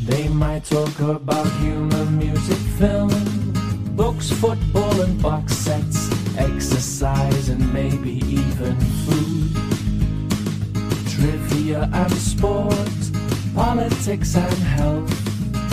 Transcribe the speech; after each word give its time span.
They 0.00 0.28
might 0.28 0.64
talk 0.64 1.00
about 1.00 1.50
humor, 1.58 2.04
music, 2.04 2.56
film, 2.78 3.10
books, 3.96 4.30
football 4.30 5.00
and 5.00 5.20
box 5.20 5.54
sets, 5.54 6.08
exercise 6.38 7.48
and 7.48 7.72
maybe 7.72 8.22
even 8.24 8.76
food. 9.04 9.50
Trivia 11.10 11.90
and 11.92 12.12
sport, 12.12 12.88
politics 13.56 14.36
and 14.36 14.54
health, 14.54 15.12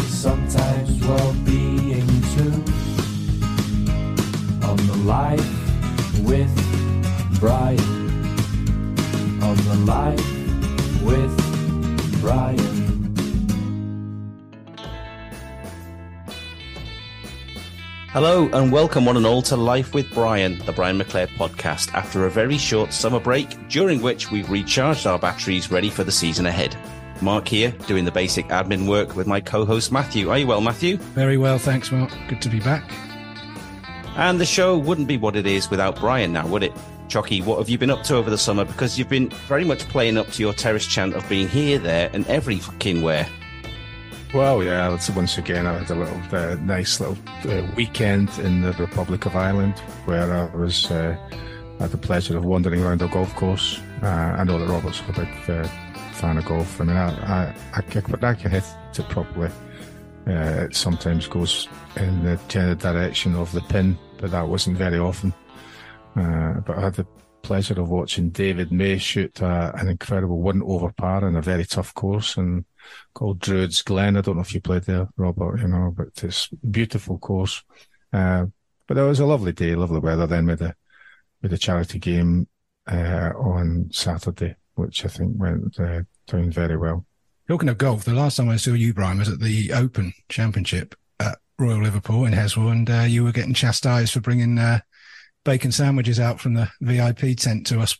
sometimes 0.09 1.05
well-being 1.05 2.07
too. 2.33 2.63
On 4.65 4.77
the 4.87 4.99
Life 5.05 5.51
with 6.21 6.51
Brian. 7.39 7.79
On 9.43 9.55
the 9.55 9.75
Life 9.85 11.03
with 11.03 12.21
Brian. 12.21 12.94
Hello 18.15 18.47
and 18.53 18.71
welcome 18.71 19.03
one 19.03 19.17
and 19.17 19.25
all 19.25 19.41
to 19.41 19.57
Life 19.57 19.93
with 19.93 20.09
Brian, 20.13 20.57
the 20.59 20.71
Brian 20.71 20.97
McClair 20.97 21.27
podcast, 21.35 21.93
after 21.93 22.25
a 22.25 22.31
very 22.31 22.57
short 22.57 22.93
summer 22.93 23.19
break, 23.19 23.67
during 23.67 24.01
which 24.01 24.31
we've 24.31 24.49
recharged 24.49 25.05
our 25.05 25.19
batteries 25.19 25.69
ready 25.69 25.89
for 25.89 26.05
the 26.05 26.13
season 26.13 26.45
ahead. 26.45 26.77
Mark 27.21 27.45
here, 27.45 27.71
doing 27.87 28.05
the 28.05 28.13
basic 28.13 28.47
admin 28.47 28.87
work 28.87 29.17
with 29.17 29.27
my 29.27 29.41
co-host 29.41 29.91
Matthew. 29.91 30.29
Are 30.29 30.37
you 30.37 30.47
well, 30.47 30.61
Matthew? 30.61 30.95
Very 30.95 31.35
well, 31.35 31.57
thanks, 31.59 31.91
Mark. 31.91 32.09
Good 32.29 32.41
to 32.43 32.47
be 32.47 32.61
back. 32.61 32.89
And 34.15 34.39
the 34.39 34.45
show 34.45 34.77
wouldn't 34.77 35.09
be 35.09 35.17
what 35.17 35.35
it 35.35 35.45
is 35.45 35.69
without 35.69 35.99
Brian 35.99 36.31
now, 36.31 36.47
would 36.47 36.63
it? 36.63 36.71
Chucky, 37.09 37.41
what 37.41 37.57
have 37.57 37.67
you 37.67 37.77
been 37.77 37.91
up 37.91 38.03
to 38.03 38.15
over 38.15 38.29
the 38.29 38.37
summer? 38.37 38.63
Because 38.63 38.97
you've 38.97 39.09
been 39.09 39.27
very 39.49 39.65
much 39.65 39.89
playing 39.89 40.17
up 40.17 40.27
to 40.27 40.41
your 40.41 40.53
terrace 40.53 40.87
chant 40.87 41.15
of 41.15 41.27
being 41.27 41.49
here, 41.49 41.79
there, 41.79 42.09
and 42.13 42.25
every 42.27 42.59
fucking 42.59 43.01
where. 43.01 43.27
Well, 44.35 44.61
yeah, 44.65 44.93
it's 44.93 45.09
once 45.11 45.37
again, 45.37 45.65
I 45.65 45.77
had 45.77 45.89
a 45.89 45.95
little 45.95 46.21
uh, 46.35 46.55
nice 46.55 46.99
little 46.99 47.17
uh, 47.49 47.65
weekend 47.77 48.27
in 48.39 48.63
the 48.63 48.73
Republic 48.73 49.25
of 49.25 49.33
Ireland 49.33 49.79
where 50.03 50.29
I 50.29 50.53
was 50.53 50.91
uh, 50.91 51.15
had 51.79 51.91
the 51.91 51.97
pleasure 51.97 52.35
of 52.37 52.43
wandering 52.43 52.83
around 52.83 53.01
a 53.01 53.07
golf 53.07 53.33
course. 53.37 53.79
Uh, 54.03 54.07
I 54.07 54.43
know 54.43 54.59
that 54.59 54.67
Robert's 54.67 55.01
a 55.07 55.13
big 55.13 55.29
uh, 55.49 55.65
fan 56.15 56.37
of 56.37 56.43
golf. 56.43 56.81
I 56.81 56.83
mean, 56.83 56.97
I, 56.97 57.11
I, 57.11 57.55
I, 57.75 57.77
I 57.77 58.33
can 58.33 58.51
hit 58.51 58.65
it 58.99 59.07
properly. 59.07 59.49
Uh, 60.27 60.65
it 60.65 60.75
sometimes 60.75 61.27
goes 61.27 61.69
in 61.95 62.25
the 62.25 62.37
general 62.49 62.75
direction 62.75 63.35
of 63.35 63.53
the 63.53 63.61
pin, 63.61 63.97
but 64.17 64.31
that 64.31 64.49
wasn't 64.49 64.77
very 64.77 64.99
often. 64.99 65.33
but 66.13 66.77
I 66.77 66.81
had 66.81 66.95
the 66.95 67.07
pleasure 67.41 67.79
of 67.79 67.87
watching 67.87 68.31
David 68.31 68.69
May 68.69 68.97
shoot 68.97 69.39
an 69.39 69.87
incredible 69.87 70.41
one 70.41 70.61
over 70.61 70.91
par 70.91 71.25
in 71.25 71.37
a 71.37 71.41
very 71.41 71.63
tough 71.63 71.93
course 71.93 72.35
and 72.35 72.65
called 73.13 73.39
Druids 73.39 73.81
Glen. 73.81 74.17
I 74.17 74.21
don't 74.21 74.35
know 74.35 74.41
if 74.41 74.53
you 74.53 74.61
played 74.61 74.83
there, 74.83 75.07
Robert, 75.17 75.59
you 75.59 75.67
know, 75.67 75.93
but 75.95 76.07
it's 76.23 76.47
beautiful 76.69 77.17
course. 77.17 77.63
Uh, 78.13 78.45
but 78.87 78.97
it 78.97 79.01
was 79.01 79.19
a 79.19 79.25
lovely 79.25 79.51
day, 79.51 79.75
lovely 79.75 79.99
weather 79.99 80.27
then 80.27 80.45
with 80.45 80.59
the, 80.59 80.75
with 81.41 81.51
the 81.51 81.57
charity 81.57 81.99
game, 81.99 82.47
uh, 82.87 83.31
on 83.35 83.89
Saturday, 83.91 84.55
which 84.75 85.05
I 85.05 85.07
think 85.07 85.33
went, 85.35 85.79
uh, 85.79 86.01
down 86.27 86.51
very 86.51 86.77
well. 86.77 87.05
Talking 87.47 87.69
of 87.69 87.77
golf, 87.77 88.05
the 88.05 88.13
last 88.13 88.37
time 88.37 88.49
I 88.49 88.55
saw 88.57 88.71
you, 88.71 88.93
Brian, 88.93 89.19
was 89.19 89.29
at 89.29 89.39
the 89.39 89.71
Open 89.73 90.13
Championship 90.29 90.95
at 91.19 91.37
Royal 91.59 91.81
Liverpool 91.81 92.25
in 92.25 92.33
Heswall, 92.33 92.71
and 92.71 92.89
uh, 92.89 93.01
you 93.01 93.23
were 93.23 93.31
getting 93.31 93.53
chastised 93.53 94.13
for 94.13 94.19
bringing 94.19 94.57
uh, 94.57 94.79
bacon 95.45 95.71
sandwiches 95.71 96.19
out 96.19 96.41
from 96.41 96.55
the 96.55 96.69
VIP 96.81 97.37
tent 97.37 97.65
to 97.67 97.79
us 97.79 97.97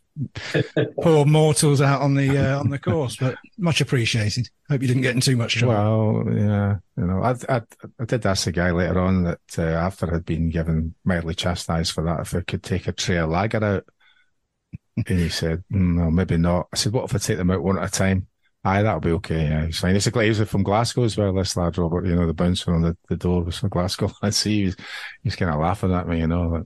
poor 1.01 1.25
mortals 1.25 1.79
out 1.79 2.01
on 2.01 2.15
the 2.15 2.37
uh, 2.37 2.59
on 2.59 2.69
the 2.69 2.79
course. 2.79 3.15
But 3.15 3.35
much 3.57 3.79
appreciated. 3.79 4.49
Hope 4.69 4.81
you 4.81 4.87
didn't 4.87 5.03
get 5.03 5.15
in 5.15 5.21
too 5.21 5.37
much 5.37 5.55
trouble. 5.55 6.23
Well, 6.23 6.35
yeah, 6.35 6.75
you 6.97 7.05
know, 7.05 7.21
I 7.21 7.35
I, 7.47 7.61
I 7.99 8.05
did 8.05 8.25
ask 8.25 8.45
the 8.45 8.51
guy 8.51 8.71
later 8.71 8.99
on 8.99 9.23
that 9.23 9.39
uh, 9.57 9.61
after 9.61 10.13
I'd 10.13 10.25
been 10.25 10.49
given 10.49 10.95
mildly 11.05 11.35
chastised 11.35 11.93
for 11.93 12.03
that, 12.03 12.21
if 12.21 12.35
I 12.35 12.41
could 12.41 12.63
take 12.63 12.87
a 12.87 12.91
tray 12.91 13.17
of 13.17 13.29
lager 13.29 13.63
out, 13.63 13.85
and 14.97 15.19
he 15.19 15.29
said, 15.29 15.63
mm, 15.71 15.95
"No, 15.95 16.11
maybe 16.11 16.37
not." 16.37 16.67
I 16.73 16.77
said, 16.77 16.91
"What 16.91 17.05
if 17.05 17.15
I 17.15 17.19
take 17.19 17.37
them 17.37 17.51
out 17.51 17.63
one 17.63 17.77
at 17.77 17.87
a 17.87 17.91
time?" 17.91 18.27
Aye, 18.63 18.81
that'll 18.81 18.99
be 18.99 19.11
okay. 19.11 19.43
Yeah, 19.43 19.67
he's 19.67 19.79
fine. 19.79 19.93
He's 19.93 20.07
a 20.07 20.11
glazer 20.11 20.47
from 20.47 20.63
Glasgow 20.63 21.03
as 21.03 21.15
well. 21.15 21.31
This 21.33 21.55
lad, 21.55 21.77
Robert, 21.77 22.07
you 22.07 22.15
know, 22.15 22.25
the 22.25 22.33
bouncer 22.33 22.73
on 22.73 22.81
the, 22.81 22.97
the 23.07 23.15
door 23.15 23.43
was 23.43 23.59
from 23.59 23.69
Glasgow. 23.69 24.11
I 24.23 24.31
see 24.31 24.63
he's, 24.63 24.75
he's 25.23 25.35
kind 25.35 25.53
of 25.53 25.59
laughing 25.59 25.93
at 25.93 26.07
me, 26.07 26.21
you 26.21 26.27
know. 26.27 26.65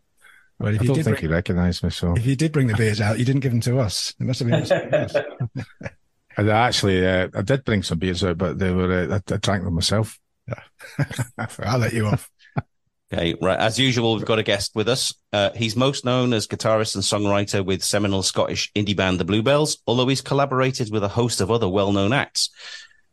Well, 0.59 0.74
if 0.74 0.81
I 0.81 0.84
you 0.84 0.88
don't 0.88 0.96
did 0.97 1.06
think 1.06 1.18
bring, 1.18 1.30
he 1.30 1.34
recognised 1.34 1.84
me. 1.84 1.90
So 1.90 2.14
if 2.16 2.25
you 2.25 2.36
did 2.36 2.52
bring 2.52 2.68
the 2.68 2.75
beers 2.75 3.00
out, 3.00 3.18
you 3.18 3.25
didn't 3.25 3.42
give 3.42 3.52
them 3.52 3.62
to 3.62 3.80
us. 3.80 4.14
It 4.20 4.25
must 4.25 4.42
have 4.42 4.50
been. 4.50 5.90
I 6.38 6.50
actually, 6.50 7.06
uh, 7.06 7.28
I 7.34 7.42
did 7.42 7.66
bring 7.66 7.84
some 7.84 8.00
beers 8.00 8.24
out, 8.24 8.38
but 8.38 8.59
they 8.59 8.72
were. 8.72 8.92
Uh, 8.92 9.16
I, 9.16 9.34
I, 9.34 9.38
drank 9.38 9.64
them 9.64 9.75
myself. 9.75 10.19
Yeah. 10.48 11.06
I'll 11.59 11.80
let 11.80 11.94
you 11.94 12.08
off. 12.08 12.30
Okay, 13.12 13.36
right. 13.42 13.58
As 13.58 13.80
usual, 13.80 14.16
we've 14.16 14.25
got 14.25 14.38
a 14.38 14.44
guest 14.44 14.75
with 14.75 14.88
us. 14.88 15.16
Uh, 15.34 15.50
he's 15.56 15.75
most 15.75 16.06
known 16.06 16.31
as 16.31 16.48
guitarist 16.48 16.94
and 16.94 17.03
songwriter 17.03 17.66
with 17.66 17.84
seminal 17.84 18.22
Scottish 18.22 18.72
indie 18.74 18.96
band 18.96 19.19
The 19.19 19.25
Bluebells, 19.25 19.80
although 19.88 20.08
he's 20.08 20.22
collaborated 20.22 20.92
with 20.92 21.03
a 21.03 21.08
host 21.08 21.42
of 21.42 21.50
other 21.50 21.68
well-known 21.68 22.14
acts. 22.14 22.52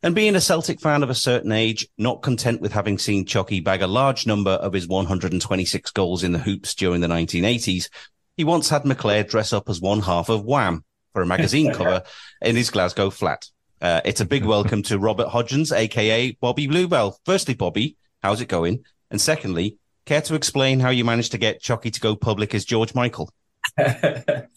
And 0.06 0.14
being 0.14 0.36
a 0.36 0.40
Celtic 0.40 0.80
fan 0.80 1.02
of 1.02 1.10
a 1.10 1.16
certain 1.16 1.50
age, 1.50 1.88
not 1.98 2.22
content 2.22 2.60
with 2.60 2.70
having 2.70 2.96
seen 2.96 3.26
Chucky 3.26 3.58
bag 3.58 3.82
a 3.82 3.88
large 3.88 4.24
number 4.24 4.52
of 4.52 4.72
his 4.72 4.86
126 4.86 5.90
goals 5.90 6.22
in 6.22 6.30
the 6.30 6.38
hoops 6.38 6.76
during 6.76 7.00
the 7.00 7.08
1980s, 7.08 7.88
he 8.36 8.44
once 8.44 8.68
had 8.68 8.84
McClair 8.84 9.28
dress 9.28 9.52
up 9.52 9.68
as 9.68 9.80
one 9.80 10.02
half 10.02 10.28
of 10.28 10.44
Wham 10.44 10.84
for 11.12 11.22
a 11.22 11.26
magazine 11.26 11.72
cover 11.74 12.04
in 12.40 12.54
his 12.54 12.70
Glasgow 12.70 13.10
flat. 13.10 13.46
Uh, 13.82 14.00
it's 14.04 14.20
a 14.20 14.24
big 14.24 14.44
welcome 14.44 14.84
to 14.84 15.00
Robert 15.00 15.26
Hodgens, 15.26 15.72
aka 15.72 16.30
Bobby 16.40 16.68
Bluebell. 16.68 17.18
Firstly, 17.24 17.54
Bobby, 17.54 17.96
how's 18.22 18.40
it 18.40 18.46
going? 18.46 18.84
And 19.10 19.20
secondly, 19.20 19.76
care 20.04 20.22
to 20.22 20.36
explain 20.36 20.78
how 20.78 20.90
you 20.90 21.04
managed 21.04 21.32
to 21.32 21.38
get 21.38 21.60
Chucky 21.60 21.90
to 21.90 21.98
go 21.98 22.14
public 22.14 22.54
as 22.54 22.64
George 22.64 22.94
Michael? 22.94 23.32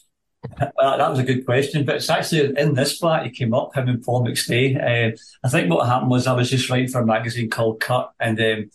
Well, 0.58 0.98
that 0.98 1.10
was 1.10 1.20
a 1.20 1.24
good 1.24 1.46
question, 1.46 1.86
but 1.86 1.96
it's 1.96 2.10
actually 2.10 2.58
in 2.58 2.74
this 2.74 2.98
flat 2.98 3.26
he 3.26 3.32
came 3.32 3.54
up, 3.54 3.76
him 3.76 3.88
and 3.88 4.04
Paul 4.04 4.26
McStay. 4.26 4.76
Uh, 4.76 5.18
I 5.44 5.50
think 5.50 5.70
what 5.70 5.88
happened 5.88 6.12
was 6.12 6.28
I 6.28 6.34
was 6.34 6.50
just 6.50 6.70
writing 6.70 6.90
for 6.90 7.02
a 7.02 7.06
magazine 7.06 7.50
called 7.50 7.80
Cut, 7.80 8.12
and 8.20 8.40
um, 8.40 8.72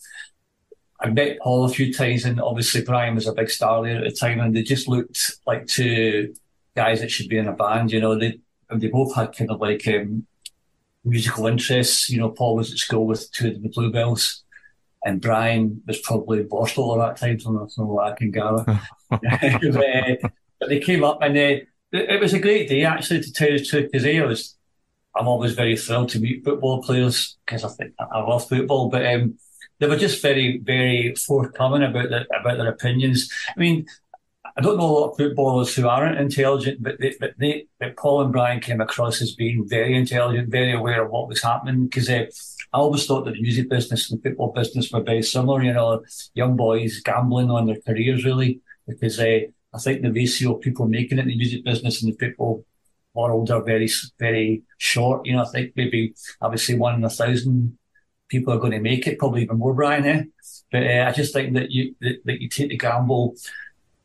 I 1.00 1.10
met 1.10 1.38
Paul 1.40 1.64
a 1.64 1.68
few 1.68 1.92
times, 1.92 2.24
and 2.24 2.40
obviously 2.40 2.82
Brian 2.82 3.14
was 3.14 3.26
a 3.26 3.32
big 3.32 3.50
star 3.50 3.82
there 3.82 3.98
at 3.98 4.04
the 4.04 4.16
time, 4.16 4.40
and 4.40 4.54
they 4.54 4.62
just 4.62 4.88
looked 4.88 5.36
like 5.46 5.66
two 5.66 6.34
guys 6.76 7.00
that 7.00 7.10
should 7.10 7.28
be 7.28 7.38
in 7.38 7.48
a 7.48 7.52
band. 7.52 7.92
You 7.92 8.00
know, 8.00 8.18
they 8.18 8.38
they 8.72 8.88
both 8.88 9.14
had 9.14 9.36
kind 9.36 9.50
of 9.50 9.60
like 9.60 9.86
um, 9.88 10.26
musical 11.04 11.46
interests. 11.46 12.08
You 12.08 12.20
know, 12.20 12.30
Paul 12.30 12.56
was 12.56 12.72
at 12.72 12.78
school 12.78 13.06
with 13.06 13.30
two 13.32 13.48
of 13.48 13.62
the 13.62 13.68
Bluebells, 13.68 14.44
and 15.04 15.20
Brian 15.20 15.82
was 15.86 16.00
probably 16.00 16.40
in 16.40 16.48
Borstal 16.48 16.98
at 16.98 17.18
that 17.18 17.26
time, 17.26 17.38
so 17.38 17.50
I 17.50 17.52
don't 17.52 17.78
know 17.78 17.98
I 17.98 18.12
can 18.12 18.30
gather. 18.30 18.80
But 20.60 20.68
they 20.68 20.80
came 20.80 21.04
up 21.04 21.18
and 21.22 21.36
they, 21.36 21.66
it 21.92 22.20
was 22.20 22.34
a 22.34 22.38
great 22.38 22.68
day 22.68 22.84
actually 22.84 23.20
to 23.22 23.32
tell 23.32 23.50
you 23.50 23.58
the 23.58 23.64
truth 23.64 23.90
because 23.92 24.06
I 24.06 24.24
was, 24.24 24.56
I'm 25.16 25.28
always 25.28 25.52
very 25.52 25.76
thrilled 25.76 26.08
to 26.10 26.20
meet 26.20 26.44
football 26.44 26.82
players 26.82 27.36
because 27.46 27.64
I 27.64 27.68
think 27.68 27.94
I 27.98 28.18
love 28.20 28.48
football, 28.48 28.88
but 28.88 29.06
um, 29.06 29.38
they 29.78 29.86
were 29.86 29.96
just 29.96 30.22
very, 30.22 30.58
very 30.58 31.14
forthcoming 31.14 31.82
about 31.82 32.10
their, 32.10 32.26
about 32.40 32.58
their 32.58 32.68
opinions. 32.68 33.30
I 33.56 33.60
mean, 33.60 33.86
I 34.56 34.60
don't 34.60 34.78
know 34.78 34.84
a 34.84 34.86
lot 34.86 35.10
of 35.10 35.16
footballers 35.16 35.74
who 35.74 35.88
aren't 35.88 36.20
intelligent, 36.20 36.80
but 36.80 37.00
they, 37.00 37.14
but 37.18 37.34
they, 37.38 37.66
but 37.80 37.96
Paul 37.96 38.22
and 38.22 38.32
Brian 38.32 38.60
came 38.60 38.80
across 38.80 39.20
as 39.20 39.34
being 39.34 39.68
very 39.68 39.96
intelligent, 39.96 40.48
very 40.48 40.72
aware 40.72 41.04
of 41.04 41.10
what 41.10 41.28
was 41.28 41.42
happening. 41.42 41.86
Because 41.86 42.08
uh, 42.08 42.26
I 42.72 42.78
always 42.78 43.04
thought 43.04 43.24
that 43.24 43.34
the 43.34 43.42
music 43.42 43.68
business 43.68 44.10
and 44.10 44.22
the 44.22 44.28
football 44.28 44.52
business 44.52 44.92
were 44.92 45.02
very 45.02 45.22
similar. 45.22 45.60
You 45.62 45.72
know, 45.72 46.04
young 46.34 46.56
boys 46.56 47.00
gambling 47.00 47.50
on 47.50 47.66
their 47.66 47.80
careers 47.84 48.24
really, 48.24 48.60
because 48.86 49.18
uh, 49.18 49.40
I 49.74 49.78
think 49.78 50.02
the 50.02 50.12
ratio 50.12 50.54
of 50.54 50.60
people 50.60 50.86
making 50.86 51.18
it 51.18 51.22
in 51.22 51.28
the 51.28 51.36
music 51.36 51.64
business 51.64 52.02
and 52.02 52.12
the 52.12 52.18
football 52.18 52.64
world 53.12 53.50
are 53.50 53.62
very, 53.62 53.88
very 54.18 54.62
short. 54.78 55.26
You 55.26 55.34
know, 55.34 55.42
I 55.42 55.46
think 55.46 55.72
maybe 55.76 56.14
obviously 56.40 56.76
one 56.76 56.94
in 56.94 57.04
a 57.04 57.10
thousand 57.10 57.78
people 58.28 58.52
are 58.52 58.58
going 58.58 58.72
to 58.72 58.80
make 58.80 59.06
it, 59.06 59.18
probably 59.18 59.42
even 59.42 59.58
more, 59.58 59.74
Brian. 59.74 60.04
Eh? 60.06 60.24
But 60.70 60.86
uh, 60.86 61.04
I 61.08 61.12
just 61.12 61.32
think 61.32 61.54
that 61.54 61.70
you 61.70 61.94
that, 62.00 62.16
that, 62.24 62.40
you 62.40 62.48
take 62.48 62.70
the 62.70 62.78
gamble 62.78 63.34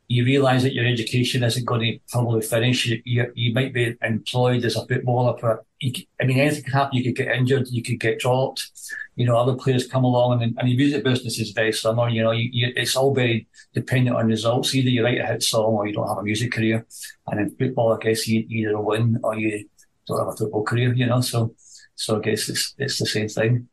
you 0.09 0.25
realise 0.25 0.63
that 0.63 0.73
your 0.73 0.87
education 0.87 1.43
isn't 1.43 1.65
going 1.65 1.81
to 1.81 1.99
probably 2.09 2.41
finish. 2.41 2.87
You, 2.87 2.99
you, 3.05 3.31
you 3.35 3.53
might 3.53 3.73
be 3.75 3.95
employed 4.01 4.65
as 4.65 4.75
a 4.75 4.85
footballer, 4.87 5.37
but 5.39 5.63
you, 5.79 5.93
I 6.19 6.25
mean, 6.25 6.39
anything 6.39 6.63
can 6.63 6.73
happen. 6.73 6.97
You 6.97 7.03
could 7.03 7.15
get 7.15 7.35
injured, 7.35 7.67
you 7.69 7.83
could 7.83 7.99
get 7.99 8.17
dropped. 8.17 8.71
You 9.15 9.27
know, 9.27 9.37
other 9.37 9.53
players 9.53 9.87
come 9.87 10.03
along, 10.03 10.41
and, 10.41 10.57
and 10.57 10.67
the 10.67 10.75
music 10.75 11.03
business 11.03 11.39
is 11.39 11.51
very 11.51 11.71
similar. 11.71 12.09
You 12.09 12.23
know, 12.23 12.31
you, 12.31 12.49
you, 12.51 12.73
it's 12.75 12.95
all 12.95 13.13
very 13.13 13.47
dependent 13.75 14.17
on 14.17 14.25
results. 14.25 14.73
Either 14.73 14.89
you 14.89 15.03
write 15.03 15.19
a 15.19 15.25
hit 15.27 15.43
song 15.43 15.73
or 15.73 15.85
you 15.85 15.93
don't 15.93 16.07
have 16.07 16.17
a 16.17 16.23
music 16.23 16.53
career. 16.53 16.87
And 17.27 17.39
in 17.39 17.55
football, 17.55 17.93
I 17.93 18.03
guess 18.03 18.27
you 18.27 18.47
either 18.49 18.79
win 18.79 19.19
or 19.23 19.37
you 19.37 19.69
don't 20.07 20.19
have 20.19 20.29
a 20.29 20.37
football 20.37 20.63
career. 20.63 20.91
You 20.91 21.05
know, 21.05 21.21
so 21.21 21.53
so 21.93 22.17
I 22.17 22.21
guess 22.21 22.49
it's 22.49 22.73
it's 22.79 22.97
the 22.97 23.05
same 23.05 23.29
thing. 23.29 23.67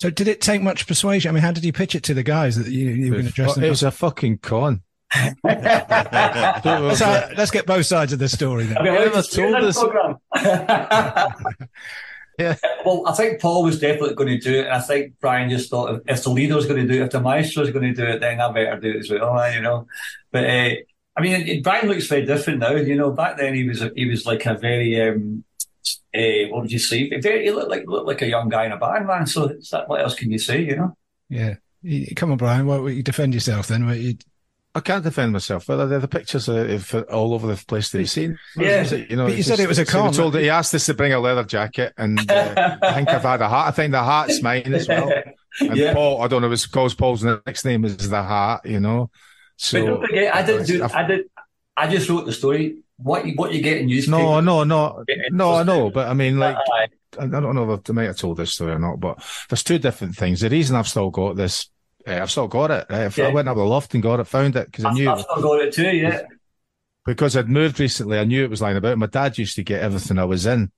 So 0.00 0.10
did 0.10 0.26
it 0.26 0.40
take 0.40 0.60
much 0.60 0.88
persuasion? 0.88 1.28
I 1.28 1.32
mean, 1.32 1.44
how 1.44 1.52
did 1.52 1.64
you 1.64 1.72
pitch 1.72 1.94
it 1.94 2.02
to 2.04 2.14
the 2.14 2.24
guys 2.24 2.56
that 2.56 2.66
you, 2.66 2.88
you 2.88 3.10
were 3.10 3.18
going 3.18 3.28
to 3.28 3.32
dress 3.32 3.54
them? 3.54 3.62
It 3.62 3.70
was 3.70 3.84
a 3.84 3.92
fucking 3.92 4.38
con. 4.38 4.82
Let's, 5.44 7.00
let's 7.00 7.50
get 7.50 7.66
both 7.66 7.86
sides 7.86 8.12
of 8.12 8.18
the 8.18 8.28
story 8.28 8.64
then. 8.64 8.78
I 8.78 8.82
mean, 8.82 8.94
never 8.94 9.22
told 9.22 9.54
us. 9.56 9.76
yeah. 12.38 12.56
Well, 12.84 13.04
I 13.06 13.12
think 13.12 13.40
Paul 13.40 13.64
was 13.64 13.78
definitely 13.78 14.14
going 14.14 14.28
to 14.28 14.38
do 14.38 14.60
it, 14.60 14.66
and 14.66 14.74
I 14.74 14.80
think 14.80 15.14
Brian 15.20 15.50
just 15.50 15.70
thought 15.70 15.94
if, 15.94 16.00
if 16.06 16.24
the 16.24 16.30
leader 16.30 16.56
was 16.56 16.66
going 16.66 16.86
to 16.86 16.92
do 16.92 17.02
it, 17.02 17.06
if 17.06 17.10
the 17.10 17.20
maestro 17.20 17.62
was 17.62 17.70
going 17.70 17.94
to 17.94 17.94
do 17.94 18.06
it, 18.06 18.20
then 18.20 18.40
I 18.40 18.50
better 18.52 18.80
do 18.80 18.90
it 18.90 18.96
as 18.96 19.10
well, 19.10 19.52
you 19.52 19.60
know. 19.60 19.86
But 20.30 20.44
uh, 20.44 20.74
I 21.16 21.20
mean, 21.20 21.62
Brian 21.62 21.88
looks 21.88 22.06
very 22.06 22.24
different 22.24 22.60
now. 22.60 22.72
You 22.72 22.94
know, 22.94 23.10
back 23.10 23.36
then 23.36 23.54
he 23.54 23.68
was 23.68 23.82
he 23.94 24.06
was 24.06 24.24
like 24.24 24.46
a 24.46 24.54
very 24.54 25.00
um, 25.00 25.44
uh, 26.14 26.48
what 26.50 26.62
would 26.62 26.72
you 26.72 26.78
say? 26.78 27.10
Very, 27.20 27.44
he 27.44 27.50
looked 27.50 27.70
like 27.70 27.84
looked 27.86 28.06
like 28.06 28.22
a 28.22 28.28
young 28.28 28.48
guy 28.48 28.66
in 28.66 28.72
a 28.72 28.78
band, 28.78 29.06
man. 29.06 29.26
So 29.26 29.48
that, 29.70 29.88
what 29.88 30.00
else 30.00 30.14
can 30.14 30.30
you 30.30 30.38
say? 30.38 30.62
You 30.62 30.76
know? 30.76 30.96
Yeah. 31.28 31.54
Come 32.14 32.30
on, 32.32 32.36
Brian. 32.36 32.66
Why 32.66 32.76
don't 32.76 32.94
you 32.94 33.02
defend 33.02 33.34
yourself 33.34 33.66
then? 33.66 33.88
You, 33.88 34.14
I 34.74 34.80
can't 34.80 35.04
defend 35.04 35.32
myself. 35.32 35.66
But 35.66 35.84
the, 35.86 35.98
the 35.98 36.08
pictures 36.08 36.48
are 36.48 37.02
all 37.10 37.34
over 37.34 37.46
the 37.46 37.62
place 37.66 37.90
that 37.90 37.98
you've 37.98 38.10
seen. 38.10 38.38
Yeah, 38.56 38.82
you 38.94 39.16
know. 39.16 39.26
But 39.26 39.36
you 39.36 39.42
said 39.42 39.60
it 39.60 39.68
was 39.68 39.78
a 39.78 39.84
con. 39.84 40.12
Told 40.12 40.32
that 40.32 40.40
he 40.42 40.48
asked 40.50 40.74
us 40.74 40.86
to 40.86 40.94
bring 40.94 41.12
a 41.12 41.20
leather 41.20 41.44
jacket, 41.44 41.92
and 41.98 42.18
uh, 42.30 42.78
I 42.82 42.94
think 42.94 43.08
I've 43.10 43.22
had 43.22 43.42
a 43.42 43.48
hat. 43.48 43.68
I 43.68 43.70
think 43.70 43.92
the 43.92 44.02
heart's 44.02 44.42
mine 44.42 44.72
as 44.74 44.88
well. 44.88 45.10
And 45.60 45.76
Yeah. 45.76 45.92
Paul, 45.92 46.22
I 46.22 46.28
don't 46.28 46.40
know 46.40 46.50
it's 46.50 46.66
because 46.66 46.94
Paul's 46.94 47.22
next 47.22 47.66
name 47.66 47.84
is 47.84 48.08
the 48.08 48.22
heart. 48.22 48.64
You 48.64 48.80
know. 48.80 49.10
So 49.56 49.80
but 49.82 49.86
don't 49.86 50.06
forget, 50.06 50.34
I 50.34 50.42
didn't 50.42 50.66
do. 50.66 50.82
I've- 50.82 50.94
I 50.94 51.06
did. 51.06 51.26
I 51.76 51.88
just 51.88 52.08
wrote 52.08 52.24
the 52.24 52.32
story. 52.32 52.78
What 52.96 53.26
you 53.26 53.34
what 53.34 53.52
you 53.52 53.60
get 53.60 53.78
in 53.78 53.86
newspapers? 53.88 54.10
no, 54.18 54.40
no, 54.40 54.64
no, 54.64 55.04
no. 55.30 55.54
I 55.54 55.62
know, 55.64 55.90
but 55.90 56.08
I 56.08 56.14
mean, 56.14 56.38
like. 56.38 56.56
I 57.18 57.26
don't 57.26 57.54
know 57.54 57.70
if 57.74 57.90
I 57.90 57.92
might 57.92 58.04
have 58.04 58.16
told 58.16 58.38
this 58.38 58.52
story 58.54 58.72
or 58.72 58.78
not, 58.78 58.98
but 58.98 59.22
there's 59.50 59.62
two 59.62 59.78
different 59.78 60.16
things. 60.16 60.40
The 60.40 60.48
reason 60.48 60.76
I've 60.76 60.88
still 60.88 61.10
got 61.10 61.36
this, 61.36 61.68
uh, 62.06 62.22
I've 62.22 62.30
still 62.30 62.48
got 62.48 62.70
it. 62.70 62.86
If 62.90 63.18
I 63.18 63.28
went 63.28 63.48
up 63.48 63.56
the 63.56 63.64
loft 63.64 63.94
and 63.94 64.02
got 64.02 64.20
it, 64.20 64.24
found 64.24 64.56
it 64.56 64.66
because 64.66 64.84
I 64.84 64.90
I've, 64.90 64.94
knew 64.94 65.10
I've 65.10 65.20
still 65.20 65.42
got 65.42 65.60
it 65.60 65.72
too. 65.72 65.90
Yeah. 65.90 66.22
because 67.04 67.36
I'd 67.36 67.48
moved 67.48 67.80
recently, 67.80 68.18
I 68.18 68.24
knew 68.24 68.44
it 68.44 68.50
was 68.50 68.62
lying 68.62 68.76
about. 68.76 68.98
My 68.98 69.06
dad 69.06 69.38
used 69.38 69.56
to 69.56 69.64
get 69.64 69.82
everything 69.82 70.18
I 70.18 70.24
was 70.24 70.46
in, 70.46 70.70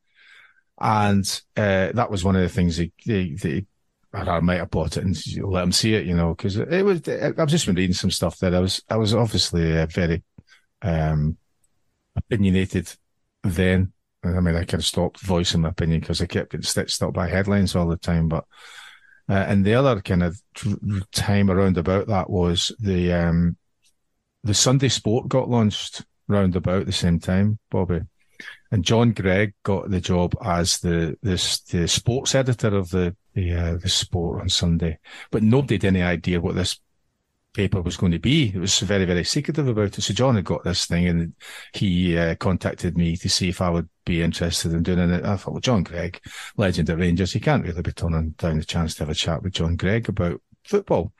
and 0.81 1.43
uh, 1.56 1.93
that 1.93 2.11
was 2.11 2.25
one 2.25 2.37
of 2.37 2.43
the 2.43 2.49
things 2.49 2.76
he, 2.76 2.93
he, 2.99 3.37
he 3.41 3.67
I 4.15 4.41
might 4.41 4.59
have 4.59 4.71
bought 4.71 4.97
it 4.97 5.05
and 5.05 5.17
let 5.44 5.65
him 5.65 5.73
see 5.73 5.94
it, 5.94 6.06
you 6.06 6.15
know, 6.15 6.35
because 6.35 6.56
it 6.56 6.85
was. 6.85 7.03
I've 7.09 7.49
just 7.49 7.67
been 7.67 7.75
reading 7.75 7.94
some 7.94 8.11
stuff 8.11 8.38
that 8.38 8.55
I 8.55 8.61
was. 8.61 8.82
I 8.88 8.97
was 8.97 9.15
obviously 9.15 9.76
uh, 9.76 9.87
very 9.87 10.23
um, 10.82 11.37
opinionated 12.17 12.93
then. 13.43 13.93
I 14.23 14.41
mean, 14.41 14.55
I 14.55 14.61
kind 14.61 14.75
of 14.75 14.85
stopped 14.85 15.21
voicing 15.21 15.62
my 15.62 15.71
opinion 15.71 16.00
because 16.00 16.23
I 16.23 16.26
kept 16.26 16.53
getting 16.53 16.62
stitched 16.65 17.03
up 17.03 17.12
by 17.12 17.29
headlines 17.29 17.75
all 17.75 17.88
the 17.88 17.97
time. 17.97 18.29
But 18.29 18.44
uh, 19.29 19.32
and 19.32 19.65
the 19.65 19.75
other 19.75 20.00
kind 20.00 20.23
of 20.23 20.41
time 21.12 21.50
around 21.50 21.79
about 21.79 22.06
that 22.09 22.29
was 22.29 22.75
the 22.79 23.12
um, 23.12 23.56
the 24.43 24.55
Sunday 24.55 24.88
Sport 24.88 25.29
got 25.29 25.49
launched 25.49 26.05
round 26.29 26.56
about 26.56 26.87
the 26.87 26.93
same 26.93 27.19
time, 27.19 27.59
Bobby. 27.71 28.00
And 28.71 28.85
John 28.85 29.12
Greig 29.12 29.55
got 29.62 29.91
the 29.91 30.00
job 30.00 30.37
as 30.44 30.79
the 30.79 31.17
the, 31.23 31.61
the 31.71 31.88
sports 31.88 32.35
editor 32.35 32.76
of 32.76 32.91
the 32.91 33.17
the, 33.35 33.53
uh, 33.53 33.76
the 33.76 33.88
sport 33.88 34.43
on 34.43 34.49
Sunday, 34.49 34.99
but 35.31 35.43
nobody 35.43 35.75
had 35.75 35.85
any 35.85 36.03
idea 36.03 36.41
what 36.41 36.55
this 36.55 36.79
paper 37.55 37.81
was 37.81 37.97
going 37.97 38.12
to 38.12 38.19
be. 38.19 38.49
It 38.55 38.59
was 38.59 38.79
very 38.81 39.06
very 39.06 39.25
secretive 39.25 39.67
about 39.69 39.97
it. 39.97 40.03
So 40.03 40.12
John 40.12 40.35
had 40.35 40.45
got 40.45 40.65
this 40.65 40.85
thing, 40.85 41.09
and 41.09 41.33
he 41.73 42.19
uh, 42.19 42.35
contacted 42.35 42.99
me 42.99 43.17
to 43.17 43.29
see 43.29 43.49
if 43.49 43.62
I 43.62 43.71
would 43.71 43.89
be 44.05 44.23
interested 44.23 44.73
in 44.73 44.83
doing 44.83 44.99
it. 44.99 45.25
I 45.25 45.37
thought, 45.37 45.53
well, 45.53 45.61
John 45.61 45.83
Greig, 45.83 46.21
legend 46.56 46.91
of 46.91 46.99
Rangers, 46.99 47.33
he 47.33 47.41
can't 47.41 47.65
really 47.65 47.81
be 47.81 47.93
turning 47.93 48.31
down 48.31 48.59
the 48.59 48.65
chance 48.65 48.95
to 48.95 49.01
have 49.01 49.11
a 49.11 49.15
chat 49.15 49.43
with 49.43 49.55
John 49.55 49.77
Greig 49.77 50.09
about 50.09 50.43
football. 50.65 51.12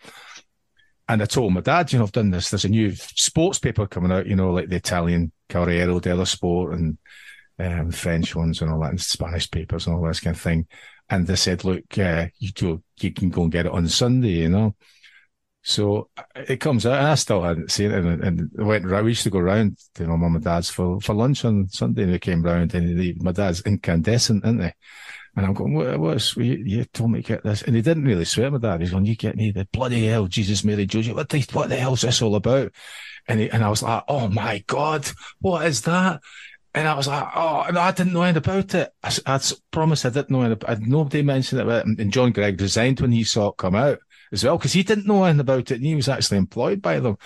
And 1.09 1.23
I 1.23 1.27
told 1.27 1.53
my 1.53 1.61
dad, 1.61 1.93
you 1.93 1.99
know, 1.99 2.05
I've 2.05 2.13
done 2.13 2.31
this. 2.31 2.51
There's 2.51 2.65
a 2.65 2.69
new 2.69 2.95
sports 2.95 3.59
paper 3.59 3.87
coming 3.87 4.11
out, 4.11 4.27
you 4.27 4.37
know, 4.37 4.53
like 4.53 4.69
the 4.69 4.77
Italian 4.77 5.33
Corriere 5.51 6.01
dello 6.01 6.25
Sport 6.25 6.75
and 6.75 6.99
um, 7.59 7.91
French 7.91 8.35
ones 8.35 8.63
and 8.63 8.71
all 8.71 8.81
that, 8.81 8.91
and 8.91 9.01
Spanish 9.01 9.51
papers 9.51 9.87
and 9.87 9.95
all 9.97 10.07
this 10.07 10.21
kind 10.21 10.35
of 10.35 10.41
thing. 10.41 10.67
And 11.11 11.27
they 11.27 11.37
said, 11.37 11.65
look, 11.65 11.99
uh, 11.99 12.29
you, 12.39 12.53
go, 12.53 12.83
you 12.99 13.13
can 13.13 13.29
go 13.29 13.43
and 13.43 13.53
get 13.53 13.67
it 13.67 13.73
on 13.73 13.87
Sunday, 13.89 14.29
you 14.29 14.49
know. 14.49 14.75
So 15.67 16.11
uh, 16.17 16.23
it 16.47 16.61
comes 16.61 16.85
out, 16.85 16.99
and 16.99 17.07
I 17.09 17.15
still 17.15 17.43
hadn't 17.43 17.71
seen 17.71 17.91
it. 17.91 18.05
And, 18.05 18.23
and 18.23 18.51
went. 18.55 18.85
We 18.85 19.11
used 19.11 19.23
to 19.25 19.31
go 19.31 19.41
round 19.41 19.79
to 19.95 20.07
my 20.07 20.17
mum 20.17 20.37
and 20.37 20.45
dad's 20.45 20.69
for, 20.69 21.01
for 21.01 21.15
lunch 21.15 21.45
on 21.45 21.69
Sunday, 21.71 22.03
and 22.03 22.13
we 22.13 22.19
came 22.19 22.43
round, 22.43 22.75
and 22.75 23.23
my 23.23 23.33
dad's 23.33 23.63
incandescent, 23.63 24.45
isn't 24.45 24.63
he? 24.63 24.71
And 25.37 25.47
I'm 25.47 25.55
going, 25.55 25.75
what, 25.75 25.99
what's, 25.99 26.37
you, 26.37 26.63
you 26.65 26.85
told 26.85 27.11
me 27.11 27.23
to 27.23 27.27
get 27.27 27.43
this. 27.43 27.63
And 27.63 27.75
he 27.75 27.83
didn't 27.83 28.05
really 28.05 28.27
swear 28.27 28.51
my 28.51 28.59
dad. 28.59 28.81
He's 28.81 28.91
going, 28.91 29.07
you 29.07 29.17
get 29.17 29.37
me 29.37 29.51
the 29.51 29.67
bloody 29.73 30.07
hell, 30.07 30.27
Jesus, 30.27 30.63
Mary, 30.63 30.87
Joseph. 30.87 31.17
What 31.17 31.29
the, 31.29 31.45
what 31.53 31.71
the 31.71 31.77
hell's 31.77 32.03
this 32.03 32.23
all 32.23 32.37
about? 32.37 32.71
And 33.27 33.41
he, 33.41 33.51
and 33.51 33.65
I 33.65 33.69
was 33.69 33.83
like, 33.83 34.05
oh 34.07 34.29
my 34.29 34.63
God, 34.67 35.11
what 35.41 35.67
is 35.67 35.81
that? 35.83 36.21
And 36.73 36.87
I 36.87 36.95
was 36.95 37.09
like, 37.09 37.27
oh, 37.35 37.65
I 37.69 37.91
didn't 37.91 38.13
know 38.13 38.23
anything 38.23 38.39
about 38.39 38.75
it. 38.75 38.91
I, 39.03 39.17
I 39.27 39.41
promise 39.73 40.05
I 40.05 40.11
didn't 40.11 40.31
know 40.31 40.43
anything. 40.43 40.89
Nobody 40.89 41.23
mentioned 41.23 41.69
it. 41.69 41.85
And 41.85 42.13
John 42.13 42.31
Greig 42.31 42.61
resigned 42.61 43.01
when 43.01 43.13
he 43.13 43.25
saw 43.25 43.49
it 43.49 43.57
come 43.57 43.75
out 43.75 43.99
as 44.35 44.45
well, 44.45 44.59
because 44.59 44.75
he 44.75 44.83
didn't 44.83 45.07
know 45.07 45.25
anything 45.25 45.41
about 45.41 45.71
it. 45.71 45.77
And 45.77 45.87
he 45.87 45.95
was 45.95 46.09
actually 46.09 46.39
employed 46.39 46.83
by 46.83 47.01
them. 47.01 47.17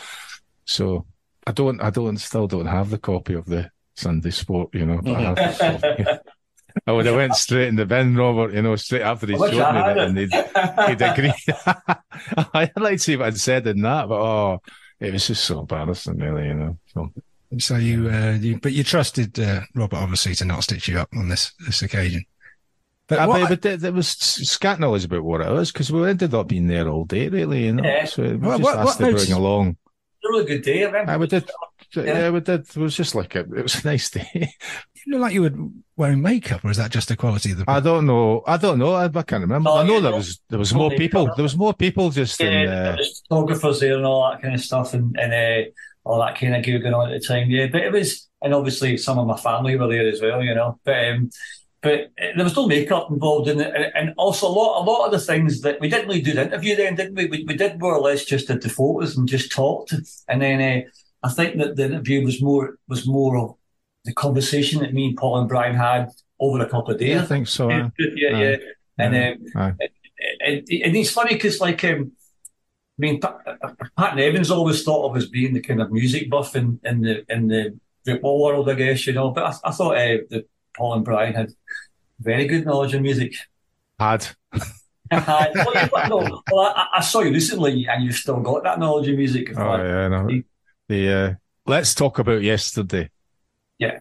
So 0.65 1.07
I 1.47 1.53
don't, 1.53 1.81
I 1.81 1.91
don't, 1.91 2.19
still 2.19 2.47
don't 2.47 2.67
have 2.67 2.91
the 2.91 2.99
copy 2.99 3.35
of 3.35 3.47
the 3.47 3.71
Sunday 3.97 4.31
Sport, 4.31 4.71
you 4.75 4.87
know. 4.87 5.01
but 5.03 5.17
I 5.17 5.21
have- 5.43 6.21
I 6.87 6.93
would 6.93 7.07
have 7.07 7.17
went 7.17 7.35
straight 7.35 7.67
in 7.69 7.75
the 7.75 7.87
bin, 7.87 8.15
Robert, 8.15 8.55
you 8.55 8.63
know, 8.63 8.77
straight 8.77 9.03
after 9.03 9.27
he 9.27 9.35
I 9.35 9.39
showed 9.39 9.51
me 9.51 9.57
that, 9.81 9.97
it. 9.97 10.05
and 10.05 10.19
he'd, 10.19 10.33
he'd 10.87 11.03
agree. 11.03 11.33
I'd 12.55 12.71
like 12.81 12.99
to 12.99 13.03
see 13.03 13.17
what 13.17 13.27
I'd 13.29 13.39
said 13.39 13.67
in 13.67 13.83
that, 13.83 14.09
but 14.09 14.21
oh, 14.21 14.63
it 15.01 15.13
was 15.13 15.27
just 15.27 15.45
so 15.45 15.61
embarrassing, 15.61 16.19
really, 16.19 16.47
you 16.49 16.55
know. 16.55 16.79
So 16.95 17.11
So 17.59 17.77
you, 17.77 18.09
uh, 18.09 18.33
you, 18.41 18.61
but 18.61 18.73
you 18.73 18.85
trusted 18.85 19.41
uh, 19.41 19.63
Robert 19.75 19.97
obviously 19.97 20.35
to 20.37 20.45
not 20.45 20.63
stitch 20.63 20.87
you 20.87 20.99
up 21.01 21.09
on 21.17 21.29
this 21.29 21.53
this 21.67 21.83
occasion. 21.83 22.23
But 23.09 23.19
I 23.21 23.27
what 23.27 23.49
but 23.49 23.63
there, 23.63 23.77
there 23.79 23.93
was 23.93 24.09
scant 24.09 24.81
knowledge 24.81 25.05
about 25.05 25.25
what 25.25 25.41
it 25.41 25.51
was 25.51 25.73
because 25.73 25.91
we 25.91 26.09
ended 26.09 26.35
up 26.35 26.49
being 26.49 26.67
there 26.69 26.89
all 26.89 27.05
day, 27.05 27.29
really, 27.29 27.65
you 27.65 27.73
know. 27.73 27.83
Yeah. 27.85 28.05
So 28.05 28.23
we 28.23 28.37
What- 28.37 28.59
just 28.59 28.63
what- 28.63 28.77
asked 28.77 28.85
what 28.85 28.93
to 28.97 29.03
bring 29.05 29.13
notes- 29.15 29.31
along. 29.33 29.77
It's 30.21 30.29
a 30.29 30.33
really 30.33 30.45
good 30.47 30.63
day. 30.63 30.83
I 30.83 30.87
remember. 30.87 31.13
I 31.13 31.17
we 31.17 31.27
did, 31.29 31.49
yeah. 31.97 32.03
Yeah. 32.03 32.31
we 32.31 32.41
did. 32.41 32.61
It 32.69 32.77
was 32.77 32.97
just 32.97 33.15
like 33.15 33.35
a, 33.37 33.41
it 33.41 33.63
was 33.63 33.85
a 33.85 33.87
nice 33.87 34.11
day. 34.11 34.29
you 35.07 35.13
look 35.13 35.21
like 35.23 35.33
you 35.33 35.43
were 35.43 35.53
wearing 35.97 36.21
makeup, 36.21 36.65
or 36.65 36.71
is 36.71 36.77
that 36.77 36.91
just 36.91 37.07
the 37.09 37.17
quality 37.17 37.53
of 37.53 37.59
the? 37.59 37.65
I 37.69 37.79
don't 37.79 38.05
know. 38.05 38.43
I 38.47 38.57
don't 38.57 38.79
know. 38.81 38.95
I, 38.95 39.05
I 39.05 39.23
can't 39.23 39.43
remember. 39.43 39.71
Oh, 39.71 39.77
I 39.79 39.85
know 39.87 39.95
yeah, 39.95 40.01
there 40.01 40.13
was 40.17 40.41
there 40.51 40.59
was 40.59 40.75
more 40.75 40.91
makeup. 40.91 40.99
people. 40.99 41.31
There 41.37 41.43
was 41.45 41.57
more 41.57 41.73
people 41.73 42.11
just 42.11 42.41
in. 42.41 42.53
Yeah, 42.53 42.71
Uh, 42.91 42.97
there's 42.97 43.23
photographers 43.29 43.79
there 43.81 43.97
and 43.97 44.05
all 44.05 44.29
that 44.29 44.43
kind 44.43 44.55
of 44.55 44.61
stuff, 44.61 44.93
and 44.93 45.17
and 45.19 45.33
uh, 45.33 45.71
all 46.05 46.19
that 46.19 46.37
kind 46.37 46.57
of 46.57 46.65
gear 46.65 46.81
going 46.81 46.95
on 46.95 47.13
at 47.13 47.21
the 47.21 47.25
time. 47.27 47.49
Yeah, 47.49 47.69
but 47.69 47.83
it 47.83 47.93
was, 47.93 48.29
and 48.43 48.53
obviously 48.53 48.97
some 48.97 49.21
of 49.21 49.27
my 49.29 49.37
family 49.37 49.77
were 49.77 49.87
there 49.89 50.09
as 50.09 50.21
well, 50.21 50.43
you 50.43 50.55
know. 50.57 50.81
But 50.85 51.05
um, 51.11 51.31
but 51.81 52.11
there 52.19 52.45
was 52.45 52.57
no 52.57 52.67
makeup 52.67 53.09
involved 53.11 53.49
in 53.49 53.61
it, 53.61 53.73
and, 53.75 53.93
and 53.95 54.15
also 54.17 54.47
a 54.47 54.51
lot 54.51 54.83
a 54.83 54.85
lot 54.85 55.07
of 55.07 55.13
the 55.13 55.21
things 55.21 55.61
that 55.61 55.81
we 55.81 55.89
didn't 55.89 56.09
really 56.09 56.21
do 56.21 56.33
the 56.33 56.43
interview 56.43 56.75
then, 56.75 56.97
didn't 56.97 57.15
we? 57.15 57.27
We, 57.27 57.45
we 57.45 57.57
did 57.57 57.79
more 57.79 57.95
or 57.95 58.01
less 58.01 58.25
just 58.25 58.49
did 58.49 58.63
the 58.63 58.69
photos 58.69 59.17
and 59.17 59.29
just 59.29 59.53
talked, 59.53 59.95
and 60.29 60.43
then 60.43 60.61
uh, 60.61 60.89
I 61.23 61.31
think 61.31 61.59
that 61.59 61.77
the 61.77 61.87
interview 61.87 62.25
was 62.25 62.43
more 62.43 62.79
was 62.89 63.07
more 63.07 63.37
of 63.39 63.55
the 64.05 64.13
conversation 64.13 64.81
that 64.81 64.95
me 64.95 65.09
and 65.09 65.17
Paul 65.17 65.39
and 65.39 65.49
Brian 65.49 65.77
had 65.77 66.11
over 66.41 66.61
a 66.61 66.69
couple 66.69 66.95
of 66.95 66.99
days. 66.99 67.11
yeah, 67.11 67.23
I 67.23 67.27
think 67.27 67.47
so. 67.47 67.69
yeah, 67.69 67.85
uh, 67.85 67.91
yeah, 68.17 68.39
yeah. 68.39 68.57
and 68.99 69.41
um, 69.59 69.77
and, 70.41 70.69
and 70.69 70.97
it's 70.97 71.11
funny 71.11 71.35
because, 71.35 71.61
like, 71.61 71.85
um, 71.85 72.13
I 72.53 72.99
mean, 72.99 73.21
Pat, 73.21 73.39
Pat 73.97 74.17
Nevin 74.17 74.51
always 74.51 74.83
thought 74.83 75.11
of 75.11 75.17
as 75.17 75.29
being 75.29 75.55
the 75.55 75.61
kind 75.61 75.81
of 75.81 75.93
music 75.93 76.29
buff 76.29 76.57
in, 76.57 76.81
in 76.85 77.03
the 77.03 77.25
in 77.33 77.47
the 77.47 77.79
football 78.05 78.43
world, 78.43 78.69
I 78.69 78.75
guess, 78.75 79.07
you 79.07 79.13
know. 79.13 79.31
But 79.31 79.45
I, 79.45 79.69
I 79.69 79.71
thought 79.71 79.97
uh, 79.97 80.19
that 80.31 80.49
Paul 80.79 80.95
and 80.95 81.05
Brian 81.05 81.35
had 81.35 81.51
very 82.21 82.47
good 82.47 82.65
knowledge 82.65 82.95
of 82.95 83.03
music. 83.03 83.35
Had 83.99 84.27
well, 85.11 85.53
you- 85.75 86.09
no, 86.09 86.43
well, 86.53 86.73
I, 86.75 86.87
I 86.95 87.01
saw 87.01 87.21
you 87.21 87.33
recently, 87.33 87.87
and 87.89 88.05
you've 88.05 88.15
still 88.15 88.41
got 88.41 88.63
that 88.63 88.79
knowledge 88.79 89.09
of 89.09 89.17
music. 89.17 89.59
Oh 89.59 89.77
yeah, 89.77 90.09
no. 90.09 90.43
The 90.89 91.13
uh, 91.13 91.35
let's 91.67 91.95
talk 91.95 92.19
about 92.19 92.43
yesterday. 92.43 93.11
Yeah, 93.79 93.99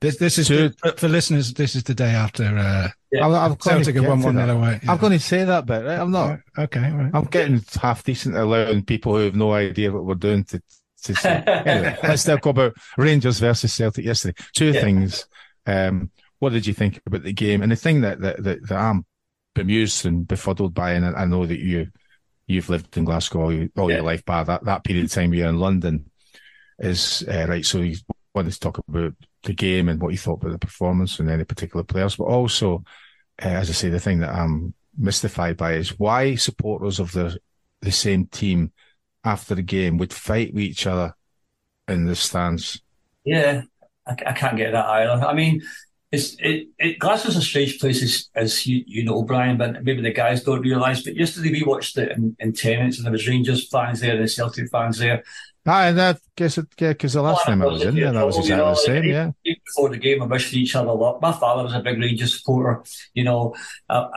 this 0.00 0.18
this 0.18 0.38
is 0.38 0.48
Two- 0.48 0.70
for, 0.78 0.92
for 0.92 1.08
listeners. 1.08 1.54
This 1.54 1.74
is 1.74 1.82
the 1.82 1.94
day 1.94 2.10
after 2.10 2.44
uh, 2.44 2.88
Yeah. 3.10 3.26
I'm, 3.26 3.34
I'm 3.34 3.54
going 3.54 3.58
to 3.58 3.64
Celtic 3.64 3.94
get 3.94 4.02
have 4.02 4.10
won 4.10 4.22
one 4.22 4.34
that. 4.36 4.46
nil 4.46 4.56
away. 4.58 4.80
I'm 4.86 4.98
going 4.98 5.12
to 5.12 5.18
say 5.18 5.44
that 5.44 5.66
bit. 5.66 5.84
Right? 5.84 5.98
I'm 5.98 6.10
not. 6.10 6.40
Okay, 6.56 6.90
all 6.90 6.96
right. 6.98 7.10
I'm 7.14 7.24
getting 7.24 7.62
half 7.80 8.04
decent 8.04 8.36
at 8.36 8.42
allowing 8.42 8.84
people 8.84 9.16
who 9.16 9.24
have 9.24 9.34
no 9.34 9.52
idea 9.52 9.90
what 9.90 10.04
we're 10.04 10.14
doing 10.14 10.44
to 10.44 10.62
to 11.04 11.14
say. 11.14 11.42
anyway, 11.46 11.96
let's 12.02 12.24
talk 12.24 12.46
about 12.46 12.74
Rangers 12.96 13.40
versus 13.40 13.72
Celtic 13.72 14.04
yesterday. 14.04 14.34
Two 14.52 14.72
yeah. 14.72 14.80
things. 14.80 15.26
Um, 15.66 16.10
what 16.38 16.52
did 16.52 16.66
you 16.66 16.74
think 16.74 17.00
about 17.06 17.22
the 17.22 17.32
game? 17.32 17.62
And 17.62 17.72
the 17.72 17.76
thing 17.76 18.02
that 18.02 18.20
that, 18.20 18.42
that, 18.42 18.68
that 18.68 18.78
I'm 18.78 19.04
bemused 19.54 20.06
and 20.06 20.26
befuddled 20.26 20.74
by, 20.74 20.92
and 20.92 21.04
I 21.04 21.24
know 21.24 21.46
that 21.46 21.58
you 21.58 21.88
you've 22.46 22.70
lived 22.70 22.96
in 22.96 23.04
Glasgow 23.04 23.42
all, 23.42 23.52
your, 23.52 23.68
all 23.76 23.90
yeah. 23.90 23.96
your 23.96 24.04
life, 24.04 24.24
by 24.24 24.42
that 24.44 24.64
that 24.64 24.84
period 24.84 25.04
of 25.04 25.12
time 25.12 25.34
you're 25.34 25.48
in 25.48 25.58
London 25.58 26.10
is 26.78 27.24
uh, 27.28 27.46
right. 27.48 27.64
So 27.64 27.80
you 27.80 27.96
wanted 28.34 28.52
to 28.52 28.60
talk 28.60 28.78
about 28.78 29.14
the 29.42 29.52
game 29.52 29.88
and 29.88 30.00
what 30.00 30.12
you 30.12 30.18
thought 30.18 30.42
about 30.42 30.52
the 30.52 30.58
performance 30.58 31.18
and 31.18 31.30
any 31.30 31.44
particular 31.44 31.84
players, 31.84 32.16
but 32.16 32.24
also, 32.24 32.84
uh, 33.42 33.48
as 33.48 33.70
I 33.70 33.72
say, 33.72 33.88
the 33.88 34.00
thing 34.00 34.20
that 34.20 34.34
I'm 34.34 34.74
mystified 34.96 35.56
by 35.56 35.74
is 35.74 35.98
why 35.98 36.34
supporters 36.34 36.98
of 36.98 37.12
the 37.12 37.38
the 37.80 37.92
same 37.92 38.26
team 38.26 38.72
after 39.24 39.54
the 39.54 39.62
game 39.62 39.98
would 39.98 40.12
fight 40.12 40.52
with 40.52 40.62
each 40.62 40.86
other 40.86 41.14
in 41.86 42.06
the 42.06 42.16
stands. 42.16 42.82
Yeah, 43.24 43.62
I, 44.06 44.12
I 44.26 44.32
can't 44.32 44.56
get 44.56 44.72
that 44.72 44.86
either. 44.86 45.24
I 45.24 45.34
mean, 45.34 45.62
it's 46.10 46.36
it, 46.38 46.68
it 46.78 46.98
Glasgow's 46.98 47.36
a 47.36 47.42
strange 47.42 47.78
place, 47.78 48.02
as, 48.02 48.28
as 48.34 48.66
you, 48.66 48.82
you 48.86 49.04
know, 49.04 49.22
Brian, 49.22 49.58
but 49.58 49.84
maybe 49.84 50.00
the 50.00 50.12
guys 50.12 50.42
don't 50.42 50.62
realise. 50.62 51.02
But 51.02 51.16
yesterday 51.16 51.50
we 51.50 51.62
watched 51.64 51.98
it 51.98 52.12
in, 52.12 52.34
in 52.38 52.52
Tennent's, 52.52 52.96
and 52.96 53.04
there 53.04 53.12
was 53.12 53.28
Rangers 53.28 53.68
fans 53.68 54.00
there 54.00 54.16
and 54.16 54.30
Celtic 54.30 54.70
fans 54.70 54.98
there. 54.98 55.22
Ah, 55.66 55.84
and 55.84 55.98
that 55.98 56.18
guess 56.34 56.56
it, 56.56 56.66
yeah, 56.80 56.88
because 56.88 57.12
the 57.12 57.20
last 57.20 57.42
oh, 57.42 57.50
time 57.50 57.60
I 57.60 57.66
was 57.66 57.82
in 57.82 57.94
there, 57.94 58.10
that 58.10 58.24
was 58.24 58.38
exactly 58.38 58.56
you 58.56 58.64
know, 58.64 58.70
the 58.70 58.76
same. 58.76 59.04
Yeah. 59.04 59.54
Before 59.66 59.90
the 59.90 59.98
game, 59.98 60.22
I 60.22 60.26
wished 60.26 60.54
each 60.54 60.74
other 60.74 60.92
luck. 60.92 61.20
My 61.20 61.32
father 61.32 61.64
was 61.64 61.74
a 61.74 61.80
big 61.80 61.98
Rangers 61.98 62.38
supporter. 62.38 62.82
You 63.12 63.24
know, 63.24 63.54
uh, 63.90 64.08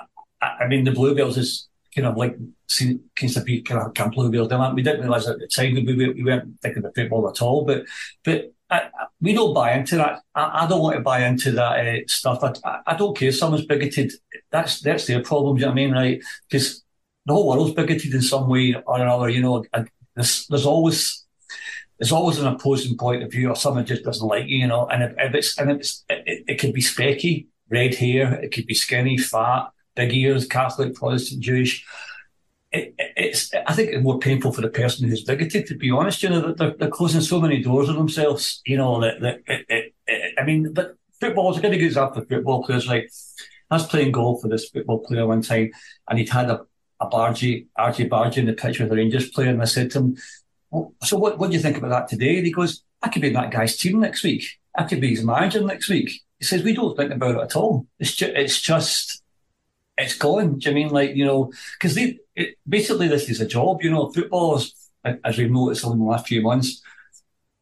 I, 0.42 0.48
I 0.62 0.68
mean, 0.68 0.86
the 0.86 0.92
Bluebells 0.92 1.38
is 1.38 1.68
kind 1.94 2.08
of 2.08 2.16
like 2.16 2.38
seen 2.68 3.02
kind 3.18 3.36
of 3.36 3.44
be 3.44 3.62
kind 3.62 3.82
of 3.82 3.94
Camp 3.94 4.14
Bluebells. 4.14 4.50
We 4.74 4.82
didn't 4.82 5.02
realise 5.02 5.28
at 5.28 5.40
the 5.40 5.48
time 5.48 5.74
we, 5.74 5.84
we, 5.84 6.14
we 6.14 6.24
weren't 6.24 6.62
thinking 6.62 6.86
of 6.86 6.96
football 6.96 7.30
at 7.30 7.42
all, 7.42 7.66
but 7.66 7.84
but 8.24 8.54
I, 8.72 8.90
we 9.20 9.34
don't 9.34 9.54
buy 9.54 9.74
into 9.74 9.98
that. 9.98 10.22
I, 10.34 10.64
I, 10.64 10.68
don't 10.68 10.82
want 10.82 10.96
to 10.96 11.02
buy 11.02 11.26
into 11.26 11.52
that 11.52 11.86
uh, 11.86 12.00
stuff. 12.08 12.42
I, 12.42 12.80
I, 12.88 12.96
don't 12.96 13.16
care 13.16 13.30
if 13.30 13.38
someone's 13.38 13.66
bigoted. 13.66 14.14
That's 14.50 14.80
that's 14.80 15.06
their 15.06 15.22
problem. 15.22 15.58
Do 15.58 15.62
you 15.62 15.66
know 15.66 15.74
what 15.74 15.80
I 15.80 15.84
mean? 15.84 15.92
Right? 15.94 16.22
Because 16.50 16.84
the 17.26 17.34
whole 17.34 17.50
world's 17.50 17.74
bigoted 17.74 18.14
in 18.14 18.22
some 18.22 18.48
way 18.48 18.76
or 18.88 19.02
another. 19.02 19.30
You 19.30 19.42
know, 19.42 19.66
there's, 20.16 20.48
there's 20.48 20.66
always 20.66 21.26
there's 22.00 22.14
always 22.14 22.40
an 22.40 22.48
opposing 22.48 22.98
point 22.98 23.24
of 23.24 23.32
view, 23.32 23.50
or 23.50 23.56
someone 23.56 23.86
just 23.86 24.04
doesn't 24.04 24.28
like 24.28 24.48
you. 24.48 24.60
You 24.60 24.68
know, 24.68 24.88
and 24.88 25.04
if, 25.04 25.14
if 25.18 25.36
it's 25.36 25.58
and 25.60 25.72
it's 25.72 26.06
it, 26.10 26.46
it 26.48 26.60
could 26.60 26.74
be 26.74 26.82
specky, 26.82 27.48
red 27.70 27.94
hair. 27.94 28.34
It 28.36 28.54
could 28.54 28.68
be 28.68 28.74
skinny, 28.74 29.18
fat, 29.18 29.68
big 29.96 30.14
ears, 30.14 30.48
Catholic, 30.48 30.96
Protestant, 30.96 31.42
Jewish 31.42 31.86
it, 32.72 32.96
it's 32.98 33.54
I 33.54 33.74
think 33.74 33.90
it's 33.92 34.04
more 34.04 34.20
painful 34.20 34.54
for 34.54 34.62
the 34.62 34.70
person 34.70 35.08
who's 35.08 35.24
bigoted. 35.24 35.68
To 35.68 35.76
be 35.76 35.92
honest, 35.92 36.24
you 36.24 36.30
know, 36.30 36.54
they're, 36.54 36.76
they're 36.78 36.90
closing 36.90 37.22
so 37.22 37.42
many 37.42 37.62
doors 37.62 37.90
on 37.90 37.96
themselves. 37.96 38.62
You 38.66 38.78
know, 38.78 39.02
that, 39.02 39.20
that 39.22 39.40
it, 39.48 39.94
it, 40.08 40.34
I 40.40 40.44
mean, 40.44 40.74
but 40.74 40.96
football 41.20 41.52
is 41.52 41.58
a 41.58 41.62
good 41.62 41.74
example 41.74 42.22
of 42.22 42.30
football 42.30 42.64
players. 42.64 42.88
Like 42.88 43.12
I 43.70 43.76
was 43.76 43.88
playing 43.88 44.14
golf 44.14 44.44
with 44.44 44.52
this 44.52 44.70
football 44.70 45.00
player 45.00 45.28
one 45.28 45.42
time, 45.42 45.72
and 46.08 46.20
he'd 46.20 46.30
had 46.30 46.50
a 46.50 46.62
a 47.02 47.10
Bargy, 47.10 47.66
Archie 47.76 48.08
Bargy 48.08 48.38
in 48.38 48.46
the 48.46 48.54
pitch 48.54 48.80
with 48.80 48.90
the 48.90 48.96
Rangers 48.96 49.30
player, 49.32 49.50
and 49.50 49.62
I 49.62 49.66
said 49.66 49.92
to 49.92 50.00
him, 50.00 50.18
well, 50.70 50.94
"So 51.04 51.18
what? 51.18 51.40
What 51.40 51.50
do 51.50 51.56
you 51.56 51.62
think 51.62 51.78
about 51.78 51.90
that 51.90 52.08
today?" 52.08 52.38
And 52.38 52.46
he 52.46 52.52
goes, 52.54 52.84
"I 53.02 53.10
could 53.10 53.24
be 53.24 53.30
in 53.30 53.34
that 53.34 53.52
guy's 53.52 53.76
team 53.76 54.00
next 54.00 54.24
week. 54.24 54.46
I 54.76 54.84
could 54.84 55.02
be 55.02 55.10
his 55.10 55.26
manager 55.26 55.62
next 55.62 55.90
week." 55.90 56.22
He 56.40 56.46
says, 56.46 56.64
"We 56.64 56.74
don't 56.74 56.96
think 56.96 57.12
about 57.12 57.36
it 57.36 57.42
at 57.42 57.56
all. 57.56 57.88
It's 58.00 58.22
it's 58.22 58.62
just." 58.62 59.18
It's 59.98 60.18
gone. 60.18 60.58
Do 60.58 60.70
you 60.70 60.76
mean 60.76 60.90
like 60.90 61.16
you 61.16 61.26
know? 61.26 61.52
Because 61.74 61.96
they 61.96 62.20
it, 62.42 62.58
basically 62.68 63.08
this 63.08 63.30
is 63.30 63.42
a 63.42 63.48
job. 63.48 63.84
You 63.84 63.92
know, 63.92 64.12
footballers, 64.12 64.76
as 65.04 65.38
we've 65.38 65.52
noticed 65.52 65.86
in 65.86 65.98
the 65.98 66.04
last 66.04 66.28
few 66.28 66.42
months, 66.42 66.82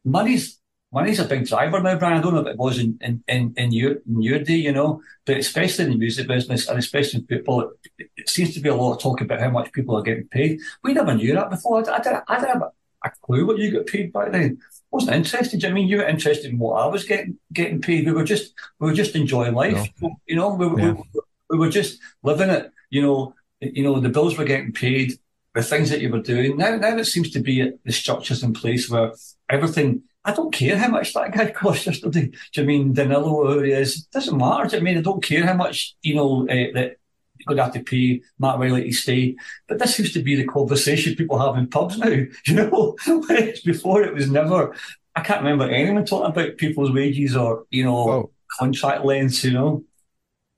money's 0.04 0.60
money's 0.92 1.20
a 1.20 1.24
big 1.24 1.46
driver 1.46 1.80
now, 1.80 1.96
Brian. 1.96 2.18
I 2.18 2.20
don't 2.20 2.34
know 2.34 2.40
if 2.40 2.46
it 2.48 2.58
was 2.58 2.78
in, 2.78 2.98
in, 3.00 3.22
in, 3.28 3.54
in 3.56 3.72
your 3.72 3.92
in 4.08 4.22
your 4.22 4.40
day, 4.40 4.56
you 4.56 4.72
know, 4.72 5.02
but 5.24 5.36
especially 5.36 5.84
in 5.84 5.90
the 5.92 5.98
music 5.98 6.26
business 6.26 6.68
and 6.68 6.78
especially 6.78 7.20
in 7.20 7.26
football, 7.26 7.72
it, 7.98 8.10
it, 8.16 8.28
seems 8.28 8.54
to 8.54 8.60
be 8.60 8.68
a 8.68 8.74
lot 8.74 8.94
of 8.94 9.02
talk 9.02 9.20
about 9.20 9.40
how 9.40 9.50
much 9.50 9.72
people 9.72 9.96
are 9.96 10.02
getting 10.02 10.28
paid. 10.28 10.60
We 10.82 10.92
never 10.92 11.14
knew 11.14 11.34
that 11.34 11.50
before. 11.50 11.88
I, 11.88 11.96
I, 11.96 12.00
didn't, 12.00 12.24
I 12.28 12.40
didn't 12.40 12.52
have 12.52 12.62
a 13.04 13.10
clue 13.22 13.46
what 13.46 13.58
you 13.58 13.70
got 13.72 13.86
paid 13.86 14.12
back 14.12 14.32
then. 14.32 14.58
I 14.60 14.76
wasn't 14.90 15.16
interested. 15.16 15.64
I 15.64 15.70
mean, 15.70 15.88
you 15.88 15.98
were 15.98 16.08
interested 16.08 16.50
in 16.50 16.58
what 16.58 16.82
I 16.82 16.86
was 16.86 17.04
getting 17.04 17.38
getting 17.52 17.80
paid. 17.80 18.06
We 18.06 18.12
were 18.12 18.24
just 18.24 18.54
we 18.78 18.88
were 18.88 18.96
just 18.96 19.14
enjoying 19.14 19.54
life. 19.54 19.88
No. 20.00 20.16
You 20.26 20.36
know, 20.36 20.54
we, 20.54 20.82
yeah. 20.82 20.92
we, 20.92 21.20
we 21.50 21.58
were 21.58 21.70
just 21.70 22.00
living 22.22 22.50
it. 22.50 22.72
You 22.90 23.02
know, 23.02 23.34
you 23.60 23.82
know, 23.82 24.00
the 24.00 24.08
bills 24.08 24.36
were 24.36 24.44
getting 24.44 24.72
paid, 24.72 25.12
the 25.54 25.62
things 25.62 25.90
that 25.90 26.00
you 26.00 26.10
were 26.10 26.22
doing. 26.22 26.56
Now, 26.56 26.76
now 26.76 26.96
it 26.96 27.04
seems 27.04 27.30
to 27.32 27.40
be 27.40 27.72
the 27.84 27.92
structures 27.92 28.42
in 28.42 28.52
place 28.52 28.88
where 28.88 29.12
everything. 29.48 30.02
I 30.22 30.34
don't 30.34 30.52
care 30.52 30.76
how 30.76 30.88
much 30.88 31.14
that 31.14 31.32
guy 31.32 31.50
cost 31.50 31.86
yesterday. 31.86 32.30
Do 32.52 32.60
you 32.60 32.66
mean 32.66 32.92
Danilo 32.92 33.58
or 33.58 33.64
he 33.64 33.72
is? 33.72 34.00
It 34.00 34.10
doesn't 34.12 34.36
matter. 34.36 34.68
Do 34.68 34.76
you 34.76 34.82
mean 34.82 34.98
I 34.98 35.00
don't 35.00 35.22
care 35.22 35.46
how 35.46 35.54
much 35.54 35.96
you 36.02 36.14
know 36.14 36.42
uh, 36.42 36.72
that 36.74 36.96
you're 37.40 37.56
going 37.56 37.56
to 37.56 37.64
have 37.64 37.72
to 37.72 37.82
pay 37.82 38.22
Matt 38.38 38.56
O'Riley 38.56 38.84
to 38.84 38.92
stay. 38.92 39.36
But 39.66 39.78
this 39.78 39.96
seems 39.96 40.12
to 40.12 40.22
be 40.22 40.36
the 40.36 40.44
conversation 40.46 41.14
people 41.14 41.38
have 41.38 41.56
in 41.56 41.68
pubs 41.68 41.98
now. 41.98 42.08
You 42.46 42.54
know, 42.54 42.96
before 43.64 44.02
it 44.02 44.14
was 44.14 44.30
never. 44.30 44.74
I 45.16 45.22
can't 45.22 45.42
remember 45.42 45.68
anyone 45.68 46.04
talking 46.04 46.30
about 46.30 46.56
people's 46.56 46.92
wages 46.92 47.34
or 47.36 47.64
you 47.70 47.84
know 47.84 48.30
contract 48.58 49.04
lengths. 49.04 49.44
You 49.44 49.52
know. 49.52 49.84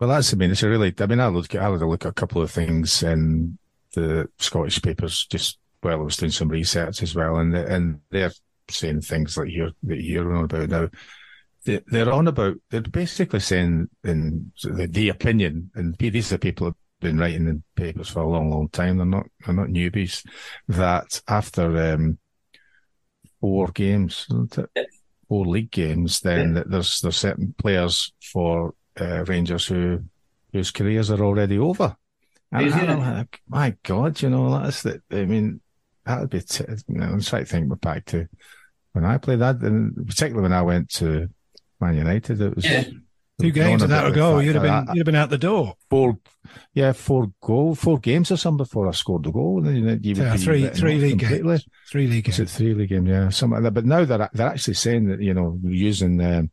Well, 0.02 0.11
that's, 0.11 0.35
I 0.35 0.37
mean, 0.37 0.50
it's 0.50 0.64
a 0.64 0.68
really, 0.68 0.92
I 0.99 1.06
mean, 1.06 1.21
I 1.21 1.28
look, 1.28 1.54
I 1.54 1.62
had 1.62 1.80
a 1.80 1.87
look 1.87 2.04
at 2.04 2.09
a 2.09 2.12
couple 2.12 2.42
of 2.42 2.50
things 2.50 3.04
in 3.04 3.56
the 3.94 4.28
Scottish 4.40 4.82
papers 4.82 5.28
just 5.30 5.61
while 5.80 5.92
I 5.92 6.02
was 6.02 6.16
doing 6.16 6.32
some 6.32 6.49
research 6.49 7.04
as 7.04 7.14
well. 7.14 7.37
And, 7.37 7.54
and 7.54 8.00
they're 8.11 8.32
saying 8.68 9.02
things 9.02 9.37
like 9.37 9.50
you're, 9.52 9.71
that 9.85 10.02
you're 10.02 10.35
on 10.35 10.47
about 10.47 10.68
now. 10.71 10.88
They, 11.64 12.00
are 12.00 12.11
on 12.11 12.26
about, 12.26 12.56
they're 12.68 12.80
basically 12.80 13.38
saying 13.38 13.90
in 14.02 14.50
the, 14.64 14.88
the 14.90 15.09
opinion, 15.11 15.71
and 15.76 15.94
these 15.97 16.32
are 16.32 16.38
people 16.38 16.66
who've 16.66 16.75
been 17.00 17.18
writing 17.18 17.47
in 17.47 17.62
papers 17.76 18.09
for 18.09 18.23
a 18.23 18.28
long, 18.28 18.50
long 18.50 18.71
time. 18.71 18.97
They're 18.97 19.06
not, 19.06 19.26
they're 19.47 19.54
not 19.54 19.68
newbies 19.68 20.26
that 20.66 21.23
after, 21.28 21.92
um, 21.92 22.18
four 23.40 23.68
games, 23.68 24.26
four 25.28 25.47
league 25.47 25.71
games, 25.71 26.18
then 26.23 26.56
yeah. 26.56 26.62
there's, 26.66 27.00
there's 27.02 27.18
certain 27.18 27.54
players 27.56 28.12
for 28.21 28.75
uh, 29.00 29.25
Rangers 29.25 29.66
who 29.66 30.02
whose 30.52 30.70
careers 30.70 31.11
are 31.11 31.22
already 31.22 31.58
over. 31.58 31.96
And 32.50 32.75
I, 32.75 32.94
like, 33.16 33.40
my 33.49 33.75
God, 33.82 34.20
you 34.20 34.28
know, 34.28 34.62
that's 34.62 34.82
that. 34.82 35.02
I 35.11 35.25
mean, 35.25 35.61
that 36.04 36.20
would 36.20 36.30
be, 36.30 36.40
t- 36.40 36.64
you 36.87 36.99
know, 36.99 37.06
I'm 37.06 37.22
trying 37.22 37.44
to 37.44 37.50
think 37.50 37.80
back 37.80 38.04
to 38.06 38.28
when 38.92 39.06
I 39.06 39.16
played 39.16 39.40
that, 39.40 39.61
and 39.62 40.06
particularly 40.06 40.42
when 40.42 40.52
I 40.52 40.61
went 40.61 40.90
to 40.90 41.28
Man 41.80 41.96
United, 41.96 42.40
it 42.40 42.54
was. 42.54 42.64
Yeah. 42.64 42.84
Two 43.40 43.50
games 43.50 43.82
and 43.82 43.90
that 43.90 44.04
would 44.04 44.14
go. 44.14 44.38
You'd 44.38 44.54
have 44.54 44.62
been 44.62 44.94
you'd 44.94 45.00
have 45.00 45.06
been 45.06 45.16
out 45.16 45.30
the 45.30 45.38
door. 45.38 45.75
Four, 45.90 46.18
yeah, 46.75 46.92
four 46.92 47.32
goal, 47.42 47.75
four 47.75 47.99
games 47.99 48.30
or 48.30 48.37
something 48.37 48.58
before 48.58 48.87
I 48.87 48.92
scored 48.92 49.25
the 49.25 49.32
goal. 49.32 49.66
And 49.66 49.88
then 49.88 50.00
you, 50.02 50.14
yeah, 50.14 50.37
three 50.37 50.68
three 50.68 50.99
league 50.99 51.18
games. 51.18 51.64
Three 51.90 52.06
league 52.06 52.25
games. 52.25 52.54
three 52.54 52.75
league 52.75 52.90
games? 52.90 53.08
Yeah, 53.08 53.30
something 53.30 53.54
like 53.54 53.62
that. 53.64 53.75
But 53.75 53.87
now 53.87 54.04
they're 54.04 54.30
they're 54.32 54.49
actually 54.49 54.75
saying 54.75 55.08
that 55.08 55.20
you 55.20 55.34
know 55.34 55.58
using 55.64 56.20
um, 56.20 56.50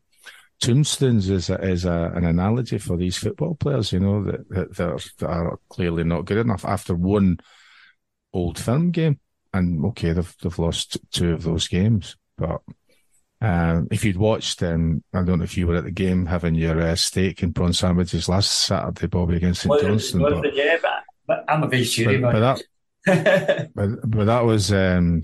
tombstones 0.60 1.28
is 1.30 1.50
a, 1.50 1.60
is 1.60 1.84
a, 1.84 2.12
an 2.14 2.24
analogy 2.24 2.78
for 2.78 2.96
these 2.96 3.16
football 3.16 3.54
players, 3.54 3.92
you 3.92 4.00
know, 4.00 4.24
that, 4.24 4.48
that, 4.50 4.76
that, 4.76 4.88
are, 4.88 4.98
that 5.18 5.26
are 5.26 5.58
clearly 5.68 6.04
not 6.04 6.26
good 6.26 6.38
enough 6.38 6.64
after 6.64 6.94
one 6.94 7.40
old 8.32 8.58
firm 8.58 8.90
game. 8.90 9.18
And 9.52 9.84
okay, 9.86 10.12
they've, 10.12 10.36
they've 10.42 10.58
lost 10.58 10.98
two 11.10 11.32
of 11.32 11.42
those 11.42 11.66
games. 11.66 12.16
But 12.36 12.60
um, 13.40 13.88
if 13.90 14.04
you'd 14.04 14.16
watched, 14.16 14.62
um, 14.62 15.02
I 15.12 15.22
don't 15.22 15.38
know 15.38 15.44
if 15.44 15.56
you 15.56 15.66
were 15.66 15.76
at 15.76 15.84
the 15.84 15.90
game 15.90 16.26
having 16.26 16.54
your 16.54 16.80
uh, 16.80 16.94
steak 16.94 17.42
and 17.42 17.54
prawn 17.54 17.72
sandwiches 17.72 18.28
last 18.28 18.52
Saturday, 18.52 19.06
Bobby, 19.06 19.36
against 19.36 19.62
St 19.62 19.80
Johnstone. 19.80 20.22
Well, 20.22 20.42
but, 20.42 20.54
yeah, 20.54 20.76
but, 20.80 20.90
but, 21.26 21.44
I'm 21.48 21.62
a 21.62 21.68
vegetarian. 21.68 22.22
But, 22.22 22.32
but 22.32 22.62
that, 23.06 23.70
but, 23.74 24.10
but 24.10 24.24
that 24.26 24.44
was. 24.44 24.72
Um, 24.72 25.22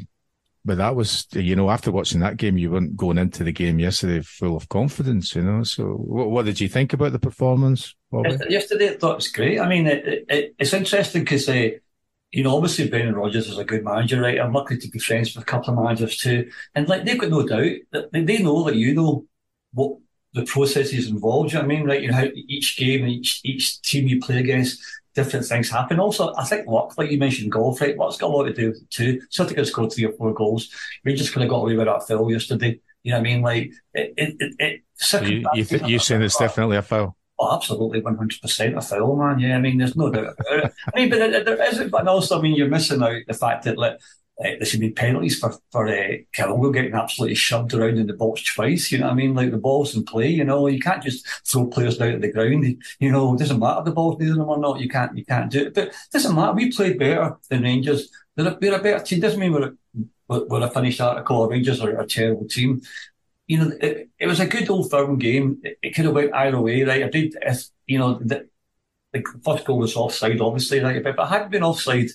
but 0.66 0.78
that 0.78 0.96
was, 0.96 1.28
you 1.32 1.54
know, 1.54 1.70
after 1.70 1.92
watching 1.92 2.18
that 2.20 2.38
game, 2.38 2.58
you 2.58 2.72
weren't 2.72 2.96
going 2.96 3.18
into 3.18 3.44
the 3.44 3.52
game 3.52 3.78
yesterday 3.78 4.20
full 4.20 4.56
of 4.56 4.68
confidence, 4.68 5.32
you 5.36 5.42
know. 5.42 5.62
So, 5.62 5.84
what, 5.84 6.30
what 6.30 6.44
did 6.44 6.60
you 6.60 6.68
think 6.68 6.92
about 6.92 7.12
the 7.12 7.20
performance? 7.20 7.94
Bobby? 8.10 8.36
Yesterday, 8.48 8.90
I 8.90 8.96
thought 8.96 9.12
it 9.12 9.16
was 9.16 9.28
great. 9.28 9.60
I 9.60 9.68
mean, 9.68 9.86
it, 9.86 10.26
it, 10.28 10.54
it's 10.58 10.72
interesting 10.72 11.22
because, 11.22 11.48
uh, 11.48 11.68
you 12.32 12.42
know, 12.42 12.56
obviously 12.56 12.88
Brendan 12.88 13.14
Rodgers 13.14 13.48
is 13.48 13.58
a 13.58 13.64
good 13.64 13.84
manager, 13.84 14.20
right? 14.20 14.40
I'm 14.40 14.52
lucky 14.52 14.76
to 14.76 14.90
be 14.90 14.98
friends 14.98 15.36
with 15.36 15.44
a 15.44 15.46
couple 15.46 15.72
of 15.72 15.84
managers 15.84 16.18
too, 16.18 16.50
and 16.74 16.88
like 16.88 17.04
they've 17.04 17.18
got 17.18 17.30
no 17.30 17.46
doubt 17.46 17.72
that 17.92 18.12
they 18.12 18.42
know 18.42 18.64
that 18.64 18.74
you 18.74 18.92
know 18.92 19.24
what 19.72 19.98
the 20.34 20.44
processes 20.44 21.08
involved. 21.08 21.52
You 21.52 21.60
know 21.60 21.64
what 21.64 21.72
I 21.72 21.76
mean? 21.76 21.86
Right? 21.86 22.02
You 22.02 22.08
know 22.10 22.16
how 22.16 22.26
each 22.34 22.76
game, 22.76 23.06
each 23.06 23.40
each 23.44 23.80
team 23.82 24.08
you 24.08 24.20
play 24.20 24.38
against, 24.38 24.82
different 25.16 25.46
things 25.46 25.68
happen. 25.68 25.98
Also, 25.98 26.32
I 26.36 26.44
think 26.44 26.68
luck, 26.68 26.96
like 26.96 27.10
you 27.10 27.18
mentioned, 27.18 27.50
golf, 27.50 27.80
right? 27.80 27.98
Luck's 27.98 28.18
got 28.18 28.30
a 28.30 28.34
lot 28.36 28.44
to 28.44 28.52
do 28.52 28.72
too. 28.90 29.20
Celtic 29.30 29.56
have 29.56 29.66
scored 29.66 29.92
three 29.92 30.04
or 30.04 30.12
four 30.12 30.32
goals. 30.32 30.70
Rangers 31.04 31.30
kind 31.30 31.42
of 31.42 31.50
got 31.50 31.62
away 31.62 31.74
with 31.74 31.86
that 31.86 32.06
foul 32.06 32.30
yesterday. 32.30 32.78
You 33.02 33.12
know 33.12 33.18
what 33.18 33.26
I 33.26 33.30
mean? 33.30 33.42
Like, 33.42 33.72
it, 33.94 34.14
it, 34.16 34.36
it, 34.38 34.54
it 34.58 35.28
you, 35.28 35.44
you, 35.54 35.64
th- 35.64 35.82
you 35.82 35.98
saying 35.98 36.22
it's 36.22 36.36
definitely 36.36 36.76
a 36.76 36.82
foul? 36.82 37.16
Oh, 37.38 37.54
absolutely, 37.54 38.00
one 38.00 38.16
hundred 38.16 38.40
percent 38.40 38.78
a 38.78 38.80
foul, 38.80 39.16
man. 39.16 39.38
Yeah, 39.38 39.56
I 39.56 39.60
mean, 39.60 39.78
there's 39.78 39.96
no 39.96 40.10
doubt 40.10 40.36
about 40.38 40.64
it. 40.64 40.72
I 40.94 40.98
mean, 40.98 41.10
but 41.10 41.18
there, 41.18 41.44
there 41.44 41.68
isn't. 41.70 41.90
But 41.90 42.08
also, 42.08 42.38
I 42.38 42.42
mean, 42.42 42.54
you're 42.54 42.68
missing 42.68 43.02
out 43.02 43.20
the 43.26 43.34
fact 43.34 43.64
that 43.64 43.76
like 43.76 43.98
uh, 44.38 44.50
there 44.58 44.64
should 44.66 44.80
be 44.80 44.90
penalties 44.90 45.38
for 45.38 45.54
for 45.72 45.88
uh, 45.88 46.12
getting 46.32 46.94
absolutely 46.94 47.34
shoved 47.34 47.72
around 47.72 47.98
in 47.98 48.06
the 48.06 48.12
box 48.12 48.42
twice. 48.42 48.92
You 48.92 48.98
know 48.98 49.06
what 49.06 49.12
I 49.12 49.16
mean? 49.16 49.34
Like 49.34 49.50
the 49.50 49.56
ball's 49.56 49.96
in 49.96 50.04
play. 50.04 50.28
You 50.28 50.44
know, 50.44 50.66
you 50.66 50.78
can't 50.78 51.02
just 51.02 51.26
throw 51.46 51.66
players 51.66 51.96
down 51.96 52.12
at 52.12 52.20
the 52.20 52.32
ground. 52.32 52.82
You 53.00 53.12
know, 53.12 53.34
it 53.34 53.38
doesn't 53.38 53.58
matter 53.58 53.82
the 53.84 53.92
ball's 53.92 54.20
near 54.20 54.34
them 54.34 54.48
or 54.48 54.58
not. 54.58 54.80
You 54.80 54.88
can't 54.88 55.16
you 55.16 55.24
can't 55.24 55.50
do 55.50 55.66
it. 55.66 55.74
But 55.74 55.88
it 55.88 55.94
doesn't 56.12 56.34
matter. 56.34 56.52
We 56.52 56.70
played 56.70 56.98
better 56.98 57.36
than 57.48 57.62
Rangers. 57.62 58.10
We're 58.36 58.48
a, 58.48 58.58
we're 58.60 58.78
a 58.78 58.82
better 58.82 59.02
team. 59.02 59.20
Doesn't 59.20 59.40
mean 59.40 59.52
we're 59.52 59.72
a, 60.28 60.44
we're 60.44 60.66
a 60.66 60.70
finished 60.70 61.00
article 61.00 61.38
or 61.38 61.50
Rangers 61.50 61.80
are 61.80 61.98
a 61.98 62.06
terrible 62.06 62.46
team. 62.46 62.82
You 63.46 63.58
know, 63.58 63.72
it, 63.80 64.10
it 64.18 64.26
was 64.26 64.40
a 64.40 64.46
good 64.46 64.68
old 64.68 64.90
firm 64.90 65.18
game. 65.18 65.60
It, 65.62 65.78
it 65.80 65.94
could 65.94 66.04
have 66.04 66.14
went 66.14 66.34
either 66.34 66.60
way, 66.60 66.82
right? 66.82 67.04
I 67.04 67.08
did, 67.08 67.36
if, 67.40 67.64
you 67.86 67.98
know, 67.98 68.18
the, 68.18 68.48
the 69.12 69.22
first 69.44 69.64
goal 69.64 69.78
was 69.78 69.96
offside, 69.96 70.40
obviously, 70.40 70.80
right? 70.80 71.02
But, 71.02 71.16
but 71.16 71.28
had 71.28 71.50
been 71.50 71.62
offside 71.62 72.10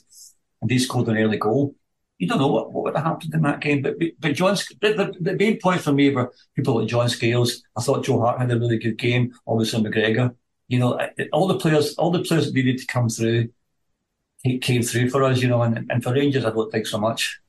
and 0.62 0.70
they 0.70 0.78
scored 0.78 1.08
an 1.08 1.18
early 1.18 1.38
goal, 1.38 1.74
you 2.22 2.28
don't 2.28 2.38
know 2.38 2.48
what, 2.48 2.72
what 2.72 2.84
would 2.84 2.96
have 2.96 3.04
happened 3.04 3.34
in 3.34 3.42
that 3.42 3.62
game. 3.62 3.82
But 3.82 3.96
but 4.20 4.36
John, 4.36 4.56
the, 4.80 5.12
the, 5.20 5.34
main 5.34 5.60
point 5.60 5.82
for 5.82 5.92
me 5.92 6.12
were 6.12 6.32
people 6.56 6.80
like 6.80 6.88
John 6.88 7.10
Scales. 7.10 7.64
I 7.76 7.82
thought 7.82 8.06
Joe 8.06 8.20
Hart 8.20 8.40
had 8.40 8.52
a 8.52 8.60
really 8.60 8.78
good 8.78 9.00
game. 9.00 9.34
Obviously 9.48 9.82
McGregor. 9.82 10.36
You 10.68 10.78
know, 10.78 11.00
all 11.34 11.48
the 11.48 11.58
players, 11.58 11.96
all 11.96 12.12
the 12.12 12.24
players 12.24 12.46
that 12.46 12.54
needed 12.54 12.78
to 12.78 12.86
come 12.86 13.10
through 13.10 13.50
he 14.44 14.60
came 14.60 14.84
through 14.84 15.10
for 15.10 15.24
us. 15.24 15.42
You 15.42 15.48
know, 15.48 15.64
and, 15.64 15.90
and 15.90 16.04
for 16.04 16.14
Rangers, 16.14 16.46
I 16.46 16.52
don't 16.52 16.72
think 16.72 16.86
so 16.86 17.00
much. 17.00 17.40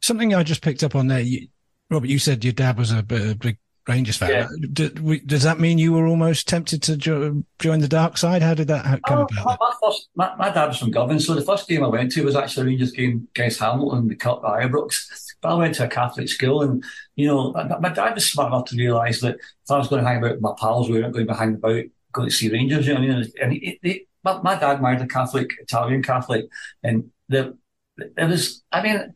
Something 0.00 0.34
I 0.34 0.42
just 0.42 0.62
picked 0.62 0.82
up 0.82 0.96
on 0.96 1.06
there, 1.06 1.20
you, 1.20 1.46
Robert. 1.90 2.08
You 2.08 2.18
said 2.18 2.44
your 2.44 2.52
dad 2.52 2.76
was 2.76 2.90
a, 2.90 2.98
a 2.98 3.34
big 3.36 3.56
Rangers 3.90 4.16
fan. 4.16 4.30
Yeah. 4.30 4.48
Did, 4.72 5.26
does 5.26 5.42
that 5.42 5.58
mean 5.58 5.78
you 5.78 5.92
were 5.92 6.06
almost 6.06 6.48
tempted 6.48 6.82
to 6.84 6.96
jo- 6.96 7.44
join 7.58 7.80
the 7.80 7.88
dark 7.88 8.16
side? 8.16 8.40
How 8.40 8.54
did 8.54 8.68
that 8.68 8.84
come 9.06 9.18
oh, 9.18 9.22
about? 9.22 9.58
My, 9.60 9.72
first, 9.82 10.08
my, 10.14 10.34
my, 10.36 10.50
dad 10.50 10.66
was 10.66 10.78
from 10.78 10.90
Govan, 10.90 11.20
so 11.20 11.34
the 11.34 11.42
first 11.42 11.68
game 11.68 11.84
I 11.84 11.88
went 11.88 12.12
to 12.12 12.24
was 12.24 12.36
actually 12.36 12.62
a 12.62 12.66
Rangers 12.66 12.92
game 12.92 13.28
against 13.34 13.60
Hamilton, 13.60 14.08
the 14.08 14.14
Cup 14.14 14.42
at 14.44 14.70
Ibrox. 14.70 14.94
But 15.40 15.50
I 15.50 15.54
went 15.54 15.74
to 15.76 15.84
a 15.84 15.88
Catholic 15.88 16.28
school, 16.28 16.62
and 16.62 16.84
you 17.16 17.26
know, 17.26 17.52
my, 17.52 17.90
dad 17.90 18.14
was 18.14 18.30
smart 18.30 18.52
enough 18.52 18.66
to 18.66 18.76
realise 18.76 19.20
that 19.20 19.36
if 19.36 19.70
I 19.70 19.78
was 19.78 19.88
going 19.88 20.02
to 20.02 20.08
hang 20.08 20.18
about 20.18 20.32
with 20.32 20.40
my 20.40 20.54
pals, 20.58 20.88
we 20.88 21.00
weren't 21.00 21.12
going 21.12 21.26
to 21.26 21.32
be 21.32 21.38
hanging 21.38 21.56
about 21.56 21.84
going 22.12 22.28
to 22.28 22.34
see 22.34 22.50
Rangers. 22.50 22.86
You 22.86 22.94
know 22.94 23.00
what 23.00 23.10
I 23.10 23.14
mean? 23.14 23.32
And 23.42 23.52
he, 23.52 23.78
he, 23.82 24.06
my, 24.22 24.40
my, 24.42 24.54
dad 24.58 24.80
married 24.80 25.00
a 25.00 25.06
Catholic, 25.06 25.50
Italian 25.60 26.02
Catholic, 26.02 26.46
and 26.82 27.10
the, 27.28 27.56
it 27.98 28.28
was. 28.28 28.62
I 28.70 28.82
mean, 28.82 29.14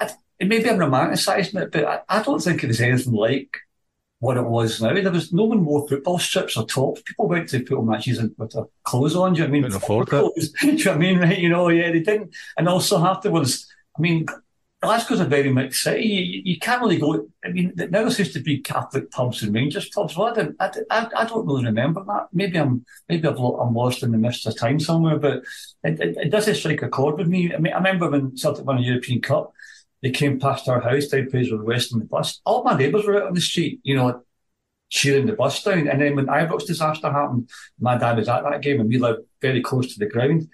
it 0.00 0.12
maybe 0.40 0.68
I'm 0.68 0.78
romanticising 0.78 1.60
it, 1.62 1.72
but 1.72 1.84
I, 1.84 2.00
I 2.08 2.22
don't 2.22 2.42
think 2.42 2.62
it 2.62 2.68
was 2.68 2.80
anything 2.80 3.12
like 3.12 3.58
what 4.18 4.36
it 4.36 4.44
was 4.44 4.80
now. 4.80 4.94
There 4.94 5.10
was 5.10 5.32
no 5.32 5.44
one 5.44 5.64
wore 5.64 5.86
football 5.88 6.18
strips 6.18 6.56
or 6.56 6.66
tops. 6.66 7.02
People 7.02 7.28
went 7.28 7.48
to 7.50 7.58
football 7.58 7.84
matches 7.84 8.18
and 8.18 8.34
with 8.38 8.52
their 8.52 8.64
clothes 8.84 9.14
on. 9.14 9.34
Do 9.34 9.42
you 9.42 9.48
know 9.48 9.52
what 9.52 9.58
I 9.58 9.60
mean? 9.60 9.72
Afford 9.76 10.08
it. 10.12 10.52
Do 10.60 10.66
you 10.66 10.84
know 10.84 10.90
what 10.90 10.96
I 10.96 10.98
mean? 10.98 11.18
Right? 11.18 11.38
You 11.38 11.48
know, 11.48 11.68
yeah, 11.68 11.92
they 11.92 12.00
didn't. 12.00 12.34
And 12.56 12.68
also 12.68 13.04
afterwards, 13.04 13.70
I 13.96 14.00
mean, 14.00 14.26
Glasgow's 14.82 15.20
a 15.20 15.24
very 15.24 15.52
mixed 15.52 15.82
city. 15.82 16.04
You, 16.04 16.42
you, 16.44 16.58
can't 16.58 16.82
really 16.82 16.98
go. 16.98 17.26
I 17.44 17.48
mean, 17.48 17.72
now 17.76 17.86
there 17.86 18.04
used 18.04 18.34
to 18.34 18.40
be 18.40 18.58
Catholic 18.58 19.10
pubs 19.10 19.42
and 19.42 19.54
Rangers 19.54 19.88
pubs. 19.88 20.16
Well, 20.16 20.28
I, 20.28 20.34
didn't, 20.34 20.56
I, 20.60 20.70
I, 20.90 21.08
I 21.16 21.24
don't 21.24 21.46
really 21.46 21.64
remember 21.64 22.04
that. 22.04 22.28
Maybe 22.32 22.58
I'm 22.58 22.84
maybe 23.08 23.26
I've, 23.26 23.38
I'm 23.38 23.74
lost 23.74 24.02
in 24.02 24.12
the 24.12 24.18
mist 24.18 24.46
of 24.46 24.56
time 24.56 24.78
somewhere. 24.78 25.18
But 25.18 25.44
it, 25.82 25.98
it, 25.98 26.16
it 26.18 26.30
doesn't 26.30 26.54
strike 26.54 26.82
a 26.82 26.88
chord 26.88 27.16
with 27.16 27.26
me. 27.26 27.54
I 27.54 27.58
mean, 27.58 27.72
I 27.72 27.78
remember 27.78 28.10
when 28.10 28.36
Celtic 28.36 28.66
won 28.66 28.78
a 28.78 28.82
European 28.82 29.20
Cup. 29.22 29.52
They 30.02 30.10
came 30.10 30.38
past 30.38 30.68
our 30.68 30.80
house 30.80 31.06
down 31.06 31.30
Fraser 31.30 31.62
West 31.62 31.92
on 31.92 32.00
the 32.00 32.04
bus. 32.04 32.40
All 32.44 32.62
my 32.62 32.76
neighbours 32.76 33.04
were 33.04 33.20
out 33.20 33.28
on 33.28 33.34
the 33.34 33.40
street, 33.40 33.80
you 33.82 33.96
know, 33.96 34.22
cheering 34.90 35.26
the 35.26 35.32
bus 35.32 35.62
down. 35.62 35.88
And 35.88 36.00
then 36.00 36.16
when 36.16 36.26
Ibrox 36.26 36.66
disaster 36.66 37.10
happened, 37.10 37.50
my 37.80 37.96
dad 37.98 38.16
was 38.16 38.28
at 38.28 38.42
that 38.44 38.62
game 38.62 38.80
and 38.80 38.88
we 38.88 38.98
lived 38.98 39.22
very 39.40 39.60
close 39.60 39.92
to 39.92 39.98
the 39.98 40.06
ground. 40.10 40.48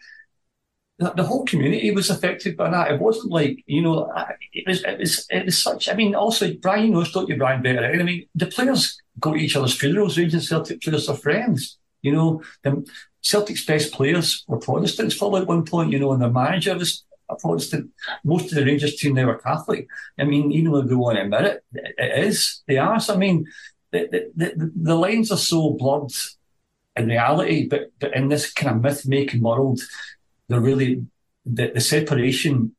The, 0.99 1.25
whole 1.25 1.45
community 1.45 1.91
was 1.91 2.11
affected 2.11 2.57
by 2.57 2.71
that. 2.71 2.93
It 2.93 3.01
wasn't 3.01 3.33
like, 3.33 3.65
you 3.67 3.83
know, 3.83 4.13
it 4.53 4.65
was, 4.69 4.85
it 4.85 4.99
was, 5.01 5.27
it 5.31 5.47
was 5.47 5.61
such, 5.61 5.89
I 5.89 5.95
mean, 5.95 6.15
also, 6.15 6.53
Brian 6.61 6.93
knows, 6.93 7.11
don't 7.11 7.29
you, 7.29 7.37
Brian, 7.37 7.61
better. 7.61 7.85
I 7.85 8.03
mean, 8.05 8.27
the 8.37 8.47
players 8.47 9.03
go 9.19 9.33
to 9.33 9.39
each 9.39 9.57
other's 9.57 9.75
funerals, 9.75 10.17
Rangers 10.17 10.49
Celtic 10.49 10.81
players 10.81 11.09
are 11.09 11.17
friends. 11.17 11.79
You 12.03 12.13
know, 12.13 12.43
the 12.63 12.89
Celtic's 13.21 13.65
best 13.65 13.93
players 13.93 14.45
were 14.47 14.59
Protestants 14.59 15.15
for 15.15 15.37
at 15.39 15.47
one 15.49 15.65
point, 15.65 15.91
you 15.91 15.99
know, 15.99 16.13
and 16.13 16.23
their 16.23 16.31
manager 16.31 16.77
was 16.77 17.05
a 17.33 17.37
Protestant. 17.37 17.91
Most 18.25 18.47
of 18.51 18.57
the 18.57 18.65
Rangers 18.65 18.97
team 18.97 19.15
now 19.15 19.29
are 19.31 19.39
Catholic. 19.39 19.89
I 20.19 20.25
mean, 20.25 20.53
even 20.53 20.73
though 20.73 20.83
they 20.83 20.95
want 20.95 21.17
to 21.17 21.23
admit 21.23 21.45
it, 21.45 21.65
it 21.75 22.25
is. 22.27 22.63
They 22.67 22.79
are. 22.79 23.01
So, 23.01 23.15
I 23.15 23.17
mean, 23.17 23.47
the, 23.91 24.31
the, 24.35 24.73
the 24.75 24.95
lines 24.95 25.31
are 25.31 25.37
so 25.39 25.71
blurred 25.71 26.13
in 26.97 27.07
reality, 27.07 27.69
but, 27.69 27.93
but 27.99 28.15
in 28.15 28.29
this 28.29 28.53
kind 28.53 28.77
of 28.77 28.83
myth 28.83 29.07
making 29.07 29.43
world, 29.43 29.81
they're 30.49 30.61
really, 30.61 31.07
the, 31.45 31.73
the 31.75 31.81
separation 31.81 32.75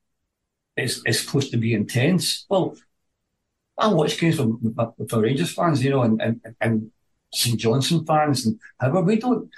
is, 0.78 1.02
is 1.06 1.20
supposed 1.20 1.52
to 1.52 1.58
be 1.58 1.74
intense. 1.74 2.46
Well, 2.50 2.76
I 3.78 3.88
watch 3.88 4.20
games 4.20 4.38
for, 4.38 4.94
for 5.10 5.22
Rangers 5.22 5.54
fans, 5.54 5.84
you 5.84 5.90
know, 5.90 6.04
and, 6.04 6.22
and, 6.22 6.42
and 6.62 6.92
St 7.34 7.60
Johnstone 7.60 8.06
fans, 8.06 8.46
and 8.46 8.60
however, 8.80 9.02
we 9.02 9.18
don't, 9.18 9.50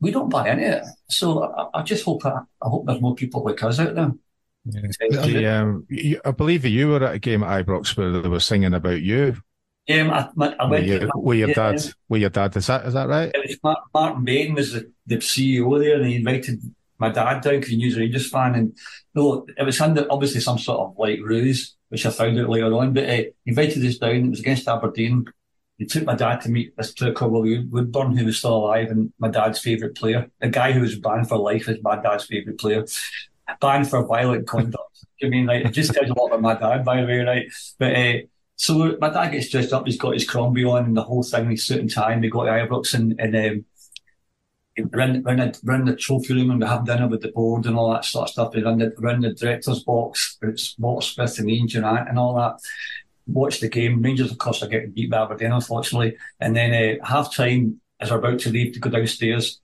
we 0.00 0.10
don't 0.10 0.30
buy 0.30 0.48
into 0.48 0.78
it. 0.78 0.84
So 1.08 1.44
I, 1.44 1.80
I 1.80 1.82
just 1.82 2.04
hope, 2.04 2.24
I, 2.24 2.40
I 2.62 2.68
hope 2.68 2.86
there's 2.86 3.02
more 3.02 3.14
people 3.14 3.44
like 3.44 3.62
us 3.62 3.78
out 3.78 3.94
there. 3.94 4.12
Yeah. 4.64 4.80
The, 5.10 5.46
um, 5.46 5.86
I 6.24 6.30
believe 6.32 6.64
you 6.64 6.88
were 6.88 7.04
at 7.04 7.14
a 7.14 7.18
game 7.18 7.42
at 7.42 7.66
Ibrox 7.66 7.96
where 7.96 8.10
they 8.10 8.28
were 8.28 8.40
singing 8.40 8.74
about 8.74 9.00
you. 9.00 9.36
Um, 9.88 10.10
I, 10.10 10.28
I 10.58 10.66
went 10.66 10.86
with, 10.86 11.02
your, 11.02 11.10
with 11.14 11.38
your 11.38 11.52
dad. 11.54 11.82
With 12.08 12.20
your 12.20 12.30
dad, 12.30 12.56
is 12.56 12.66
that 12.66 12.86
is 12.86 12.94
that 12.94 13.08
right? 13.08 13.30
It 13.34 13.58
was 13.62 13.78
Martin 13.92 14.24
Bain 14.24 14.54
was 14.54 14.72
the, 14.72 14.92
the 15.06 15.16
CEO 15.16 15.80
there, 15.80 15.96
and 15.96 16.06
he 16.06 16.16
invited 16.16 16.60
my 16.98 17.08
dad 17.08 17.40
down 17.40 17.54
because 17.54 17.70
he 17.70 17.76
knew 17.76 17.86
he 17.86 17.88
was 17.88 17.98
Rangers 17.98 18.30
fan, 18.30 18.54
and 18.54 18.78
no, 19.14 19.46
it 19.56 19.64
was 19.64 19.80
under 19.80 20.06
obviously 20.10 20.40
some 20.40 20.58
sort 20.58 20.80
of 20.80 20.98
like 20.98 21.18
ruse, 21.22 21.76
which 21.88 22.04
I 22.06 22.10
found 22.10 22.38
out 22.38 22.50
later 22.50 22.72
on. 22.74 22.92
But 22.92 23.04
uh, 23.04 23.12
he 23.12 23.32
invited 23.46 23.84
us 23.84 23.98
down. 23.98 24.26
It 24.26 24.30
was 24.30 24.40
against 24.40 24.68
Aberdeen. 24.68 25.24
He 25.78 25.86
took 25.86 26.04
my 26.04 26.14
dad 26.14 26.42
to 26.42 26.50
meet 26.50 26.76
this 26.76 26.92
player 26.92 27.14
called 27.14 27.32
Willie 27.32 27.64
Woodburn, 27.64 28.14
who 28.14 28.26
was 28.26 28.36
still 28.36 28.54
alive 28.54 28.90
and 28.90 29.14
my 29.18 29.28
dad's 29.28 29.60
favourite 29.60 29.94
player. 29.94 30.30
The 30.38 30.50
guy 30.50 30.72
who 30.72 30.82
was 30.82 30.98
banned 30.98 31.26
for 31.26 31.38
life 31.38 31.70
is 31.70 31.78
my 31.82 31.98
dad's 31.98 32.26
favourite 32.26 32.58
player. 32.58 32.84
Banned 33.60 33.88
for 33.88 34.06
violent 34.06 34.46
conduct. 34.46 35.04
I 35.22 35.28
mean, 35.28 35.46
like, 35.46 35.64
it 35.64 35.72
just 35.72 35.92
tells 35.92 36.10
a 36.10 36.14
lot 36.14 36.28
about 36.28 36.40
my 36.40 36.54
dad, 36.54 36.84
by 36.84 37.00
the 37.00 37.06
way, 37.06 37.20
right? 37.20 37.52
But 37.78 37.96
uh, 37.96 38.12
so 38.56 38.96
my 39.00 39.10
dad 39.10 39.32
gets 39.32 39.48
dressed 39.48 39.72
up. 39.72 39.86
He's 39.86 39.98
got 39.98 40.14
his 40.14 40.28
Crombie 40.28 40.64
on 40.64 40.84
and 40.84 40.96
the 40.96 41.02
whole 41.02 41.22
thing. 41.22 41.50
He's 41.50 41.64
suit 41.64 41.80
and 41.80 41.90
tie. 41.90 42.12
And 42.12 42.22
they 42.22 42.28
go 42.28 42.44
to 42.44 42.50
Ibrox 42.50 42.94
and, 42.94 43.18
and 43.18 43.36
um, 43.36 43.64
run, 44.92 45.22
run, 45.22 45.36
the, 45.38 45.60
run 45.64 45.84
the 45.84 45.96
trophy 45.96 46.34
room 46.34 46.50
and 46.50 46.60
we 46.60 46.66
have 46.66 46.86
dinner 46.86 47.08
with 47.08 47.22
the 47.22 47.32
board 47.32 47.66
and 47.66 47.76
all 47.76 47.90
that 47.92 48.04
sort 48.04 48.28
of 48.28 48.32
stuff. 48.32 48.54
We 48.54 48.62
run 48.62 48.78
the, 48.78 48.92
run 48.98 49.20
the 49.20 49.32
director's 49.32 49.82
box. 49.82 50.38
It's 50.42 50.74
Walter 50.78 51.06
Smith 51.06 51.38
and 51.38 51.68
Durrant 51.68 52.08
and 52.08 52.18
all 52.18 52.34
that. 52.36 52.58
Watch 53.26 53.60
the 53.60 53.68
game. 53.68 54.02
Rangers, 54.02 54.30
of 54.30 54.38
course, 54.38 54.62
are 54.62 54.68
getting 54.68 54.90
beat 54.90 55.10
by 55.10 55.22
Aberdeen, 55.22 55.52
unfortunately. 55.52 56.16
And 56.40 56.56
then 56.56 57.00
uh, 57.00 57.04
half 57.04 57.34
time, 57.34 57.80
as 58.00 58.10
we're 58.10 58.18
about 58.18 58.40
to 58.40 58.50
leave 58.50 58.74
to 58.74 58.80
go 58.80 58.90
downstairs, 58.90 59.60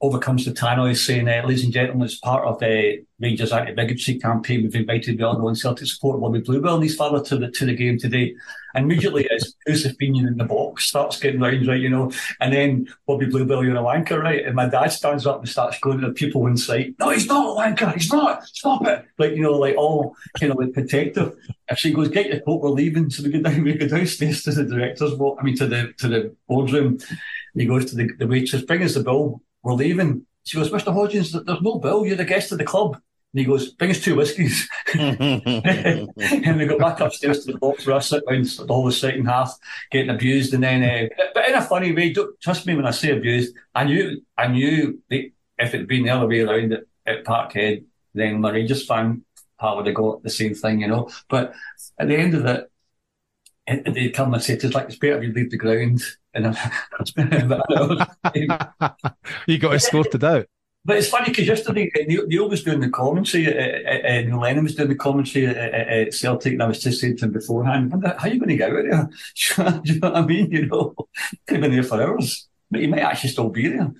over 0.00 0.18
comes 0.18 0.44
the 0.44 0.52
tannoy 0.52 0.96
saying, 0.96 1.28
uh, 1.28 1.42
ladies 1.44 1.64
and 1.64 1.72
gentlemen, 1.72 2.04
as 2.04 2.14
part 2.14 2.46
of 2.46 2.60
the 2.60 3.02
Rangers 3.20 3.50
anti-bigotry 3.50 4.20
campaign, 4.20 4.62
we've 4.62 4.74
invited 4.76 5.18
the 5.18 5.28
other 5.28 5.54
Celtic 5.56 5.88
support 5.88 6.20
Bobby 6.20 6.40
Bluebell 6.40 6.76
and 6.76 6.84
his 6.84 6.94
father 6.94 7.20
to 7.24 7.36
the 7.36 7.50
to 7.50 7.66
the 7.66 7.74
game 7.74 7.98
today. 7.98 8.36
And 8.74 8.84
immediately 8.84 9.28
as 9.28 9.56
Joseph 9.66 9.96
Finian 10.00 10.28
in 10.28 10.36
the 10.36 10.44
box 10.44 10.84
starts 10.84 11.18
getting 11.18 11.40
round, 11.40 11.66
right, 11.66 11.80
you 11.80 11.90
know, 11.90 12.12
and 12.40 12.52
then 12.52 12.94
Bobby 13.08 13.26
Bluebell, 13.26 13.64
you're 13.64 13.76
a 13.76 13.80
wanker, 13.80 14.22
right? 14.22 14.44
And 14.44 14.54
my 14.54 14.68
dad 14.68 14.88
stands 14.88 15.26
up 15.26 15.40
and 15.40 15.48
starts 15.48 15.80
going 15.80 16.00
to 16.00 16.06
the 16.06 16.12
people 16.12 16.46
in 16.46 16.56
sight, 16.56 16.94
no, 17.00 17.10
he's 17.10 17.26
not 17.26 17.56
a 17.56 17.60
wanker, 17.60 17.92
he's 17.94 18.12
not, 18.12 18.44
stop 18.44 18.86
it. 18.86 19.04
Like, 19.18 19.32
you 19.32 19.42
know, 19.42 19.54
like 19.54 19.74
all, 19.76 20.14
you 20.40 20.48
know, 20.48 20.54
like 20.54 20.74
protective. 20.74 21.34
If 21.68 21.78
she 21.78 21.92
goes, 21.92 22.08
get 22.08 22.26
your 22.26 22.40
coat, 22.40 22.62
we're 22.62 22.70
leaving. 22.70 23.10
So 23.10 23.24
we 23.24 23.30
go 23.30 23.40
down, 23.40 23.64
we 23.64 23.74
go 23.74 23.88
downstairs 23.88 24.44
to 24.44 24.52
the 24.52 24.64
director's 24.64 25.14
I 25.14 25.42
mean, 25.42 25.56
to 25.56 25.66
the, 25.66 25.92
to 25.98 26.08
the 26.08 26.36
boardroom. 26.46 26.98
He 27.54 27.64
goes 27.64 27.86
to 27.86 27.96
the, 27.96 28.10
the 28.16 28.28
waitress, 28.28 28.62
bring 28.62 28.84
us 28.84 28.94
the 28.94 29.02
bill 29.02 29.42
we're 29.62 29.74
leaving. 29.74 30.26
She 30.44 30.56
goes, 30.56 30.70
Mr. 30.70 30.94
Hodgens, 30.94 31.32
there's 31.44 31.60
no 31.60 31.78
bill. 31.78 32.06
You're 32.06 32.16
the 32.16 32.24
guest 32.24 32.52
of 32.52 32.58
the 32.58 32.64
club. 32.64 32.94
And 33.32 33.40
he 33.40 33.44
goes, 33.44 33.72
bring 33.72 33.90
us 33.90 34.00
two 34.00 34.16
whiskies. 34.16 34.66
and 34.94 36.58
we 36.58 36.64
go 36.64 36.78
back 36.78 37.00
upstairs 37.00 37.44
to 37.44 37.52
the 37.52 37.58
box 37.58 37.86
where 37.86 37.96
I 37.96 37.98
sit 37.98 38.22
down 38.26 38.42
the 38.42 38.66
whole 38.68 38.90
second 38.90 39.26
half, 39.26 39.54
getting 39.90 40.08
abused. 40.08 40.54
And 40.54 40.62
then, 40.62 40.82
uh, 40.82 41.14
but 41.34 41.46
in 41.46 41.54
a 41.54 41.60
funny 41.60 41.92
way, 41.92 42.10
don't 42.12 42.40
trust 42.40 42.66
me 42.66 42.74
when 42.74 42.86
I 42.86 42.90
say 42.90 43.10
abused, 43.10 43.54
I 43.74 43.84
knew, 43.84 44.22
I 44.38 44.48
knew 44.48 45.02
if 45.10 45.32
it 45.58 45.72
had 45.72 45.86
been 45.86 46.04
the 46.04 46.10
other 46.10 46.26
way 46.26 46.40
around 46.40 46.72
at, 46.72 46.84
at 47.04 47.24
Parkhead, 47.24 47.84
then 48.14 48.40
my 48.40 48.50
Rangers 48.50 48.86
fan 48.86 49.24
part 49.58 49.76
would 49.76 49.86
have 49.86 49.94
got 49.94 50.22
the 50.22 50.30
same 50.30 50.54
thing, 50.54 50.80
you 50.80 50.88
know. 50.88 51.10
But 51.28 51.52
at 51.98 52.08
the 52.08 52.16
end 52.16 52.34
of 52.34 52.46
it, 52.46 52.70
they 53.68 54.10
come 54.10 54.34
and 54.34 54.42
say, 54.42 54.54
it's 54.54 54.74
like, 54.74 54.86
it's 54.86 54.96
better 54.96 55.18
if 55.18 55.24
you 55.24 55.32
leave 55.32 55.50
the 55.50 55.56
ground 55.56 56.02
and 56.34 56.46
you 59.46 59.58
got 59.58 59.74
escorted 59.74 60.24
out. 60.24 60.46
But 60.84 60.96
it's 60.96 61.08
funny 61.08 61.28
because 61.28 61.46
yesterday 61.46 61.90
uh, 61.94 62.04
Neil, 62.06 62.26
Neil, 62.26 62.48
was 62.48 62.62
doing 62.62 62.80
the 62.80 62.88
commentary, 62.88 63.46
uh, 63.46 63.90
uh, 63.90 64.08
uh, 64.08 64.22
Neil 64.22 64.40
Lennon 64.40 64.64
was 64.64 64.74
doing 64.74 64.88
the 64.88 64.94
commentary 64.94 65.46
at, 65.46 65.56
at, 65.56 66.14
Celtic, 66.14 66.54
and 66.54 66.62
I 66.62 66.66
was 66.66 66.82
just 66.82 67.00
saying 67.00 67.18
to 67.18 67.26
him 67.26 67.32
beforehand, 67.32 67.92
how 68.02 68.14
are 68.16 68.28
you 68.28 68.38
going 68.38 68.48
to 68.48 68.56
get 68.56 68.70
out 68.70 68.78
of 68.78 68.90
there? 69.56 69.80
Do 69.82 69.92
you 69.92 70.00
know 70.00 70.10
what 70.10 70.16
I 70.16 70.24
mean? 70.24 70.50
You 70.50 70.66
know, 70.66 70.94
could 71.46 71.56
have 71.56 71.60
been 71.60 71.72
there 71.72 71.82
for 71.82 72.02
hours, 72.02 72.48
but 72.70 72.80
you 72.80 72.88
might 72.88 73.00
actually 73.00 73.30
still 73.30 73.50
be 73.50 73.68
there. 73.68 73.92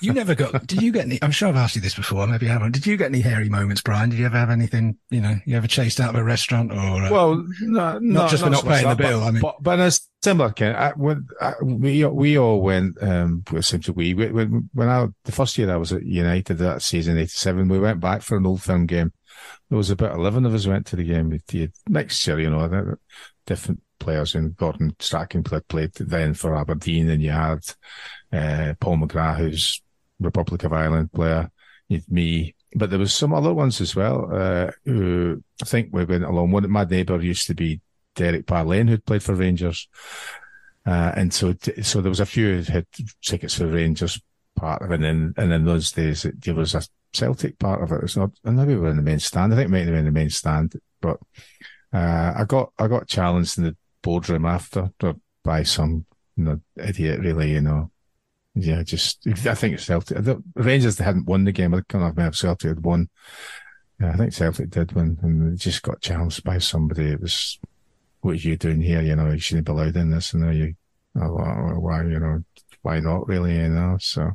You 0.00 0.12
never 0.12 0.34
got. 0.34 0.66
Did 0.66 0.82
you 0.82 0.92
get 0.92 1.06
any? 1.06 1.18
I'm 1.22 1.30
sure 1.30 1.48
I've 1.48 1.56
asked 1.56 1.76
you 1.76 1.80
this 1.80 1.94
before. 1.94 2.26
Maybe 2.26 2.48
I 2.48 2.52
haven't. 2.52 2.72
Did 2.72 2.86
you 2.86 2.96
get 2.96 3.06
any 3.06 3.20
hairy 3.20 3.48
moments, 3.48 3.80
Brian? 3.80 4.10
Did 4.10 4.18
you 4.18 4.26
ever 4.26 4.36
have 4.36 4.50
anything? 4.50 4.98
You 5.10 5.20
know, 5.22 5.36
you 5.46 5.56
ever 5.56 5.66
chased 5.66 5.98
out 5.98 6.10
of 6.10 6.20
a 6.20 6.24
restaurant 6.24 6.72
or? 6.72 6.76
Uh, 6.76 7.10
well, 7.10 7.46
no, 7.62 7.98
not 7.98 8.30
just 8.30 8.42
for 8.42 8.50
not 8.50 8.64
paying 8.64 8.88
the 8.88 8.94
bill. 8.94 9.20
But, 9.20 9.26
I 9.26 9.30
mean, 9.30 9.42
but, 9.42 9.62
but 9.62 9.78
in 9.78 9.86
a 9.86 9.92
similar 10.22 10.52
kind. 10.52 10.76
I, 10.76 10.92
when, 10.92 11.26
I, 11.40 11.54
we 11.62 12.04
we 12.04 12.38
all 12.38 12.60
went. 12.60 13.02
Um, 13.02 13.44
essentially, 13.52 14.12
we 14.14 14.30
when, 14.30 14.68
when 14.74 14.88
I 14.88 15.06
the 15.24 15.32
first 15.32 15.56
year 15.56 15.72
I 15.72 15.76
was 15.76 15.92
at 15.92 16.04
United 16.04 16.58
that 16.58 16.82
season 16.82 17.16
'87, 17.16 17.68
we 17.68 17.78
went 17.78 18.00
back 18.00 18.22
for 18.22 18.36
an 18.36 18.46
old 18.46 18.62
firm 18.62 18.86
game. 18.86 19.12
There 19.70 19.78
was 19.78 19.90
about 19.90 20.16
eleven 20.16 20.44
of 20.44 20.54
us 20.54 20.66
went 20.66 20.86
to 20.86 20.96
the 20.96 21.04
game. 21.04 21.38
Next 21.88 22.26
year, 22.26 22.40
you 22.40 22.50
know, 22.50 22.96
different 23.46 23.80
players 23.98 24.34
in 24.34 24.52
Gordon 24.52 24.94
Strachan 24.98 25.42
played, 25.42 25.66
played 25.68 25.92
then 25.94 26.34
for 26.34 26.56
Aberdeen, 26.56 27.08
and 27.08 27.22
you 27.22 27.30
had 27.30 27.60
uh, 28.32 28.74
Paul 28.80 28.98
McGrath, 28.98 29.38
who's 29.38 29.82
Republic 30.20 30.64
of 30.64 30.72
Ireland 30.72 31.12
player, 31.12 31.50
me, 32.08 32.54
but 32.74 32.90
there 32.90 32.98
was 32.98 33.14
some 33.14 33.32
other 33.32 33.54
ones 33.54 33.80
as 33.80 33.94
well. 33.94 34.28
Uh, 34.32 34.70
who 34.84 35.42
I 35.62 35.64
think 35.64 35.90
we 35.92 36.04
went 36.04 36.24
along. 36.24 36.50
One 36.50 36.70
my 36.70 36.84
neighbour 36.84 37.20
used 37.20 37.46
to 37.46 37.54
be 37.54 37.80
Derek 38.14 38.46
Parlane, 38.46 38.88
who'd 38.88 39.04
played 39.04 39.22
for 39.22 39.34
Rangers, 39.34 39.88
uh, 40.86 41.12
and 41.16 41.32
so 41.32 41.54
so 41.82 42.00
there 42.00 42.10
was 42.10 42.20
a 42.20 42.26
few 42.26 42.62
who 42.62 42.72
had 42.72 42.86
tickets 43.22 43.54
for 43.54 43.66
Rangers 43.66 44.20
part 44.56 44.82
of 44.82 44.90
it, 44.90 44.94
and 44.96 45.04
then 45.04 45.34
and 45.36 45.52
in 45.52 45.64
those 45.64 45.92
days 45.92 46.24
it, 46.24 46.42
there 46.42 46.54
was 46.54 46.74
a 46.74 46.82
Celtic 47.12 47.58
part 47.58 47.82
of 47.82 47.92
it. 47.92 48.04
It's 48.04 48.16
not, 48.16 48.30
and 48.44 48.56
maybe 48.56 48.74
we 48.74 48.80
were 48.80 48.90
in 48.90 48.96
the 48.96 49.02
main 49.02 49.20
stand. 49.20 49.52
I 49.52 49.56
think 49.56 49.70
maybe 49.70 49.92
in 49.92 50.04
the 50.04 50.10
main 50.10 50.30
stand, 50.30 50.74
but 51.00 51.18
uh, 51.92 52.34
I 52.36 52.44
got 52.46 52.72
I 52.78 52.88
got 52.88 53.08
challenged 53.08 53.58
in 53.58 53.64
the 53.64 53.76
boardroom 54.02 54.46
after 54.46 54.90
by 55.42 55.62
some 55.62 56.06
you 56.36 56.44
know, 56.44 56.60
idiot, 56.76 57.20
really, 57.20 57.52
you 57.52 57.60
know, 57.60 57.90
yeah, 58.56 58.82
just 58.82 59.26
I 59.26 59.54
think 59.54 59.74
it's 59.74 59.84
Celtic. 59.84 60.22
The 60.22 60.42
Rangers 60.54 60.96
they 60.96 61.04
hadn't 61.04 61.26
won 61.26 61.44
the 61.44 61.52
game. 61.52 61.74
I 61.74 61.78
can't 61.88 62.02
remember 62.02 62.28
if 62.28 62.36
Celtic 62.36 62.68
had 62.70 62.84
won. 62.84 63.10
Yeah, 64.00 64.12
I 64.12 64.16
think 64.16 64.32
Celtic 64.32 64.70
did 64.70 64.92
win, 64.92 65.18
and 65.22 65.52
they 65.52 65.56
just 65.56 65.82
got 65.82 66.00
challenged 66.00 66.42
by 66.42 66.56
somebody. 66.56 67.10
It 67.10 67.20
was, 67.20 67.58
"What 68.22 68.32
are 68.32 68.34
you 68.34 68.56
doing 68.56 68.80
here? 68.80 69.02
You 69.02 69.14
know, 69.14 69.30
you 69.30 69.38
shouldn't 69.38 69.66
be 69.66 69.72
allowed 69.72 69.96
in 69.96 70.10
this." 70.10 70.32
And 70.32 70.56
you, 70.56 70.74
oh, 71.20 71.78
why, 71.80 72.02
you 72.04 72.18
know, 72.18 72.44
why 72.80 73.00
not? 73.00 73.28
Really, 73.28 73.56
you 73.56 73.68
know. 73.68 73.98
So, 74.00 74.32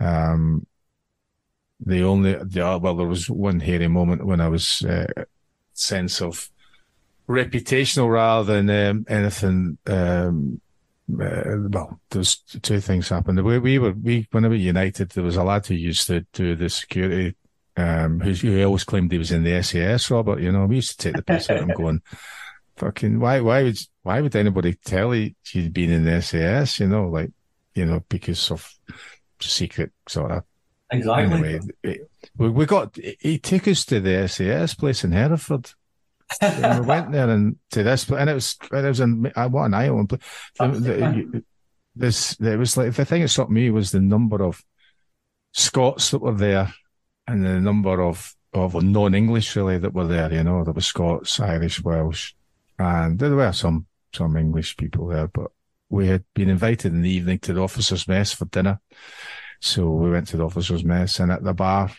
um, 0.00 0.66
the 1.80 2.02
only, 2.02 2.34
the, 2.34 2.78
well, 2.80 2.94
there 2.94 3.06
was 3.06 3.30
one 3.30 3.60
hairy 3.60 3.88
moment 3.88 4.26
when 4.26 4.42
I 4.42 4.48
was 4.48 4.82
uh, 4.82 5.06
sense 5.72 6.20
of 6.20 6.50
reputational 7.30 8.10
rather 8.10 8.60
than 8.60 8.70
um, 8.70 9.06
anything. 9.08 9.78
Um, 9.86 10.60
uh, 11.10 11.56
well, 11.68 12.00
there's 12.10 12.36
two 12.36 12.80
things 12.80 13.08
happened. 13.08 13.42
We, 13.42 13.58
we 13.58 13.78
were 13.78 13.92
we 13.92 14.28
when 14.30 14.44
we 14.44 14.48
were 14.48 14.54
United, 14.54 15.10
there 15.10 15.24
was 15.24 15.36
a 15.36 15.44
lad 15.44 15.66
who 15.66 15.74
used 15.74 16.06
to 16.08 16.26
do 16.32 16.54
the 16.54 16.68
security, 16.68 17.36
um, 17.76 18.20
who, 18.20 18.32
who 18.32 18.62
always 18.64 18.84
claimed 18.84 19.10
he 19.10 19.18
was 19.18 19.32
in 19.32 19.44
the 19.44 19.62
SAS. 19.62 20.10
Robert, 20.10 20.40
you 20.40 20.52
know, 20.52 20.66
we 20.66 20.76
used 20.76 20.98
to 20.98 20.98
take 20.98 21.16
the 21.16 21.22
piss 21.22 21.50
out 21.50 21.58
of 21.58 21.68
him, 21.68 21.76
going, 21.76 22.02
"Fucking 22.76 23.18
why? 23.18 23.40
Why 23.40 23.62
would 23.62 23.78
why 24.02 24.20
would 24.20 24.36
anybody 24.36 24.74
tell 24.74 25.14
you 25.14 25.32
you'd 25.52 25.72
been 25.72 25.90
in 25.90 26.04
the 26.04 26.20
SAS? 26.22 26.78
You 26.80 26.88
know, 26.88 27.08
like 27.08 27.30
you 27.74 27.86
know 27.86 28.04
because 28.08 28.50
of 28.50 28.72
secret 29.40 29.92
sort 30.08 30.32
of." 30.32 30.44
Exactly. 30.92 31.60
Anyway, 31.84 32.00
we, 32.36 32.50
we 32.50 32.66
got 32.66 32.96
he 33.20 33.38
took 33.38 33.68
us 33.68 33.84
to 33.86 34.00
the 34.00 34.28
SAS 34.28 34.74
place 34.74 35.04
in 35.04 35.12
Hereford 35.12 35.72
we 36.40 36.80
went 36.80 37.12
there 37.12 37.28
and 37.28 37.56
to 37.72 37.82
this, 37.82 38.08
and 38.08 38.30
it 38.30 38.34
was 38.34 38.56
it 38.72 38.84
was 38.84 39.00
in 39.00 39.32
uh, 39.34 39.48
what 39.48 39.64
an 39.64 39.74
island. 39.74 40.10
The, 40.58 41.42
this 41.94 42.40
it 42.40 42.58
was 42.58 42.76
like 42.76 42.94
the 42.94 43.04
thing 43.04 43.22
that 43.22 43.28
struck 43.28 43.50
me 43.50 43.70
was 43.70 43.90
the 43.90 44.00
number 44.00 44.42
of 44.42 44.62
Scots 45.52 46.12
that 46.12 46.20
were 46.20 46.34
there, 46.34 46.72
and 47.26 47.44
the 47.44 47.60
number 47.60 48.00
of 48.00 48.34
of 48.52 48.80
non-English 48.82 49.56
really 49.56 49.78
that 49.78 49.94
were 49.94 50.06
there. 50.06 50.32
You 50.32 50.44
know, 50.44 50.64
there 50.64 50.72
were 50.72 50.80
Scots, 50.80 51.40
Irish, 51.40 51.82
Welsh, 51.82 52.34
and 52.78 53.18
there 53.18 53.34
were 53.34 53.52
some 53.52 53.86
some 54.14 54.36
English 54.36 54.76
people 54.76 55.08
there. 55.08 55.26
But 55.26 55.50
we 55.88 56.06
had 56.06 56.24
been 56.34 56.48
invited 56.48 56.92
in 56.92 57.02
the 57.02 57.10
evening 57.10 57.40
to 57.40 57.52
the 57.52 57.62
officers' 57.62 58.06
mess 58.06 58.32
for 58.32 58.44
dinner, 58.44 58.80
so 59.60 59.90
we 59.90 60.10
went 60.10 60.28
to 60.28 60.36
the 60.36 60.44
officers' 60.44 60.84
mess, 60.84 61.18
and 61.18 61.32
at 61.32 61.42
the 61.42 61.54
bar, 61.54 61.90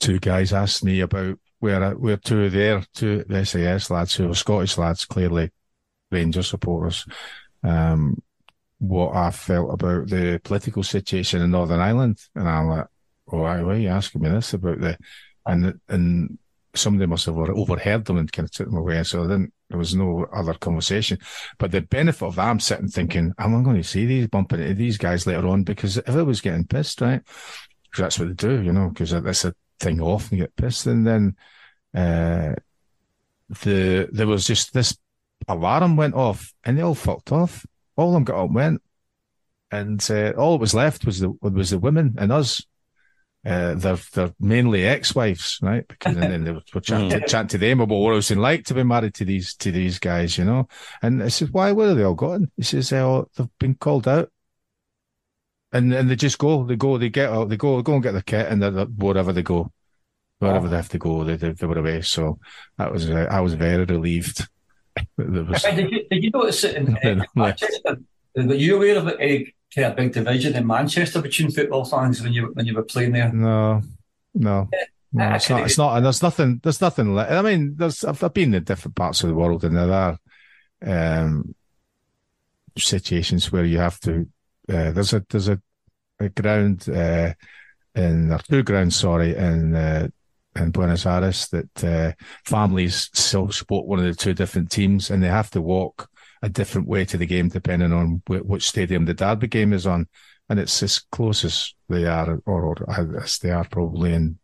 two 0.00 0.18
guys 0.18 0.52
asked 0.52 0.82
me 0.82 1.00
about 1.00 1.38
where 1.60 1.90
where 1.92 2.16
two 2.16 2.50
their 2.50 2.82
two 2.94 3.24
the 3.28 3.44
SAS 3.44 3.90
lads 3.90 4.14
who 4.14 4.28
were 4.28 4.34
Scottish 4.34 4.78
lads, 4.78 5.04
clearly 5.04 5.50
Rangers 6.10 6.48
supporters, 6.48 7.06
um, 7.62 8.22
what 8.78 9.14
I 9.14 9.30
felt 9.30 9.72
about 9.72 10.08
the 10.08 10.40
political 10.44 10.82
situation 10.82 11.42
in 11.42 11.50
Northern 11.50 11.80
Ireland, 11.80 12.18
and 12.34 12.48
I'm 12.48 12.68
like, 12.68 12.86
oh, 13.32 13.38
why, 13.38 13.62
why 13.62 13.74
are 13.74 13.78
you 13.78 13.88
asking 13.88 14.22
me 14.22 14.28
this 14.28 14.54
about 14.54 14.80
the 14.80 14.98
and 15.46 15.80
and 15.88 16.38
somebody 16.74 17.06
must 17.06 17.26
have 17.26 17.38
overheard 17.38 18.04
them 18.04 18.18
and 18.18 18.30
kind 18.30 18.44
of 18.44 18.50
took 18.50 18.66
them 18.66 18.76
away, 18.76 19.02
so 19.02 19.26
there 19.26 19.48
was 19.78 19.94
no 19.94 20.26
other 20.32 20.54
conversation. 20.54 21.18
But 21.58 21.70
the 21.72 21.80
benefit 21.80 22.26
of 22.26 22.36
that, 22.36 22.48
I'm 22.48 22.60
sitting 22.60 22.88
thinking, 22.88 23.32
am 23.38 23.56
I 23.56 23.62
going 23.62 23.76
to 23.76 23.84
see 23.84 24.06
these 24.06 24.28
bumping 24.28 24.60
into 24.60 24.74
these 24.74 24.98
guys 24.98 25.26
later 25.26 25.46
on? 25.48 25.64
Because 25.64 25.96
if 25.96 26.10
I 26.10 26.22
was 26.22 26.40
getting 26.40 26.66
pissed, 26.66 27.00
right? 27.00 27.22
Because 27.84 28.02
that's 28.02 28.18
what 28.18 28.28
they 28.28 28.34
do, 28.34 28.62
you 28.62 28.72
know, 28.72 28.90
because 28.90 29.10
that's 29.10 29.44
a 29.44 29.54
thing 29.80 30.00
off 30.00 30.30
and 30.30 30.40
get 30.40 30.56
pissed. 30.56 30.86
And 30.86 31.06
then 31.06 31.36
uh, 31.94 32.54
the 33.62 34.08
there 34.12 34.26
was 34.26 34.46
just 34.46 34.72
this 34.72 34.96
alarm 35.48 35.96
went 35.96 36.14
off 36.14 36.52
and 36.64 36.76
they 36.76 36.82
all 36.82 36.94
fucked 36.94 37.32
off. 37.32 37.64
All 37.96 38.08
of 38.08 38.14
them 38.14 38.24
got 38.24 38.40
up 38.40 38.46
and 38.46 38.54
went. 38.54 38.82
And 39.70 40.10
uh, 40.10 40.32
all 40.36 40.52
that 40.52 40.60
was 40.60 40.74
left 40.74 41.04
was 41.04 41.20
the 41.20 41.30
was 41.40 41.70
the 41.70 41.78
women 41.78 42.14
and 42.18 42.32
us. 42.32 42.62
Uh, 43.44 43.74
they're 43.74 43.98
they're 44.12 44.34
mainly 44.40 44.84
ex-wives, 44.84 45.60
right? 45.62 45.86
Because 45.86 46.16
and 46.16 46.22
then 46.22 46.44
they 46.44 46.50
were 46.50 46.60
chatting, 46.80 47.10
to, 47.10 47.20
chatting 47.28 47.48
to 47.48 47.58
them 47.58 47.80
about 47.80 47.94
what 47.94 48.12
it 48.12 48.16
was 48.16 48.30
like 48.32 48.64
to 48.64 48.74
be 48.74 48.82
married 48.82 49.14
to 49.14 49.24
these 49.24 49.54
to 49.54 49.70
these 49.70 50.00
guys, 50.00 50.36
you 50.36 50.44
know. 50.44 50.66
And 51.00 51.22
I 51.22 51.28
said, 51.28 51.50
"Why? 51.50 51.70
Where 51.70 51.90
are 51.90 51.94
they 51.94 52.02
all 52.02 52.14
gone?" 52.14 52.50
He 52.56 52.64
says, 52.64 52.92
"Oh, 52.92 53.28
they've 53.36 53.46
been 53.60 53.76
called 53.76 54.08
out." 54.08 54.30
And 55.72 55.92
and 55.92 56.08
they 56.08 56.16
just 56.16 56.38
go, 56.38 56.64
they 56.64 56.76
go, 56.76 56.96
they 56.96 57.08
get 57.08 57.30
out, 57.30 57.48
they 57.48 57.56
go, 57.56 57.82
go 57.82 57.94
and 57.94 58.02
get 58.02 58.12
the 58.12 58.22
kit, 58.22 58.48
and 58.48 58.62
they're, 58.62 58.84
wherever 58.84 59.32
they 59.32 59.42
go, 59.42 59.72
wherever 60.38 60.66
oh. 60.66 60.70
they 60.70 60.76
have 60.76 60.88
to 60.90 60.98
go, 60.98 61.24
they, 61.24 61.36
they, 61.36 61.50
they 61.50 61.66
were 61.66 61.78
away. 61.78 62.02
So 62.02 62.38
that 62.78 62.92
was 62.92 63.10
uh, 63.10 63.26
I 63.30 63.40
was 63.40 63.54
very 63.54 63.84
relieved. 63.84 64.46
Was... 65.18 65.62
Did, 65.62 65.90
you, 65.90 66.06
did 66.10 66.24
you 66.24 66.30
notice 66.30 66.64
it 66.64 66.76
in, 66.76 66.96
in 67.02 67.24
Manchester? 67.34 67.98
Were 68.34 68.54
you 68.54 68.76
aware 68.76 68.98
of 68.98 69.08
a 69.08 69.52
kind 69.74 69.88
of 69.88 69.96
big 69.96 70.12
division 70.12 70.54
in 70.54 70.66
Manchester 70.66 71.20
between 71.20 71.50
football 71.50 71.84
fans 71.84 72.22
when 72.22 72.32
you 72.32 72.50
when 72.54 72.66
you 72.66 72.74
were 72.74 72.84
playing 72.84 73.12
there? 73.12 73.32
No, 73.32 73.82
no. 74.34 74.68
No, 75.12 75.32
it's 75.34 75.48
not. 75.48 75.64
It's 75.64 75.78
not, 75.78 75.96
and 75.96 76.04
there's 76.04 76.22
nothing. 76.22 76.60
There's 76.62 76.80
nothing. 76.80 77.14
Like, 77.14 77.30
I 77.30 77.40
mean, 77.40 77.74
there's. 77.76 78.04
I've, 78.04 78.22
I've 78.22 78.34
been 78.34 78.52
in 78.52 78.64
different 78.64 78.96
parts 78.96 79.22
of 79.22 79.30
the 79.30 79.34
world, 79.34 79.64
and 79.64 79.76
there 79.76 79.90
are 79.90 80.18
um, 80.84 81.54
situations 82.76 83.50
where 83.50 83.64
you 83.64 83.78
have 83.78 83.98
to. 84.00 84.28
Uh, 84.68 84.90
there's 84.90 85.12
a 85.12 85.24
there's 85.28 85.48
a, 85.48 85.60
a 86.20 86.28
ground 86.28 86.88
uh, 86.88 87.32
in 87.94 88.32
or 88.32 88.38
two 88.38 88.62
grounds, 88.62 88.96
sorry, 88.96 89.36
in 89.36 89.74
uh, 89.74 90.08
in 90.56 90.70
Buenos 90.70 91.06
Aires 91.06 91.48
that 91.48 91.84
uh, 91.84 92.12
families 92.44 93.10
still 93.12 93.50
support 93.50 93.86
one 93.86 93.98
of 93.98 94.04
the 94.04 94.14
two 94.14 94.34
different 94.34 94.70
teams 94.70 95.10
and 95.10 95.22
they 95.22 95.28
have 95.28 95.50
to 95.50 95.60
walk 95.60 96.08
a 96.42 96.48
different 96.48 96.88
way 96.88 97.04
to 97.04 97.16
the 97.16 97.26
game 97.26 97.48
depending 97.48 97.92
on 97.92 98.22
wh- 98.26 98.48
which 98.48 98.68
stadium 98.68 99.04
the 99.04 99.14
derby 99.14 99.46
game 99.46 99.72
is 99.72 99.86
on. 99.86 100.08
And 100.48 100.60
it's 100.60 100.80
as 100.82 101.00
close 101.00 101.44
as 101.44 101.74
they 101.88 102.04
are, 102.04 102.40
or, 102.46 102.62
or 102.62 103.20
as 103.20 103.38
they 103.38 103.50
are 103.50 103.64
probably 103.64 104.12
in, 104.12 104.38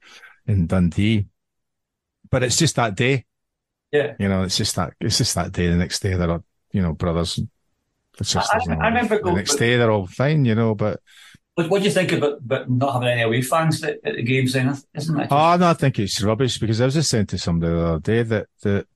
in 0.46 0.66
Dundee. 0.66 1.28
But 2.28 2.42
it's 2.42 2.58
just 2.58 2.74
that 2.76 2.96
day. 2.96 3.24
Yeah. 3.92 4.14
You 4.18 4.28
know, 4.28 4.42
it's 4.42 4.56
just 4.56 4.74
that, 4.76 4.94
it's 5.00 5.18
just 5.18 5.36
that 5.36 5.52
day. 5.52 5.68
The 5.68 5.76
next 5.76 6.00
day, 6.00 6.14
there 6.14 6.30
are, 6.30 6.42
you 6.72 6.82
know, 6.82 6.92
brothers 6.92 7.38
and 8.18 8.26
sisters. 8.26 8.68
I, 8.68 8.74
I, 8.74 8.76
I 8.76 8.88
remember 8.88 9.22
the 9.22 9.32
next 9.32 9.56
day, 9.56 9.76
they're 9.76 9.90
all 9.90 10.06
fine, 10.06 10.44
you 10.44 10.54
know, 10.54 10.74
but 10.74 11.00
what, 11.54 11.68
what 11.68 11.78
do 11.80 11.84
you 11.84 11.90
think 11.90 12.12
about, 12.12 12.38
about 12.38 12.70
not 12.70 12.94
having 12.94 13.08
any 13.08 13.22
away 13.22 13.42
fans 13.42 13.82
at, 13.82 13.98
at 14.04 14.14
the 14.16 14.22
games 14.22 14.54
then? 14.54 14.76
Isn't 14.94 15.16
that? 15.16 15.24
Just... 15.24 15.32
Oh, 15.32 15.56
no, 15.56 15.68
I 15.70 15.74
think 15.74 15.98
it's 15.98 16.22
rubbish 16.22 16.58
because 16.58 16.80
I 16.80 16.86
was 16.86 16.94
just 16.94 17.10
saying 17.10 17.26
to 17.26 17.38
somebody 17.38 17.72
the 17.72 17.86
other 17.86 18.00
day 18.00 18.22
that, 18.22 18.46
that 18.62 18.86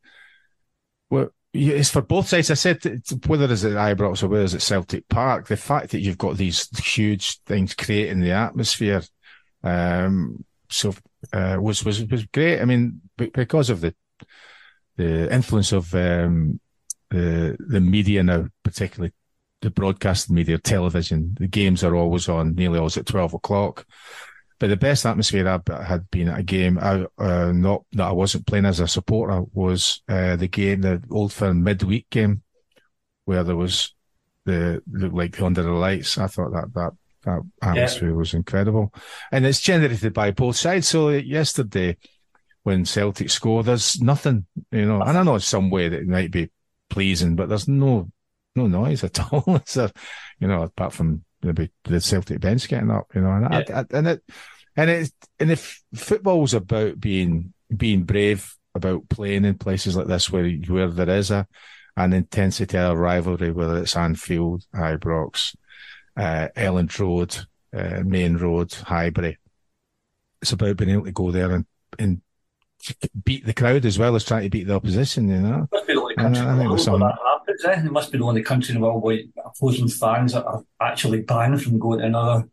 well, 1.10 1.28
it's 1.52 1.90
for 1.90 2.02
both 2.02 2.28
sides. 2.28 2.50
I 2.50 2.54
said 2.54 2.82
whether 3.26 3.50
it's 3.52 3.64
at 3.64 3.72
Ibrox 3.72 4.22
or 4.22 4.28
whether 4.28 4.44
it's 4.44 4.54
at 4.54 4.62
Celtic 4.62 5.08
Park, 5.08 5.48
the 5.48 5.56
fact 5.56 5.90
that 5.90 6.00
you've 6.00 6.18
got 6.18 6.36
these 6.36 6.68
huge 6.78 7.40
things 7.42 7.74
creating 7.74 8.20
the 8.20 8.32
atmosphere, 8.32 9.02
um, 9.62 10.44
so 10.68 10.94
uh, 11.32 11.56
was 11.60 11.84
was 11.84 12.04
was 12.06 12.24
great. 12.26 12.60
I 12.60 12.64
mean, 12.64 13.00
because 13.16 13.70
of 13.70 13.80
the 13.80 13.94
the 14.96 15.32
influence 15.32 15.72
of 15.72 15.94
um, 15.94 16.60
the 17.10 17.56
the 17.58 17.80
media 17.80 18.22
now, 18.22 18.46
particularly 18.62 19.12
the 19.62 19.70
broadcast 19.70 20.30
media, 20.30 20.58
television, 20.58 21.34
the 21.38 21.46
games 21.46 21.82
are 21.82 21.96
always 21.96 22.28
on, 22.28 22.54
nearly 22.54 22.78
always 22.78 22.96
at 22.96 23.06
12 23.06 23.34
o'clock. 23.34 23.86
But 24.58 24.68
the 24.68 24.76
best 24.76 25.04
atmosphere 25.04 25.46
I 25.48 25.82
had 25.82 26.10
been 26.10 26.28
at 26.28 26.38
a 26.38 26.42
game, 26.42 26.78
I, 26.78 27.06
uh, 27.18 27.52
not 27.52 27.84
that 27.92 28.06
I 28.06 28.12
wasn't 28.12 28.46
playing 28.46 28.64
as 28.64 28.80
a 28.80 28.88
supporter, 28.88 29.42
was 29.52 30.02
uh, 30.08 30.36
the 30.36 30.48
game, 30.48 30.80
the 30.80 31.02
Old 31.10 31.32
Firm 31.32 31.62
midweek 31.62 32.08
game, 32.10 32.42
where 33.26 33.44
there 33.44 33.56
was 33.56 33.94
the, 34.44 34.82
the 34.86 35.08
like 35.08 35.40
under 35.42 35.62
the 35.62 35.72
lights. 35.72 36.16
I 36.16 36.26
thought 36.26 36.52
that 36.52 36.72
that 36.72 36.92
that 37.24 37.42
atmosphere 37.60 38.10
yeah. 38.10 38.14
was 38.14 38.32
incredible, 38.32 38.94
and 39.30 39.44
it's 39.44 39.60
generated 39.60 40.14
by 40.14 40.30
both 40.30 40.56
sides. 40.56 40.88
So 40.88 41.10
yesterday, 41.10 41.98
when 42.62 42.86
Celtic 42.86 43.28
score, 43.28 43.62
there's 43.62 44.00
nothing, 44.00 44.46
you 44.70 44.86
know, 44.86 45.02
and 45.02 45.18
I 45.18 45.22
know 45.22 45.36
some 45.36 45.68
way 45.68 45.90
that 45.90 46.00
it 46.00 46.08
might 46.08 46.30
be 46.30 46.50
pleasing, 46.88 47.36
but 47.36 47.48
there's 47.48 47.68
no 47.68 48.10
no 48.54 48.66
noise 48.66 49.04
at 49.04 49.20
all. 49.32 49.56
it's 49.56 49.76
a, 49.76 49.90
you 50.40 50.48
know, 50.48 50.62
apart 50.62 50.92
from 50.92 51.24
maybe 51.42 51.70
the 51.84 52.00
Celtic 52.00 52.40
bench 52.40 52.68
getting 52.68 52.90
up, 52.90 53.06
you 53.14 53.20
know, 53.20 53.30
and, 53.30 53.46
yeah. 53.50 53.62
I, 53.76 53.80
I, 53.80 53.84
and 53.90 54.08
it 54.08 54.22
and 54.76 54.90
it 54.90 55.12
and 55.38 55.50
if 55.50 55.82
football's 55.94 56.54
about 56.54 57.00
being 57.00 57.52
being 57.74 58.04
brave 58.04 58.54
about 58.74 59.08
playing 59.08 59.44
in 59.44 59.56
places 59.56 59.96
like 59.96 60.06
this 60.06 60.30
where 60.30 60.48
where 60.50 60.88
there 60.88 61.10
is 61.10 61.30
a 61.30 61.46
an 61.96 62.12
intensity 62.12 62.76
of 62.76 62.98
rivalry, 62.98 63.50
whether 63.50 63.78
it's 63.78 63.96
Anfield, 63.96 64.64
Ibrox, 64.74 65.56
uh, 66.16 66.48
Elland 66.54 66.98
Road, 66.98 67.46
uh, 67.74 68.02
Maine 68.04 68.36
Road, 68.36 68.72
Highbury. 68.72 69.38
It's 70.42 70.52
about 70.52 70.76
being 70.76 70.90
able 70.90 71.06
to 71.06 71.12
go 71.12 71.30
there 71.30 71.50
and, 71.52 71.64
and 71.98 72.20
beat 73.24 73.44
the 73.44 73.54
crowd 73.54 73.84
as 73.84 73.98
well 73.98 74.14
as 74.14 74.24
trying 74.24 74.44
to 74.44 74.50
beat 74.50 74.66
the 74.66 74.74
opposition, 74.74 75.28
you 75.28 75.40
know. 75.40 75.68
Must 75.72 75.86
be 75.86 75.94
the 75.94 76.00
only 76.00 76.14
country 76.14 76.46
in 76.46 76.58
the 76.58 76.64
world 76.64 76.80
some... 76.80 77.00
where 77.00 77.10
that 77.10 77.18
happens, 77.26 77.64
eh? 77.64 77.86
It 77.86 77.92
must 77.92 78.12
be 78.12 78.18
the 78.18 78.24
only 78.24 78.42
country 78.42 78.74
in 78.74 78.80
the 78.80 78.86
world 78.86 79.02
where 79.02 79.20
opposing 79.44 79.88
fans 79.88 80.34
are 80.34 80.64
actually 80.80 81.22
banned 81.22 81.62
from 81.62 81.78
going 81.78 82.00
to 82.00 82.06
another, 82.06 82.48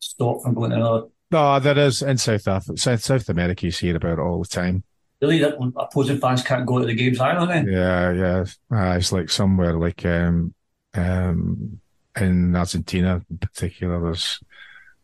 stop 0.00 0.42
from 0.42 0.54
going 0.54 0.70
to 0.70 0.76
another. 0.76 1.06
No, 1.30 1.58
there 1.60 1.78
is 1.78 2.02
in 2.02 2.18
South 2.18 2.46
Africa, 2.46 2.78
South, 2.78 3.02
South 3.02 3.28
America, 3.28 3.66
you 3.66 3.72
see 3.72 3.88
it 3.88 3.96
about 3.96 4.18
all 4.18 4.42
the 4.42 4.48
time 4.48 4.84
really 5.22 5.38
that 5.38 5.56
opposing 5.76 6.18
fans 6.18 6.42
can't 6.42 6.66
go 6.66 6.80
to 6.80 6.86
the 6.86 6.94
games 6.94 7.20
either. 7.20 7.46
Then. 7.46 7.68
Yeah, 7.68 8.12
yeah. 8.12 8.44
Uh, 8.70 8.96
it's 8.96 9.12
like 9.12 9.30
somewhere 9.30 9.78
like 9.78 10.04
um, 10.04 10.52
um, 10.94 11.80
in 12.16 12.54
Argentina 12.54 13.22
in 13.30 13.38
particular. 13.38 14.00
There's 14.00 14.40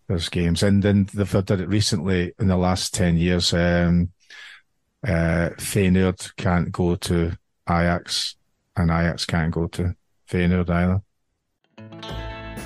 there's 0.09 0.29
games, 0.29 0.63
and 0.63 0.83
then 0.83 1.09
they've 1.15 1.45
done 1.45 1.61
it 1.61 1.69
recently 1.69 2.33
in 2.39 2.49
the 2.49 2.57
last 2.57 2.93
ten 2.95 3.17
years. 3.17 3.55
Um, 3.55 4.11
uh, 5.07 5.51
Feyenoord 5.59 6.35
can't 6.37 6.73
go 6.73 6.97
to 6.97 7.37
Ajax, 7.69 8.37
and 8.77 8.91
Ajax 8.91 9.27
can't 9.27 9.53
go 9.53 9.67
to 9.69 9.95
Feyenoord 10.29 10.71
either. 10.71 11.03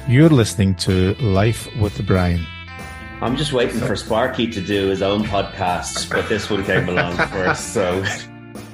You're 0.09 0.31
listening 0.31 0.75
to 0.77 1.14
Life 1.14 1.68
with 1.77 2.05
Brian. 2.07 2.45
I'm 3.21 3.37
just 3.37 3.53
waiting 3.53 3.79
for 3.79 3.95
Sparky 3.95 4.49
to 4.49 4.61
do 4.61 4.88
his 4.88 5.01
own 5.01 5.23
podcast, 5.23 6.11
but 6.11 6.29
this 6.29 6.51
one 6.51 6.64
came 6.64 6.88
along 6.88 7.16
first, 7.29 7.73
so. 7.73 8.05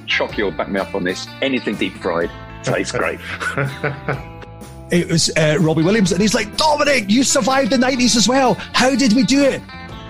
Shock 0.06 0.38
you'll 0.38 0.50
back 0.52 0.70
me 0.70 0.80
up 0.80 0.94
on 0.94 1.04
this. 1.04 1.26
Anything 1.42 1.74
deep 1.76 1.92
fried 1.94 2.30
tastes 2.62 2.92
great. 2.92 3.20
it 4.90 5.06
was 5.10 5.30
uh, 5.36 5.58
Robbie 5.60 5.82
Williams, 5.82 6.12
and 6.12 6.20
he's 6.22 6.34
like, 6.34 6.56
Dominic, 6.56 7.10
you 7.10 7.24
survived 7.24 7.72
the 7.72 7.76
90s 7.76 8.16
as 8.16 8.26
well. 8.26 8.54
How 8.54 8.94
did 8.94 9.12
we 9.12 9.22
do 9.22 9.42
it? 9.42 9.60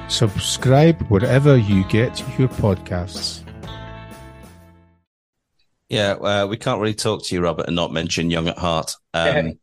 Subscribe 0.08 1.00
wherever 1.08 1.56
you 1.56 1.84
get 1.84 2.18
your 2.38 2.48
podcasts. 2.48 3.42
Yeah, 5.90 6.12
uh, 6.12 6.46
we 6.46 6.56
can't 6.56 6.80
really 6.80 6.94
talk 6.94 7.24
to 7.26 7.34
you, 7.34 7.42
Robert, 7.42 7.66
and 7.66 7.76
not 7.76 7.92
mention 7.92 8.30
Young 8.30 8.48
at 8.48 8.58
Heart. 8.58 8.94
Um, 9.12 9.58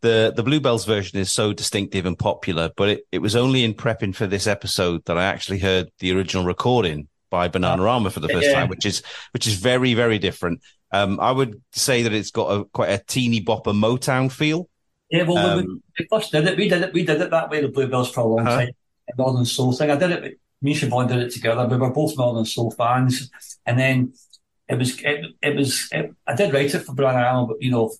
the 0.00 0.32
the 0.34 0.42
Bluebells 0.42 0.86
version 0.86 1.18
is 1.18 1.30
so 1.30 1.52
distinctive 1.52 2.06
and 2.06 2.18
popular, 2.18 2.70
but 2.76 2.88
it, 2.88 3.00
it 3.12 3.18
was 3.18 3.36
only 3.36 3.62
in 3.62 3.74
prepping 3.74 4.14
for 4.14 4.26
this 4.26 4.46
episode 4.46 5.04
that 5.04 5.18
I 5.18 5.24
actually 5.24 5.58
heard 5.58 5.90
the 5.98 6.12
original 6.12 6.44
recording 6.44 7.08
by 7.30 7.48
Bananarama 7.48 8.10
for 8.10 8.20
the 8.20 8.28
first 8.28 8.48
yeah. 8.48 8.54
time, 8.54 8.68
which 8.68 8.86
is 8.86 9.02
which 9.32 9.46
is 9.46 9.54
very 9.54 9.92
very 9.92 10.18
different. 10.18 10.60
Um, 10.92 11.20
I 11.20 11.30
would 11.30 11.60
say 11.72 12.02
that 12.02 12.12
it's 12.12 12.30
got 12.30 12.48
a 12.48 12.64
quite 12.64 12.88
a 12.88 13.02
teeny 13.06 13.42
bopper 13.42 13.74
Motown 13.74 14.32
feel. 14.32 14.68
Yeah, 15.10 15.24
well, 15.24 15.38
um, 15.38 15.58
we, 15.58 15.80
we, 15.98 16.06
first 16.10 16.32
did 16.32 16.46
it. 16.46 16.56
We 16.56 16.68
did 16.68 16.82
it. 16.82 16.92
We 16.92 17.04
did 17.04 17.20
it 17.20 17.30
that 17.30 17.50
way. 17.50 17.60
The 17.60 17.68
Bluebells 17.68 18.10
for 18.10 18.20
a 18.20 18.24
long 18.24 18.46
uh-huh. 18.46 18.56
time. 18.56 18.70
Northern 19.16 19.44
Soul 19.44 19.72
thing. 19.72 19.90
I 19.90 19.96
did 19.96 20.10
it. 20.10 20.40
Me 20.62 20.72
and 20.72 20.80
Siobhan 20.80 21.08
did 21.08 21.18
it 21.18 21.32
together. 21.32 21.66
We 21.66 21.76
were 21.76 21.90
both 21.90 22.16
Northern 22.16 22.44
Soul 22.44 22.70
fans, 22.70 23.30
and 23.64 23.78
then 23.78 24.12
it 24.68 24.78
was 24.78 25.00
it, 25.02 25.24
it 25.42 25.56
was 25.56 25.88
it, 25.92 26.14
I 26.26 26.34
did 26.34 26.52
write 26.52 26.74
it 26.74 26.80
for 26.80 26.94
Bananarama, 26.94 27.48
but 27.48 27.62
you 27.62 27.70
know 27.70 27.92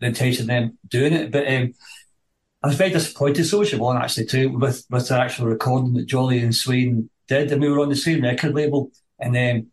the 0.00 0.08
intention 0.08 0.42
of 0.42 0.48
them 0.48 0.78
doing 0.88 1.12
it. 1.12 1.30
But 1.30 1.46
um, 1.46 1.74
I 2.62 2.68
was 2.68 2.76
very 2.76 2.90
disappointed, 2.90 3.44
so 3.44 3.60
was 3.60 3.70
Siobhan 3.70 4.00
actually 4.00 4.26
too, 4.26 4.50
with, 4.50 4.84
with 4.88 5.08
the 5.08 5.18
actual 5.18 5.46
recording 5.46 5.94
that 5.94 6.06
Jolley 6.06 6.40
and 6.40 6.54
Swain 6.54 7.10
did. 7.28 7.50
And 7.50 7.60
we 7.60 7.68
were 7.68 7.80
on 7.80 7.88
the 7.88 7.96
same 7.96 8.22
record 8.22 8.54
label. 8.54 8.90
And 9.18 9.34
then 9.34 9.68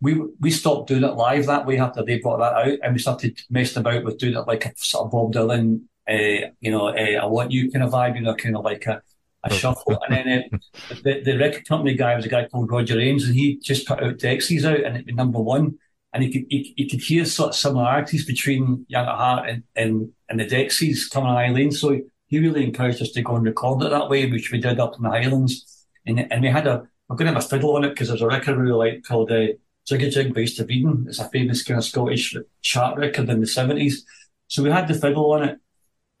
we 0.00 0.20
we 0.40 0.50
stopped 0.50 0.88
doing 0.88 1.04
it 1.04 1.14
live 1.14 1.46
that 1.46 1.66
way 1.66 1.78
after 1.78 2.04
they 2.04 2.18
brought 2.18 2.38
that 2.38 2.54
out. 2.54 2.78
And 2.82 2.92
we 2.94 2.98
started 2.98 3.38
messing 3.50 3.80
about 3.80 4.04
with 4.04 4.18
doing 4.18 4.36
it 4.36 4.46
like 4.46 4.66
a 4.66 4.72
sort 4.76 5.04
of 5.04 5.12
Bob 5.12 5.32
Dylan, 5.32 5.82
uh, 6.08 6.48
you 6.60 6.70
know, 6.70 6.88
uh, 6.88 7.22
I 7.22 7.26
Want 7.26 7.52
You 7.52 7.70
kind 7.70 7.84
of 7.84 7.92
vibe, 7.92 8.16
you 8.16 8.22
know, 8.22 8.34
kind 8.34 8.56
of 8.56 8.64
like 8.64 8.86
a, 8.86 9.02
a 9.44 9.52
shuffle. 9.52 9.98
And 10.08 10.14
then 10.14 10.44
uh, 10.52 10.94
the, 11.02 11.22
the 11.22 11.38
record 11.38 11.66
company 11.66 11.94
guy 11.94 12.14
was 12.14 12.26
a 12.26 12.28
guy 12.28 12.46
called 12.48 12.70
Roger 12.70 13.00
Ames, 13.00 13.24
and 13.24 13.34
he 13.34 13.58
just 13.58 13.86
put 13.86 14.02
out 14.02 14.18
Dexys 14.18 14.64
out, 14.64 14.84
and 14.84 14.96
it 14.96 15.06
was 15.06 15.14
number 15.14 15.40
one 15.40 15.78
and 16.12 16.24
you 16.24 16.30
could 16.30 16.46
you, 16.50 16.88
could 16.88 17.00
hear 17.00 17.24
sort 17.24 17.50
of 17.50 17.56
similarities 17.56 18.26
between 18.26 18.84
Young 18.88 19.06
at 19.06 19.14
Heart 19.14 19.48
and, 19.48 19.62
and, 19.74 20.12
and 20.28 20.40
the 20.40 20.46
Dexys 20.46 21.10
coming 21.10 21.30
on 21.30 21.38
Eileen. 21.38 21.72
So 21.72 22.00
he 22.26 22.38
really 22.38 22.64
encouraged 22.64 23.02
us 23.02 23.10
to 23.12 23.22
go 23.22 23.36
and 23.36 23.44
record 23.44 23.82
it 23.82 23.90
that 23.90 24.10
way, 24.10 24.30
which 24.30 24.52
we 24.52 24.60
did 24.60 24.78
up 24.78 24.96
in 24.96 25.02
the 25.02 25.10
Highlands. 25.10 25.86
And 26.06 26.30
and 26.32 26.42
we 26.42 26.48
had 26.48 26.66
a 26.66 26.86
we're 27.08 27.16
going 27.16 27.28
to 27.28 27.34
have 27.34 27.44
a 27.44 27.48
fiddle 27.48 27.76
on 27.76 27.84
it 27.84 27.90
because 27.90 28.08
there's 28.08 28.22
a 28.22 28.26
record 28.26 28.56
we 28.56 28.64
really 28.64 28.90
like 28.90 29.04
called 29.04 29.30
uh, 29.30 29.48
Jigga 29.88 30.10
Jig 30.10 30.36
East 30.36 30.60
of 30.60 30.70
Eden. 30.70 31.06
It's 31.08 31.18
a 31.18 31.28
famous 31.28 31.62
kind 31.62 31.78
of 31.78 31.84
Scottish 31.84 32.36
chart 32.60 32.98
record 32.98 33.28
in 33.28 33.40
the 33.40 33.46
seventies. 33.46 34.04
So 34.48 34.62
we 34.62 34.70
had 34.70 34.88
the 34.88 34.94
fiddle 34.94 35.32
on 35.32 35.44
it, 35.44 35.58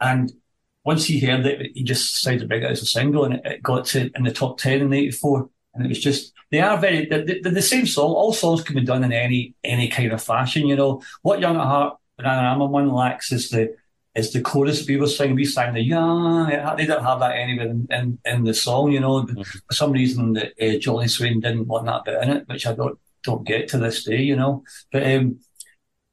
and 0.00 0.32
once 0.84 1.06
he 1.06 1.20
heard 1.20 1.46
it, 1.46 1.72
he 1.74 1.82
just 1.82 2.14
decided 2.14 2.40
to 2.40 2.46
bring 2.46 2.62
it 2.62 2.70
as 2.70 2.82
a 2.82 2.86
single, 2.86 3.24
and 3.24 3.34
it, 3.34 3.42
it 3.44 3.62
got 3.62 3.86
to 3.86 4.10
in 4.14 4.24
the 4.24 4.32
top 4.32 4.58
ten 4.58 4.80
in 4.80 4.92
'84. 4.92 5.48
And 5.74 5.86
it 5.86 5.88
was 5.88 6.00
just, 6.00 6.34
they 6.50 6.60
are 6.60 6.76
very, 6.76 7.06
they're, 7.06 7.24
they're, 7.24 7.50
the 7.50 7.62
same 7.62 7.86
song. 7.86 8.10
All 8.10 8.34
songs 8.34 8.62
can 8.62 8.74
be 8.74 8.82
done 8.82 9.04
in 9.04 9.12
any, 9.12 9.54
any 9.64 9.88
kind 9.88 10.12
of 10.12 10.22
fashion, 10.22 10.66
you 10.66 10.76
know. 10.76 11.02
What 11.22 11.40
Young 11.40 11.56
at 11.56 11.62
Heart 11.62 11.96
Bananarama 12.20 12.68
one 12.68 12.92
lacks 12.92 13.32
is 13.32 13.48
the, 13.48 13.74
is 14.14 14.34
the 14.34 14.42
chorus 14.42 14.86
we 14.86 14.98
were 14.98 15.06
singing. 15.06 15.36
We 15.36 15.46
sang 15.46 15.72
the 15.72 15.80
yeah, 15.80 16.74
they 16.76 16.84
don't 16.84 17.02
have 17.02 17.20
that 17.20 17.36
anywhere 17.36 17.70
in, 17.70 17.86
in, 17.90 18.18
in 18.26 18.44
the 18.44 18.52
song, 18.52 18.92
you 18.92 19.00
know. 19.00 19.22
Mm-hmm. 19.22 19.40
For 19.40 19.72
some 19.72 19.92
reason, 19.92 20.34
the, 20.34 20.76
uh, 20.76 20.78
Jolley 20.78 21.08
Swain 21.08 21.40
didn't 21.40 21.68
want 21.68 21.86
that 21.86 22.04
bit 22.04 22.22
in 22.22 22.36
it, 22.36 22.48
which 22.48 22.66
I 22.66 22.74
don't 22.74 22.98
don't 23.22 23.46
get 23.46 23.68
to 23.68 23.78
this 23.78 24.04
day, 24.04 24.20
you 24.20 24.36
know. 24.36 24.64
But 24.90 25.10
um, 25.10 25.38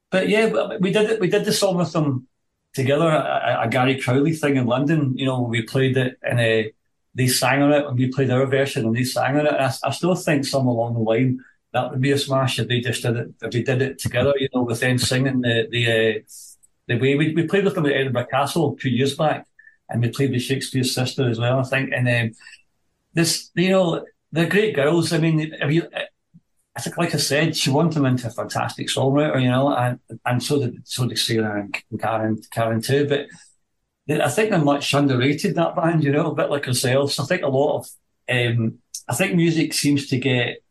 but 0.10 0.30
yeah, 0.30 0.78
we 0.80 0.94
did 0.94 1.10
it. 1.10 1.20
We 1.20 1.28
did 1.28 1.44
the 1.44 1.52
song 1.52 1.76
with 1.76 1.92
them 1.92 2.29
together, 2.74 3.08
a, 3.08 3.62
a 3.64 3.68
Gary 3.70 4.00
Crowley 4.00 4.34
thing 4.34 4.58
in 4.58 4.66
London. 4.66 5.18
You 5.18 5.26
know, 5.26 5.42
we 5.42 5.62
played 5.64 5.98
it 5.98 6.18
in 6.24 6.40
a 6.40 6.72
they 7.16 7.28
sang 7.28 7.62
on 7.62 7.74
it 7.74 7.86
and 7.86 7.98
we 7.98 8.08
played 8.08 8.30
our 8.30 8.46
version 8.46 8.86
and 8.86 8.96
they 8.96 9.04
sang 9.04 9.38
on 9.38 9.46
it. 9.48 9.54
And 9.54 9.64
I, 9.64 9.74
I 9.84 9.92
still 9.92 10.16
think 10.16 10.46
some 10.46 10.68
along 10.68 10.94
the 10.94 11.00
line 11.00 11.40
that 11.74 11.92
would 11.92 12.02
be 12.02 12.12
a 12.12 12.18
smash 12.18 12.60
if 12.60 12.68
they 12.68 12.80
just 12.82 13.02
did 13.02 13.18
it 13.18 13.34
if 13.42 13.54
we 13.54 13.64
did 13.64 13.82
it 13.82 14.00
together, 14.00 14.34
you 14.38 14.48
know, 14.54 14.64
with 14.64 14.80
them 14.80 14.98
singing 14.98 15.42
the 15.42 15.68
the 15.70 15.88
uh, 15.92 16.20
the 16.88 16.98
way 16.98 17.16
we, 17.16 17.34
we 17.34 17.48
played 17.48 17.66
with 17.66 17.76
them 17.76 17.86
at 17.86 17.94
Edinburgh 17.94 18.28
Castle 18.28 18.76
two 18.76 18.90
years 18.90 19.16
back 19.16 19.46
and 19.90 20.02
we 20.02 20.10
played 20.10 20.32
with 20.32 20.42
Shakespears 20.42 20.94
Sister 20.94 21.30
as 21.30 21.40
well, 21.40 21.60
I 21.60 21.64
think. 21.64 21.92
And 21.94 22.08
um, 22.08 22.36
this 23.14 23.52
you 23.56 23.70
know, 23.70 24.06
they're 24.32 24.50
great 24.50 24.76
girls. 24.76 25.12
I 25.12 25.18
mean 25.18 25.54
if 25.60 25.72
you 25.72 25.88
I 26.76 26.82
think, 26.82 26.98
like 26.98 27.14
I 27.14 27.18
said, 27.18 27.58
she 27.58 27.70
wanted 27.70 27.96
them 27.96 28.06
into 28.06 28.28
a 28.28 28.32
fantastic 28.32 28.88
songwriter, 28.88 29.42
you 29.42 29.50
know, 29.50 29.76
and 29.76 30.00
and 30.26 30.42
so 30.42 30.60
did 30.60 30.88
so 30.88 31.08
did 31.08 31.18
Sarah 31.18 31.62
and 31.62 32.00
Karen 32.00 32.42
Karen 32.52 32.82
too. 32.82 33.08
But 33.08 33.28
I 34.22 34.30
think 34.30 34.50
they're 34.50 34.60
much 34.60 34.94
underrated 34.94 35.56
that 35.56 35.76
band, 35.76 36.04
you 36.04 36.12
know, 36.12 36.32
a 36.32 36.36
bit 36.36 36.50
like 36.50 36.68
ourselves. 36.68 37.20
I 37.20 37.26
think 37.26 37.44
a 37.44 37.48
lot 37.48 37.80
of, 37.80 37.90
um, 38.30 38.80
I 39.08 39.16
think 39.16 39.36
music 39.36 39.74
seems 39.74 40.08
to 40.08 40.18
get, 40.18 40.64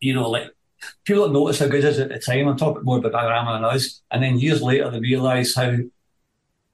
you 0.00 0.14
know, 0.14 0.30
like 0.30 0.50
people 1.04 1.24
don't 1.24 1.32
notice 1.32 1.58
how 1.58 1.66
good 1.66 1.84
it 1.84 1.88
is 1.88 1.98
at 1.98 2.08
the 2.08 2.18
time. 2.18 2.48
I'm 2.48 2.56
talking 2.56 2.84
more 2.84 2.98
about 2.98 3.12
Bananarama 3.12 3.56
than 3.56 3.64
us, 3.64 4.02
and 4.10 4.22
then 4.22 4.38
years 4.38 4.62
later 4.62 4.90
they 4.90 5.00
realise 5.00 5.54
how 5.54 5.76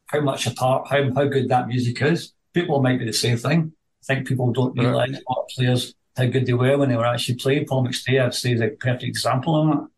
how 0.07 0.21
much 0.21 0.47
apart 0.47 0.89
how 0.89 1.13
how 1.15 1.25
good 1.25 1.49
that 1.49 1.69
music 1.69 2.01
is. 2.03 2.33
People 2.53 2.83
might 2.83 2.99
be 2.99 3.07
the 3.07 3.13
same 3.13 3.37
thing. 3.37 3.73
I 4.03 4.15
think 4.15 4.29
people 4.29 4.53
don't 4.53 4.79
realise 4.79 5.17
what 5.27 5.49
players 5.51 5.95
how 6.17 6.27
good 6.27 6.47
they 6.47 6.53
were 6.53 6.79
when 6.79 6.89
they 6.89 6.97
were 6.97 7.07
actually 7.07 7.37
playing. 7.37 7.67
Paul 7.67 7.87
McStay, 7.87 8.21
I'd 8.21 8.35
say, 8.35 8.53
is 8.53 8.61
a 8.61 8.69
perfect 8.69 9.05
example 9.05 9.57
of 9.57 9.69
that. 9.69 9.89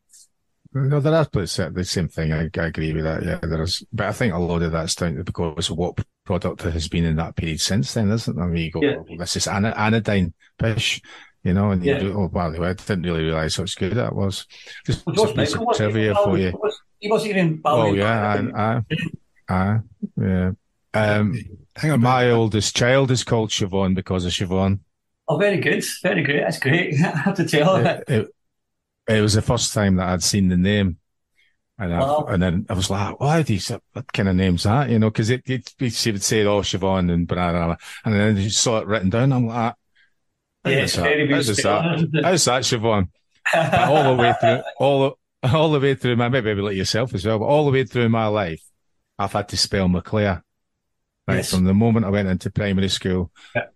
No, 0.75 1.01
there 1.01 1.14
are 1.14 1.25
the 1.25 1.85
same 1.85 2.09
thing. 2.09 2.33
I, 2.33 2.48
I, 2.57 2.66
agree 2.66 2.94
with 2.94 3.05
that. 3.05 3.22
Yeah, 3.22 3.38
there 3.42 3.62
is, 3.62 3.85
but 3.92 4.07
I 4.07 4.12
think 4.12 4.33
a 4.33 4.38
lot 4.38 4.62
of 4.62 4.72
that's 4.72 4.94
down 4.94 5.16
to 5.16 5.25
because 5.25 5.68
of 5.68 5.77
what 5.77 5.98
product 6.25 6.62
has 6.62 6.88
been 6.88 7.05
in 7.05 7.16
that 7.16 7.37
period 7.37 7.61
since 7.61 7.92
then, 7.92 8.11
isn't 8.11 8.38
it? 8.38 8.40
I 8.40 8.46
mean, 8.46 8.64
you 8.64 8.70
go, 8.70 8.81
yeah. 8.81 8.96
well, 8.96 9.18
this 9.18 9.37
is 9.37 9.46
an- 9.48 9.66
anodyne 9.66 10.33
pish, 10.59 11.03
you 11.44 11.53
know, 11.53 11.72
and 11.72 11.85
yeah. 11.85 12.01
you 12.01 12.12
go, 12.12 12.22
oh, 12.22 12.31
wow, 12.33 12.48
I 12.51 12.72
didn't 12.72 13.03
really 13.03 13.25
realise 13.25 13.57
how 13.57 13.66
good 13.77 13.94
that 13.94 14.14
was. 14.14 14.46
Just 14.87 15.05
well, 15.05 15.29
a 15.29 15.35
piece 15.35 15.55
of 15.55 15.66
trivia 15.75 16.14
for 16.14 16.38
you. 16.38 16.59
He 16.98 17.11
wasn't 17.11 17.33
even. 17.33 17.61
Oh 17.66 17.92
yeah, 17.92 18.48
I, 18.57 18.62
I, 18.62 19.55
I, 19.55 19.79
yeah. 20.18 20.53
Um, 20.94 21.38
hang 21.77 21.90
on, 21.90 22.01
my 22.01 22.31
oldest 22.31 22.75
child 22.75 23.11
is 23.11 23.25
called 23.25 23.51
Siobhan 23.51 23.94
because 23.94 24.25
of 24.25 24.33
Siobhan. 24.33 24.81
Oh, 25.29 25.39
very 25.39 25.59
good, 25.59 25.85
very 26.03 26.23
good. 26.23 26.43
That's 26.43 26.59
great. 26.59 26.95
I 27.01 27.17
have 27.17 27.37
to 27.37 27.45
tell. 27.47 27.77
It, 27.77 28.05
it, 28.09 28.29
it 29.09 29.21
was 29.21 29.35
the 29.35 29.43
first 29.43 29.73
time 29.75 29.97
that 29.97 30.09
I'd 30.09 30.23
seen 30.23 30.49
the 30.49 30.57
name. 30.57 30.99
And, 31.79 31.95
I, 31.95 32.01
Wow. 32.01 32.27
and 32.29 32.43
then 32.43 32.67
I 32.69 32.75
was 32.75 32.91
like, 32.91 33.19
why 33.19 33.43
do 33.43 33.55
you, 33.55 33.61
what 33.93 34.13
kind 34.13 34.29
of 34.29 34.37
name's 34.37 34.65
that? 34.65 34.91
You 34.91 34.99
know, 34.99 35.11
cause 35.11 35.31
it, 35.31 35.43
it, 35.47 35.73
she 35.93 36.13
would 36.13 36.23
say, 36.23 36.45
oh, 36.45 36.61
Siobhan 36.61 37.13
and 37.13 37.27
banana. 37.27 37.77
And 38.05 38.15
then 38.15 38.37
you 38.37 38.51
saw 38.51 38.79
it 38.79 38.87
written 38.87 39.11
down. 39.11 39.33
I'm 39.33 39.47
like, 39.47 39.75
Yeah, 40.65 40.81
how's 40.81 40.85
it's 40.85 40.97
that? 40.97 41.03
very 41.03 41.29
How's 41.31 41.47
that? 41.49 41.95
isn't 41.97 42.15
it? 42.15 42.25
How's 42.25 42.45
that, 42.45 42.63
Siobhan? 42.63 43.09
All 43.55 44.17
the 44.17 44.23
way 44.23 44.35
through, 44.41 44.63
all, 44.79 45.19
all 45.43 45.73
the 45.73 45.81
way 45.81 45.95
through 45.95 46.17
my, 46.17 46.29
maybe 46.29 46.55
like 46.55 46.77
yourself 46.77 47.15
as 47.15 47.27
well, 47.27 47.39
but 47.39 47.47
all 47.47 47.65
the 47.65 47.73
way 47.73 47.85
through 47.85 48.09
my 48.11 48.27
life, 48.27 48.63
I've 49.19 49.33
had 49.33 49.49
to 49.51 49.57
spell 49.57 49.89
McClair. 49.89 50.43
Right. 51.27 51.37
Yes. 51.37 51.51
From 51.51 51.65
the 51.65 51.75
moment 51.75 52.07
I 52.07 52.11
went 52.11 52.29
into 52.29 52.51
primary 52.51 52.89
school, 52.89 53.31
Yeah. 53.55 53.67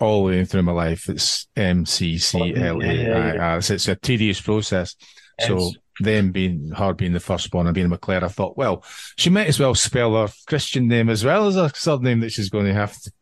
All 0.00 0.24
the 0.26 0.30
way 0.32 0.44
through 0.44 0.62
my 0.62 0.72
life, 0.72 1.08
it's 1.08 1.46
M 1.56 1.86
C 1.86 2.18
C 2.18 2.38
L 2.56 2.82
Yeah, 2.82 2.92
yeah, 2.92 3.32
A. 3.32 3.34
yeah. 3.34 3.54
I- 3.54 3.56
It's, 3.58 3.70
it's 3.70 3.88
a 3.88 3.94
tedious 3.96 4.40
process. 4.40 4.96
So 5.40 5.58
Yes. 5.58 5.72
them 6.00 6.32
being 6.32 6.70
her 6.76 6.92
being 6.94 7.12
the 7.12 7.20
firstborn 7.20 7.66
and 7.66 7.74
being 7.74 7.90
a 7.90 7.96
McClair, 7.96 8.22
I 8.22 8.28
thought, 8.28 8.56
well, 8.56 8.84
she 9.16 9.30
might 9.30 9.46
as 9.46 9.58
well 9.60 9.74
spell 9.74 10.14
her 10.14 10.32
Christian 10.46 10.88
name 10.88 11.08
as 11.08 11.24
well 11.24 11.46
as 11.46 11.54
her 11.54 11.70
surname 11.74 12.20
that 12.20 12.30
she's 12.32 12.50
going 12.50 12.66
to 12.66 12.74
have 12.74 12.96
to 13.00 13.12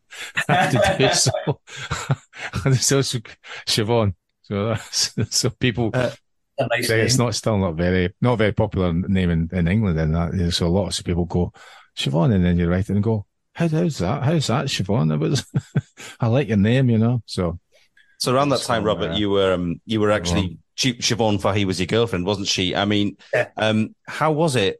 have 0.47 0.71
to 0.71 0.95
do. 0.97 1.13
So, 1.13 1.31
and 2.65 2.75
it's 2.75 2.91
also 2.91 3.19
Siobhan. 3.67 4.13
So 4.41 4.67
that's, 4.67 5.15
so 5.29 5.49
people 5.51 5.91
Uh, 5.93 6.11
nice 6.69 6.87
say 6.87 7.01
it's 7.01 7.17
not 7.17 7.33
still 7.33 7.57
not 7.57 7.75
very 7.75 8.13
not 8.21 8.37
very 8.37 8.51
popular 8.51 8.93
name 8.93 9.29
in, 9.31 9.49
in 9.53 9.67
England 9.67 9.99
and 9.99 10.13
that 10.15 10.51
so 10.51 10.69
lots 10.71 10.99
of 10.99 11.05
people 11.05 11.25
go 11.25 11.51
Siobhan 11.97 12.33
and 12.33 12.45
then 12.45 12.59
you 12.59 12.69
write 12.69 12.89
it 12.89 12.93
and 12.93 13.03
go 13.03 13.25
how 13.53 13.67
how's 13.67 13.97
that 13.99 14.23
how's 14.23 14.47
that 14.47 14.65
Siobhan 14.65 15.13
it 15.13 15.17
was 15.17 15.45
I 16.19 16.27
like 16.27 16.47
your 16.47 16.57
name 16.57 16.89
you 16.89 16.97
know 16.97 17.21
so 17.25 17.59
So 18.17 18.33
around 18.33 18.49
that 18.49 18.61
time, 18.61 18.83
Robert, 18.85 19.11
uh, 19.11 19.15
you 19.15 19.29
were 19.29 19.53
um, 19.53 19.81
you 19.85 19.99
were 19.99 20.11
actually 20.11 20.57
Ch- 20.75 20.97
Siobhan 20.99 21.41
Fahy 21.41 21.65
was 21.65 21.77
your 21.79 21.87
girlfriend, 21.87 22.25
wasn't 22.25 22.47
she? 22.47 22.73
I 22.75 22.85
mean, 22.85 23.17
Yeah. 23.33 23.49
um, 23.57 23.95
how 24.07 24.31
was 24.31 24.55
it, 24.55 24.79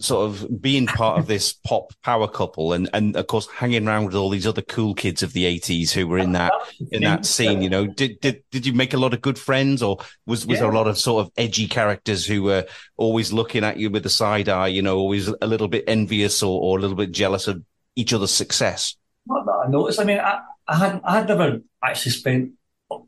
sort 0.00 0.24
of 0.30 0.62
being 0.62 0.86
part 0.86 1.18
of 1.20 1.26
this 1.26 1.52
pop 1.68 1.92
power 2.02 2.26
couple, 2.26 2.72
and 2.72 2.88
and 2.94 3.14
of 3.14 3.26
course 3.26 3.46
hanging 3.54 3.86
around 3.86 4.06
with 4.06 4.14
all 4.14 4.30
these 4.30 4.46
other 4.46 4.62
cool 4.62 4.94
kids 4.94 5.22
of 5.22 5.34
the 5.34 5.44
eighties 5.44 5.92
who 5.92 6.08
were 6.08 6.18
in 6.18 6.32
that 6.32 6.52
in 6.90 7.02
that 7.02 7.26
scene? 7.26 7.60
You 7.60 7.68
know, 7.68 7.86
did 7.86 8.18
did 8.20 8.42
did 8.50 8.64
you 8.66 8.72
make 8.72 8.94
a 8.94 8.98
lot 9.04 9.12
of 9.12 9.20
good 9.20 9.38
friends, 9.38 9.82
or 9.82 9.98
was 10.24 10.46
was 10.46 10.58
there 10.60 10.70
a 10.70 10.74
lot 10.74 10.88
of 10.88 10.96
sort 10.96 11.26
of 11.26 11.32
edgy 11.36 11.68
characters 11.68 12.24
who 12.24 12.42
were 12.42 12.64
always 12.96 13.32
looking 13.34 13.64
at 13.64 13.76
you 13.76 13.90
with 13.90 14.06
a 14.06 14.10
side 14.22 14.48
eye? 14.48 14.68
You 14.68 14.80
know, 14.80 14.96
always 14.96 15.28
a 15.28 15.46
little 15.46 15.68
bit 15.68 15.84
envious 15.86 16.42
or, 16.42 16.58
or 16.62 16.78
a 16.78 16.80
little 16.80 16.96
bit 16.96 17.12
jealous 17.12 17.46
of 17.48 17.62
each 17.96 18.12
other's 18.12 18.30
success? 18.30 18.96
Not 19.26 19.46
that 19.46 19.64
I 19.66 19.70
noticed. 19.70 20.00
I 20.00 20.04
mean, 20.04 20.18
I, 20.18 20.40
I 20.66 20.76
had 20.76 21.00
I 21.04 21.18
had 21.18 21.28
never 21.28 21.60
actually 21.82 22.12
spent 22.12 22.52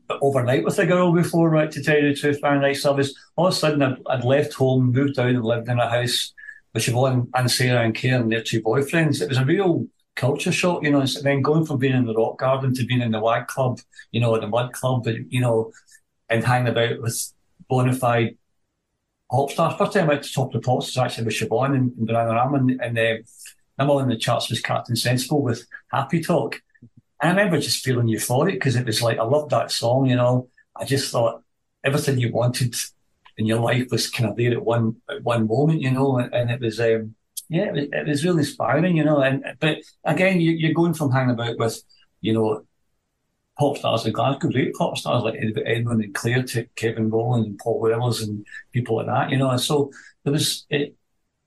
overnight 0.09 0.63
with 0.63 0.79
a 0.79 0.85
girl 0.85 1.11
before, 1.11 1.49
right? 1.49 1.71
To 1.71 1.83
tell 1.83 1.97
you 1.97 2.09
the 2.09 2.15
truth, 2.15 2.41
man. 2.41 2.61
night 2.61 2.77
service. 2.77 3.13
All 3.35 3.47
of 3.47 3.53
a 3.53 3.55
sudden 3.55 3.81
I'd, 3.81 3.97
I'd 4.07 4.23
left 4.23 4.53
home, 4.53 4.91
moved 4.91 5.15
down, 5.15 5.35
and 5.35 5.43
lived 5.43 5.69
in 5.69 5.79
a 5.79 5.89
house 5.89 6.33
with 6.73 6.83
Siobhan 6.83 7.29
and 7.33 7.51
Sarah 7.51 7.83
and 7.83 7.95
Karen, 7.95 8.29
their 8.29 8.43
two 8.43 8.61
boyfriends. 8.61 9.21
It 9.21 9.29
was 9.29 9.37
a 9.37 9.45
real 9.45 9.87
culture 10.15 10.51
shock, 10.51 10.83
you 10.83 10.91
know. 10.91 11.01
And 11.01 11.09
then 11.23 11.41
going 11.41 11.65
from 11.65 11.79
being 11.79 11.95
in 11.95 12.05
the 12.05 12.15
rock 12.15 12.39
garden 12.39 12.73
to 12.73 12.85
being 12.85 13.01
in 13.01 13.11
the 13.11 13.19
WAG 13.19 13.47
club, 13.47 13.79
you 14.11 14.21
know, 14.21 14.39
the 14.39 14.47
mud 14.47 14.73
club, 14.73 15.03
but 15.03 15.15
you 15.29 15.41
know, 15.41 15.71
and 16.29 16.43
hanging 16.43 16.69
about 16.69 17.01
with 17.01 17.33
bona 17.67 17.93
fide 17.93 18.37
pop 19.31 19.51
stars. 19.51 19.75
First 19.77 19.93
time 19.93 20.05
I 20.05 20.07
went 20.07 20.23
to 20.23 20.33
Top 20.33 20.53
of 20.53 20.61
the 20.61 20.65
Pops 20.65 20.87
was 20.87 20.97
actually 20.97 21.25
with 21.25 21.35
Siobhan 21.35 21.75
and, 21.75 21.91
and 21.97 22.09
Ram, 22.09 22.55
and, 22.55 22.81
and 22.81 22.97
uh, 22.97 23.23
number 23.77 23.93
all 23.93 23.99
in 23.99 24.09
the 24.09 24.17
charts 24.17 24.49
was 24.49 24.61
Captain 24.61 24.95
Sensible 24.95 25.41
with 25.41 25.65
Happy 25.89 26.21
Talk. 26.21 26.61
And 27.21 27.31
I 27.31 27.35
remember 27.35 27.59
just 27.59 27.83
feeling 27.83 28.07
euphoric 28.07 28.53
because 28.53 28.75
it 28.75 28.85
was 28.85 29.01
like, 29.01 29.17
I 29.17 29.23
loved 29.23 29.51
that 29.51 29.71
song, 29.71 30.05
you 30.07 30.15
know. 30.15 30.49
I 30.75 30.85
just 30.85 31.11
thought 31.11 31.43
everything 31.83 32.19
you 32.19 32.31
wanted 32.31 32.75
in 33.37 33.45
your 33.45 33.59
life 33.59 33.87
was 33.91 34.09
kind 34.09 34.29
of 34.29 34.35
there 34.35 34.51
at 34.51 34.63
one 34.63 34.97
at 35.09 35.23
one 35.23 35.47
moment, 35.47 35.81
you 35.81 35.91
know, 35.91 36.17
and, 36.17 36.33
and 36.33 36.51
it 36.51 36.61
was, 36.61 36.79
um, 36.79 37.15
yeah, 37.49 37.65
it 37.65 37.73
was, 37.73 37.83
it 37.91 38.07
was 38.07 38.25
really 38.25 38.39
inspiring, 38.39 38.97
you 38.97 39.03
know. 39.03 39.21
And 39.21 39.43
but 39.59 39.79
again, 40.03 40.41
you, 40.41 40.51
you're 40.51 40.73
going 40.73 40.93
from 40.93 41.11
hanging 41.11 41.31
about 41.31 41.57
with, 41.57 41.81
you 42.21 42.33
know, 42.33 42.65
pop 43.57 43.77
stars 43.77 44.05
in 44.05 44.13
Glasgow, 44.13 44.49
great 44.49 44.73
pop 44.73 44.97
stars 44.97 45.23
like 45.23 45.35
Ed- 45.35 45.63
Edwyn 45.65 46.03
and 46.03 46.13
Clare 46.13 46.43
to 46.43 46.65
Kevin 46.75 47.09
Rowland 47.09 47.45
and 47.45 47.57
Paul 47.59 47.79
Wellers 47.79 48.21
and 48.21 48.45
people 48.73 48.97
like 48.97 49.07
that, 49.07 49.29
you 49.29 49.37
know. 49.37 49.51
And 49.51 49.61
so 49.61 49.91
there 50.23 50.33
was 50.33 50.65
it. 50.69 50.95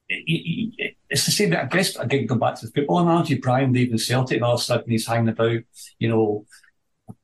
It, 0.08 0.24
it, 0.26 0.74
it 0.78 0.96
it's 1.10 1.26
the 1.26 1.30
same. 1.30 1.54
I 1.54 1.64
guess 1.64 1.96
again, 1.96 2.26
going 2.26 2.40
back 2.40 2.56
to 2.56 2.66
the 2.66 2.72
football 2.72 3.00
analogy, 3.00 3.38
Brian 3.38 3.72
leaving 3.72 3.98
Celtic, 3.98 4.36
and 4.36 4.44
all 4.44 4.54
of 4.54 4.60
a 4.60 4.62
sudden 4.62 4.90
he's 4.90 5.06
hanging 5.06 5.28
about, 5.28 5.60
you 5.98 6.08
know, 6.08 6.46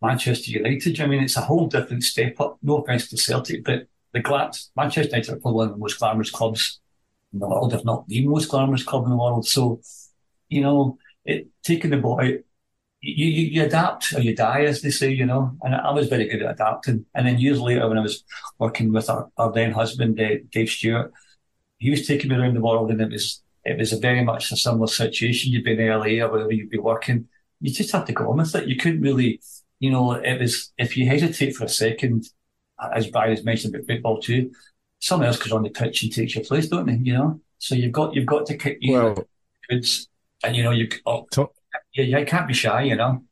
Manchester 0.01 0.51
United. 0.51 1.01
I 1.01 1.07
mean, 1.07 1.23
it's 1.23 1.37
a 1.37 1.43
whole 1.43 1.67
different 1.67 2.03
step 2.03 2.41
up. 2.41 2.59
No 2.63 2.79
offense 2.79 3.09
to 3.11 3.17
Celtic, 3.17 3.65
but 3.65 3.87
the 4.13 4.21
glad 4.21 4.57
Manchester 4.77 5.17
United 5.17 5.33
are 5.33 5.41
probably 5.41 5.57
one 5.57 5.67
of 5.69 5.73
the 5.75 5.79
most 5.79 5.99
glamorous 5.99 6.31
clubs 6.31 6.81
in 7.33 7.41
the 7.41 7.49
world, 7.49 7.75
if 7.75 7.85
not 7.85 8.07
the 8.09 8.27
most 8.27 8.49
glamorous 8.49 8.85
club 8.85 9.05
in 9.05 9.11
the 9.11 9.17
world. 9.17 9.47
So, 9.47 9.81
you 10.49 10.61
know, 10.63 10.99
it 11.25 11.49
taking 11.63 11.91
the 11.91 11.97
boy, 11.97 12.39
you, 13.01 13.27
you, 13.27 13.47
you 13.47 13.65
adapt 13.65 14.13
or 14.15 14.21
you 14.21 14.35
die, 14.35 14.65
as 14.65 14.83
they 14.83 14.91
say, 14.91 15.11
you 15.11 15.27
know. 15.27 15.57
And 15.63 15.75
I 15.75 15.91
was 15.91 16.09
very 16.09 16.29
good 16.29 16.43
at 16.43 16.53
adapting. 16.53 17.07
And 17.15 17.27
then 17.27 17.39
years 17.39 17.61
later, 17.61 17.89
when 17.89 17.99
I 17.99 18.03
was 18.03 18.25
working 18.59 18.93
with 18.93 19.11
our, 19.11 19.31
our 19.37 19.53
then 19.53 19.73
husband, 19.73 20.21
uh, 20.21 20.37
Dave 20.51 20.71
Stewart, 20.71 21.13
he 21.85 21.91
was 21.91 22.07
taking 22.07 22.31
me 22.31 22.37
around 22.37 22.55
the 22.55 22.61
world, 22.61 22.91
and 22.91 23.01
it 23.01 23.11
was 23.11 23.43
it 23.65 23.79
was 23.79 23.93
a 23.93 23.99
very 23.99 24.25
much 24.25 24.51
a 24.53 24.57
similar 24.57 24.87
situation. 24.87 25.53
You'd 25.53 25.65
be 25.65 25.73
in 25.73 25.89
LA 25.89 26.25
or 26.25 26.31
wherever 26.31 26.53
you'd 26.53 26.71
be 26.71 26.79
working. 26.79 27.29
You 27.61 27.73
just 27.73 27.93
had 27.93 28.07
to 28.07 28.13
go 28.13 28.31
on 28.31 28.39
with 28.39 28.55
it. 28.55 28.69
You 28.69 28.77
couldn't 28.77 29.01
really, 29.03 29.41
you 29.81 29.91
know, 29.91 30.13
it 30.13 30.41
was 30.41 30.73
if 30.79 30.97
you 30.97 31.07
hesitate 31.07 31.55
for 31.57 31.65
a 31.65 31.69
second, 31.69 32.29
as 32.95 33.07
Brian 33.09 33.31
has 33.31 33.45
mentioned 33.45 33.75
about 33.75 33.87
football 33.87 34.21
too, 34.21 34.53
someone 35.01 35.29
else 35.29 35.39
goes 35.39 35.53
on 35.53 35.63
the 35.63 35.71
pitch 35.71 36.03
and 36.03 36.13
takes 36.13 36.35
your 36.35 36.45
place, 36.45 36.69
don't 36.69 36.87
they? 36.87 36.95
You 36.95 37.15
know, 37.15 37.41
so 37.59 37.75
you've 37.75 37.93
got 37.93 38.15
you've 38.15 38.27
got 38.27 38.47
to 38.47 38.57
kick 38.57 38.79
you 38.81 38.95
well 38.95 39.29
goods, 39.69 40.09
and 40.43 40.57
you 40.57 40.63
know 40.63 40.71
you 40.73 40.89
oh, 41.07 41.27
talk, 41.31 41.55
yeah, 41.95 42.05
yeah, 42.05 42.19
you 42.19 42.27
can't 42.27 42.49
be 42.49 42.55
shy, 42.55 42.83
you 42.83 42.97
know. 42.97 43.23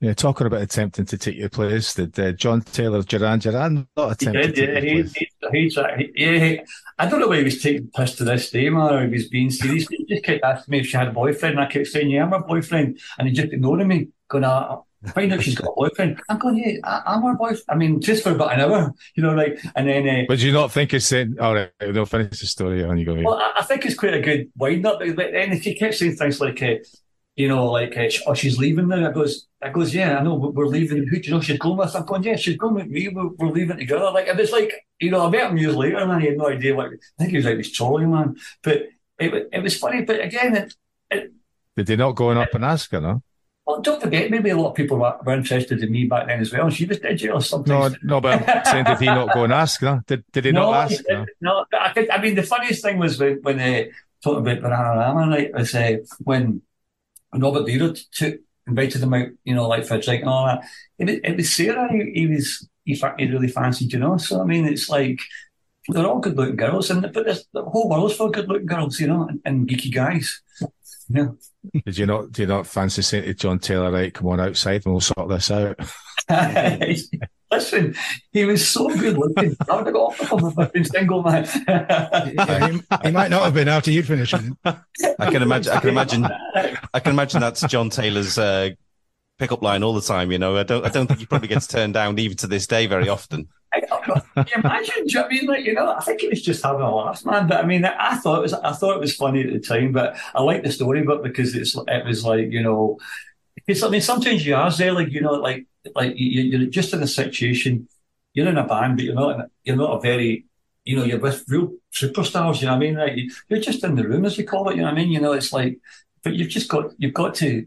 yeah 0.00 0.14
talking 0.14 0.46
about 0.46 0.62
attempting 0.62 1.04
to 1.06 1.16
take 1.18 1.36
your 1.36 1.48
place 1.48 1.94
did 1.94 2.18
uh, 2.18 2.32
John 2.32 2.60
Taylor 2.62 3.02
Duran 3.02 3.38
Duran 3.38 3.86
not 3.96 4.20
He 4.20 4.26
attempt 4.26 4.42
did, 4.42 4.54
to 4.56 4.62
yeah. 4.62 4.74
take 4.74 4.84
He, 4.84 4.90
your 4.90 5.04
place 5.04 5.14
he, 5.14 5.28
he, 5.52 5.70
like, 5.76 6.12
yeah, 6.14 6.38
he- 6.38 6.60
I 6.98 7.06
don't 7.08 7.20
know 7.20 7.28
whether 7.28 7.40
he 7.40 7.44
was 7.44 7.62
taking 7.62 7.90
piss 7.94 8.14
to 8.16 8.24
this 8.24 8.50
day, 8.50 8.68
man, 8.70 8.94
or 8.94 9.02
he 9.06 9.12
was 9.12 9.28
being 9.28 9.50
serious. 9.50 9.88
He 9.88 10.04
just 10.04 10.24
kept 10.24 10.44
asking 10.44 10.72
me 10.72 10.80
if 10.80 10.86
she 10.86 10.96
had 10.96 11.08
a 11.08 11.12
boyfriend, 11.12 11.56
and 11.56 11.64
I 11.64 11.66
kept 11.70 11.88
saying, 11.88 12.10
yeah, 12.10 12.24
I'm 12.24 12.30
her 12.30 12.40
boyfriend. 12.40 12.98
And 13.18 13.28
he 13.28 13.34
just 13.34 13.52
ignoring 13.52 13.88
me, 13.88 14.08
going, 14.28 14.44
uh, 14.44 14.76
find 15.12 15.32
out 15.32 15.42
she's 15.42 15.54
got 15.56 15.68
a 15.70 15.74
boyfriend. 15.76 16.20
I'm 16.28 16.38
going, 16.38 16.56
yeah, 16.56 16.78
I, 16.84 17.02
I'm 17.14 17.22
her 17.22 17.34
boyfriend. 17.34 17.64
I 17.68 17.74
mean, 17.74 18.00
just 18.00 18.22
for 18.22 18.30
about 18.30 18.54
an 18.54 18.60
hour, 18.60 18.92
you 19.16 19.22
know, 19.22 19.34
like, 19.34 19.58
and 19.76 19.88
then, 19.88 20.08
uh, 20.08 20.22
but 20.28 20.38
do 20.38 20.46
you 20.46 20.52
not 20.52 20.70
think 20.72 20.94
it's 20.94 21.06
saying 21.06 21.36
all 21.40 21.54
right 21.54 21.70
no 21.80 22.04
finish 22.06 22.40
the 22.40 22.46
story 22.46 22.82
and 22.82 22.98
you 22.98 23.04
go 23.04 23.14
well, 23.14 23.34
I, 23.34 23.52
I 23.58 23.62
think 23.64 23.84
it's 23.84 23.94
quite 23.96 24.14
a 24.14 24.20
good 24.20 24.50
wind 24.56 24.86
up. 24.86 25.00
But 25.00 25.16
then 25.32 25.52
if 25.52 25.66
you 25.66 25.76
kept 25.76 25.94
saying 25.94 26.16
things 26.16 26.40
like, 26.40 26.62
uh, 26.62 26.76
you 27.36 27.48
know, 27.48 27.70
like, 27.70 27.96
uh, 27.96 28.08
oh, 28.26 28.34
she's 28.34 28.58
leaving 28.58 28.88
now. 28.88 29.08
I 29.08 29.12
goes, 29.12 29.46
I 29.60 29.70
goes, 29.70 29.94
yeah, 29.94 30.18
I 30.18 30.22
know, 30.22 30.34
we're 30.34 30.66
leaving. 30.66 31.06
Who 31.06 31.18
do 31.18 31.28
you 31.28 31.34
know 31.34 31.40
she's 31.40 31.58
going 31.58 31.76
with? 31.76 31.94
I'm 31.96 32.04
going, 32.04 32.22
yeah, 32.22 32.36
she's 32.36 32.56
going 32.56 32.74
with 32.74 32.86
me. 32.86 33.08
We're, 33.08 33.28
we're 33.28 33.50
leaving 33.50 33.76
together. 33.76 34.10
Like, 34.10 34.28
it 34.28 34.36
was 34.36 34.52
like, 34.52 34.72
you 35.00 35.10
know, 35.10 35.26
I 35.26 35.30
met 35.30 35.50
him 35.50 35.58
years 35.58 35.74
later, 35.74 35.96
and 35.96 36.22
he 36.22 36.28
had 36.28 36.38
no 36.38 36.48
idea 36.48 36.74
what. 36.74 36.86
I 36.86 36.98
think 37.18 37.30
he 37.30 37.36
was 37.36 37.46
like 37.46 37.56
this 37.56 37.72
trolling 37.72 38.10
man, 38.12 38.36
but 38.62 38.88
it 39.18 39.48
it 39.52 39.62
was 39.62 39.76
funny. 39.76 40.02
But 40.02 40.20
again, 40.20 40.56
it, 40.56 40.74
it 41.10 41.32
did 41.76 41.86
they 41.86 41.96
not 41.96 42.12
go 42.12 42.30
on 42.30 42.38
up 42.38 42.54
and 42.54 42.64
ask 42.64 42.90
her 42.92 43.00
no 43.00 43.22
well, 43.66 43.80
don't 43.80 44.00
forget, 44.00 44.30
maybe 44.30 44.50
a 44.50 44.56
lot 44.56 44.70
of 44.70 44.74
people 44.74 44.98
were, 44.98 45.16
were 45.24 45.32
interested 45.32 45.82
in 45.82 45.90
me 45.90 46.04
back 46.04 46.26
then 46.26 46.40
as 46.40 46.52
well. 46.52 46.66
And 46.66 46.74
she 46.74 46.84
was 46.84 46.98
digital 46.98 47.40
sometimes. 47.40 47.96
no 48.02 48.16
no, 48.16 48.20
but 48.20 48.46
I'm 48.46 48.64
saying 48.64 48.84
did 48.84 48.98
he 48.98 49.06
not 49.06 49.32
go 49.32 49.44
and 49.44 49.52
ask 49.52 49.80
no 49.80 50.02
did, 50.06 50.24
did 50.32 50.44
he 50.44 50.52
no, 50.52 50.70
not 50.70 50.92
ask 50.92 51.02
no? 51.08 51.14
didn't. 51.14 51.30
no. 51.40 51.64
but 51.70 51.80
I 51.80 51.92
think 51.92 52.10
I 52.12 52.20
mean 52.20 52.34
the 52.34 52.42
funniest 52.42 52.82
thing 52.82 52.98
was 52.98 53.18
when 53.18 53.38
when 53.42 53.58
uh, 53.58 53.84
talking 54.22 54.46
about 54.46 54.58
Bananarama, 54.58 55.30
right? 55.30 55.54
Was 55.54 55.74
uh, 55.74 55.96
when 56.20 56.60
Robert 57.42 57.62
Leader 57.64 57.94
took 58.12 58.36
invited 58.66 59.02
him 59.02 59.12
out, 59.14 59.28
you 59.44 59.54
know, 59.54 59.68
like 59.68 59.84
for 59.84 59.94
a 59.96 60.00
drink 60.00 60.22
and 60.22 60.30
all 60.30 60.46
that. 60.46 60.64
It, 60.98 61.04
was- 61.06 61.20
it 61.24 61.36
was 61.36 61.52
Sarah. 61.52 61.92
He, 61.92 62.12
he 62.14 62.26
was 62.26 62.68
he, 62.84 62.94
fa- 62.94 63.14
he 63.18 63.26
really 63.26 63.48
fancied, 63.48 63.92
you 63.92 63.98
know. 63.98 64.16
So 64.16 64.40
I 64.40 64.44
mean, 64.44 64.64
it's 64.66 64.88
like 64.88 65.18
they're 65.88 66.06
all 66.06 66.18
good 66.20 66.36
looking 66.36 66.56
girls, 66.56 66.90
and 66.90 67.02
but 67.02 67.24
there's, 67.26 67.46
the 67.52 67.62
whole 67.62 67.88
world's 67.90 68.16
full 68.16 68.26
of 68.26 68.32
good 68.32 68.48
looking 68.48 68.66
girls, 68.66 68.98
you 69.00 69.06
know, 69.06 69.26
and, 69.28 69.40
and 69.44 69.68
geeky 69.68 69.92
guys. 69.92 70.40
Yeah. 71.10 71.28
did 71.84 71.98
you 71.98 72.06
not 72.06 72.32
do 72.32 72.42
you 72.42 72.48
not 72.48 72.66
fancy 72.66 73.02
saying 73.02 73.24
to 73.24 73.34
John 73.34 73.58
Taylor 73.58 73.90
right 73.92 74.12
come 74.14 74.28
on 74.28 74.40
outside 74.40 74.86
and 74.86 74.94
we'll 74.94 75.00
sort 75.02 75.28
this 75.28 75.50
out 75.50 75.78
Listen, 77.54 77.94
he 78.32 78.44
was 78.44 78.68
so 78.68 78.88
good 78.88 79.16
looking. 79.16 79.56
I 79.70 79.76
would 79.76 79.86
have 79.86 79.94
got 79.94 80.20
off 80.20 80.20
him 80.20 80.46
if 80.46 80.58
I'd 80.58 80.72
been 80.72 80.84
single, 80.84 81.22
man. 81.22 81.48
Yeah, 81.68 82.68
he, 82.68 82.80
he 83.04 83.10
might 83.10 83.30
not 83.30 83.44
have 83.44 83.54
been 83.54 83.68
after 83.68 83.90
you'd 83.90 84.06
finished. 84.06 84.34
I 84.34 85.30
can 85.30 85.42
imagine. 85.42 85.72
I 85.72 85.80
can 85.80 85.88
imagine. 85.90 86.26
I 86.94 87.00
can 87.00 87.12
imagine 87.12 87.40
that's 87.40 87.62
John 87.62 87.90
Taylor's 87.90 88.36
uh, 88.38 88.70
pickup 89.38 89.62
line 89.62 89.82
all 89.82 89.94
the 89.94 90.00
time. 90.00 90.32
You 90.32 90.38
know, 90.38 90.56
I 90.56 90.64
don't. 90.64 90.84
I 90.84 90.88
don't 90.88 91.06
think 91.06 91.20
he 91.20 91.26
probably 91.26 91.48
gets 91.48 91.66
turned 91.66 91.94
down 91.94 92.18
even 92.18 92.36
to 92.38 92.46
this 92.46 92.66
day 92.66 92.86
very 92.86 93.08
often. 93.08 93.48
I 93.72 93.80
don't. 93.80 94.22
Can 94.34 94.46
you 94.48 94.62
imagine? 94.62 94.94
Do 94.94 95.02
you 95.06 95.14
know 95.14 95.22
what 95.22 95.26
I 95.26 95.34
mean? 95.34 95.46
Like, 95.46 95.64
you 95.64 95.74
know, 95.74 95.94
I 95.96 96.00
think 96.00 96.20
he 96.20 96.28
was 96.28 96.42
just 96.42 96.62
having 96.62 96.82
a 96.82 96.94
laugh, 96.94 97.24
man. 97.24 97.46
But 97.48 97.62
I 97.62 97.66
mean, 97.66 97.84
I, 97.84 97.94
I 97.98 98.16
thought 98.16 98.38
it 98.38 98.42
was, 98.42 98.52
I 98.52 98.72
thought 98.72 98.96
it 98.96 99.00
was 99.00 99.16
funny 99.16 99.42
at 99.42 99.52
the 99.52 99.60
time. 99.60 99.92
But 99.92 100.16
I 100.34 100.42
like 100.42 100.62
the 100.62 100.72
story, 100.72 101.02
but 101.02 101.22
because 101.22 101.54
it's, 101.54 101.76
it 101.76 102.04
was 102.04 102.24
like, 102.24 102.50
you 102.50 102.62
know, 102.62 102.98
it's. 103.66 103.82
I 103.82 103.88
mean, 103.88 104.00
sometimes 104.00 104.44
you 104.46 104.54
are 104.54 104.70
there, 104.70 104.92
like 104.92 105.10
you 105.10 105.20
know, 105.20 105.32
like, 105.32 105.66
like 105.94 106.14
you, 106.16 106.42
you're 106.42 106.70
just 106.70 106.94
in 106.94 107.02
a 107.02 107.06
situation. 107.06 107.88
You're 108.32 108.48
in 108.48 108.58
a 108.58 108.66
band, 108.66 108.96
but 108.96 109.04
you're 109.04 109.14
not. 109.14 109.40
A, 109.40 109.50
you're 109.62 109.76
not 109.76 109.96
a 109.96 110.00
very 110.00 110.46
you 110.84 110.96
know, 110.96 111.04
you're 111.04 111.18
with 111.18 111.44
real 111.48 111.72
superstars. 111.92 112.60
You 112.60 112.66
know 112.66 112.72
what 112.72 112.76
I 112.76 112.80
mean? 112.80 112.96
Right? 112.96 113.18
You're 113.48 113.60
just 113.60 113.82
in 113.84 113.94
the 113.94 114.06
room, 114.06 114.24
as 114.24 114.36
you 114.36 114.44
call 114.44 114.68
it. 114.68 114.76
You 114.76 114.82
know 114.82 114.88
what 114.88 114.94
I 114.94 114.96
mean? 114.96 115.10
You 115.10 115.20
know, 115.20 115.32
it's 115.32 115.52
like, 115.52 115.78
but 116.22 116.34
you've 116.34 116.50
just 116.50 116.68
got 116.68 116.92
you've 116.98 117.14
got 117.14 117.34
to 117.36 117.66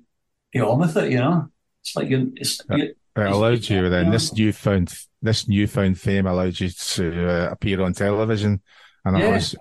get 0.53 0.63
on 0.63 0.79
with 0.79 0.95
it. 0.97 1.11
You 1.11 1.17
know, 1.17 1.49
it's 1.81 1.95
like 1.95 2.09
you're. 2.09 2.25
It's, 2.35 2.61
it, 2.69 2.97
it 3.15 3.25
allowed 3.25 3.67
you 3.67 3.89
then 3.89 4.11
this 4.11 4.33
newfound 4.33 4.93
this 5.21 5.47
newfound 5.47 5.99
fame 5.99 6.27
allowed 6.27 6.59
you 6.59 6.69
to 6.69 7.29
uh, 7.29 7.49
appear 7.51 7.81
on 7.81 7.93
television, 7.93 8.61
and 9.03 9.17
yeah. 9.17 9.25
I 9.25 9.31
was 9.31 9.55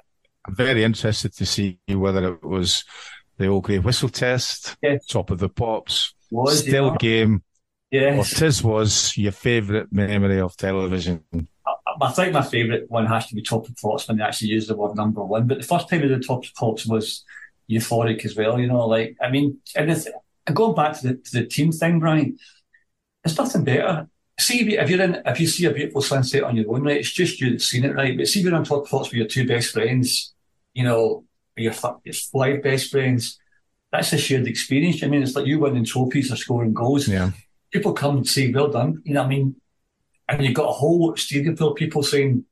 very 0.51 0.85
interested 0.85 1.33
to 1.35 1.47
see 1.47 1.81
whether 1.89 2.35
it 2.35 2.45
was 2.45 2.85
the 3.39 3.47
old 3.47 3.65
grey 3.65 3.79
whistle 3.79 4.09
test, 4.09 4.77
yeah. 4.83 4.99
top 5.09 5.31
of 5.31 5.39
the 5.39 5.49
pops, 5.49 6.15
was, 6.31 6.61
still 6.61 6.89
yeah. 6.89 6.97
game, 6.99 7.43
yes. 7.91 8.34
Tiswas 8.34 9.16
your 9.16 9.32
favourite 9.32 9.93
memory 9.93 10.41
of 10.41 10.57
television. 10.57 11.22
I, 11.34 11.72
I 12.01 12.12
think 12.12 12.32
my 12.32 12.43
favourite 12.43 12.91
one 12.91 13.07
has 13.07 13.26
to 13.28 13.34
be 13.34 13.43
top 13.43 13.68
of 13.68 13.76
pops 13.76 14.09
when 14.09 14.18
they 14.18 14.24
actually 14.24 14.49
used 14.49 14.68
the 14.68 14.76
word 14.76 14.97
number 14.97 15.24
one. 15.24 15.47
But 15.47 15.59
the 15.59 15.66
first 15.66 15.89
time 15.89 16.03
we 16.03 16.09
did 16.09 16.26
top 16.26 16.45
of 16.45 16.55
pops 16.55 16.87
was 16.87 17.24
euphoric 17.70 18.24
as 18.24 18.37
well. 18.37 18.59
You 18.59 18.68
know, 18.68 18.87
like 18.87 19.16
I 19.22 19.30
mean, 19.30 19.59
and, 19.74 20.07
going 20.53 20.74
back 20.74 20.99
to 21.01 21.09
the 21.09 21.14
to 21.14 21.41
the 21.41 21.47
team 21.47 21.72
thing, 21.72 22.01
Brian, 22.01 22.39
there's 23.24 23.39
nothing 23.39 23.64
better 23.64 24.09
see 24.39 24.68
if 24.76 24.91
you're 24.91 25.03
in, 25.03 25.22
if 25.24 25.41
you 25.41 25.47
see 25.47 25.64
a 25.64 25.72
beautiful 25.72 26.03
sunset 26.03 26.43
on 26.43 26.57
your 26.57 26.70
own, 26.72 26.82
right, 26.82 26.99
it's 26.99 27.12
just 27.12 27.41
you 27.41 27.51
that's 27.51 27.64
seen 27.64 27.84
it, 27.84 27.95
right? 27.95 28.16
But 28.16 28.28
see 28.28 28.41
if 28.41 28.47
you're 28.47 28.55
on 28.55 28.64
top 28.64 28.82
of 28.82 28.89
thoughts 28.89 29.09
with 29.09 29.18
your 29.18 29.26
two 29.26 29.47
best 29.47 29.72
friends, 29.72 30.34
you 30.74 30.84
know, 30.84 31.24
your, 31.57 31.72
your 32.05 32.14
five 32.14 32.62
best 32.62 32.91
friends, 32.91 33.39
that's 33.91 34.12
a 34.12 34.18
shared 34.18 34.47
experience. 34.47 35.03
I 35.03 35.07
mean, 35.07 35.22
it's 35.22 35.34
like 35.34 35.47
you 35.47 35.59
winning 35.59 35.84
trophies 35.84 36.30
or 36.30 36.37
scoring 36.37 36.74
goals. 36.74 37.09
Yeah. 37.09 37.30
People 37.77 37.93
come 37.93 38.16
and 38.16 38.27
say, 38.27 38.51
well 38.51 38.68
done. 38.68 39.03
You 39.05 39.12
know 39.12 39.20
what 39.20 39.27
I 39.27 39.29
mean? 39.29 39.57
And 40.31 40.43
you've 40.43 40.55
got 40.55 40.70
a 40.70 40.72
whole 40.72 41.14
stadium 41.14 41.59
full 41.59 41.72
of 41.72 41.77
people 41.77 42.03
saying, 42.03 42.47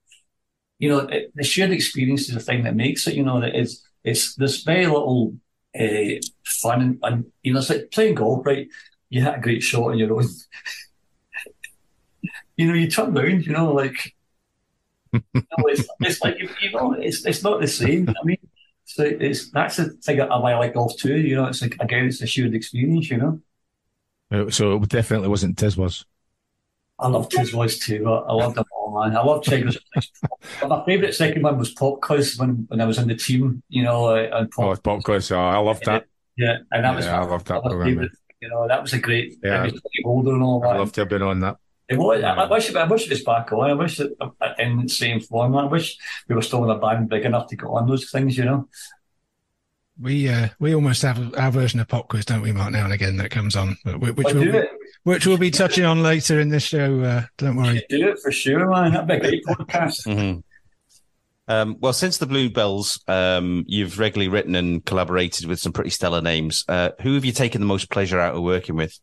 you 0.79 0.91
know, 0.91 0.99
it, 0.99 1.33
the 1.35 1.43
shared 1.43 1.71
experience 1.71 2.29
is 2.29 2.35
the 2.35 2.41
thing 2.41 2.65
that 2.65 2.77
makes 2.77 3.07
it, 3.07 3.15
you 3.15 3.23
know, 3.23 3.41
that 3.41 3.59
is, 3.59 3.83
it's 4.05 4.35
this 4.35 4.65
very 4.65 4.87
little 4.87 5.35
uh, 5.81 6.21
fun 6.45 6.83
and, 6.83 6.99
and, 7.03 7.25
you 7.43 7.55
know, 7.55 7.61
it's 7.61 7.71
like 7.71 7.91
playing 7.91 8.17
golf, 8.17 8.45
right? 8.45 8.69
You 9.09 9.23
hit 9.23 9.35
a 9.35 9.41
great 9.41 9.63
shot 9.63 9.93
on 9.93 9.97
your 9.99 10.13
own. 10.13 10.27
you 12.59 12.69
know, 12.69 12.75
you 12.75 12.91
turn 12.91 13.17
around, 13.17 13.47
you 13.47 13.53
know, 13.53 13.73
like, 13.73 14.15
you 15.11 15.23
know, 15.35 15.65
it's, 15.69 15.89
it's 16.01 16.21
like, 16.21 16.39
you 16.39 16.71
know, 16.73 16.93
it's, 16.93 17.25
it's 17.25 17.43
not 17.43 17.63
the 17.63 17.67
same. 17.67 18.11
I 18.11 18.25
mean, 18.25 18.37
so 18.85 19.05
it's, 19.05 19.51
that's 19.53 19.77
the 19.77 19.89
thing 19.89 20.21
I 20.21 20.37
like 20.37 20.75
golf 20.75 20.99
too, 20.99 21.17
you 21.17 21.35
know, 21.35 21.47
it's 21.47 21.63
like, 21.63 21.77
again, 21.81 22.05
it's 22.05 22.21
a 22.21 22.27
shared 22.27 22.55
experience, 22.55 23.09
you 23.09 23.17
know. 23.17 23.41
Uh, 24.35 24.51
so 24.51 24.83
it 24.83 24.89
definitely 24.89 25.29
wasn't 25.29 25.57
Tiz 25.57 25.77
Tiswas. 25.77 26.05
I 26.99 27.09
love 27.09 27.29
Tiswas 27.29 27.81
too. 27.81 28.09
I, 28.09 28.19
I 28.19 28.33
love 28.33 28.55
them 28.55 28.65
all, 28.77 29.01
man. 29.01 29.17
I 29.17 29.23
love 29.23 29.45
Tigers. 29.45 29.79
my 30.69 30.85
favourite 30.85 31.15
second 31.15 31.43
one 31.43 31.59
was 31.59 31.73
Pop 31.73 32.01
Quiz 32.01 32.37
when, 32.39 32.67
when 32.69 32.81
I 32.81 32.85
was 32.85 32.99
in 32.99 33.09
the 33.09 33.17
team, 33.17 33.63
you 33.69 33.83
know. 33.83 34.07
Uh, 34.07 34.29
and 34.33 34.51
Pop, 34.51 34.65
oh, 34.65 34.77
Pop 34.77 35.03
Quiz. 35.03 35.31
Oh, 35.33 35.39
I 35.39 35.59
love 35.59 35.81
that. 35.81 36.07
Yeah, 36.37 36.59
and 36.73 36.85
that 36.85 36.91
yeah, 36.91 36.97
was 36.97 37.07
I 37.07 37.23
love 37.23 37.45
that. 37.45 37.63
Favorite, 37.63 38.13
you 38.41 38.49
know, 38.49 38.67
that 38.67 38.83
was 38.83 38.93
a 38.93 38.99
great. 38.99 39.37
Yeah, 39.43 39.71
older 40.05 40.33
and 40.33 40.43
all 40.43 40.61
that. 40.61 40.77
I 40.77 40.79
love 40.79 40.93
to 40.93 41.03
have 41.03 41.09
been 41.09 41.23
on 41.23 41.41
that. 41.41 41.57
It 41.89 41.99
was. 41.99 42.21
Yeah. 42.21 42.35
I, 42.35 42.51
wish. 42.51 42.75
I 42.75 42.85
wish 42.85 43.05
it 43.05 43.11
was 43.11 43.23
back 43.23 43.53
on. 43.53 43.71
I 43.71 43.75
wish 43.75 44.01
it 44.01 44.13
in 44.59 44.83
the 44.83 44.89
same 44.89 45.21
form. 45.21 45.57
I 45.57 45.65
wish 45.65 45.99
we 46.29 46.35
were 46.35 46.43
still 46.43 46.65
in 46.65 46.71
a 46.71 46.79
band 46.79 47.09
big 47.09 47.25
enough 47.25 47.49
to 47.49 47.57
go 47.57 47.75
on 47.75 47.87
those 47.87 48.11
things. 48.11 48.39
You 48.39 48.45
know. 48.45 48.69
We 50.01 50.29
uh, 50.29 50.49
we 50.59 50.75
almost 50.75 51.03
have 51.03 51.35
our 51.37 51.53
version 51.53 51.79
of 51.79 51.89
pop 51.89 52.09
quiz, 52.09 52.25
don't 52.25 52.43
we, 52.43 52.53
Mark? 52.53 52.73
Now 52.73 52.85
and 52.85 52.93
again 52.93 53.17
that 53.19 53.31
comes 53.31 53.55
on, 53.55 53.77
which 53.85 54.17
we'll 54.17 54.53
be, 54.53 54.63
which 55.05 55.27
we'll 55.27 55.39
be 55.39 55.53
touching 55.53 55.85
on 55.85 56.03
later 56.03 56.41
in 56.41 56.49
this 56.49 56.65
show. 56.65 57.01
Uh, 57.01 57.23
don't 57.39 57.57
worry. 57.57 57.85
Do 57.89 58.09
it 58.09 58.19
for 58.19 58.33
sure, 58.33 58.69
man. 58.69 58.93
That'd 58.93 59.07
be 59.07 59.15
a 59.15 59.21
great 59.21 59.45
podcast. 59.45 60.07
mm-hmm. 60.07 60.41
Um, 61.47 61.77
well, 61.79 61.93
since 61.93 62.19
the 62.19 62.27
Bluebells, 62.27 63.01
um, 63.07 63.65
you've 63.69 63.99
regularly 63.99 64.29
written 64.29 64.55
and 64.55 64.85
collaborated 64.85 65.47
with 65.47 65.59
some 65.61 65.73
pretty 65.73 65.91
stellar 65.91 66.23
names. 66.23 66.65
Uh, 66.67 66.91
who 67.03 67.15
have 67.15 67.25
you 67.25 67.33
taken 67.33 67.61
the 67.61 67.67
most 67.67 67.91
pleasure 67.91 68.19
out 68.19 68.35
of 68.35 68.43
working 68.43 68.77
with? 68.77 68.99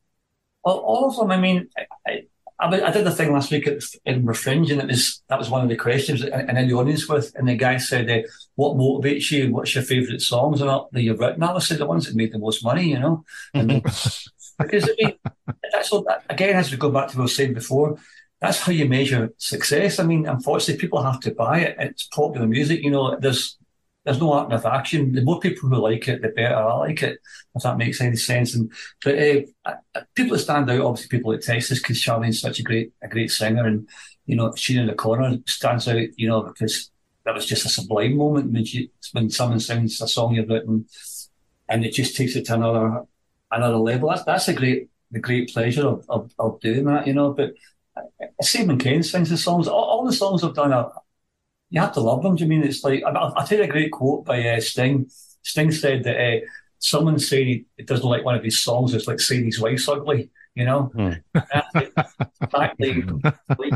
Well, 0.65 0.77
all 0.77 1.09
of 1.09 1.15
them. 1.15 1.31
I 1.31 1.37
mean, 1.37 1.69
I, 2.07 2.23
I, 2.61 2.87
I 2.87 2.91
did 2.91 3.05
the 3.05 3.11
thing 3.11 3.33
last 3.33 3.51
week 3.51 3.67
at 3.67 3.81
Edinburgh 4.05 4.35
Fringe, 4.35 4.69
and 4.69 4.81
it 4.81 4.87
was 4.87 5.23
that 5.29 5.39
was 5.39 5.49
one 5.49 5.63
of 5.63 5.69
the 5.69 5.75
questions 5.75 6.21
and 6.21 6.57
in 6.57 6.67
the 6.67 6.75
audience 6.75 7.09
with, 7.09 7.33
and 7.35 7.49
the 7.49 7.55
guy 7.55 7.77
said, 7.77 8.09
uh, 8.09 8.27
"What 8.55 8.77
motivates 8.77 9.31
you? 9.31 9.51
What's 9.51 9.73
your 9.73 9.83
favourite 9.83 10.21
songs 10.21 10.61
and 10.61 10.69
that 10.69 11.01
you've 11.01 11.19
written?" 11.19 11.41
I 11.41 11.57
said, 11.59 11.79
"The 11.79 11.87
ones 11.87 12.05
that 12.05 12.15
made 12.15 12.31
the 12.31 12.39
most 12.39 12.63
money," 12.63 12.91
you 12.91 12.99
know, 12.99 13.25
and, 13.55 13.67
because 14.59 14.83
I 14.83 14.93
mean, 14.99 15.13
that's 15.71 15.91
all, 15.91 16.05
again 16.29 16.55
as 16.55 16.71
we 16.71 16.77
go 16.77 16.91
back 16.91 17.09
to 17.09 17.17
what 17.17 17.21
I 17.21 17.23
was 17.23 17.35
saying 17.35 17.55
before. 17.55 17.97
That's 18.39 18.59
how 18.59 18.71
you 18.71 18.89
measure 18.89 19.31
success. 19.37 19.99
I 19.99 20.03
mean, 20.03 20.27
unfortunately, 20.27 20.81
people 20.81 21.03
have 21.03 21.19
to 21.21 21.31
buy 21.31 21.59
it. 21.59 21.75
It's 21.77 22.07
popular 22.07 22.47
music. 22.47 22.81
You 22.81 22.89
know, 22.89 23.15
there's 23.19 23.55
there's 24.03 24.19
no 24.19 24.33
art 24.33 24.51
of 24.51 24.65
action. 24.65 25.11
The 25.11 25.21
more 25.21 25.39
people 25.39 25.69
who 25.69 25.75
like 25.75 26.07
it, 26.07 26.21
the 26.21 26.29
better 26.29 26.55
I 26.55 26.73
like 26.75 27.03
it, 27.03 27.19
if 27.55 27.63
that 27.63 27.77
makes 27.77 28.01
any 28.01 28.15
sense. 28.15 28.55
And 28.55 28.71
but 29.03 29.15
uh, 29.65 29.73
people 30.15 30.35
that 30.35 30.43
stand 30.43 30.69
out, 30.69 30.81
obviously, 30.81 31.09
people 31.09 31.31
like 31.31 31.41
Texas, 31.41 31.79
because 31.79 31.97
Sharleen's 31.97 32.41
such 32.41 32.59
a 32.59 32.63
great 32.63 32.93
a 33.03 33.07
great 33.07 33.31
singer, 33.31 33.65
and 33.65 33.87
you 34.25 34.35
know, 34.35 34.53
she 34.55 34.77
in 34.77 34.87
the 34.87 34.93
corner 34.93 35.37
stands 35.45 35.87
out, 35.87 36.01
you 36.17 36.27
know, 36.27 36.41
because 36.43 36.89
that 37.25 37.35
was 37.35 37.45
just 37.45 37.65
a 37.65 37.69
sublime 37.69 38.17
moment 38.17 38.51
when 38.51 38.65
she 38.65 38.89
when 39.11 39.29
someone 39.29 39.59
sings 39.59 40.01
a 40.01 40.07
song 40.07 40.33
you've 40.33 40.49
written, 40.49 40.87
and 41.69 41.85
it 41.85 41.93
just 41.93 42.15
takes 42.15 42.35
it 42.35 42.45
to 42.45 42.55
another 42.55 43.03
another 43.51 43.77
level. 43.77 44.09
That's 44.09 44.23
that's 44.23 44.47
a 44.47 44.53
great 44.53 44.89
the 45.11 45.19
great 45.19 45.53
pleasure 45.53 45.87
of, 45.87 46.05
of, 46.09 46.31
of 46.39 46.59
doing 46.61 46.85
that, 46.85 47.05
you 47.05 47.13
know. 47.13 47.33
But 47.33 47.53
uh, 47.95 48.25
Simon 48.41 48.79
Kane 48.79 49.03
sings 49.03 49.29
the 49.29 49.37
songs. 49.37 49.67
All, 49.67 49.83
all 49.83 50.05
the 50.05 50.13
songs 50.13 50.43
I've 50.43 50.55
done 50.55 50.73
are 50.73 50.91
you 51.71 51.79
have 51.79 51.93
to 51.93 52.01
love 52.01 52.21
them. 52.21 52.35
Do 52.35 52.43
you 52.43 52.49
mean 52.49 52.63
it's 52.63 52.83
like 52.83 53.01
I'll, 53.03 53.33
I'll 53.35 53.47
tell 53.47 53.61
a 53.61 53.67
great 53.67 53.91
quote 53.91 54.25
by 54.25 54.47
uh, 54.47 54.59
Sting. 54.59 55.09
Sting 55.41 55.71
said 55.71 56.03
that 56.03 56.19
uh, 56.19 56.39
someone 56.77 57.17
saying 57.17 57.65
he 57.77 57.83
doesn't 57.83 58.07
like 58.07 58.25
one 58.25 58.35
of 58.35 58.43
his 58.43 58.61
songs 58.61 58.93
is 58.93 59.07
like 59.07 59.19
saying 59.19 59.45
his 59.45 59.59
wife's 59.59 59.87
ugly. 59.87 60.29
You 60.53 60.65
know, 60.65 60.91
hmm. 60.93 61.13
exactly. 61.33 63.03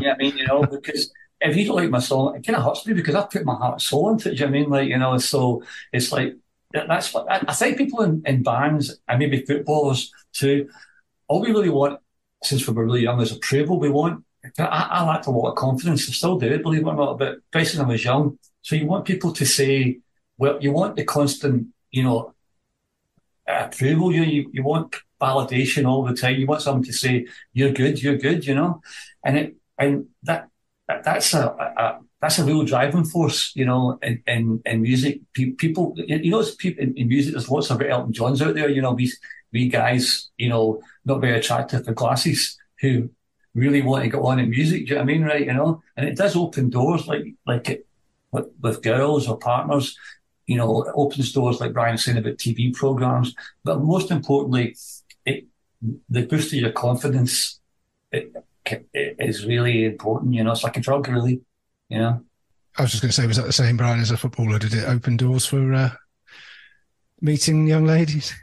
yeah, 0.02 0.14
I 0.14 0.18
mean, 0.18 0.38
you 0.38 0.46
know, 0.46 0.64
because 0.64 1.10
if 1.40 1.56
you 1.56 1.66
don't 1.66 1.78
like 1.78 1.90
my 1.90 2.00
song, 2.00 2.36
it 2.36 2.46
kind 2.46 2.58
of 2.58 2.66
hurts 2.66 2.86
me 2.86 2.94
because 2.94 3.16
I 3.16 3.26
put 3.26 3.46
my 3.46 3.56
heart 3.56 3.74
and 3.76 3.82
soul 3.82 4.12
into 4.12 4.30
it. 4.30 4.36
Do 4.36 4.44
you 4.44 4.50
know 4.50 4.58
I 4.58 4.60
mean, 4.60 4.70
like 4.70 4.90
you 4.90 4.98
know, 4.98 5.18
so 5.18 5.64
it's 5.94 6.12
like 6.12 6.36
that's 6.74 7.14
what 7.14 7.32
I, 7.32 7.46
I 7.48 7.54
think 7.54 7.78
people 7.78 8.02
in, 8.02 8.22
in 8.26 8.44
bands 8.44 9.00
and 9.08 9.20
maybe 9.20 9.46
footballers 9.46 10.12
too. 10.34 10.68
All 11.30 11.42
we 11.42 11.52
really 11.52 11.70
want 11.70 12.02
since 12.44 12.68
we 12.68 12.74
were 12.74 12.86
really 12.86 13.04
young 13.04 13.22
is 13.22 13.32
approval. 13.32 13.80
We 13.80 13.90
want 13.90 14.26
I, 14.60 14.88
I 14.92 15.06
lacked 15.06 15.28
a 15.28 15.32
lot 15.32 15.50
of 15.50 15.56
confidence. 15.56 16.08
I 16.08 16.12
still 16.12 16.38
do, 16.38 16.58
believe 16.60 16.82
it 16.82 16.88
or 16.88 16.96
not, 16.96 17.20
but 17.20 17.38
especially 17.54 17.80
when 17.80 17.90
I 17.90 17.92
was 17.94 18.04
young. 18.04 18.40
So 18.62 18.76
you 18.76 18.88
want 18.88 19.06
people 19.06 19.32
to 19.34 19.46
say, 19.46 20.00
well, 20.38 20.58
you 20.62 20.72
want 20.72 20.96
the 20.96 21.04
constant, 21.04 21.68
you 21.92 22.04
know, 22.04 22.34
approval. 23.48 24.12
You, 24.12 24.24
you, 24.24 24.50
you 24.52 24.64
want 24.64 24.96
validation 25.22 25.88
all 25.88 26.04
the 26.04 26.16
time. 26.16 26.36
You 26.36 26.48
want 26.48 26.62
someone 26.62 26.84
to 26.84 26.94
say, 26.94 27.28
you're 27.54 27.72
good, 27.72 28.02
you're 28.02 28.18
good, 28.18 28.46
you 28.46 28.56
know? 28.56 28.82
And 29.24 29.38
it, 29.38 29.56
and 29.78 30.08
that, 30.24 30.50
that 30.88 31.04
that's 31.04 31.34
a, 31.34 31.48
a 31.48 32.00
that's 32.22 32.40
a 32.40 32.44
real 32.44 32.64
driving 32.64 33.04
force, 33.04 33.52
you 33.56 33.66
know, 33.66 34.00
in, 34.02 34.24
in, 34.26 34.62
in 34.66 34.82
music. 34.82 35.22
People, 35.34 35.94
you 35.96 36.32
know, 36.32 36.44
people 36.58 36.84
in, 36.84 36.96
in, 36.98 37.08
music, 37.08 37.34
there's 37.34 37.50
lots 37.50 37.70
of 37.70 37.82
Elton 37.82 38.14
Johns 38.14 38.42
out 38.42 38.56
there, 38.56 38.70
you 38.70 38.82
know, 38.82 38.94
we, 38.94 39.12
we 39.54 39.68
guys, 39.68 40.32
you 40.38 40.50
know, 40.50 40.82
not 41.06 41.22
very 41.22 41.38
attractive 41.38 41.86
with 41.86 41.96
glasses 41.96 42.58
who 42.80 43.10
really 43.56 43.82
want 43.82 44.04
to 44.04 44.10
get 44.10 44.20
on 44.20 44.40
in 44.40 44.50
music. 44.50 44.86
Do 44.86 44.90
you 44.90 44.96
know 44.96 45.02
what 45.02 45.10
I 45.10 45.14
mean? 45.14 45.24
Right, 45.24 45.46
you 45.46 45.54
know, 45.54 45.82
and 45.98 46.08
it 46.08 46.18
does 46.18 46.36
open 46.36 46.70
doors 46.70 47.08
like 47.08 47.26
like 47.48 47.70
it 47.70 47.88
with, 48.32 48.48
with 48.62 48.84
girls 48.84 49.28
or 49.28 49.38
partners. 49.38 49.98
You 50.46 50.58
know, 50.58 50.84
it 50.84 50.94
opens 50.94 51.32
doors 51.32 51.60
like 51.60 51.74
Brian 51.74 51.98
saying 51.98 52.20
about 52.20 52.38
TV 52.38 52.72
programs, 52.72 53.34
but 53.64 53.82
most 53.82 54.12
importantly, 54.12 54.76
it 55.26 55.46
the 56.10 56.26
boost 56.26 56.54
of 56.54 56.60
your 56.60 56.72
confidence 56.72 57.60
it, 58.12 58.34
it 58.94 59.16
is 59.20 59.46
really 59.46 59.86
important. 59.86 60.34
You 60.34 60.44
know, 60.44 60.52
it's 60.52 60.64
like 60.64 60.78
a 60.78 60.82
drug, 60.82 61.08
really. 61.08 61.42
You 61.90 62.00
know. 62.00 62.22
I 62.78 62.82
was 62.82 62.92
just 62.92 63.02
going 63.02 63.10
to 63.10 63.16
say, 63.16 63.26
was 63.26 63.38
that 63.38 63.46
the 63.46 63.54
same, 63.54 63.78
Brian, 63.78 64.02
as 64.02 64.12
a 64.12 64.18
footballer? 64.18 64.60
Did 64.60 64.74
it 64.74 64.88
open 64.88 65.16
doors 65.16 65.46
for 65.46 65.74
uh, 65.74 65.92
meeting 67.22 67.68
young 67.68 67.86
ladies? 67.86 68.34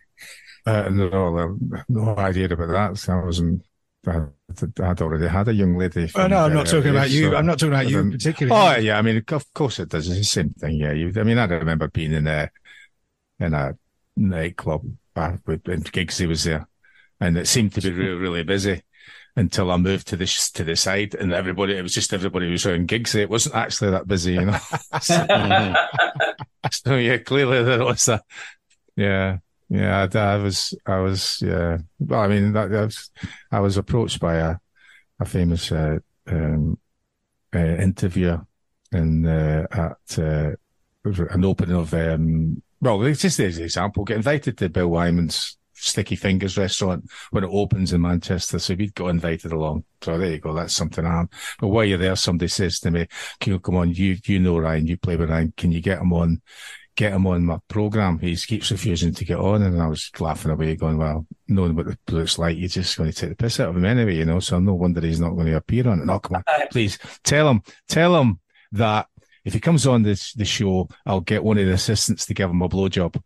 Uh, 0.65 0.89
no, 0.91 1.59
no 1.89 2.17
idea 2.17 2.47
about 2.47 2.97
that. 2.97 3.11
I 3.11 3.25
wasn't 3.25 3.63
I, 4.07 4.27
would 4.61 5.01
already 5.01 5.29
had 5.29 5.49
a 5.49 5.55
young 5.55 5.77
lady. 5.77 6.11
Oh, 6.15 6.27
no, 6.27 6.39
I'm 6.39 6.55
not 6.55 6.67
talking 6.67 6.91
about 6.91 7.11
you. 7.11 7.31
So, 7.31 7.37
I'm 7.37 7.47
not 7.47 7.59
talking 7.59 7.73
about 7.73 7.89
you 7.89 8.01
um, 8.01 8.11
particularly. 8.11 8.61
Oh, 8.61 8.81
yeah. 8.81 8.99
I 8.99 9.03
mean, 9.03 9.23
of 9.29 9.55
course 9.55 9.79
it 9.79 9.91
does. 9.91 10.09
It's 10.09 10.19
the 10.19 10.25
same 10.25 10.51
thing. 10.51 10.77
Yeah. 10.77 10.93
You, 10.93 11.13
I 11.17 11.23
mean, 11.23 11.39
I 11.39 11.45
remember 11.45 11.89
being 11.89 12.13
in 12.13 12.27
a, 12.27 12.51
in 13.39 13.55
a 13.55 13.77
nightclub 14.17 14.83
uh, 15.15 15.37
when 15.45 15.61
Giggsy 15.61 16.27
was 16.27 16.45
there 16.45 16.67
and 17.21 17.39
it 17.39 17.47
seemed 17.47 17.75
to 17.75 17.81
be 17.81 17.93
really, 17.93 18.19
really 18.19 18.43
busy 18.43 18.83
until 19.37 19.71
I 19.71 19.77
moved 19.77 20.09
to 20.09 20.17
the, 20.17 20.27
to 20.55 20.65
the 20.65 20.75
side 20.75 21.15
and 21.15 21.33
everybody, 21.33 21.77
it 21.77 21.83
was 21.83 21.95
just 21.95 22.13
everybody 22.13 22.51
was 22.51 22.67
around 22.67 22.89
Giggsy. 22.89 23.21
It 23.21 23.31
wasn't 23.31 23.55
actually 23.55 23.93
that 23.93 24.09
busy, 24.09 24.35
you 24.35 24.47
know. 24.47 24.59
so, 25.01 25.27
so, 26.73 26.97
yeah, 26.97 27.19
clearly 27.19 27.63
there 27.63 27.85
was 27.85 28.09
a, 28.09 28.21
yeah. 28.97 29.39
Yeah, 29.73 30.07
I, 30.15 30.19
I, 30.19 30.37
was, 30.37 30.75
I 30.85 30.99
was, 30.99 31.41
yeah. 31.41 31.79
Well, 31.99 32.21
I 32.21 32.29
mean, 32.29 32.53
that, 32.53 32.75
I, 32.75 32.85
was, 32.85 33.11
I 33.51 33.61
was 33.61 33.79
approached 33.79 34.21
by 34.21 34.35
a, 34.35 34.57
a 35.19 35.25
famous 35.25 35.73
uh, 35.73 35.97
um, 36.27 36.79
uh, 37.55 37.59
interviewer 37.59 38.47
in 38.93 39.27
uh, 39.27 39.67
at 39.71 40.19
uh, 40.19 40.51
an 41.05 41.45
opening 41.45 41.77
of 41.77 41.95
um, 41.95 42.63
well, 42.83 43.03
it's 43.05 43.23
just 43.23 43.41
as 43.41 43.57
an 43.57 43.65
example. 43.65 44.05
Get 44.05 44.19
invited 44.19 44.59
to 44.59 44.69
Bill 44.69 44.89
Wyman's 44.89 45.57
Sticky 45.73 46.17
Fingers 46.17 46.59
restaurant 46.59 47.11
when 47.31 47.45
it 47.45 47.51
opens 47.51 47.95
in 47.95 48.03
Manchester. 48.03 48.59
So 48.59 48.75
we 48.75 48.91
got 48.91 49.09
invited 49.09 49.53
along. 49.53 49.85
So 50.03 50.19
there 50.19 50.33
you 50.33 50.39
go. 50.39 50.53
That's 50.53 50.75
something 50.75 51.07
on. 51.07 51.31
But 51.59 51.69
while 51.69 51.85
you're 51.85 51.97
there, 51.97 52.17
somebody 52.17 52.49
says 52.49 52.79
to 52.81 52.91
me, 52.91 53.07
"Can 53.41 53.55
you 53.55 53.61
come 53.61 53.77
on? 53.77 53.95
You 53.95 54.19
you 54.27 54.39
know 54.39 54.59
Ryan. 54.59 54.87
You 54.87 54.99
play 54.99 55.17
with 55.17 55.31
Ryan. 55.31 55.55
Can 55.57 55.73
you 55.73 55.81
get 55.81 56.03
him 56.03 56.13
on?" 56.13 56.43
Get 56.95 57.13
him 57.13 57.27
on 57.27 57.45
my 57.45 57.59
program. 57.69 58.19
He 58.19 58.37
keeps 58.37 58.71
refusing 58.71 59.15
to 59.15 59.25
get 59.25 59.39
on, 59.39 59.63
and 59.63 59.81
I 59.81 59.87
was 59.87 60.11
laughing 60.21 60.51
away, 60.51 60.77
going, 60.77 60.99
"Well, 60.99 61.27
knowing 61.49 61.75
what 61.75 61.87
the 61.87 61.97
looks 62.15 62.39
like, 62.39 62.59
you're 62.59 62.69
just 62.69 62.99
going 62.99 63.11
to 63.11 63.17
take 63.17 63.31
the 63.31 63.37
piss 63.37 63.61
out 63.61 63.71
of 63.71 63.77
him 63.77 63.85
anyway, 63.85 64.17
you 64.17 64.27
know." 64.27 64.41
So 64.41 64.59
no 64.59 64.75
wonder 64.75 65.01
he's 65.01 65.21
not 65.21 65.31
going 65.31 65.47
to 65.47 65.57
appear 65.57 65.89
on 65.89 66.01
it. 66.01 66.05
No, 66.05 66.19
come 66.19 66.37
on, 66.37 66.67
please 66.71 66.99
tell 67.25 67.49
him, 67.49 67.63
tell 67.89 68.21
him 68.21 68.41
that 68.73 69.07
if 69.45 69.55
he 69.55 69.61
comes 69.61 69.87
on 69.87 70.03
this 70.03 70.33
the 70.35 70.45
show, 70.45 70.89
I'll 71.07 71.21
get 71.21 71.43
one 71.43 71.59
of 71.59 71.67
the 71.67 71.73
assistants 71.73 72.27
to 72.27 72.35
give 72.35 72.51
him 72.51 72.63
a 72.63 72.69
blowjob. 72.69 73.21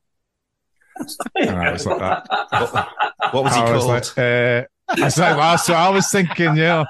and 1.34 1.50
I 1.50 1.72
was 1.72 1.86
like 1.86 1.98
that. 1.98 2.26
What, 2.50 2.72
what 3.34 3.44
was 3.44 3.54
he 3.54 3.60
I 3.60 3.66
called? 3.66 3.86
like, 3.86 4.18
uh, 4.18 4.66
I 4.88 5.04
was 5.04 5.18
like, 5.18 5.36
well, 5.36 5.58
so 5.58 5.74
I 5.74 5.88
was 5.88 6.10
thinking, 6.10 6.56
yeah. 6.56 6.84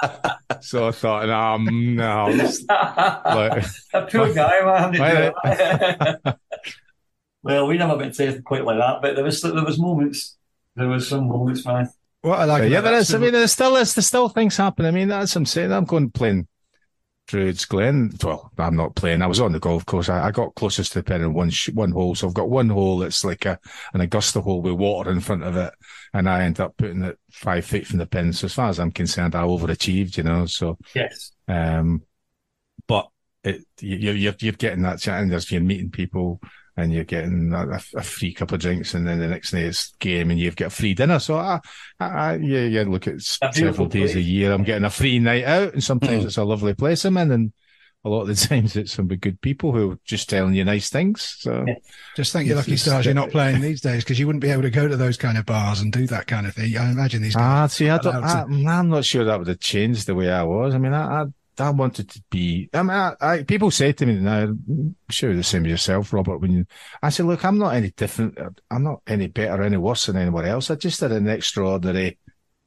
So 0.61 0.89
I 0.89 0.91
thought, 0.91 1.29
um, 1.31 1.97
no, 1.97 2.27
it's 2.29 2.63
like, 2.69 3.65
a 3.95 4.03
poor 4.03 4.33
guy, 4.35 4.61
man. 4.65 4.93
to 4.93 4.99
Why 4.99 5.15
do 5.15 6.27
it. 6.27 6.37
well, 7.43 7.67
we 7.67 7.79
never 7.79 7.97
been 7.97 8.13
to 8.13 8.43
quite 8.43 8.65
like 8.65 8.79
that, 8.79 9.03
but 9.03 9.15
there 9.15 9.25
was 9.25 9.41
there 9.41 9.65
was 9.65 9.79
moments. 9.79 10.37
There 10.75 10.89
was 10.89 11.09
some 11.09 11.29
moments, 11.29 11.65
man. 11.65 11.89
What 12.21 12.41
I 12.41 12.45
like, 12.45 12.71
yeah, 12.71 12.81
there 12.81 12.95
is. 12.95 13.15
I 13.15 13.19
mean, 13.19 13.33
there's 13.33 13.53
still 13.53 13.77
is. 13.77 13.95
There's 13.95 14.07
still 14.07 14.29
things 14.29 14.57
happening. 14.57 14.89
I 14.89 14.91
mean, 14.91 15.09
that's 15.09 15.35
what 15.35 15.41
I'm 15.41 15.47
saying. 15.47 15.73
I'm 15.73 15.85
going 15.85 16.11
playing 16.11 16.49
Druids 17.27 17.65
Glen. 17.65 18.13
Well, 18.23 18.53
I'm 18.59 18.77
not 18.77 18.95
playing. 18.95 19.21
I 19.23 19.27
was 19.27 19.41
on 19.41 19.53
the 19.53 19.59
golf 19.59 19.85
course. 19.85 20.09
I, 20.09 20.27
I 20.27 20.31
got 20.31 20.55
closest 20.55 20.93
to 20.93 21.01
the 21.01 21.05
pin 21.05 21.23
in 21.23 21.35
one 21.35 21.51
sh- 21.51 21.71
one 21.71 21.91
hole. 21.91 22.15
So 22.15 22.29
I've 22.29 22.35
got 22.35 22.49
one 22.49 22.69
hole 22.69 22.99
that's 22.99 23.25
like 23.25 23.45
a 23.47 23.59
an 23.95 24.01
Augusta 24.01 24.41
hole 24.41 24.63
with 24.63 24.75
water 24.75 25.11
in 25.11 25.21
front 25.21 25.43
of 25.43 25.57
it, 25.57 25.73
and 26.15 26.29
I 26.29 26.45
end 26.45 26.61
up 26.61 26.77
putting 26.77 27.03
it 27.03 27.19
five 27.33 27.65
feet 27.65 27.87
from 27.87 27.99
the 27.99 28.07
pin. 28.07 28.33
So 28.33 28.45
as 28.47 28.55
far 28.55 28.69
as 28.69 28.79
I'm 28.79 28.93
concerned, 28.93 29.35
I 29.35 29.43
overachieved. 29.43 30.17
You 30.17 30.23
know. 30.23 30.47
So 30.47 30.79
Yes. 30.95 31.33
um, 31.49 32.03
but 32.87 33.09
it, 33.43 33.63
you, 33.81 34.13
you're, 34.13 34.35
you're 34.39 34.53
getting 34.53 34.83
that 34.83 35.01
chat 35.01 35.21
and 35.23 35.31
there's, 35.31 35.51
you're 35.51 35.61
meeting 35.61 35.91
people 35.91 36.41
and 36.77 36.93
you're 36.93 37.05
getting 37.05 37.53
a, 37.55 37.81
a 37.97 38.03
free 38.03 38.35
cup 38.35 38.53
of 38.53 38.61
drinks 38.61 38.93
and 38.95 39.07
then 39.09 39.19
the 39.19 39.27
next 39.27 39.51
day 39.51 39.63
it's 39.63 39.95
game 39.99 40.31
and 40.31 40.39
you've 40.39 40.57
got 40.57 40.67
a 40.67 40.71
free 40.71 40.93
dinner. 40.95 41.19
So 41.19 41.37
I, 41.37 41.61
I, 41.99 42.07
I 42.07 42.37
yeah, 42.37 42.65
yeah, 42.67 42.85
look 42.87 43.07
at 43.07 43.15
s- 43.15 43.39
A 43.43 43.51
beautiful 43.51 43.87
several 43.87 43.89
days 43.89 44.15
a 44.17 44.21
year. 44.21 44.53
I'm 44.53 44.63
getting 44.65 44.85
a 44.85 44.91
free 44.91 45.19
night 45.19 45.45
out 45.45 45.73
and 45.73 45.83
sometimes 45.83 46.25
Mm. 46.25 46.27
it's 46.27 46.37
a 46.37 46.45
lovely 46.45 46.75
place 46.75 47.05
I'm 47.05 47.17
in 47.17 47.31
and 47.31 47.53
a 48.05 48.11
lot 48.11 48.21
of 48.23 48.29
the 48.29 48.35
times 48.49 48.77
it's 48.77 48.93
some 48.93 49.09
good 49.09 49.41
people 49.41 49.73
who 49.73 49.93
are 49.93 49.99
just 50.05 50.29
telling 50.29 50.53
you 50.55 50.65
nice 50.65 50.91
things. 50.91 51.37
So 51.41 51.65
Yeah. 51.67 51.75
Just 52.15 52.33
thank 52.35 52.47
your 52.47 52.59
It's 52.59 52.67
lucky 52.67 52.73
just- 52.73 52.85
stars 52.85 53.05
you're 53.07 53.15
not 53.15 53.31
playing 53.31 53.63
these 53.63 53.81
days 53.81 54.05
because 54.05 54.19
you 54.19 54.27
wouldn't 54.27 54.43
be 54.43 54.51
able 54.51 54.63
to 54.63 54.71
go 54.71 54.87
to 54.87 54.97
those 54.99 55.17
kind 55.17 55.39
of 55.39 55.47
bars 55.47 55.81
and 55.81 55.91
do 55.93 56.07
that 56.09 56.27
kind 56.27 56.47
of 56.47 56.55
thing. 56.55 56.77
I 56.77 56.91
imagine 56.91 57.23
these 57.23 57.35
guys. 57.35 57.43
Ah, 57.43 57.67
see, 57.69 57.89
I 57.89 57.97
don't, 57.99 58.17
allowed 58.17 58.53
I, 58.53 58.79
I'm 58.79 58.91
not 58.91 59.05
sure 59.07 59.25
that 59.25 59.39
would 59.39 59.49
have 59.49 59.61
changed 59.61 60.07
the 60.07 60.15
way 60.15 60.31
I 60.31 60.43
was. 60.43 60.75
I 60.75 60.79
mean, 60.79 60.93
I, 60.93 61.23
I, 61.23 61.25
I 61.59 61.71
wanted 61.71 62.09
to 62.11 62.23
be, 62.31 62.69
I 62.75 62.83
mean, 62.83 62.91
I, 62.91 63.15
I, 63.21 63.43
people 63.43 63.71
say 63.71 63.93
to 63.93 64.07
me 64.07 64.15
now, 64.15 64.43
I'm 64.45 64.97
sure 65.11 65.35
the 65.35 65.43
same 65.43 65.65
as 65.65 65.71
yourself, 65.71 66.13
Robert, 66.13 66.39
when 66.39 66.53
you, 66.53 66.67
I 67.03 67.09
say, 67.11 67.23
look, 67.23 67.45
I'm 67.45 67.59
not 67.59 67.75
any 67.75 67.91
different. 67.91 68.39
I'm 68.71 68.83
not 68.83 69.03
any 69.07 69.29
better 69.29 69.63
any 69.63 69.77
worse 69.77 70.07
than 70.07 70.17
anyone 70.17 70.45
else. 70.47 70.71
I 70.71 70.75
just 70.75 71.01
had 71.01 71.13
an 71.13 71.29
extraordinary 71.29 72.19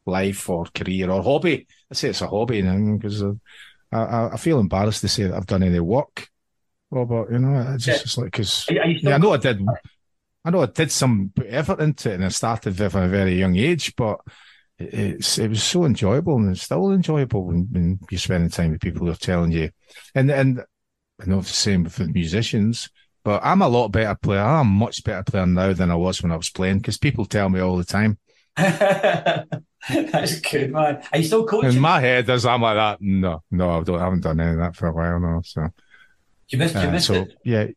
life 0.05 0.49
or 0.49 0.65
career 0.73 1.09
or 1.09 1.21
hobby. 1.23 1.67
I 1.91 1.93
say 1.93 2.09
it's 2.09 2.21
a 2.21 2.27
hobby 2.27 2.61
because 2.61 3.23
I, 3.91 3.97
I, 3.97 4.33
I 4.33 4.37
feel 4.37 4.59
embarrassed 4.59 5.01
to 5.01 5.07
say 5.07 5.23
that 5.23 5.35
I've 5.35 5.45
done 5.45 5.63
any 5.63 5.79
work, 5.79 6.27
Robert, 6.91 7.31
you 7.31 7.39
know, 7.39 7.59
I 7.59 7.73
just, 7.77 7.87
Yeah. 7.87 7.93
it's 7.95 8.17
like, 8.17 8.31
cause 8.31 8.65
Are 8.69 8.73
you- 8.73 8.79
are 8.81 8.87
you 8.87 8.97
still 8.99 9.09
yeah, 9.11 9.15
I 9.15 9.19
know 9.19 9.33
I 9.33 9.37
did. 9.37 9.61
I 10.45 10.51
know 10.51 10.61
I 10.61 10.67
did 10.67 10.91
some 10.91 11.31
put 11.35 11.47
effort 11.49 11.79
into 11.81 12.11
it, 12.11 12.15
and 12.15 12.25
I 12.25 12.29
started 12.29 12.75
from 12.75 13.03
a 13.03 13.07
very 13.09 13.37
young 13.37 13.55
age. 13.57 13.93
But 13.95 14.21
it's 14.79 15.37
it 15.37 15.49
was 15.49 15.63
so 15.63 15.85
enjoyable, 15.85 16.37
and 16.37 16.51
it's 16.51 16.63
still 16.63 16.91
enjoyable 16.91 17.45
when, 17.45 17.67
when 17.71 17.99
you're 18.09 18.19
spending 18.19 18.49
time 18.49 18.71
with 18.71 18.81
people 18.81 19.05
who 19.05 19.11
are 19.11 19.15
telling 19.15 19.51
you. 19.51 19.69
And 20.15 20.31
and 20.31 20.63
I 21.21 21.25
know 21.25 21.39
it's 21.39 21.49
the 21.49 21.53
same 21.55 21.83
with 21.83 21.95
the 21.95 22.07
musicians. 22.07 22.89
But 23.23 23.41
I'm 23.43 23.61
a 23.61 23.67
lot 23.67 23.89
better 23.89 24.15
player. 24.15 24.39
I'm 24.39 24.61
a 24.61 24.63
much 24.63 25.03
better 25.03 25.23
player 25.23 25.45
now 25.45 25.73
than 25.73 25.91
I 25.91 25.95
was 25.95 26.23
when 26.23 26.31
I 26.31 26.37
was 26.37 26.49
playing 26.49 26.77
because 26.79 26.97
people 26.97 27.25
tell 27.25 27.49
me 27.49 27.59
all 27.59 27.75
the 27.77 27.83
time. 27.83 28.17
That's 28.55 30.39
good, 30.39 30.71
man. 30.71 31.01
Are 31.11 31.17
you 31.19 31.23
still 31.25 31.45
coaching? 31.45 31.71
In 31.73 31.79
my 31.79 31.99
head, 31.99 32.29
as 32.29 32.45
I'm 32.45 32.61
like 32.61 32.75
that. 32.75 33.01
No, 33.01 33.43
no, 33.51 33.71
I 33.79 33.83
don't. 33.83 33.99
I 33.99 34.03
haven't 34.05 34.23
done 34.23 34.39
any 34.39 34.51
of 34.51 34.57
that 34.59 34.75
for 34.75 34.87
a 34.87 34.93
while 34.93 35.19
now. 35.19 35.41
So. 35.43 35.67
you 36.49 36.57
missed, 36.57 36.75
you 36.75 36.81
Uh, 36.81 36.91
missed 36.91 37.07
so 37.07 37.13
it. 37.15 37.33
yeah, 37.43 37.67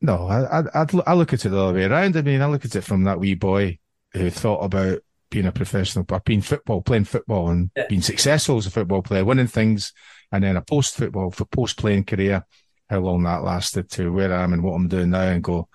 no, 0.00 0.26
I, 0.26 0.60
I 0.82 0.86
I 1.06 1.14
look 1.14 1.32
at 1.32 1.44
it 1.44 1.48
the 1.48 1.58
other 1.60 1.74
way 1.74 1.84
around. 1.84 2.16
I 2.16 2.22
mean, 2.22 2.42
I 2.42 2.46
look 2.46 2.64
at 2.64 2.76
it 2.76 2.82
from 2.82 3.04
that 3.04 3.18
wee 3.20 3.34
boy 3.34 3.78
who 4.12 4.30
thought 4.30 4.60
about 4.64 5.00
being 5.30 5.46
a 5.46 5.52
professional, 5.52 6.04
but 6.04 6.24
being 6.24 6.40
football, 6.40 6.82
playing 6.82 7.04
football, 7.04 7.50
and 7.50 7.70
Yeah. 7.76 7.86
being 7.88 8.02
successful 8.02 8.58
as 8.58 8.66
a 8.66 8.70
football 8.70 9.02
player, 9.02 9.24
winning 9.24 9.46
things, 9.46 9.92
and 10.32 10.44
then 10.44 10.56
a 10.56 10.62
post 10.62 10.96
football 10.96 11.30
for 11.30 11.44
post 11.44 11.76
playing 11.78 12.04
career. 12.04 12.44
How 12.88 13.00
long 13.00 13.24
that 13.24 13.42
lasted 13.42 13.90
to 13.92 14.12
where 14.12 14.32
I 14.32 14.44
am 14.44 14.52
and 14.52 14.62
what 14.62 14.74
I'm 14.74 14.88
doing 14.88 15.10
now, 15.10 15.22
and 15.22 15.42
go, 15.42 15.68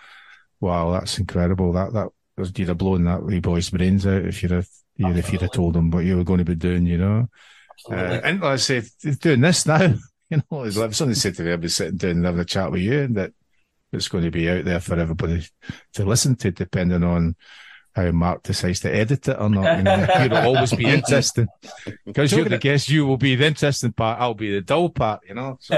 wow, 0.62 0.92
that's 0.92 1.20
incredible. 1.20 1.74
That 1.74 1.94
that 1.94 2.08
was 2.38 2.58
you'd 2.58 2.70
have 2.70 2.78
blown 2.78 3.04
that 3.04 3.24
wee 3.24 3.40
boy's 3.40 3.70
brains 3.70 4.08
out 4.08 4.26
if 4.26 4.42
you'd 4.42 4.52
have. 4.52 4.68
You'd, 4.98 5.18
if 5.18 5.32
you'd 5.32 5.42
have 5.42 5.52
told 5.52 5.76
him 5.76 5.90
what 5.90 6.06
you 6.06 6.18
were 6.18 6.24
going 6.24 6.40
to 6.40 6.46
be 6.46 6.56
doing, 6.56 6.86
you 6.86 6.98
know. 6.98 7.28
Uh, 7.90 8.20
and 8.24 8.42
like 8.42 8.54
I 8.54 8.56
say, 8.58 8.84
doing 9.20 9.42
this 9.42 9.66
now, 9.66 9.82
you 10.30 10.44
know, 10.52 10.64
it's 10.64 10.78
like 10.78 10.94
somebody 10.94 11.18
said 11.18 11.36
to 11.36 11.44
me, 11.44 11.52
I'll 11.52 11.58
be 11.58 11.70
sitting 11.70 11.98
down 11.98 12.12
and 12.12 12.26
having 12.26 12.42
a 12.42 12.46
chat 12.46 12.72
with 12.72 12.82
you, 12.82 13.02
and 13.02 13.16
that 13.18 13.32
it's 13.92 14.08
going 14.08 14.24
to 14.24 14.32
be 14.32 14.50
out 14.50 14.64
there 14.64 14.80
for 14.80 15.00
everybody 15.00 15.46
to 15.94 16.06
listen 16.06 16.36
to, 16.38 16.52
depending 16.52 17.04
on 17.04 17.36
how 17.96 18.10
Mark 18.12 18.44
decides 18.44 18.80
to 18.82 18.94
edit 18.94 19.28
it 19.28 19.38
or 19.40 19.50
not. 19.50 19.78
You 19.78 19.84
know, 19.84 20.08
it'll 20.26 20.38
always 20.56 20.74
be 20.74 20.86
interesting 20.86 21.48
because 22.06 22.32
you're 22.32 22.46
the 22.46 22.58
guest. 22.58 22.90
You 22.90 23.06
will 23.06 23.18
be 23.18 23.36
the 23.36 23.46
interesting 23.48 23.92
part. 23.94 24.20
I'll 24.20 24.34
be 24.34 24.52
the 24.52 24.62
dull 24.62 24.90
part. 24.90 25.22
You 25.28 25.36
know. 25.36 25.58
So, 25.62 25.76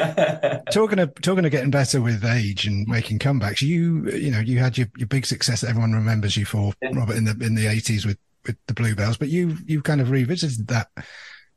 talking 0.71 0.99
of 0.99 1.13
talking 1.21 1.45
of 1.45 1.51
getting 1.51 1.71
better 1.71 2.01
with 2.01 2.23
age 2.23 2.67
and 2.67 2.87
making 2.87 3.19
comebacks, 3.19 3.61
you 3.61 4.09
you 4.11 4.31
know 4.31 4.39
you 4.39 4.59
had 4.59 4.77
your, 4.77 4.87
your 4.97 5.07
big 5.07 5.25
success 5.25 5.61
that 5.61 5.69
everyone 5.69 5.93
remembers 5.93 6.37
you 6.37 6.45
for, 6.45 6.73
Yeah. 6.81 6.91
Robert, 6.93 7.15
in 7.15 7.25
the 7.25 7.31
in 7.41 7.55
the 7.55 7.67
eighties 7.67 8.05
with 8.05 8.17
with 8.45 8.57
the 8.67 8.73
Bluebells. 8.73 9.17
But 9.17 9.29
you 9.29 9.57
you 9.65 9.81
kind 9.81 10.01
of 10.01 10.11
revisited 10.11 10.67
that 10.67 10.89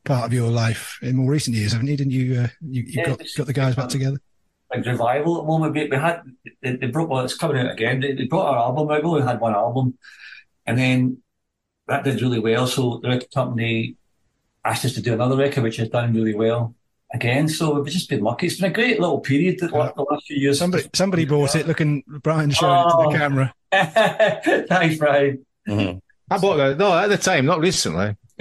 part 0.04 0.24
of 0.24 0.32
your 0.32 0.48
life 0.50 0.98
in 1.02 1.16
more 1.16 1.30
recent 1.32 1.56
years, 1.56 1.72
haven't 1.72 1.88
you? 1.88 1.96
Didn't 1.96 2.12
you? 2.12 2.40
Uh, 2.42 2.48
you 2.60 2.82
you 2.82 2.92
Yeah, 3.02 3.08
got 3.08 3.22
got 3.36 3.46
the 3.46 3.52
guys 3.52 3.74
back 3.74 3.88
together. 3.88 4.18
like 4.72 4.86
revival 4.86 5.36
at 5.38 5.42
the 5.42 5.46
moment. 5.48 5.74
We, 5.74 5.88
we 5.88 5.96
had 5.96 6.22
they, 6.62 6.76
they 6.76 6.86
brought 6.86 7.08
well, 7.08 7.24
it's 7.24 7.36
coming 7.36 7.58
out 7.58 7.72
again. 7.72 8.00
They, 8.00 8.12
they 8.14 8.24
brought 8.26 8.46
our 8.46 8.58
album 8.58 8.88
out. 8.90 9.02
We 9.02 9.10
only 9.10 9.22
had 9.22 9.40
one 9.40 9.54
album, 9.54 9.98
and 10.66 10.76
then 10.78 11.18
that 11.88 12.04
did 12.04 12.20
really 12.22 12.38
well. 12.40 12.66
So 12.66 12.98
the 13.02 13.08
record 13.08 13.30
company 13.32 13.96
asked 14.64 14.84
us 14.84 14.94
to 14.94 15.00
do 15.02 15.14
another 15.14 15.36
record, 15.36 15.62
which 15.62 15.76
has 15.76 15.88
done 15.88 16.12
really 16.12 16.34
well 16.34 16.74
again. 17.14 17.48
So 17.48 17.80
we've 17.80 17.92
just 17.92 18.08
been 18.10 18.22
lucky. 18.22 18.46
It's 18.48 18.56
been 18.60 18.70
a 18.70 18.74
great 18.74 18.98
little 19.00 19.20
period 19.20 19.60
the, 19.60 19.68
la- 19.68 19.92
the 19.92 20.02
last 20.02 20.26
few 20.26 20.36
years. 20.36 20.58
Somebody 20.58 20.88
somebody 20.94 21.24
bought 21.24 21.54
it. 21.54 21.66
Looking 21.68 22.02
Brian 22.22 22.50
showing 22.50 22.80
it 22.80 22.90
to 22.90 22.96
Oh. 22.96 23.12
the 23.12 23.18
camera. 23.18 23.54
Thanks, 24.68 24.96
Brian. 24.96 25.46
Mhm. 25.68 26.00
I 26.28 26.38
bought 26.38 26.56
that. 26.56 26.76
No, 26.78 26.92
at 26.98 27.06
the 27.08 27.16
time, 27.18 27.46
not 27.46 27.60
recently. 27.60 28.16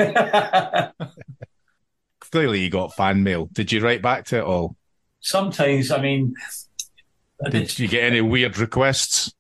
Clearly, 2.19 2.61
you 2.61 2.69
got 2.71 2.95
fan 2.95 3.21
mail. 3.23 3.47
Did 3.51 3.71
you 3.71 3.81
write 3.81 4.01
back 4.01 4.25
to 4.25 4.37
it 4.39 4.43
all? 4.43 4.75
Sometimes, 5.19 5.91
I 5.91 6.01
mean, 6.01 6.33
Did 7.49 7.77
you 7.77 7.87
get 7.87 8.03
any 8.03 8.21
weird 8.21 8.57
requests? 8.57 9.33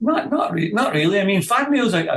Not, 0.00 0.30
not, 0.30 0.52
re- 0.52 0.72
not 0.72 0.94
really. 0.94 1.20
I 1.20 1.24
mean, 1.24 1.42
fan 1.42 1.70
mail's 1.70 1.92
like, 1.92 2.08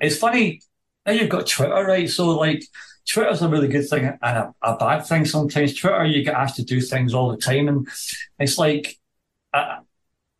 it's 0.00 0.16
funny. 0.16 0.60
Now 1.04 1.12
you've 1.12 1.28
got 1.28 1.46
Twitter, 1.46 1.84
right? 1.84 2.08
So 2.08 2.28
like, 2.30 2.62
Twitter's 3.06 3.42
a 3.42 3.48
really 3.48 3.68
good 3.68 3.88
thing 3.88 4.06
and 4.06 4.38
a, 4.38 4.54
a 4.62 4.76
bad 4.76 5.00
thing 5.06 5.24
sometimes. 5.24 5.74
Twitter, 5.74 6.04
you 6.06 6.24
get 6.24 6.34
asked 6.34 6.56
to 6.56 6.64
do 6.64 6.80
things 6.80 7.12
all 7.12 7.30
the 7.30 7.36
time, 7.36 7.68
and 7.68 7.86
it's 8.38 8.56
like 8.56 8.98
uh, 9.52 9.80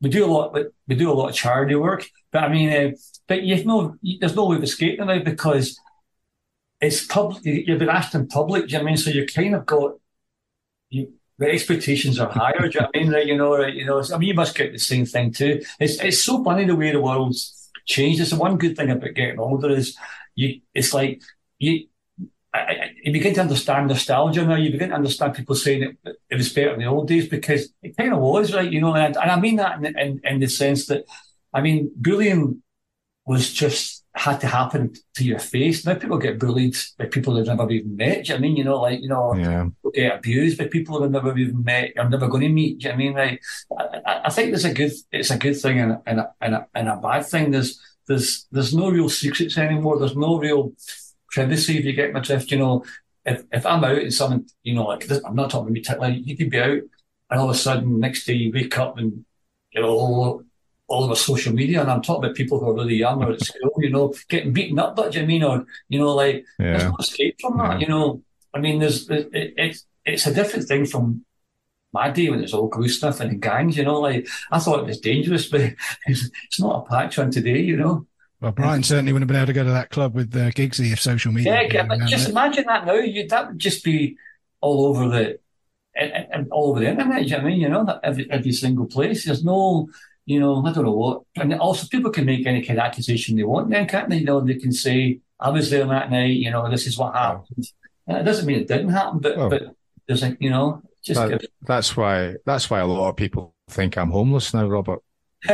we 0.00 0.10
do 0.10 0.24
a 0.24 0.32
lot. 0.32 0.56
We 0.88 0.94
do 0.94 1.10
a 1.10 1.14
lot 1.14 1.28
of 1.28 1.34
charity 1.34 1.74
work, 1.74 2.06
but 2.32 2.44
I 2.44 2.48
mean, 2.48 2.70
uh, 2.70 2.96
but 3.26 3.42
you've 3.42 3.66
no, 3.66 3.96
there's 4.20 4.34
no 4.34 4.46
way 4.46 4.56
of 4.56 4.62
escaping 4.62 5.06
now 5.06 5.18
because 5.18 5.78
it's 6.80 7.06
public. 7.06 7.44
You've 7.44 7.78
been 7.78 7.88
asked 7.88 8.14
in 8.14 8.28
public. 8.28 8.66
Do 8.66 8.72
you 8.72 8.78
know 8.78 8.84
I 8.84 8.86
mean? 8.86 8.96
So 8.96 9.10
you 9.10 9.26
kind 9.26 9.54
of 9.54 9.66
got 9.66 9.92
you. 10.90 11.12
The 11.38 11.50
expectations 11.50 12.20
are 12.20 12.30
higher. 12.30 12.68
do 12.68 12.70
you 12.72 12.80
know 12.80 12.86
what 12.86 12.96
I 12.96 12.98
mean? 12.98 13.12
Right, 13.12 13.26
you 13.26 13.36
know, 13.36 13.66
you 13.66 13.84
know. 13.84 14.02
I 14.12 14.18
mean, 14.18 14.28
you 14.28 14.34
must 14.34 14.54
get 14.54 14.72
the 14.72 14.78
same 14.78 15.04
thing 15.04 15.32
too. 15.32 15.62
It's 15.80 16.00
it's 16.00 16.22
so 16.22 16.44
funny 16.44 16.64
the 16.64 16.76
way 16.76 16.92
the 16.92 17.00
world's 17.00 17.70
changed. 17.86 18.20
It's 18.20 18.30
the 18.30 18.36
one 18.36 18.56
good 18.56 18.76
thing 18.76 18.90
about 18.90 19.14
getting 19.14 19.38
older 19.38 19.70
is 19.70 19.96
you. 20.34 20.60
It's 20.72 20.94
like 20.94 21.22
you. 21.58 21.86
I, 22.52 22.58
I, 22.58 22.90
you 23.02 23.12
begin 23.12 23.34
to 23.34 23.40
understand 23.40 23.88
nostalgia 23.88 24.46
now. 24.46 24.54
You 24.54 24.70
begin 24.70 24.90
to 24.90 24.94
understand 24.94 25.34
people 25.34 25.56
saying 25.56 25.82
it, 26.04 26.16
it 26.30 26.36
was 26.36 26.52
better 26.52 26.74
in 26.74 26.78
the 26.78 26.86
old 26.86 27.08
days 27.08 27.28
because 27.28 27.68
it 27.82 27.96
kind 27.96 28.12
of 28.12 28.20
was, 28.20 28.54
right? 28.54 28.70
You 28.70 28.80
know, 28.80 28.94
and, 28.94 29.16
and 29.16 29.30
I 29.30 29.40
mean 29.40 29.56
that 29.56 29.78
in, 29.78 29.98
in, 29.98 30.20
in 30.22 30.38
the 30.38 30.46
sense 30.46 30.86
that, 30.86 31.04
I 31.52 31.62
mean, 31.62 31.90
bullying 31.96 32.62
was 33.26 33.52
just 33.52 34.03
had 34.16 34.40
to 34.40 34.46
happen 34.46 34.94
to 35.16 35.24
your 35.24 35.40
face. 35.40 35.84
Now 35.84 35.94
people 35.96 36.18
get 36.18 36.38
bullied 36.38 36.76
by 36.98 37.06
people 37.06 37.34
they've 37.34 37.46
never 37.46 37.68
even 37.70 37.96
met. 37.96 38.24
Do 38.24 38.32
you 38.32 38.34
know 38.34 38.34
what 38.34 38.38
I 38.38 38.40
mean, 38.40 38.56
you 38.56 38.64
know, 38.64 38.80
like 38.80 39.00
you 39.02 39.08
know, 39.08 39.34
Yeah. 39.34 39.68
get 39.92 40.18
abused 40.18 40.56
by 40.58 40.68
people 40.68 41.00
they've 41.00 41.10
never 41.10 41.36
even 41.36 41.64
met 41.64 41.92
or 41.96 42.08
never 42.08 42.28
going 42.28 42.42
to 42.42 42.48
meet. 42.48 42.78
Do 42.78 42.88
you 42.88 42.92
know 42.92 42.96
what 42.96 43.02
I 43.02 43.04
mean? 43.04 43.14
Like, 43.14 44.02
I, 44.06 44.20
I 44.26 44.30
think 44.30 44.50
there's 44.50 44.64
a 44.64 44.72
good, 44.72 44.92
it's 45.10 45.30
a 45.30 45.38
good 45.38 45.60
thing 45.60 45.80
and, 45.80 45.98
and, 46.06 46.20
a, 46.20 46.32
and, 46.40 46.54
a, 46.54 46.66
and 46.74 46.88
a 46.88 46.96
bad 46.96 47.26
thing. 47.26 47.50
There's, 47.50 47.80
there's, 48.06 48.46
there's 48.52 48.74
no 48.74 48.88
real 48.90 49.08
secrets 49.08 49.58
anymore. 49.58 49.98
There's 49.98 50.16
no 50.16 50.38
real 50.38 50.72
privacy, 51.30 51.78
if 51.78 51.84
you 51.84 51.92
get 51.92 52.12
my 52.12 52.20
drift. 52.20 52.52
You 52.52 52.58
know, 52.58 52.84
if, 53.24 53.42
if 53.50 53.66
I'm 53.66 53.82
out 53.82 53.98
and 53.98 54.14
someone, 54.14 54.46
you 54.62 54.74
know, 54.74 54.84
like, 54.84 55.06
this, 55.08 55.20
I'm 55.24 55.34
not 55.34 55.50
talking 55.50 55.76
about 55.76 55.98
me, 56.00 56.14
like, 56.14 56.26
you 56.26 56.36
could 56.36 56.50
be 56.50 56.60
out 56.60 56.78
and 57.30 57.40
all 57.40 57.50
of 57.50 57.56
a 57.56 57.58
sudden 57.58 57.98
next 57.98 58.26
day 58.26 58.34
you 58.34 58.52
wake 58.52 58.78
up 58.78 58.96
and, 58.98 59.24
you 59.72 59.82
know, 59.82 60.44
all, 60.86 61.04
over 61.04 61.14
social 61.14 61.52
media, 61.52 61.80
and 61.80 61.90
I'm 61.90 62.02
talking 62.02 62.24
about 62.24 62.36
people 62.36 62.58
who 62.60 62.68
are 62.68 62.74
really 62.74 62.96
young 62.96 63.22
or 63.22 63.32
at 63.32 63.40
school, 63.40 63.72
you 63.78 63.90
know, 63.90 64.14
getting 64.28 64.52
beaten 64.52 64.78
up, 64.78 64.96
but 64.96 65.12
do 65.12 65.20
you 65.20 65.26
mean, 65.26 65.42
or, 65.42 65.64
you 65.88 65.98
know, 65.98 66.14
like, 66.14 66.44
Yeah. 66.58 66.76
there's 66.78 66.84
no 66.84 66.96
escape 67.00 67.36
from 67.40 67.58
that, 67.58 67.72
Yeah. 67.74 67.78
you 67.80 67.88
know. 67.88 68.22
I 68.52 68.60
mean, 68.60 68.78
there's, 68.80 69.08
it, 69.10 69.28
it's, 69.32 69.86
it's 70.04 70.26
a 70.26 70.34
different 70.34 70.68
thing 70.68 70.86
from 70.86 71.24
my 71.92 72.10
day 72.10 72.28
when 72.28 72.42
it's 72.42 72.52
all 72.52 72.68
glue 72.68 72.88
sniffing 72.88 73.28
and 73.28 73.36
the 73.36 73.46
gangs, 73.48 73.76
you 73.76 73.84
know, 73.84 74.00
like, 74.00 74.28
I 74.50 74.58
thought 74.58 74.80
it 74.80 74.86
was 74.86 75.00
dangerous, 75.00 75.48
but 75.50 75.60
it's, 76.06 76.30
it's 76.46 76.60
not 76.60 76.84
a 76.84 76.88
patch 76.90 77.18
on 77.18 77.30
today, 77.30 77.60
you 77.60 77.76
know. 77.76 78.06
Well, 78.40 78.52
Brian 78.52 78.82
certainly 78.82 79.12
wouldn't 79.12 79.30
have 79.30 79.34
been 79.34 79.42
able 79.42 79.46
to 79.46 79.52
go 79.54 79.64
to 79.64 79.70
that 79.70 79.88
club 79.90 80.14
with 80.14 80.36
uh, 80.36 80.50
Giggsy 80.50 80.92
if 80.92 81.00
social 81.00 81.32
media. 81.32 81.62
Yeah, 81.62 81.68
yeah, 81.72 81.86
but 81.86 82.00
just 82.00 82.24
then. 82.24 82.32
imagine 82.32 82.64
that 82.66 82.84
now. 82.84 82.94
You 82.94 83.26
that 83.28 83.48
would 83.48 83.58
just 83.58 83.82
be 83.82 84.18
all 84.60 84.84
over 84.86 85.08
the 85.08 85.38
and, 85.96 86.26
and- 86.30 86.48
all 86.50 86.70
over 86.70 86.80
the 86.80 86.90
internet. 86.90 87.24
You 87.24 87.30
know 87.30 87.38
I 87.38 87.44
mean, 87.44 87.60
you 87.60 87.68
know, 87.70 87.84
that 87.86 88.00
every 88.02 88.30
every 88.30 88.52
single 88.52 88.84
place. 88.84 89.24
There's 89.24 89.44
no, 89.44 89.88
you 90.26 90.40
know, 90.40 90.64
I 90.64 90.72
don't 90.72 90.84
know 90.84 90.92
what. 90.92 91.22
And 91.36 91.52
also, 91.54 91.86
people 91.88 92.10
can 92.10 92.24
make 92.24 92.46
any 92.46 92.62
kind 92.64 92.78
of 92.78 92.84
accusation 92.84 93.36
they 93.36 93.42
want. 93.42 93.70
Then 93.70 93.86
can't 93.86 94.08
they? 94.08 94.18
You 94.18 94.24
know, 94.24 94.40
they 94.40 94.54
can 94.54 94.72
say, 94.72 95.20
"I 95.38 95.50
was 95.50 95.70
there 95.70 95.86
that 95.86 96.10
night." 96.10 96.36
You 96.36 96.50
know, 96.50 96.70
this 96.70 96.86
is 96.86 96.96
what 96.98 97.14
happened. 97.14 97.66
And 98.06 98.18
it 98.18 98.24
doesn't 98.24 98.46
mean 98.46 98.60
it 98.60 98.68
didn't 98.68 98.90
happen, 98.90 99.18
but 99.20 99.36
Oh. 99.36 99.48
but 99.50 99.62
there's 100.06 100.22
like 100.22 100.36
you 100.40 100.50
know, 100.50 100.82
just 101.04 101.20
That- 101.20 101.46
that's 101.66 101.96
why 101.96 102.34
that's 102.46 102.68
why 102.70 102.80
a 102.80 102.86
lot 102.86 103.08
of 103.10 103.16
people 103.16 103.54
think 103.70 103.96
I'm 103.98 104.10
homeless 104.10 104.52
now, 104.54 104.66
Robert. 104.68 105.00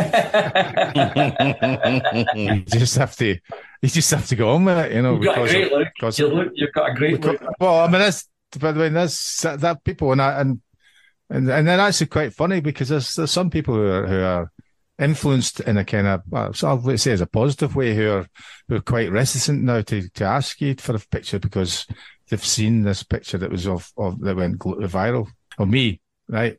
You 1.15 2.63
just 2.67 2.97
have 2.97 3.17
to 3.17 3.37
you 3.83 3.89
just 3.89 4.11
have 4.11 4.27
to 4.29 4.37
go 4.37 4.51
on 4.51 4.65
with 4.65 4.79
it, 4.79 4.93
you 4.93 5.03
know, 5.03 5.15
You've 5.15 5.25
got 5.25 5.39
a 5.39 5.43
because 5.43 5.53
great 5.53 5.73
look. 5.73 5.89
because 5.95 6.19
you 6.19 6.29
look. 6.29 6.49
You've 6.55 6.73
got 6.73 6.91
a 6.91 6.95
great 6.95 7.17
because- 7.21 7.41
look. 7.41 7.51
well, 7.61 7.81
I 7.81 7.87
mean 7.89 8.01
that's 8.01 8.29
by 8.59 8.73
the 8.73 8.81
way, 8.81 8.89
that's 8.89 9.43
that 9.43 9.85
people 9.85 10.11
and 10.13 10.21
I, 10.23 10.41
and 10.41 10.61
and 11.31 11.49
and 11.49 11.69
then 11.69 11.79
actually 11.81 12.09
quite 12.09 12.35
funny 12.35 12.61
because 12.61 12.89
there's 12.89 13.15
there's 13.15 13.31
some 13.31 13.49
people 13.51 13.75
who 13.75 13.87
are 13.87 14.07
who 14.07 14.21
are 14.23 14.53
influenced 15.01 15.61
in 15.61 15.79
a 15.79 15.85
kind 15.85 16.07
of 16.07 16.57
so 16.57 16.69
I'll 16.69 16.99
say 16.99 17.13
as 17.13 17.21
a 17.21 17.27
positive 17.27 17.75
way 17.75 17.95
who 17.95 18.11
are 18.11 18.27
who 18.69 18.77
are 18.77 18.81
quite 18.81 19.11
reticent 19.11 19.63
now 19.63 19.81
to 19.81 20.09
to 20.11 20.25
ask 20.25 20.61
you 20.61 20.75
for 20.75 20.95
a 20.95 20.99
picture 20.99 21.39
because 21.39 21.87
they've 22.29 22.45
seen 22.45 22.83
this 22.83 23.03
picture 23.03 23.39
that 23.39 23.51
was 23.51 23.67
of 23.67 23.91
of 23.97 24.21
that 24.21 24.37
went 24.37 24.59
viral 24.59 25.27
of 25.59 25.69
me, 25.69 26.01
right? 26.29 26.59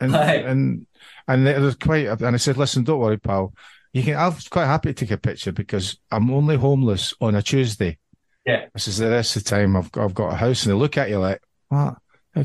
And 0.00 0.14
and 0.16 0.86
and 1.28 1.48
it 1.48 1.60
was 1.60 1.76
quite 1.76 2.08
and 2.08 2.34
I 2.34 2.38
said, 2.38 2.56
listen, 2.56 2.84
don't 2.84 3.00
worry, 3.00 3.18
pal. 3.18 3.54
You 3.92 4.02
can. 4.02 4.16
I 4.16 4.28
was 4.28 4.48
quite 4.48 4.66
happy 4.66 4.94
to 4.94 4.94
take 4.94 5.10
a 5.10 5.18
picture 5.18 5.52
because 5.52 5.98
I'm 6.10 6.30
only 6.30 6.56
homeless 6.56 7.12
on 7.20 7.34
a 7.34 7.42
Tuesday. 7.42 7.98
Yeah. 8.46 8.66
This 8.72 8.88
is 8.88 8.98
the 8.98 9.10
rest 9.10 9.36
of 9.36 9.44
the 9.44 9.50
time 9.50 9.76
I've 9.76 9.92
got, 9.92 10.04
I've 10.04 10.14
got 10.14 10.32
a 10.32 10.36
house, 10.36 10.64
and 10.64 10.72
they 10.72 10.78
look 10.78 10.96
at 10.96 11.10
you 11.10 11.18
like, 11.18 11.42
what? 11.68 11.98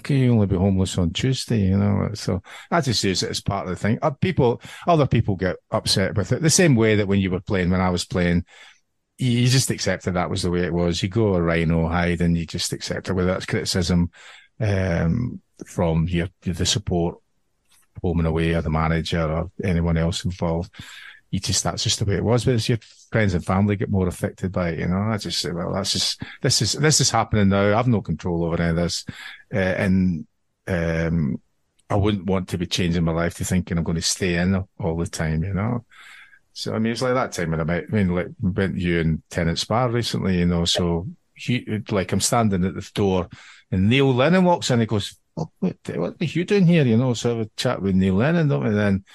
Can 0.03 0.17
you 0.17 0.33
only 0.33 0.47
be 0.47 0.57
homeless 0.57 0.97
on 0.97 1.11
Tuesday? 1.11 1.61
You 1.61 1.77
know, 1.77 2.09
so 2.13 2.41
I 2.69 2.81
just 2.81 3.03
use 3.03 3.23
it 3.23 3.29
as 3.29 3.41
part 3.41 3.65
of 3.65 3.69
the 3.69 3.75
thing. 3.75 3.99
Uh, 4.01 4.11
people, 4.11 4.61
other 4.85 5.07
people 5.07 5.35
get 5.35 5.55
upset 5.71 6.15
with 6.15 6.31
it 6.31 6.41
the 6.41 6.49
same 6.49 6.75
way 6.75 6.95
that 6.95 7.07
when 7.07 7.19
you 7.19 7.31
were 7.31 7.39
playing, 7.39 7.69
when 7.69 7.81
I 7.81 7.89
was 7.89 8.03
playing, 8.03 8.45
you, 9.17 9.31
you 9.31 9.47
just 9.47 9.69
accepted 9.69 10.13
that 10.13 10.29
was 10.29 10.41
the 10.41 10.51
way 10.51 10.61
it 10.61 10.73
was. 10.73 11.01
You 11.01 11.09
go 11.09 11.35
a 11.35 11.41
rhino 11.41 11.87
hide, 11.87 12.21
and 12.21 12.37
you 12.37 12.45
just 12.45 12.73
accept 12.73 13.09
it, 13.09 13.13
whether 13.13 13.29
that's 13.29 13.45
criticism 13.45 14.11
um, 14.59 15.41
from 15.65 16.07
your 16.09 16.27
the 16.41 16.65
support, 16.65 17.19
home 18.01 18.19
and 18.19 18.27
away, 18.27 18.53
or 18.53 18.61
the 18.61 18.69
manager, 18.69 19.23
or 19.23 19.51
anyone 19.63 19.97
else 19.97 20.25
involved 20.25 20.71
you 21.31 21.39
just 21.39 21.63
that's 21.63 21.83
just 21.83 21.99
the 21.99 22.05
way 22.05 22.15
it 22.15 22.23
was. 22.23 22.45
But 22.45 22.55
it's 22.55 22.69
your 22.69 22.79
friends 23.11 23.33
and 23.33 23.45
family 23.45 23.75
get 23.75 23.89
more 23.89 24.07
affected 24.07 24.51
by 24.51 24.69
it, 24.69 24.79
you 24.79 24.87
know. 24.87 24.97
I 24.97 25.17
just 25.17 25.39
say, 25.39 25.51
well, 25.51 25.73
that's 25.73 25.91
just 25.91 26.21
this 26.41 26.61
is 26.61 26.73
this 26.73 27.01
is 27.01 27.09
happening 27.09 27.49
now. 27.49 27.77
I've 27.77 27.87
no 27.87 28.01
control 28.01 28.43
over 28.43 28.61
any 28.61 28.71
of 28.71 28.75
this, 28.75 29.05
uh, 29.53 29.57
and 29.57 30.27
um, 30.67 31.41
I 31.89 31.95
wouldn't 31.95 32.25
want 32.25 32.49
to 32.49 32.57
be 32.57 32.65
changing 32.65 33.03
my 33.03 33.13
life 33.13 33.35
to 33.35 33.45
thinking 33.45 33.77
I'm 33.77 33.83
going 33.83 33.95
to 33.95 34.01
stay 34.01 34.35
in 34.35 34.63
all 34.79 34.97
the 34.97 35.07
time, 35.07 35.43
you 35.43 35.53
know. 35.53 35.85
So 36.53 36.73
I 36.73 36.79
mean, 36.79 36.91
it's 36.91 37.01
like 37.01 37.13
that 37.13 37.31
time 37.31 37.51
when 37.51 37.61
I 37.61 37.63
met, 37.63 37.85
I 37.91 37.95
mean, 37.95 38.15
like 38.15 38.27
went 38.41 38.77
you 38.77 38.99
and 38.99 39.21
Tennents 39.29 39.67
Bar 39.67 39.89
recently, 39.89 40.39
you 40.39 40.45
know. 40.45 40.65
So 40.65 41.07
he, 41.35 41.83
like 41.91 42.11
I'm 42.11 42.19
standing 42.19 42.65
at 42.65 42.73
the 42.73 42.89
door, 42.93 43.29
and 43.71 43.89
Neil 43.89 44.13
Lennon 44.13 44.43
walks 44.43 44.71
in. 44.71 44.79
He 44.79 44.85
goes, 44.85 45.15
"What, 45.35 45.49
what, 45.59 45.77
what 45.95 46.15
are 46.19 46.25
you 46.25 46.45
doing 46.45 46.65
here?" 46.65 46.83
You 46.83 46.97
know. 46.97 47.13
So 47.13 47.29
I 47.29 47.37
have 47.37 47.45
a 47.45 47.49
chat 47.57 47.81
with 47.81 47.95
Neil 47.95 48.15
Lennon, 48.15 48.47
don't 48.47 48.63
we? 48.63 48.69
And 48.69 48.77
then 48.77 49.05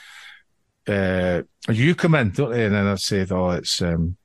uh, 0.88 1.42
you 1.68 1.94
come 1.94 2.14
in, 2.14 2.30
don't 2.30 2.50
they? 2.50 2.66
And 2.66 2.74
then 2.74 2.86
I 2.86 2.94
said, 2.96 3.30
"Oh, 3.32 3.50
it's 3.50 3.80
um, 3.82 4.16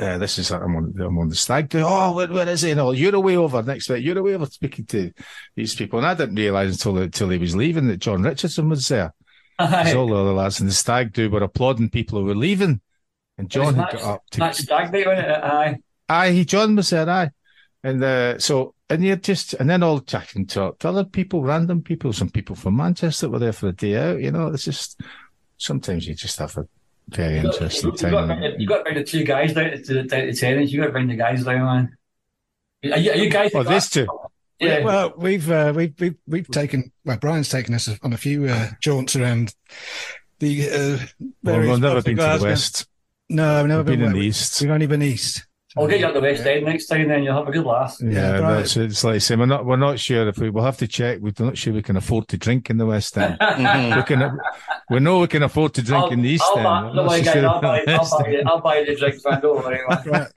uh, 0.00 0.18
this 0.18 0.38
is 0.38 0.50
I'm 0.50 0.76
on 0.76 0.94
I'm 0.98 1.18
on 1.18 1.28
the 1.28 1.34
stag 1.34 1.68
do. 1.68 1.82
Oh, 1.84 2.12
where, 2.14 2.28
where 2.28 2.48
is 2.48 2.62
he? 2.62 2.74
No, 2.74 2.92
you're 2.92 3.14
away 3.14 3.36
over 3.36 3.62
next 3.62 3.88
week. 3.88 4.04
You're 4.04 4.18
away 4.18 4.34
over 4.34 4.46
speaking 4.46 4.86
to 4.86 5.12
these 5.54 5.74
people." 5.74 5.98
And 5.98 6.06
I 6.06 6.14
didn't 6.14 6.36
realise 6.36 6.72
until 6.72 6.98
until 6.98 7.28
he 7.28 7.38
was 7.38 7.54
leaving 7.56 7.88
that 7.88 7.98
John 7.98 8.22
Richardson 8.22 8.68
was 8.68 8.86
there. 8.88 9.14
Because 9.58 9.94
all 9.94 10.08
the 10.08 10.16
other 10.16 10.32
lads 10.32 10.60
in 10.60 10.66
the 10.66 10.72
stag 10.72 11.12
do 11.12 11.30
were 11.30 11.42
applauding 11.42 11.90
people 11.90 12.18
who 12.18 12.24
were 12.24 12.34
leaving, 12.34 12.80
and 13.38 13.50
John 13.50 13.74
had 13.74 13.92
got 13.92 14.02
up 14.02 14.22
to 14.30 14.40
That's 14.40 14.58
stag 14.58 14.92
night, 14.92 15.06
wasn't 15.06 15.28
it? 15.28 15.44
Aye. 15.44 15.78
Aye, 16.08 16.30
he 16.32 16.44
John 16.44 16.74
was 16.74 16.90
there, 16.90 17.08
aye. 17.08 17.30
And 17.84 18.02
uh, 18.02 18.38
so 18.38 18.74
and 18.88 19.02
you're 19.02 19.16
just 19.16 19.54
and 19.54 19.68
then 19.68 19.82
all 19.82 20.00
can 20.00 20.46
talk 20.46 20.78
to 20.80 20.88
other 20.88 21.04
people, 21.04 21.42
random 21.42 21.82
people, 21.82 22.12
some 22.12 22.30
people 22.30 22.54
from 22.54 22.76
Manchester 22.76 23.26
that 23.26 23.30
were 23.30 23.38
there 23.38 23.52
for 23.52 23.68
a 23.68 23.72
day 23.72 23.96
out, 23.96 24.20
you 24.20 24.30
know, 24.30 24.48
it's 24.48 24.64
just 24.64 25.00
sometimes 25.62 26.06
you 26.06 26.14
just 26.14 26.38
have 26.38 26.56
a 26.58 26.66
very 27.08 27.38
interesting 27.38 27.92
You 27.92 28.10
got, 28.10 28.26
time. 28.26 28.54
you 28.58 28.66
got 28.66 28.78
to 28.78 28.82
bring 28.84 28.94
the 28.96 29.04
two 29.04 29.24
guys 29.24 29.52
down 29.54 29.70
to, 29.70 30.02
down 30.02 30.26
to 30.26 30.32
Tennents. 30.32 30.70
You 30.70 30.80
got 30.80 30.86
to 30.86 30.92
bring 30.92 31.08
the 31.08 31.16
guys 31.16 31.44
down, 31.44 31.64
man. 32.82 32.92
Are 32.92 32.98
you, 32.98 33.10
are 33.12 33.16
you 33.16 33.30
guys? 33.30 33.52
Oh, 33.54 33.62
these 33.62 33.88
two. 33.88 34.06
Yeah. 34.58 34.84
Well, 34.84 35.14
we've 35.16 35.50
uh, 35.50 35.72
we've 35.74 35.94
we've 35.98 36.16
we've 36.26 36.48
taken 36.48 36.92
well, 37.04 37.16
Brian's 37.16 37.48
taken 37.48 37.74
us 37.74 37.88
on 38.02 38.12
a 38.12 38.16
few 38.16 38.46
uh, 38.46 38.70
jaunts 38.80 39.16
around 39.16 39.54
the. 40.38 40.68
Uh, 40.68 40.98
well, 41.42 41.60
we've 41.60 41.80
never 41.80 42.02
been 42.02 42.16
to 42.16 42.38
the 42.38 42.44
west. 42.44 42.86
No, 43.28 43.60
I've 43.60 43.66
never 43.66 43.82
We've 43.82 43.98
been 43.98 44.08
in 44.08 44.12
the 44.12 44.20
east. 44.20 44.60
We've 44.60 44.70
only 44.70 44.86
been 44.86 45.02
east. 45.02 45.46
I'll 45.76 45.86
get 45.86 46.00
you 46.00 46.06
up 46.06 46.12
the 46.12 46.20
West 46.20 46.44
End 46.44 46.66
next 46.66 46.86
time, 46.86 47.08
then 47.08 47.22
you'll 47.22 47.34
have 47.34 47.48
a 47.48 47.50
good 47.50 47.64
laugh. 47.64 47.96
Yeah, 48.00 48.38
Brian- 48.38 48.56
that's 48.56 48.76
it's 48.76 49.04
like 49.04 49.22
saying 49.22 49.40
we're 49.40 49.46
not 49.46 49.64
we're 49.64 49.76
not 49.76 49.98
sure 49.98 50.28
if 50.28 50.36
we 50.38 50.50
we'll 50.50 50.64
have 50.64 50.76
to 50.78 50.86
check. 50.86 51.20
We're 51.20 51.32
not 51.38 51.56
sure 51.56 51.72
we 51.72 51.82
can 51.82 51.96
afford 51.96 52.28
to 52.28 52.36
drink 52.36 52.68
in 52.68 52.76
the 52.76 52.84
West 52.84 53.16
End. 53.16 53.38
we 53.96 54.02
can 54.02 54.38
we 54.90 55.00
know 55.00 55.20
we 55.20 55.28
can 55.28 55.42
afford 55.42 55.72
to 55.74 55.82
drink 55.82 56.04
I'll, 56.04 56.10
in 56.10 56.22
the 56.22 56.28
East 56.28 56.44
I'll, 56.46 56.56
End. 56.58 56.64
buy, 56.64 56.70
I'm 56.70 56.84
don't 56.86 56.96
not 56.96 57.08
worry, 57.08 57.18
so 57.18 57.24
guys, 57.24 57.34
sure 57.34 57.48
I'll, 57.48 57.60
buy, 57.60 57.84
the 57.84 57.92
I'll, 57.92 58.18
buy 58.18 58.28
you, 58.28 58.42
I'll 58.46 58.60
buy 58.60 58.78
you 58.78 58.86
the 58.86 58.96
drinks, 58.96 59.24
man. 59.24 59.40
Don't 59.40 59.64
worry, 59.64 59.80
man. 59.88 60.28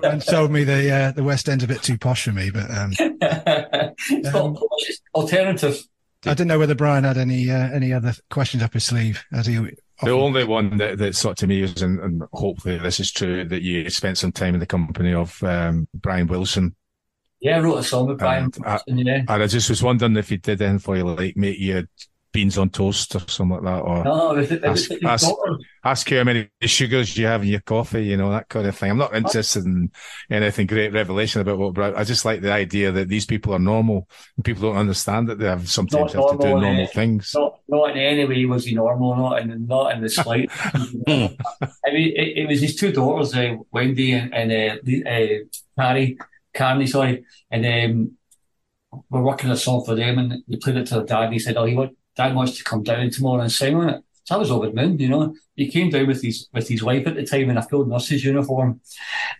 Brian 0.00 0.20
told 0.20 0.50
me 0.52 0.64
the 0.64 0.90
uh, 0.90 1.12
the 1.12 1.24
West 1.24 1.48
End's 1.48 1.64
a 1.64 1.68
bit 1.68 1.82
too 1.82 1.98
posh 1.98 2.24
for 2.24 2.32
me, 2.32 2.50
but 2.50 2.70
um, 2.70 2.92
it's 2.98 4.32
not 4.32 4.54
posh, 4.54 4.88
it's 4.88 5.02
alternative. 5.14 5.82
I 6.26 6.30
didn't 6.30 6.48
know 6.48 6.58
whether 6.58 6.74
Brian 6.74 7.04
had 7.04 7.18
any 7.18 7.50
uh, 7.50 7.68
any 7.72 7.92
other 7.92 8.14
questions 8.30 8.62
up 8.62 8.72
his 8.74 8.84
sleeve 8.84 9.24
as 9.32 9.46
he. 9.46 9.58
The 10.04 10.12
only 10.12 10.44
one 10.44 10.76
that, 10.78 10.98
that 10.98 11.16
sort 11.16 11.36
to 11.38 11.46
me 11.46 11.62
is, 11.62 11.82
and, 11.82 11.98
and 12.00 12.22
hopefully 12.32 12.78
this 12.78 13.00
is 13.00 13.10
true, 13.10 13.44
that 13.46 13.62
you 13.62 13.88
spent 13.90 14.18
some 14.18 14.32
time 14.32 14.54
in 14.54 14.60
the 14.60 14.66
company 14.66 15.12
of 15.12 15.42
um, 15.42 15.88
Brian 15.94 16.26
Wilson. 16.26 16.74
Yeah, 17.40 17.58
I 17.58 17.60
wrote 17.60 17.78
a 17.78 17.82
song 17.82 18.06
with 18.08 18.18
Brian. 18.18 18.44
And 18.56 18.66
I- 18.66 18.80
yeah. 18.86 19.18
And 19.28 19.42
I 19.42 19.46
just 19.46 19.68
was 19.68 19.82
wondering 19.82 20.16
if 20.16 20.28
he 20.30 20.38
did 20.38 20.62
anything 20.62 20.78
for 20.78 20.96
you, 20.96 21.04
like 21.04 21.36
make 21.36 21.58
you 21.58 21.86
beans 22.34 22.58
on 22.58 22.68
toast 22.68 23.14
or 23.14 23.20
something 23.28 23.62
like 23.62 23.62
that, 23.62 23.80
or 23.80 24.04
No, 24.04 24.32
it 24.34 24.38
was, 24.38 24.50
it 24.50 24.62
was 24.62 24.90
ask, 24.90 25.24
ask, 25.24 25.34
ask 25.84 26.10
you 26.10 26.18
how 26.18 26.24
many 26.24 26.50
sugars 26.62 27.16
you 27.16 27.26
have 27.26 27.42
in 27.42 27.48
your 27.48 27.60
coffee, 27.60 28.04
you 28.04 28.16
know, 28.16 28.30
that 28.32 28.48
kind 28.48 28.66
of 28.66 28.76
thing. 28.76 28.90
I'm 28.90 28.98
not 28.98 29.14
interested 29.14 29.64
in 29.64 29.92
anything 30.28 30.66
great 30.66 30.92
revelation 30.92 31.40
about 31.40 31.58
what 31.58 31.96
I 31.96 32.02
just 32.02 32.24
like 32.24 32.40
the 32.40 32.52
idea 32.52 32.90
that 32.90 33.08
these 33.08 33.24
people 33.24 33.54
are 33.54 33.60
normal 33.60 34.08
and 34.36 34.44
people 34.44 34.62
don't 34.62 34.76
understand 34.76 35.28
that 35.28 35.38
they 35.38 35.46
have 35.46 35.70
sometimes 35.70 36.12
have 36.12 36.30
to 36.32 36.36
do 36.36 36.48
normal, 36.48 36.60
normal 36.60 36.82
eh? 36.82 36.86
things. 36.88 37.30
Not, 37.34 37.60
not 37.68 37.90
in 37.92 37.98
any 37.98 38.24
way 38.24 38.44
was 38.46 38.64
he 38.64 38.74
normal, 38.74 39.14
not 39.14 39.40
in, 39.40 39.66
not 39.66 39.94
in 39.94 40.02
the 40.02 40.08
slight. 40.08 40.50
I 40.64 40.72
mean, 41.06 42.12
it, 42.16 42.38
it 42.38 42.48
was 42.48 42.60
his 42.60 42.74
two 42.74 42.90
daughters, 42.90 43.32
uh, 43.34 43.54
Wendy 43.70 44.12
and, 44.12 44.34
and 44.34 44.52
uh, 44.52 45.08
uh, 45.08 45.26
Carrie, 45.78 46.18
Carnie, 46.52 46.88
sorry, 46.88 47.24
and 47.50 47.64
um, 47.64 48.12
we're 49.08 49.22
working 49.22 49.50
a 49.50 49.56
song 49.56 49.84
for 49.84 49.94
them, 49.94 50.18
and 50.18 50.42
we 50.48 50.56
played 50.56 50.76
it 50.76 50.86
to 50.88 50.94
their 50.94 51.04
dad, 51.04 51.24
and 51.24 51.32
he 51.32 51.38
said, 51.38 51.56
"Oh, 51.56 51.64
he 51.64 51.74
want, 51.74 51.96
dad 52.16 52.34
wants 52.34 52.56
to 52.58 52.64
come 52.64 52.82
down 52.82 53.10
tomorrow 53.10 53.42
and 53.42 53.52
sing 53.52 53.76
on 53.76 53.88
it." 53.88 54.04
So 54.24 54.34
I 54.34 54.38
was 54.38 54.50
over 54.50 54.66
the 54.66 54.72
moon, 54.72 54.98
you 54.98 55.08
know. 55.08 55.34
He 55.54 55.70
came 55.70 55.90
down 55.90 56.06
with 56.06 56.22
his 56.22 56.48
with 56.52 56.68
his 56.68 56.82
wife 56.82 57.06
at 57.06 57.14
the 57.14 57.26
time 57.26 57.50
in 57.50 57.58
a 57.58 57.62
full 57.62 57.84
nurse's 57.84 58.24
uniform. 58.24 58.80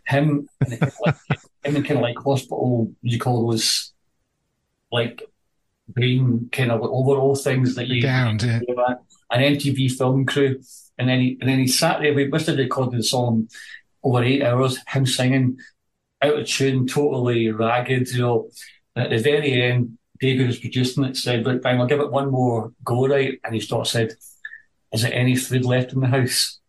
Him, 0.07 0.49
and 0.61 0.79
kind 0.79 0.83
of 0.83 0.95
like, 1.05 1.17
him 1.65 1.77
in 1.77 1.83
kind 1.83 1.99
of 1.99 2.03
like 2.03 2.19
hospital, 2.19 2.93
you 3.03 3.19
call 3.19 3.51
those, 3.51 3.93
like 4.93 5.23
green 5.93 6.49
kind 6.53 6.71
of 6.71 6.83
overall 6.83 7.35
things 7.35 7.75
that 7.75 7.89
you 7.89 8.03
Gowned, 8.03 8.43
yeah. 8.43 8.61
an 9.31 9.41
MTV 9.41 9.93
film 9.93 10.27
crew, 10.27 10.61
and 10.99 11.09
then 11.09 11.21
he 11.21 11.39
and 11.41 11.49
then 11.49 11.59
he 11.59 11.67
sat 11.67 12.01
there. 12.01 12.15
We 12.15 12.29
must 12.29 12.47
have 12.47 12.59
recorded 12.59 12.99
the 12.99 13.05
song 13.05 13.49
over 14.03 14.23
eight 14.23 14.43
hours. 14.43 14.79
Him 14.87 15.07
singing 15.07 15.59
out 16.21 16.39
of 16.39 16.47
tune, 16.47 16.87
totally 16.87 17.51
ragged, 17.51 18.11
you 18.11 18.21
know. 18.21 18.51
And 18.95 19.05
at 19.05 19.11
the 19.11 19.19
very 19.19 19.63
end, 19.63 19.99
David 20.25 20.47
was 20.47 20.59
producing 20.59 21.05
it, 21.05 21.19
said, 21.19 21.45
"Look, 21.45 21.61
Brian, 21.61 21.81
I'll 21.81 21.87
give 21.87 22.01
it 22.01 22.11
one 22.11 22.31
more 22.31 22.73
go, 22.83 23.07
right?" 23.07 23.39
And 23.45 23.55
he 23.55 23.61
sort 23.61 23.87
of 23.87 23.91
said, 23.91 24.15
"Is 24.91 25.03
there 25.03 25.13
any 25.13 25.37
food 25.37 25.67
left 25.67 25.93
in 25.93 26.01
the 26.01 26.07
house?" 26.07 26.61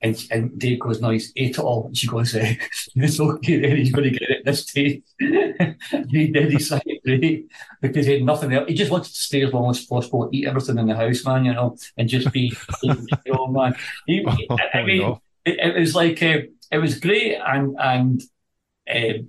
And, 0.00 0.16
and 0.30 0.58
Dave 0.58 0.78
goes, 0.78 1.00
no, 1.00 1.10
he's 1.10 1.32
ate 1.34 1.58
it 1.58 1.58
all. 1.58 1.86
And 1.86 1.98
she 1.98 2.06
goes, 2.06 2.34
eh, 2.34 2.54
it's 2.94 3.18
okay 3.18 3.60
then, 3.60 3.76
he's 3.76 3.92
going 3.92 4.12
to 4.12 4.18
get 4.18 4.30
it 4.30 4.44
this 4.44 4.64
day. 4.64 5.02
he 5.18 6.28
did, 6.28 6.52
he 6.52 6.58
said, 6.60 6.82
great, 7.04 7.50
because 7.80 8.06
he 8.06 8.12
had 8.12 8.22
nothing 8.22 8.52
else. 8.52 8.68
He 8.68 8.74
just 8.74 8.92
wanted 8.92 9.12
to 9.12 9.18
stay 9.18 9.42
as 9.42 9.52
long 9.52 9.70
as 9.70 9.84
possible, 9.84 10.30
eat 10.32 10.46
everything 10.46 10.78
in 10.78 10.86
the 10.86 10.94
house, 10.94 11.24
man, 11.24 11.44
you 11.44 11.52
know, 11.52 11.76
and 11.96 12.08
just 12.08 12.32
be, 12.32 12.56
know, 12.84 13.48
man. 13.48 13.74
He, 14.06 14.24
I 14.72 14.82
mean, 14.84 15.02
no. 15.02 15.20
it, 15.44 15.58
it 15.58 15.80
was 15.80 15.96
like, 15.96 16.22
uh, 16.22 16.42
it 16.70 16.78
was 16.78 17.00
great. 17.00 17.34
And, 17.34 17.76
and, 17.80 18.22
uh, 18.88 19.24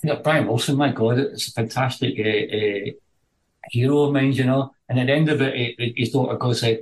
Think 0.00 0.22
Brian 0.22 0.46
Wilson, 0.46 0.76
my 0.76 0.92
God, 0.92 1.18
it's 1.18 1.48
a 1.48 1.52
fantastic, 1.52 2.18
uh, 2.18 2.56
uh, 2.56 2.92
hero 3.70 4.04
of 4.04 4.12
mine, 4.12 4.32
you 4.32 4.44
know. 4.44 4.72
And 4.88 4.98
at 4.98 5.06
the 5.06 5.12
end 5.12 5.28
of 5.28 5.40
it, 5.42 5.94
his 5.96 6.10
daughter 6.10 6.36
goes, 6.36 6.62
uh, 6.62 6.76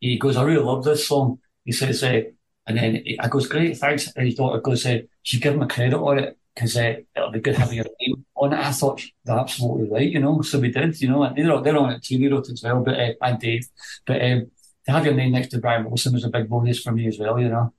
he 0.00 0.18
goes, 0.18 0.36
I 0.36 0.42
really 0.42 0.64
love 0.64 0.84
this 0.84 1.06
song. 1.06 1.38
He 1.64 1.72
says, 1.72 2.02
uh, 2.02 2.22
and 2.66 2.78
then 2.78 3.04
I 3.18 3.28
goes, 3.28 3.46
great, 3.46 3.76
thanks. 3.76 4.12
And 4.14 4.26
his 4.26 4.36
daughter 4.36 4.60
goes, 4.60 4.86
uh, 4.86 5.00
she 5.22 5.40
give 5.40 5.54
him 5.54 5.62
a 5.62 5.68
credit 5.68 5.96
on 5.96 6.18
it 6.18 6.38
because 6.54 6.76
uh, 6.76 6.96
it'll 7.16 7.30
be 7.30 7.40
good 7.40 7.56
having 7.56 7.76
your 7.76 7.86
name 8.00 8.24
on 8.36 8.52
it. 8.52 8.58
I 8.58 8.70
thought 8.72 9.02
they're 9.24 9.38
absolutely 9.38 9.88
right, 9.88 10.10
you 10.10 10.20
know. 10.20 10.42
So 10.42 10.60
we 10.60 10.70
did, 10.70 11.00
you 11.00 11.08
know. 11.08 11.22
And 11.24 11.36
they're, 11.36 11.60
they're 11.60 11.78
on 11.78 11.92
it 11.92 12.02
too, 12.02 12.18
they 12.18 12.28
wrote 12.28 12.48
it 12.48 12.52
as 12.52 12.62
well, 12.62 12.82
but 12.82 12.98
uh, 12.98 13.12
and 13.20 13.40
Dave. 13.40 13.66
But 14.06 14.22
um, 14.22 14.50
to 14.86 14.92
have 14.92 15.04
your 15.04 15.14
name 15.14 15.32
next 15.32 15.48
to 15.48 15.58
Brian 15.58 15.84
Wilson 15.84 16.12
was 16.12 16.24
a 16.24 16.30
big 16.30 16.48
bonus 16.48 16.80
for 16.80 16.92
me 16.92 17.06
as 17.06 17.18
well, 17.18 17.38
you 17.38 17.48
know. 17.48 17.72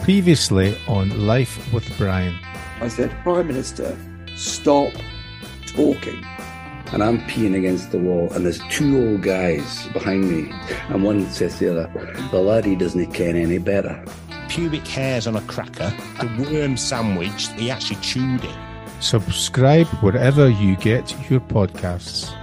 Previously 0.00 0.76
on 0.88 1.26
Life 1.26 1.72
with 1.72 1.86
Brian. 1.96 2.34
I 2.82 2.88
said, 2.88 3.12
Prime 3.22 3.46
Minister, 3.46 3.96
stop 4.34 4.92
talking. 5.66 6.26
And 6.92 7.00
I'm 7.00 7.20
peeing 7.20 7.56
against 7.56 7.92
the 7.92 7.98
wall, 7.98 8.28
and 8.32 8.44
there's 8.44 8.58
two 8.70 9.00
old 9.00 9.22
guys 9.22 9.86
behind 9.92 10.28
me. 10.28 10.52
And 10.88 11.04
one 11.04 11.30
says 11.30 11.58
to 11.58 11.66
the 11.66 11.84
other, 11.86 12.28
The 12.32 12.40
laddie 12.40 12.74
doesn't 12.74 13.12
ken 13.12 13.36
any 13.36 13.58
better. 13.58 14.04
pubic 14.48 14.84
hairs 14.84 15.28
on 15.28 15.36
a 15.36 15.40
cracker, 15.42 15.94
the 16.20 16.50
worm 16.52 16.76
sandwich, 16.76 17.46
he 17.50 17.70
actually 17.70 18.00
chewed 18.00 18.42
it. 18.44 18.56
Subscribe 18.98 19.86
wherever 20.02 20.48
you 20.48 20.74
get 20.74 21.14
your 21.30 21.38
podcasts. 21.38 22.34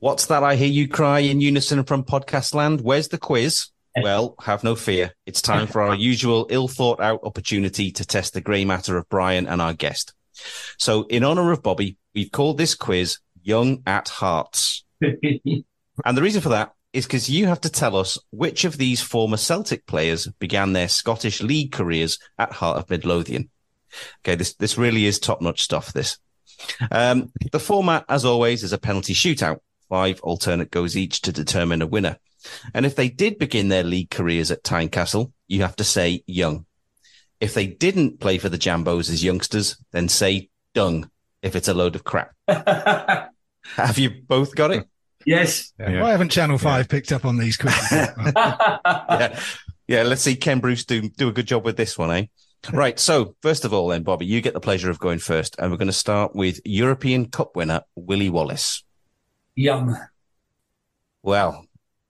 What's 0.00 0.26
that 0.26 0.44
I 0.44 0.56
hear 0.56 0.68
you 0.68 0.86
cry 0.86 1.20
in 1.20 1.40
unison 1.40 1.82
from 1.84 2.04
podcast 2.04 2.54
land? 2.54 2.82
Where's 2.82 3.08
the 3.08 3.16
quiz? 3.16 3.68
Well, 4.02 4.34
have 4.40 4.64
no 4.64 4.74
fear. 4.74 5.12
It's 5.26 5.42
time 5.42 5.66
for 5.66 5.82
our 5.82 5.94
usual 5.94 6.46
ill 6.50 6.68
thought 6.68 7.00
out 7.00 7.20
opportunity 7.22 7.92
to 7.92 8.04
test 8.04 8.34
the 8.34 8.40
grey 8.40 8.64
matter 8.64 8.96
of 8.96 9.08
Brian 9.08 9.46
and 9.46 9.62
our 9.62 9.74
guest. 9.74 10.14
So, 10.78 11.04
in 11.04 11.22
honor 11.22 11.52
of 11.52 11.62
Bobby, 11.62 11.96
we've 12.14 12.32
called 12.32 12.58
this 12.58 12.74
quiz 12.74 13.18
Young 13.42 13.82
at 13.86 14.08
Hearts. 14.08 14.84
And 16.04 16.16
the 16.16 16.22
reason 16.22 16.40
for 16.40 16.48
that 16.48 16.72
is 16.92 17.06
because 17.06 17.30
you 17.30 17.46
have 17.46 17.60
to 17.60 17.70
tell 17.70 17.96
us 17.96 18.18
which 18.30 18.64
of 18.64 18.78
these 18.78 19.00
former 19.00 19.36
Celtic 19.36 19.86
players 19.86 20.26
began 20.38 20.72
their 20.72 20.88
Scottish 20.88 21.42
league 21.42 21.72
careers 21.72 22.18
at 22.38 22.52
Heart 22.52 22.78
of 22.78 22.90
Midlothian. 22.90 23.50
Okay, 24.20 24.34
this, 24.34 24.54
this 24.54 24.76
really 24.76 25.06
is 25.06 25.18
top 25.18 25.40
notch 25.40 25.62
stuff, 25.62 25.92
this. 25.92 26.18
Um, 26.90 27.32
the 27.52 27.60
format, 27.60 28.04
as 28.08 28.24
always, 28.24 28.62
is 28.62 28.72
a 28.72 28.78
penalty 28.78 29.14
shootout, 29.14 29.58
five 29.88 30.20
alternate 30.22 30.70
goes 30.70 30.96
each 30.96 31.22
to 31.22 31.32
determine 31.32 31.82
a 31.82 31.86
winner. 31.86 32.18
And 32.72 32.86
if 32.86 32.96
they 32.96 33.08
did 33.08 33.38
begin 33.38 33.68
their 33.68 33.82
league 33.82 34.10
careers 34.10 34.50
at 34.50 34.62
Tynecastle, 34.62 35.32
you 35.48 35.62
have 35.62 35.76
to 35.76 35.84
say 35.84 36.22
young. 36.26 36.66
If 37.40 37.54
they 37.54 37.66
didn't 37.66 38.20
play 38.20 38.38
for 38.38 38.48
the 38.48 38.58
Jambos 38.58 39.10
as 39.10 39.24
youngsters, 39.24 39.76
then 39.92 40.08
say 40.08 40.50
dung 40.74 41.10
if 41.42 41.56
it's 41.56 41.68
a 41.68 41.74
load 41.74 41.94
of 41.94 42.04
crap. 42.04 42.32
have 42.48 43.98
you 43.98 44.10
both 44.10 44.54
got 44.54 44.70
it? 44.70 44.88
Yes. 45.26 45.72
Why 45.78 46.10
haven't 46.10 46.30
Channel 46.30 46.58
5 46.58 46.88
picked 46.88 47.12
up 47.12 47.24
on 47.24 47.38
these 47.38 47.56
quizzes? 47.56 47.90
yeah. 48.36 49.40
Yeah, 49.86 50.02
let's 50.02 50.22
see 50.22 50.36
Ken 50.36 50.60
Bruce 50.60 50.84
do 50.84 51.10
do 51.10 51.28
a 51.28 51.32
good 51.32 51.46
job 51.46 51.64
with 51.64 51.76
this 51.76 51.98
one, 51.98 52.10
eh? 52.10 52.26
Right. 52.72 52.98
So 52.98 53.36
first 53.42 53.66
of 53.66 53.74
all, 53.74 53.88
then, 53.88 54.02
Bobby, 54.02 54.24
you 54.24 54.40
get 54.40 54.54
the 54.54 54.60
pleasure 54.60 54.90
of 54.90 54.98
going 54.98 55.18
first, 55.18 55.56
and 55.58 55.70
we're 55.70 55.76
going 55.76 55.88
to 55.88 55.92
start 55.92 56.34
with 56.34 56.60
European 56.64 57.26
Cup 57.26 57.54
winner 57.54 57.82
Willie 57.94 58.30
Wallace. 58.30 58.82
Young. 59.54 59.98
Well, 61.22 61.66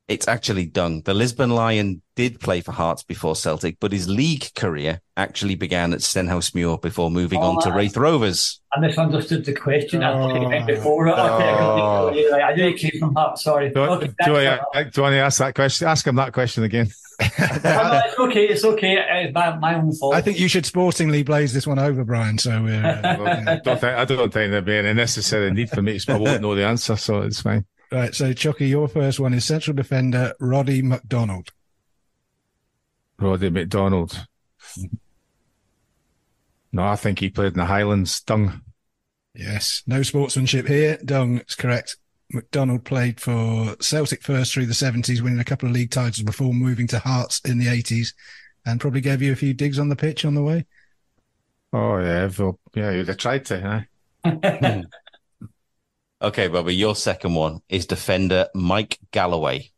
it's 0.07 0.29
actually 0.29 0.67
Dung. 0.67 1.01
The 1.03 1.15
Lisbon 1.15 1.51
Lion 1.51 2.03
did 2.15 2.39
play 2.39 2.61
for 2.61 2.73
Hearts 2.73 3.03
before 3.03 3.35
Celtic, 3.35 3.79
but 3.81 3.91
his 3.93 4.09
league 4.09 4.47
career 4.55 5.01
actually 5.17 5.55
began 5.55 5.93
at 5.95 6.01
Stenhousemuir 6.01 6.81
before 6.83 7.11
moving 7.11 7.41
on 7.41 7.61
to 7.63 7.71
Oh, 7.71 7.75
Raith 7.75 7.97
Rovers. 7.97 8.61
I 8.73 8.81
misunderstood 8.81 9.45
the 9.47 9.55
question. 9.55 10.03
I 10.05 10.13
thought 10.13 10.35
you 10.43 10.49
meant 10.49 10.67
before 10.67 11.07
it. 11.09 11.15
Oh. 11.17 12.09
Okay, 12.13 12.43
I 12.43 12.55
knew 12.55 12.69
it 12.69 12.77
came 12.77 13.01
from 13.01 13.15
Heart, 13.15 13.39
sorry. 13.39 13.71
Do, 13.71 13.81
Okay, 13.81 14.07
do, 14.09 14.13
thanks 14.19 14.27
you, 14.27 14.33
want- 14.35 14.93
do 14.93 15.01
you 15.01 15.03
want 15.03 15.13
to 15.15 15.19
ask 15.19 15.39
that 15.39 15.55
question? 15.55 15.89
Ask 15.89 16.07
him 16.07 16.17
that 16.17 16.33
question 16.35 16.65
again. 16.65 16.89
Oh, 17.21 17.27
no, 17.65 18.01
it's 18.05 18.19
okay, 18.19 18.45
it's 18.49 18.65
okay. 18.65 18.97
It's 19.25 19.35
my, 19.35 19.57
my 19.59 19.75
own 19.77 19.93
fault. 19.95 20.15
I 20.17 20.21
think 20.21 20.39
you 20.39 20.49
should 20.49 20.67
sportingly 20.67 21.23
blaze 21.23 21.55
this 21.55 21.67
one 21.67 21.79
over, 21.79 22.05
Brian. 22.05 22.39
So 22.39 22.63
we're. 22.63 22.85
Uh, 22.85 23.01
I 23.49 23.61
don't 23.65 23.81
think, 23.81 23.85
I 23.85 24.05
don't 24.05 24.33
think 24.33 24.51
there'd 24.51 24.65
be 24.65 24.77
any 24.77 24.93
necessary 24.95 25.51
need 25.53 25.71
for 25.71 25.81
me. 25.81 25.99
to- 25.99 26.13
I 26.13 26.17
won't 26.19 26.43
know 26.43 26.55
the 26.57 26.65
answer, 26.67 26.97
so 26.97 27.23
it's 27.23 27.41
fine. 27.41 27.65
Right. 27.95 28.15
So, 28.15 28.33
Chucky, 28.33 28.69
your 28.69 28.89
first 28.89 29.21
one 29.21 29.35
is 29.35 29.45
central 29.45 29.77
defender 29.77 30.35
Roddy 30.41 30.83
McDonald. 30.83 31.51
Roddy 33.19 33.51
McDonald. 33.51 34.27
No, 36.73 36.85
I 36.85 36.97
think 36.97 37.21
he 37.21 37.31
played 37.31 37.53
in 37.53 37.59
the 37.59 37.67
Highlands. 37.67 38.21
Dung. 38.23 38.63
Yes. 39.35 39.83
No 39.87 40.03
sportsmanship 40.03 40.67
here. 40.67 40.99
Dung 41.05 41.39
is 41.39 41.55
correct. 41.55 41.97
McDonald 42.33 42.85
played 42.85 43.21
for 43.21 43.77
Celtic 43.81 44.23
first 44.23 44.53
through 44.53 44.67
the 44.67 44.73
70s, 44.73 45.21
winning 45.21 45.39
a 45.39 45.45
couple 45.45 45.69
of 45.69 45.75
league 45.75 45.91
titles 45.91 46.23
before 46.23 46.53
moving 46.53 46.87
to 46.89 46.99
Hearts 46.99 47.41
in 47.45 47.59
the 47.59 47.67
80s, 47.67 48.15
and 48.67 48.81
probably 48.81 49.01
gave 49.01 49.23
you 49.23 49.33
a 49.33 49.37
few 49.37 49.55
digs 49.55 49.79
on 49.79 49.89
the 49.89 49.97
pitch 49.97 50.25
on 50.25 50.35
the 50.35 50.43
way. 50.43 50.67
Oh 51.73 51.99
yeah, 51.99 52.31
well, 52.39 52.59
yeah, 52.75 52.91
you'd 52.93 53.09
have 53.09 53.17
tried 53.17 53.45
to. 53.47 53.87
Huh? 54.25 54.83
Okay, 56.25 56.49
Bobby, 56.49 56.75
your 56.75 56.97
second 56.97 57.35
one 57.35 57.61
is 57.69 57.85
defender 57.85 58.49
Mike 58.55 58.99
Galloway. 59.11 59.71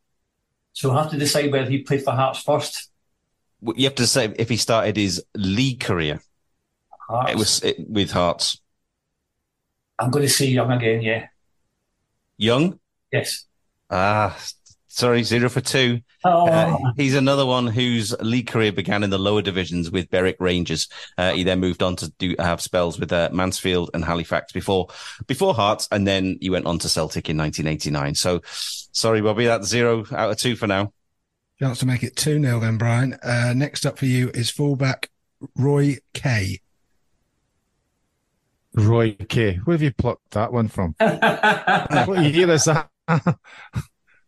so 0.73 0.93
I 0.93 1.03
have 1.03 1.11
to 1.11 1.19
decide 1.19 1.51
whether 1.51 1.69
he 1.69 1.79
played 1.79 2.05
for 2.05 2.13
Hearts 2.13 2.41
first. 2.41 2.89
You 3.75 3.85
have 3.87 3.97
to 3.97 4.07
say 4.07 4.33
if 4.39 4.49
he 4.49 4.57
started 4.57 4.97
his 4.97 5.25
league 5.35 5.81
career. 5.81 6.21
Hearts. 7.09 7.33
It 7.33 7.37
was 7.37 7.63
it, 7.65 7.77
with 7.89 8.13
Hearts. 8.13 8.61
I'm 9.99 10.13
going 10.13 10.25
to 10.25 10.29
say 10.29 10.47
Young 10.47 10.71
again, 10.71 11.03
yeah. 11.03 11.27
Young? 12.37 12.79
Yes. 13.11 13.47
Ah, 13.91 14.39
sorry, 14.97 15.23
zero 15.23 15.51
for 15.51 15.61
two. 15.61 16.01
Oh, 16.25 16.49
Uh, 16.49 16.79
he's 16.97 17.15
another 17.15 17.45
one 17.45 17.67
whose 17.67 18.19
league 18.21 18.47
career 18.49 18.73
began 18.73 19.05
in 19.05 19.11
the 19.11 19.19
lower 19.19 19.43
divisions 19.43 19.91
with 19.91 20.11
Berwick 20.11 20.37
Rangers. 20.41 20.89
Uh, 21.19 21.33
he 21.33 21.45
then 21.45 21.61
moved 21.61 21.83
on 21.83 21.97
to 21.97 22.11
do 22.19 22.35
have 22.39 22.63
spells 22.63 22.99
with 22.99 23.13
uh, 23.13 23.29
Mansfield 23.31 23.91
and 23.93 24.05
Halifax 24.05 24.53
before 24.53 24.89
before 25.27 25.55
Hearts, 25.55 25.87
and 25.93 26.07
then 26.07 26.39
he 26.41 26.49
went 26.49 26.67
on 26.67 26.79
to 26.81 26.89
Celtic 26.89 27.29
in 27.29 27.37
1989. 27.37 28.15
So, 28.15 28.41
sorry, 28.45 29.21
Bobby, 29.21 29.45
that's 29.45 29.69
zero 29.69 30.07
out 30.13 30.31
of 30.31 30.39
two 30.39 30.57
for 30.57 30.67
now. 30.67 30.93
Chance 31.59 31.79
to 31.81 31.87
make 31.87 32.03
it 32.03 32.17
2 32.17 32.43
0 32.43 32.61
then, 32.61 32.77
Brian. 32.77 33.15
Uh, 33.23 33.55
next 33.55 33.87
up 33.87 33.99
for 33.99 34.05
you 34.07 34.31
is 34.35 34.51
fullback 34.51 35.11
Roy 35.57 35.99
Kay. 36.13 36.61
Roy 38.75 39.13
Kay. 39.15 39.57
Where 39.65 39.75
have 39.75 39.83
you 39.83 39.93
plucked 39.93 40.33
that 40.33 40.53
one 40.53 40.69
from? 40.69 40.95
what 40.99 42.25
year 42.25 42.51
is 42.51 42.65
that? 42.65 42.91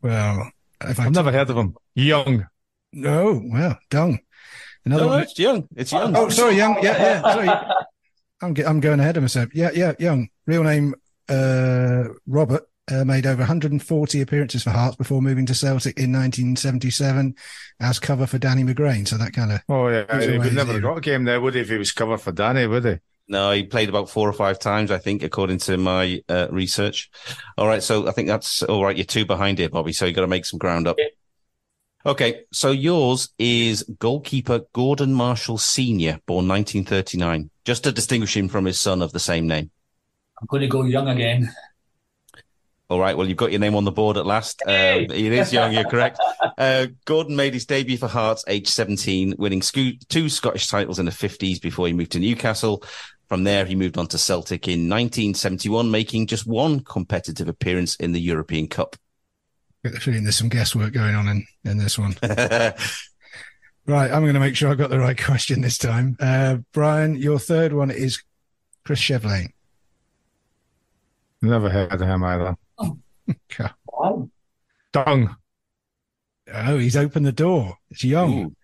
Well, 0.00 0.52
if 0.84 1.00
I 1.00 1.04
I've 1.06 1.12
never 1.14 1.32
heard 1.32 1.50
of 1.50 1.56
him. 1.56 1.76
Young. 1.94 2.46
No, 2.92 3.40
well, 3.44 3.78
Dung. 3.90 4.18
Another 4.84 5.02
No, 5.04 5.08
one. 5.08 5.22
it's 5.22 5.38
young. 5.38 5.68
It's 5.76 5.92
young. 5.92 6.16
Oh, 6.16 6.28
sorry, 6.28 6.56
Young. 6.56 6.82
Yeah, 6.82 6.96
yeah. 6.96 7.22
Sorry. 7.22 7.48
I'm, 8.40 8.54
ge- 8.54 8.64
I'm 8.64 8.80
going 8.80 9.00
ahead 9.00 9.16
of 9.16 9.22
myself. 9.22 9.50
Yeah, 9.54 9.70
yeah, 9.74 9.92
Young. 9.98 10.28
Real 10.46 10.62
name, 10.62 10.94
uh, 11.28 12.04
Robert. 12.26 12.62
Uh, 12.90 13.04
made 13.04 13.26
over 13.26 13.40
140 13.40 14.22
appearances 14.22 14.62
for 14.62 14.70
Hearts 14.70 14.96
before 14.96 15.20
moving 15.20 15.44
to 15.44 15.54
Celtic 15.54 15.98
in 15.98 16.10
1977 16.10 17.34
as 17.80 17.98
cover 17.98 18.26
for 18.26 18.38
Danny 18.38 18.64
McGrain. 18.64 19.06
So 19.06 19.18
that 19.18 19.34
kind 19.34 19.52
of 19.52 19.60
Oh 19.68 19.88
yeah, 19.88 20.06
He's 20.10 20.24
he 20.24 20.36
away, 20.36 20.46
would 20.46 20.54
never 20.54 20.72
have 20.72 20.80
got 20.80 20.96
a 20.96 21.00
game 21.02 21.24
there, 21.24 21.38
would 21.38 21.54
he? 21.54 21.60
If 21.60 21.68
he 21.68 21.76
was 21.76 21.92
covered 21.92 22.22
for 22.22 22.32
Danny, 22.32 22.66
would 22.66 22.86
he? 22.86 22.96
No, 23.28 23.52
he 23.52 23.64
played 23.64 23.90
about 23.90 24.08
four 24.08 24.28
or 24.28 24.32
five 24.32 24.58
times, 24.58 24.90
I 24.90 24.98
think, 24.98 25.22
according 25.22 25.58
to 25.58 25.76
my 25.76 26.22
uh, 26.28 26.48
research. 26.50 27.10
All 27.58 27.66
right, 27.66 27.82
so 27.82 28.08
I 28.08 28.12
think 28.12 28.28
that's 28.28 28.62
all 28.62 28.82
right. 28.82 28.96
You're 28.96 29.04
two 29.04 29.26
behind 29.26 29.58
here, 29.58 29.68
Bobby. 29.68 29.92
So 29.92 30.06
you 30.06 30.14
got 30.14 30.22
to 30.22 30.26
make 30.26 30.46
some 30.46 30.58
ground 30.58 30.88
up. 30.88 30.96
Okay, 32.06 32.44
so 32.52 32.70
yours 32.70 33.28
is 33.38 33.82
goalkeeper 33.98 34.62
Gordon 34.72 35.12
Marshall 35.12 35.58
Senior, 35.58 36.20
born 36.26 36.48
1939, 36.48 37.50
just 37.64 37.84
to 37.84 37.92
distinguish 37.92 38.34
him 38.34 38.48
from 38.48 38.64
his 38.64 38.80
son 38.80 39.02
of 39.02 39.12
the 39.12 39.20
same 39.20 39.46
name. 39.46 39.70
I'm 40.40 40.46
going 40.46 40.62
to 40.62 40.68
go 40.68 40.84
Young 40.84 41.08
again. 41.08 41.52
All 42.90 42.98
right. 42.98 43.14
Well, 43.14 43.28
you've 43.28 43.36
got 43.36 43.50
your 43.50 43.60
name 43.60 43.74
on 43.74 43.84
the 43.84 43.92
board 43.92 44.16
at 44.16 44.24
last. 44.24 44.62
Um, 44.64 44.72
it 44.72 45.12
is 45.12 45.52
young. 45.52 45.72
You're 45.72 45.88
correct. 45.88 46.18
Uh, 46.56 46.88
Gordon 47.04 47.36
made 47.36 47.54
his 47.54 47.66
debut 47.66 47.96
for 47.96 48.08
Hearts 48.08 48.42
age 48.48 48.66
17, 48.66 49.36
winning 49.38 49.60
two 49.60 50.28
Scottish 50.28 50.66
titles 50.66 50.98
in 50.98 51.06
the 51.06 51.12
50s 51.12 51.60
before 51.60 51.86
he 51.86 51.92
moved 51.92 52.12
to 52.12 52.18
Newcastle. 52.18 52.82
From 53.28 53.44
there, 53.44 53.66
he 53.66 53.74
moved 53.74 53.98
on 53.98 54.06
to 54.08 54.18
Celtic 54.18 54.68
in 54.68 54.88
1971, 54.88 55.90
making 55.90 56.26
just 56.26 56.46
one 56.46 56.80
competitive 56.80 57.46
appearance 57.46 57.94
in 57.96 58.12
the 58.12 58.20
European 58.20 58.68
Cup. 58.68 58.96
Get 59.84 59.92
the 59.92 60.00
feeling 60.00 60.22
there's 60.22 60.36
some 60.36 60.48
guesswork 60.48 60.94
going 60.94 61.14
on 61.14 61.28
in, 61.28 61.46
in 61.64 61.76
this 61.76 61.98
one. 61.98 62.16
right, 62.22 62.80
I'm 63.86 64.22
going 64.22 64.34
to 64.34 64.40
make 64.40 64.56
sure 64.56 64.70
I 64.70 64.74
got 64.74 64.88
the 64.88 64.98
right 64.98 65.22
question 65.22 65.60
this 65.60 65.76
time. 65.76 66.16
Uh, 66.18 66.58
Brian, 66.72 67.16
your 67.16 67.38
third 67.38 67.74
one 67.74 67.90
is 67.90 68.22
Chris 68.84 69.00
Shevlane. 69.00 69.52
Never 71.42 71.68
heard 71.68 71.92
of 71.92 72.00
him 72.00 72.24
either. 72.24 72.56
Okay. 73.52 73.68
Wow. 73.92 74.30
Dung. 74.90 75.36
Oh, 76.50 76.78
he's 76.78 76.96
opened 76.96 77.26
the 77.26 77.32
door. 77.32 77.76
It's 77.90 78.02
young. 78.02 78.56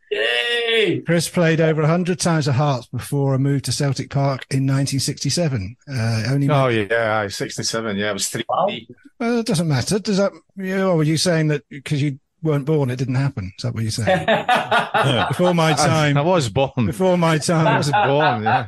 Yay! 0.84 1.00
Chris 1.00 1.28
played 1.28 1.60
over 1.60 1.82
100 1.82 2.18
times 2.18 2.48
at 2.48 2.54
Hearts 2.54 2.86
before 2.86 3.34
a 3.34 3.38
move 3.38 3.62
to 3.62 3.72
Celtic 3.72 4.10
Park 4.10 4.46
in 4.50 4.66
1967. 4.66 5.76
Uh, 5.88 6.22
only 6.28 6.48
Oh 6.48 6.68
yeah, 6.68 7.20
aye, 7.20 7.28
sixty-seven. 7.28 7.96
Yeah, 7.96 8.10
it 8.10 8.14
was 8.14 8.28
three. 8.28 8.44
Wow. 8.48 8.68
Well, 9.18 9.38
it 9.38 9.46
doesn't 9.46 9.68
matter. 9.68 9.98
Does 9.98 10.18
that? 10.18 10.32
Yeah, 10.56 10.84
or 10.84 10.96
were 10.96 11.02
you 11.04 11.16
saying 11.16 11.48
that 11.48 11.62
because 11.68 12.02
you 12.02 12.18
weren't 12.42 12.66
born, 12.66 12.90
it 12.90 12.96
didn't 12.96 13.14
happen? 13.14 13.52
Is 13.58 13.62
that 13.62 13.74
what 13.74 13.82
you're 13.82 13.92
saying? 13.92 14.26
Before 15.28 15.54
my 15.54 15.72
time. 15.72 16.16
I 16.16 16.22
was 16.22 16.48
born. 16.48 16.86
Before 16.86 17.16
my 17.16 17.38
time. 17.38 17.66
I 17.66 17.78
was 17.78 17.90
born. 17.90 18.42
Yeah. 18.42 18.66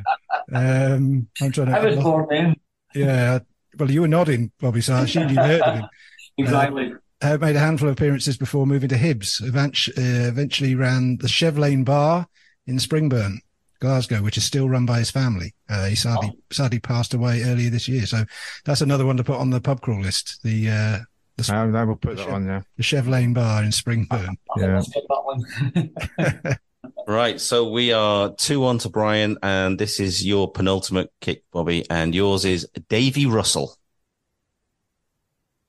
Um, 0.52 1.28
I'm 1.42 1.52
trying 1.52 1.66
to. 1.68 1.76
I 1.78 1.84
was 1.84 1.96
born 1.96 2.26
then. 2.30 2.56
Yeah. 2.94 3.40
Well, 3.78 3.90
you 3.90 4.00
were 4.00 4.08
nodding, 4.08 4.52
Bobby, 4.58 4.80
so 4.80 4.94
I 4.94 5.02
assumed 5.02 5.30
you'd 5.30 5.38
heard 5.38 5.60
of 5.60 5.74
him. 5.76 5.84
Exactly. 6.38 6.92
Uh, 7.22 7.38
made 7.38 7.56
a 7.56 7.60
handful 7.60 7.88
of 7.88 7.92
appearances 7.92 8.36
before 8.36 8.66
moving 8.66 8.90
to 8.90 8.96
Hibs. 8.96 9.42
Eventually, 9.42 9.96
uh, 9.96 10.28
eventually 10.28 10.74
ran 10.74 11.16
the 11.16 11.28
Shevlane 11.28 11.84
Bar 11.84 12.26
in 12.66 12.76
Springburn, 12.76 13.38
Glasgow, 13.80 14.22
which 14.22 14.36
is 14.36 14.44
still 14.44 14.68
run 14.68 14.84
by 14.84 14.98
his 14.98 15.10
family. 15.10 15.54
Uh, 15.68 15.86
he 15.86 15.94
sadly, 15.94 16.32
sadly 16.52 16.78
passed 16.78 17.14
away 17.14 17.42
earlier 17.42 17.70
this 17.70 17.88
year. 17.88 18.04
So 18.04 18.24
that's 18.66 18.82
another 18.82 19.06
one 19.06 19.16
to 19.16 19.24
put 19.24 19.38
on 19.38 19.48
the 19.48 19.62
pub 19.62 19.80
crawl 19.80 20.02
list. 20.02 20.40
The 20.42 20.68
uh, 20.68 20.98
the, 21.36 21.54
I, 21.54 21.80
I 21.80 21.84
will 21.84 21.96
put 21.96 22.16
that 22.16 22.28
on. 22.28 22.46
Yeah. 22.46 22.62
the 22.76 22.82
Shevlane 22.82 23.34
Bar 23.34 23.62
in 23.62 23.70
Springburn. 23.70 24.36
Yeah. 24.58 24.76
Let's 24.76 24.90
that 24.90 25.80
one. 26.28 26.56
Right. 27.06 27.40
So 27.40 27.68
we 27.70 27.92
are 27.92 28.34
2 28.34 28.58
1 28.58 28.78
to 28.78 28.88
Brian, 28.88 29.38
and 29.42 29.78
this 29.78 30.00
is 30.00 30.26
your 30.26 30.50
penultimate 30.50 31.12
kick, 31.20 31.44
Bobby, 31.52 31.88
and 31.88 32.14
yours 32.14 32.44
is 32.44 32.68
Davy 32.88 33.26
Russell. 33.26 33.76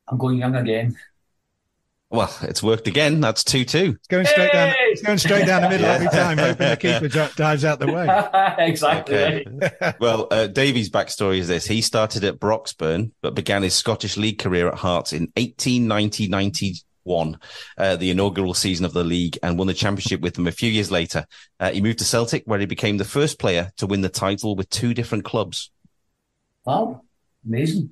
I'm 0.08 0.18
going 0.18 0.40
young 0.40 0.56
again. 0.56 0.96
Well, 2.10 2.34
it's 2.44 2.64
worked 2.64 2.88
again. 2.88 3.20
That's 3.20 3.44
2 3.44 3.66
2. 3.66 3.96
It's 3.98 4.08
going 4.08 4.26
straight 4.26 4.54
down. 4.54 4.74
It's 4.80 5.02
going 5.02 5.18
straight 5.18 5.46
down 5.46 5.64
the 5.64 5.70
middle 5.70 5.86
Yeah. 5.88 5.94
every 5.94 6.08
time, 6.08 6.38
hoping 6.38 6.70
the 6.70 6.78
keeper 6.78 7.10
dives 7.36 7.66
out 7.66 7.80
the 7.80 7.88
way. 7.88 8.08
exactly. 8.66 9.18
Okay. 9.18 9.46
Well, 10.00 10.28
uh, 10.32 10.48
Davy's 10.48 10.90
backstory 10.90 11.40
is 11.40 11.50
this. 11.50 11.66
He 11.66 11.82
started 11.82 12.24
at 12.24 12.40
Broxburn, 12.40 13.12
but 13.22 13.36
began 13.36 13.62
his 13.62 13.76
Scottish 13.76 14.16
League 14.16 14.40
career 14.40 14.70
at 14.70 14.76
Hearts 14.76 15.12
in 15.12 15.28
1890-91, 15.36 17.36
uh, 17.78 17.98
the 17.98 18.10
inaugural 18.10 18.54
season 18.54 18.86
of 18.86 18.94
the 18.94 19.04
league, 19.04 19.38
and 19.44 19.58
won 19.58 19.68
the 19.68 19.74
championship 19.74 20.22
with 20.22 20.36
them 20.36 20.48
a 20.48 20.52
few 20.54 20.72
years 20.72 20.90
later. 20.90 21.26
Uh, 21.60 21.72
he 21.72 21.82
moved 21.82 22.00
to 22.00 22.06
Celtic, 22.06 22.44
where 22.46 22.60
he 22.60 22.66
became 22.66 22.96
the 22.98 23.04
first 23.06 23.38
player 23.38 23.72
to 23.78 23.86
win 23.86 24.00
the 24.00 24.08
title 24.10 24.56
with 24.56 24.70
two 24.70 24.94
different 24.94 25.26
clubs. 25.26 25.72
Wow. 26.64 27.02
Amazing. 27.46 27.92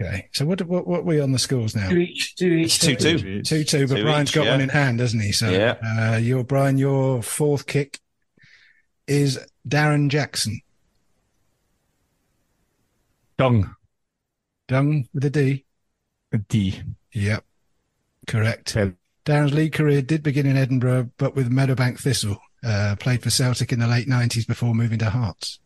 Okay. 0.00 0.28
So 0.32 0.46
what 0.46 0.62
what 0.66 0.86
what 0.86 1.00
are 1.00 1.04
we 1.04 1.20
on 1.20 1.32
the 1.32 1.38
scores 1.38 1.76
now? 1.76 1.90
Two 1.90 1.98
each. 1.98 2.34
Two 2.36 2.46
each. 2.52 2.82
It's 2.82 3.04
2-2. 3.04 3.44
Two 3.44 3.64
two, 3.64 3.86
but 3.86 3.96
Two 3.96 4.02
Brian's 4.04 4.30
each, 4.30 4.34
got 4.34 4.44
yeah. 4.46 4.52
one 4.52 4.60
in 4.62 4.68
hand, 4.70 5.00
hasn't 5.00 5.22
he? 5.22 5.32
So 5.32 5.50
Yeah. 5.50 5.76
uh, 6.14 6.16
your 6.16 6.42
Brian, 6.44 6.78
your 6.78 7.22
fourth 7.22 7.66
kick 7.66 7.98
is 9.06 9.38
Darren 9.68 10.08
Jackson. 10.08 10.60
Dung. 13.36 13.74
Dung 14.68 15.08
with 15.12 15.24
a 15.24 15.30
D. 15.30 15.64
A 16.32 16.38
D. 16.38 16.82
Yep. 17.12 17.44
Correct. 18.26 18.76
Okay. 18.76 18.94
Darren's 19.26 19.52
league 19.52 19.72
career 19.72 20.00
did 20.02 20.22
begin 20.22 20.46
in 20.46 20.56
Edinburgh, 20.56 21.10
but 21.18 21.34
with 21.34 21.50
Meadowbank 21.50 21.98
Thistle. 22.00 22.38
Uh, 22.62 22.94
played 22.98 23.22
for 23.22 23.30
Celtic 23.30 23.72
in 23.72 23.78
the 23.80 23.86
late 23.86 24.06
nineties 24.08 24.44
before 24.44 24.74
moving 24.74 24.98
to 24.98 25.08
Hearts. 25.10 25.60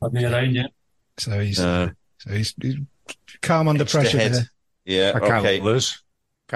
I'll 0.00 0.10
be 0.10 0.24
around 0.24 0.54
you. 0.54 0.66
So 1.18 1.40
he's 1.40 1.58
Uh, 1.58 1.90
so 2.18 2.32
he's, 2.32 2.54
he's 2.60 2.76
calm 3.42 3.68
under 3.68 3.82
edged 3.82 3.92
pressure 3.92 4.18
ahead. 4.18 4.32
there. 4.32 4.50
Yeah. 4.84 5.12
I 5.14 5.20
can't 5.20 5.44
okay. 5.44 5.60
lose. 5.60 6.02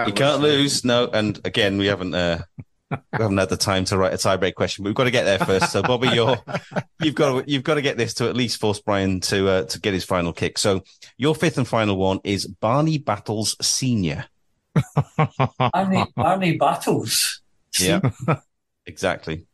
You 0.07 0.13
can't 0.13 0.41
lose. 0.41 0.85
No. 0.85 1.09
And 1.09 1.39
again, 1.45 1.79
we 1.79 1.87
haven't, 1.87 2.15
uh, 2.15 2.43
we 2.91 2.99
haven't 3.13 3.39
had 3.39 3.49
the 3.49 3.57
time 3.57 3.85
to 3.87 3.99
write 3.99 4.13
a 4.13 4.17
tiebreak 4.17 4.55
question, 4.55 4.83
but 4.83 4.89
we've 4.89 4.95
got 4.95 5.05
to 5.05 5.11
get 5.11 5.25
there 5.25 5.39
first. 5.39 5.73
So 5.73 5.83
Bobby, 5.83 6.09
you're, 6.09 6.39
you've 7.03 7.15
got 7.15 7.45
to, 7.45 7.51
you've 7.51 7.65
got 7.65 7.75
to 7.75 7.83
get 7.83 7.97
this 7.97 8.15
to 8.15 8.29
at 8.29 8.37
least 8.37 8.61
force 8.61 8.81
Brian 8.81 9.21
to, 9.21 9.49
uh, 9.49 9.65
to 9.65 9.81
get 9.81 9.95
his 9.95 10.05
final 10.05 10.33
kick. 10.33 10.59
So 10.59 10.83
your 11.19 11.35
fifth 11.35 11.59
and 11.59 11.69
final 11.69 11.97
one 11.97 12.21
is 12.25 12.47
Barney 12.47 12.99
Battles 12.99 13.57
Senior. 13.61 14.27
Barney, 15.59 16.07
Barney 16.17 16.57
Battles. 16.57 17.43
Yeah. 17.79 18.01
exactly. 18.87 19.47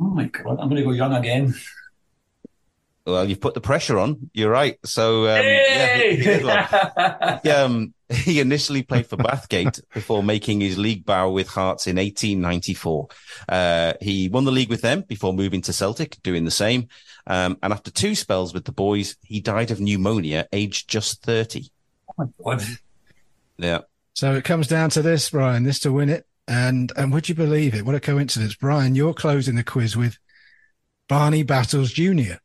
Oh 0.00 0.04
my 0.04 0.24
God. 0.24 0.58
I'm 0.60 0.68
going 0.68 0.76
to 0.76 0.84
go 0.84 0.92
young 0.92 1.14
again. 1.14 1.54
Well, 3.08 3.26
you've 3.26 3.40
put 3.40 3.54
the 3.54 3.60
pressure 3.62 3.98
on. 3.98 4.28
You're 4.34 4.50
right. 4.50 4.76
So, 4.84 5.26
um, 5.28 5.42
yeah, 5.42 5.96
he, 5.96 6.16
he 6.16 6.22
did 6.22 6.44
well. 6.44 7.40
He, 7.42 7.50
um, 7.50 7.94
he 8.10 8.38
initially 8.38 8.82
played 8.82 9.06
for 9.06 9.16
Bathgate 9.16 9.80
before 9.94 10.22
making 10.22 10.60
his 10.60 10.76
league 10.76 11.06
bow 11.06 11.30
with 11.30 11.48
Hearts 11.48 11.86
in 11.86 11.96
1894. 11.96 13.08
Uh, 13.48 13.94
he 14.02 14.28
won 14.28 14.44
the 14.44 14.52
league 14.52 14.68
with 14.68 14.82
them 14.82 15.00
before 15.08 15.32
moving 15.32 15.62
to 15.62 15.72
Celtic, 15.72 16.22
doing 16.22 16.44
the 16.44 16.50
same. 16.50 16.88
Um, 17.26 17.56
and 17.62 17.72
after 17.72 17.90
two 17.90 18.14
spells 18.14 18.52
with 18.52 18.66
the 18.66 18.72
boys, 18.72 19.16
he 19.22 19.40
died 19.40 19.70
of 19.70 19.80
pneumonia, 19.80 20.46
aged 20.52 20.90
just 20.90 21.22
30. 21.22 21.70
oh 22.18 22.30
my 22.44 22.56
God. 22.56 22.66
Yeah. 23.56 23.78
So 24.12 24.34
it 24.34 24.44
comes 24.44 24.66
down 24.66 24.90
to 24.90 25.00
this, 25.00 25.30
Brian, 25.30 25.62
this 25.62 25.78
to 25.80 25.92
win 25.92 26.10
it. 26.10 26.26
And 26.46 26.92
and 26.96 27.10
would 27.12 27.28
you 27.28 27.34
believe 27.34 27.74
it? 27.74 27.86
What 27.86 27.94
a 27.94 28.00
coincidence. 28.00 28.54
Brian, 28.54 28.94
you're 28.94 29.14
closing 29.14 29.56
the 29.56 29.64
quiz 29.64 29.96
with 29.96 30.18
Barney 31.08 31.42
Battles 31.42 31.92
Jr. 31.92 32.36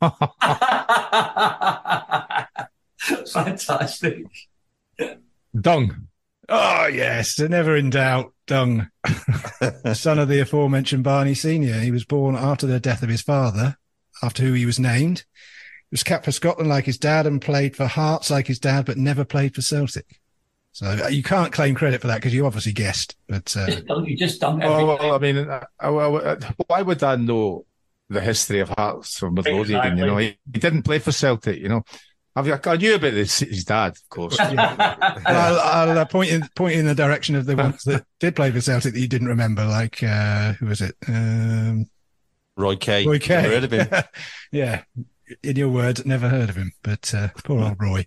Fantastic. 3.32 4.24
Dung. 5.58 6.08
Oh 6.48 6.86
yes, 6.86 7.38
never 7.38 7.76
in 7.76 7.90
doubt. 7.90 8.32
Dung. 8.46 8.88
Son 9.94 10.18
of 10.18 10.28
the 10.28 10.40
aforementioned 10.40 11.04
Barney 11.04 11.34
Senior. 11.34 11.80
He 11.80 11.90
was 11.90 12.04
born 12.04 12.36
after 12.36 12.66
the 12.66 12.80
death 12.80 13.02
of 13.02 13.08
his 13.08 13.22
father, 13.22 13.76
after 14.22 14.42
who 14.42 14.52
he 14.52 14.66
was 14.66 14.78
named. 14.78 15.24
He 15.90 15.94
was 15.94 16.02
capped 16.02 16.24
for 16.24 16.32
Scotland 16.32 16.68
like 16.68 16.84
his 16.84 16.98
dad 16.98 17.26
and 17.26 17.40
played 17.40 17.76
for 17.76 17.86
Hearts 17.86 18.30
like 18.30 18.46
his 18.46 18.58
dad, 18.58 18.86
but 18.86 18.98
never 18.98 19.24
played 19.24 19.54
for 19.54 19.62
Celtic. 19.62 20.20
So 20.72 20.86
uh, 20.86 21.08
you 21.08 21.22
can't 21.22 21.52
claim 21.52 21.76
credit 21.76 22.00
for 22.00 22.08
that 22.08 22.16
because 22.16 22.34
you 22.34 22.46
obviously 22.46 22.72
guessed. 22.72 23.16
But 23.28 23.56
uh, 23.56 23.66
Just 23.66 23.84
done, 23.86 24.04
you 24.04 24.16
just 24.16 24.40
done 24.40 24.60
Oh, 24.62 24.86
well, 24.86 25.14
I 25.14 25.18
mean, 25.18 25.38
uh, 25.38 25.64
uh, 25.78 25.92
well, 25.92 26.16
uh, 26.16 26.36
why 26.66 26.82
would 26.82 27.02
I 27.02 27.14
know 27.14 27.64
the 28.08 28.20
history 28.20 28.60
of 28.60 28.68
Hearts 28.70 29.18
from 29.18 29.34
Midlothian? 29.34 29.98
You 29.98 30.06
know, 30.06 30.16
he, 30.16 30.38
he 30.52 30.60
didn't 30.60 30.82
play 30.82 30.98
for 30.98 31.12
Celtic. 31.12 31.58
You 31.58 31.68
know, 31.68 31.82
I've, 32.36 32.66
I 32.66 32.76
knew 32.76 32.94
about 32.96 33.12
his, 33.12 33.38
his 33.38 33.64
dad, 33.64 33.92
of 33.92 34.08
course. 34.08 34.38
I'll, 34.40 34.58
I'll 35.26 35.98
uh, 35.98 36.04
point 36.04 36.30
in 36.30 36.42
point 36.56 36.74
in 36.74 36.86
the 36.86 36.94
direction 36.94 37.36
of 37.36 37.46
the 37.46 37.56
ones 37.56 37.84
that 37.84 38.04
did 38.18 38.34
play 38.34 38.50
for 38.50 38.60
Celtic 38.60 38.94
that 38.94 39.00
you 39.00 39.08
didn't 39.08 39.28
remember, 39.28 39.64
like 39.64 40.02
uh, 40.02 40.54
who 40.54 40.66
was 40.66 40.80
it? 40.80 40.96
Um, 41.06 41.86
Roy 42.56 42.76
Kay. 42.76 43.06
Roy 43.06 43.20
Kay. 43.20 43.42
Never 43.42 43.54
heard 43.54 43.64
of 43.64 43.72
him. 43.72 44.02
yeah, 44.52 44.82
in 45.42 45.56
your 45.56 45.68
words, 45.68 46.04
never 46.04 46.28
heard 46.28 46.48
of 46.48 46.56
him, 46.56 46.72
but 46.82 47.14
uh, 47.14 47.28
poor 47.44 47.62
old 47.62 47.80
Roy. 47.80 48.04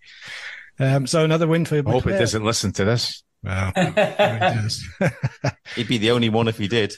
Um, 0.79 1.07
so 1.07 1.23
another 1.23 1.47
win 1.47 1.65
for 1.65 1.77
I 1.77 1.91
hope 1.91 2.03
he 2.03 2.11
doesn't 2.11 2.43
listen 2.43 2.73
to 2.73 2.85
this. 2.85 3.23
Well, 3.43 3.71
he 3.75 3.91
does. 3.91 4.85
He'd 5.75 5.87
be 5.87 5.97
the 5.97 6.11
only 6.11 6.29
one 6.29 6.47
if 6.47 6.57
he 6.57 6.67
did. 6.67 6.95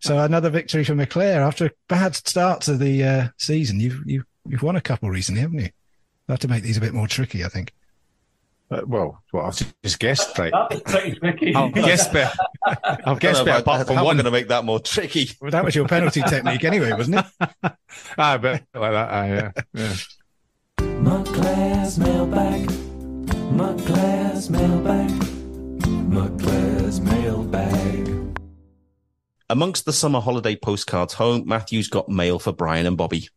So 0.00 0.18
another 0.18 0.50
victory 0.50 0.84
for 0.84 0.94
McClair 0.94 1.36
after 1.46 1.66
a 1.66 1.70
bad 1.88 2.14
start 2.14 2.60
to 2.62 2.76
the 2.76 3.04
uh, 3.04 3.28
season. 3.38 3.80
You've 3.80 4.02
you've 4.06 4.24
you've 4.48 4.62
won 4.62 4.76
a 4.76 4.80
couple 4.80 5.10
recently, 5.10 5.40
haven't 5.42 5.58
you? 5.58 5.70
I 6.28 6.32
have 6.32 6.40
to 6.40 6.48
make 6.48 6.62
these 6.62 6.76
a 6.76 6.80
bit 6.80 6.92
more 6.94 7.06
tricky, 7.08 7.44
I 7.44 7.48
think. 7.48 7.72
Uh, 8.68 8.80
well, 8.84 9.22
well, 9.32 9.46
I've 9.46 9.74
just 9.84 9.98
guessed 10.00 10.36
right. 10.38 10.52
That 10.52 10.70
was 10.72 10.80
pretty 10.82 11.14
tricky. 11.20 11.54
I've 11.54 11.72
guessed 11.72 12.12
better. 12.12 12.36
I've 13.06 13.20
guessed 13.20 13.42
I 13.42 13.44
don't 13.44 13.44
know 13.44 13.44
better 13.44 13.50
about- 13.50 13.60
apart 13.60 13.86
from 13.86 13.94
how 13.96 14.00
am 14.02 14.06
one. 14.06 14.16
going 14.16 14.24
to 14.24 14.30
make 14.32 14.48
that 14.48 14.64
more 14.64 14.80
tricky? 14.80 15.30
Well, 15.40 15.52
that 15.52 15.64
was 15.64 15.76
your 15.76 15.86
penalty 15.86 16.22
technique 16.22 16.64
anyway, 16.64 16.92
wasn't 16.92 17.24
it? 17.62 17.72
Ah, 18.18 18.36
but 18.38 18.62
like 18.74 18.92
that. 18.92 19.10
aye, 19.12 19.28
yeah, 19.28 19.50
yeah. 19.72 19.94
McClair's 20.80 21.98
mailbag. 21.98 22.68
McClair's 23.54 24.50
mailbag. 24.50 25.10
McClair's 26.10 27.00
mailbag. 27.00 28.15
Amongst 29.48 29.84
the 29.84 29.92
summer 29.92 30.20
holiday 30.20 30.56
postcards 30.56 31.14
home, 31.14 31.46
Matthew's 31.46 31.88
got 31.88 32.08
mail 32.08 32.38
for 32.38 32.52
Brian 32.52 32.86
and 32.86 32.96
Bobby. 32.96 33.28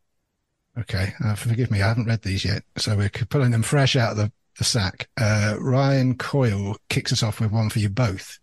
Okay, 0.78 1.14
uh, 1.24 1.36
forgive 1.36 1.70
me, 1.72 1.82
I 1.82 1.88
haven't 1.90 2.08
read 2.08 2.22
these 2.22 2.46
yet, 2.46 2.64
so 2.78 2.96
we're 2.96 3.10
pulling 3.10 3.52
them 3.52 3.64
fresh 3.64 3.96
out 3.96 4.12
of 4.12 4.18
the 4.18 4.32
the 4.58 4.64
sack. 4.66 5.08
Uh, 5.20 5.56
Ryan 5.58 6.18
Coyle 6.18 6.76
kicks 6.90 7.14
us 7.14 7.24
off 7.24 7.40
with 7.40 7.52
one 7.52 7.70
for 7.70 7.80
you 7.80 7.88
both. 7.88 8.40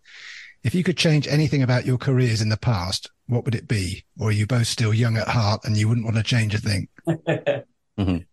If 0.63 0.73
you 0.73 0.83
could 0.83 0.97
change 0.97 1.27
anything 1.27 1.61
about 1.61 1.85
your 1.85 1.99
careers 1.99 2.41
in 2.41 2.49
the 2.49 2.57
past, 2.57 3.11
what 3.27 3.45
would 3.45 3.53
it 3.53 3.67
be? 3.67 4.03
Or 4.19 4.29
are 4.29 4.31
you 4.31 4.47
both 4.47 4.65
still 4.65 4.95
young 4.95 5.15
at 5.17 5.27
heart 5.27 5.61
and 5.63 5.77
you 5.77 5.87
wouldn't 5.87 6.05
want 6.05 6.17
to 6.17 6.23
change 6.23 6.55
a 6.55 6.57
thing? 6.59 6.87
Mhm. 7.99 8.25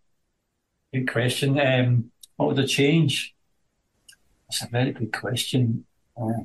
Good 0.93 1.11
question. 1.11 1.59
Um, 1.59 2.11
what 2.37 2.49
would 2.49 2.59
I 2.59 2.65
change? 2.67 3.35
That's 4.47 4.63
a 4.63 4.67
very 4.67 4.91
good 4.91 5.11
question. 5.11 5.85
Uh, 6.15 6.43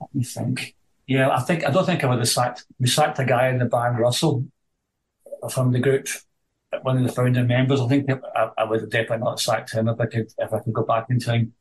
let 0.00 0.14
me 0.14 0.24
think. 0.24 0.74
Yeah, 1.08 1.30
I 1.30 1.40
think 1.40 1.66
I 1.66 1.70
don't 1.70 1.86
think 1.86 2.04
I 2.04 2.06
would 2.06 2.18
have 2.18 2.28
sacked. 2.28 2.66
We 2.78 2.86
sacked 2.86 3.18
a 3.18 3.24
guy 3.24 3.48
in 3.48 3.58
the 3.58 3.64
band, 3.64 3.98
Russell, 3.98 4.44
from 5.50 5.72
the 5.72 5.80
group, 5.80 6.06
one 6.82 6.98
of 6.98 7.02
the 7.02 7.12
founding 7.12 7.46
members. 7.46 7.80
I 7.80 7.88
think 7.88 8.10
I, 8.36 8.50
I 8.58 8.64
would 8.64 8.82
have 8.82 8.90
definitely 8.90 9.24
not 9.24 9.40
sacked 9.40 9.72
him 9.72 9.88
if 9.88 9.98
I 9.98 10.04
could 10.04 10.30
if 10.36 10.52
I 10.52 10.58
could 10.60 10.74
go 10.74 10.84
back 10.84 11.06
in 11.08 11.18
time. 11.18 11.54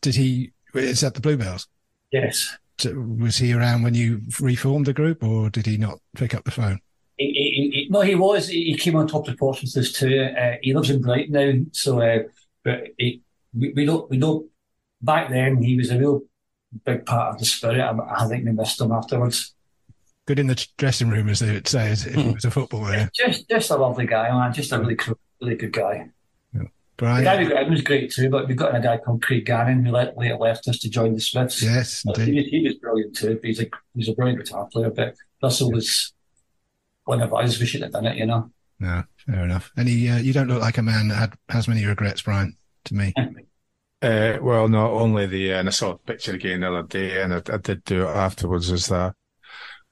Did 0.00 0.16
he, 0.16 0.52
is 0.74 1.02
that 1.02 1.14
the 1.14 1.20
Bluebells? 1.20 1.68
Yes. 2.10 2.56
So 2.78 2.92
Was 3.18 3.36
he 3.36 3.52
around 3.52 3.82
when 3.82 3.94
you 3.94 4.22
reformed 4.40 4.86
the 4.86 4.92
group 4.92 5.22
or 5.22 5.50
did 5.50 5.66
he 5.66 5.76
not 5.76 5.98
pick 6.16 6.34
up 6.34 6.44
the 6.44 6.50
phone? 6.50 6.80
He, 7.18 7.26
he, 7.26 7.70
he, 7.72 7.88
no, 7.90 8.00
he 8.00 8.14
was. 8.14 8.48
He 8.48 8.76
came 8.76 8.96
on 8.96 9.06
top 9.06 9.28
of 9.28 9.34
the 9.34 9.38
porch 9.38 9.60
with 9.60 9.76
us 9.76 9.92
too. 9.92 10.28
Uh, 10.36 10.54
he 10.62 10.74
lives 10.74 10.90
in 10.90 11.00
Brighton 11.00 11.32
now, 11.32 11.64
so 11.72 12.00
uh, 12.00 12.20
but 12.64 12.84
he, 12.98 13.22
we, 13.56 13.72
we 13.74 13.84
don't 13.84 14.10
we 14.10 14.18
don't. 14.18 14.50
Back 15.00 15.28
then, 15.28 15.62
he 15.62 15.76
was 15.76 15.90
a 15.90 15.98
real 15.98 16.22
big 16.84 17.06
part 17.06 17.34
of 17.34 17.38
the 17.38 17.44
spirit. 17.44 17.80
I, 17.80 18.24
I 18.24 18.26
think 18.26 18.44
we 18.44 18.52
missed 18.52 18.80
him 18.80 18.92
afterwards. 18.92 19.54
Good 20.26 20.38
in 20.38 20.46
the 20.46 20.66
dressing 20.78 21.10
room, 21.10 21.28
as 21.28 21.40
they 21.40 21.52
would 21.52 21.68
say, 21.68 21.90
as 21.90 22.06
if 22.06 22.14
he 22.14 22.32
was 22.32 22.44
a 22.44 22.50
footballer. 22.50 23.10
Just 23.14 23.48
just 23.48 23.70
a 23.70 23.76
lovely 23.76 24.06
guy, 24.06 24.30
man. 24.30 24.52
Just 24.52 24.72
a 24.72 24.78
really 24.78 24.96
really 25.40 25.56
good 25.56 25.72
guy. 25.72 26.08
The 26.52 26.68
Brian? 26.96 27.24
guy 27.24 27.42
we 27.42 27.48
got 27.48 27.64
in 27.64 27.70
was 27.72 27.82
great 27.82 28.12
too, 28.12 28.30
but 28.30 28.46
we 28.46 28.54
got 28.54 28.70
in 28.70 28.76
a 28.76 28.82
guy 28.82 28.98
called 28.98 29.20
Craig 29.20 29.44
Gannon 29.44 29.84
who 29.84 29.90
let, 29.90 30.16
later 30.16 30.36
left 30.36 30.68
us 30.68 30.78
to 30.78 30.88
join 30.88 31.12
the 31.12 31.20
Smiths. 31.20 31.60
Yes, 31.60 32.04
indeed. 32.06 32.28
he, 32.28 32.34
was, 32.36 32.46
he 32.46 32.62
was 32.62 32.74
brilliant 32.74 33.16
too. 33.16 33.40
He's 33.42 33.60
a 33.60 33.66
he's 33.96 34.08
a 34.08 34.12
brilliant 34.12 34.44
guitar 34.44 34.68
player, 34.72 34.90
but 34.90 35.16
Russell 35.42 35.72
was 35.72 36.12
one 37.04 37.20
of 37.20 37.34
us. 37.34 37.58
We 37.58 37.66
should 37.66 37.82
have 37.82 37.92
done 37.92 38.06
it, 38.06 38.16
you 38.16 38.26
know. 38.26 38.50
No, 38.78 39.02
fair 39.16 39.44
enough. 39.44 39.72
And 39.76 39.88
he, 39.88 40.08
uh, 40.08 40.18
you 40.18 40.32
don't 40.32 40.48
look 40.48 40.60
like 40.60 40.78
a 40.78 40.82
man 40.82 41.08
that 41.08 41.14
had, 41.14 41.34
has 41.48 41.68
many 41.68 41.84
regrets, 41.84 42.22
Brian, 42.22 42.56
to 42.84 42.94
me. 42.94 43.12
Uh, 44.04 44.38
well, 44.42 44.68
not 44.68 44.90
only 44.90 45.24
the, 45.26 45.52
and 45.52 45.66
I 45.66 45.70
saw 45.70 45.92
a 45.92 45.98
picture 45.98 46.34
again 46.34 46.60
the 46.60 46.68
other 46.68 46.86
day, 46.86 47.22
and 47.22 47.32
I, 47.32 47.40
I 47.50 47.56
did 47.56 47.84
do 47.84 48.02
it 48.02 48.10
afterwards, 48.10 48.70
is 48.70 48.88
that 48.88 49.14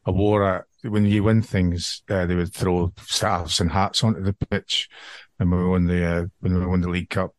I 0.05 0.11
wore 0.11 0.43
a, 0.43 0.65
when 0.83 1.07
you 1.07 1.23
win 1.25 1.41
things, 1.41 2.03
uh, 2.11 2.27
they 2.27 2.35
would 2.35 2.53
throw 2.53 2.93
staffs 2.99 3.59
and 3.59 3.71
hats 3.71 4.05
onto 4.05 4.23
the 4.23 4.35
pitch. 4.35 4.91
And 5.39 5.51
we 5.51 5.65
won 5.67 5.87
the, 5.87 6.05
uh, 6.05 6.25
when 6.41 6.59
we 6.59 6.67
won 6.67 6.83
the 6.83 6.91
League 6.91 7.09
Cup 7.09 7.35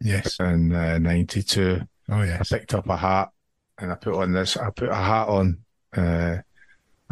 Yes. 0.00 0.38
in 0.38 0.72
uh, 0.72 0.98
92, 0.98 1.80
Oh, 2.10 2.22
yeah, 2.22 2.38
I 2.40 2.44
picked 2.44 2.74
up 2.74 2.88
a 2.88 2.96
hat 2.96 3.30
and 3.78 3.90
I 3.90 3.96
put 3.96 4.14
on 4.14 4.32
this, 4.32 4.56
I 4.56 4.70
put 4.70 4.90
a 4.90 4.94
hat 4.94 5.26
on, 5.26 5.58
uh, 5.96 6.38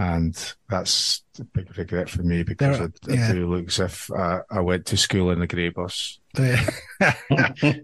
and 0.03 0.55
that's 0.69 1.23
a 1.39 1.45
big 1.45 1.77
regret 1.79 2.11
for 2.11 2.23
me 2.23 2.43
because 2.43 2.79
There 2.79 2.87
are- 2.87 2.93
I, 3.09 3.13
I 3.13 3.15
yeah. 3.29 3.33
do 3.33 3.47
look 3.49 3.69
as 3.69 3.79
if 3.79 4.11
I, 4.11 4.41
I 4.51 4.61
went 4.61 4.87
to 4.87 4.97
school 4.97 5.31
in 5.31 5.41
a 5.43 5.47
grey 5.47 5.69
bus. 5.69 6.19
There, 6.35 6.59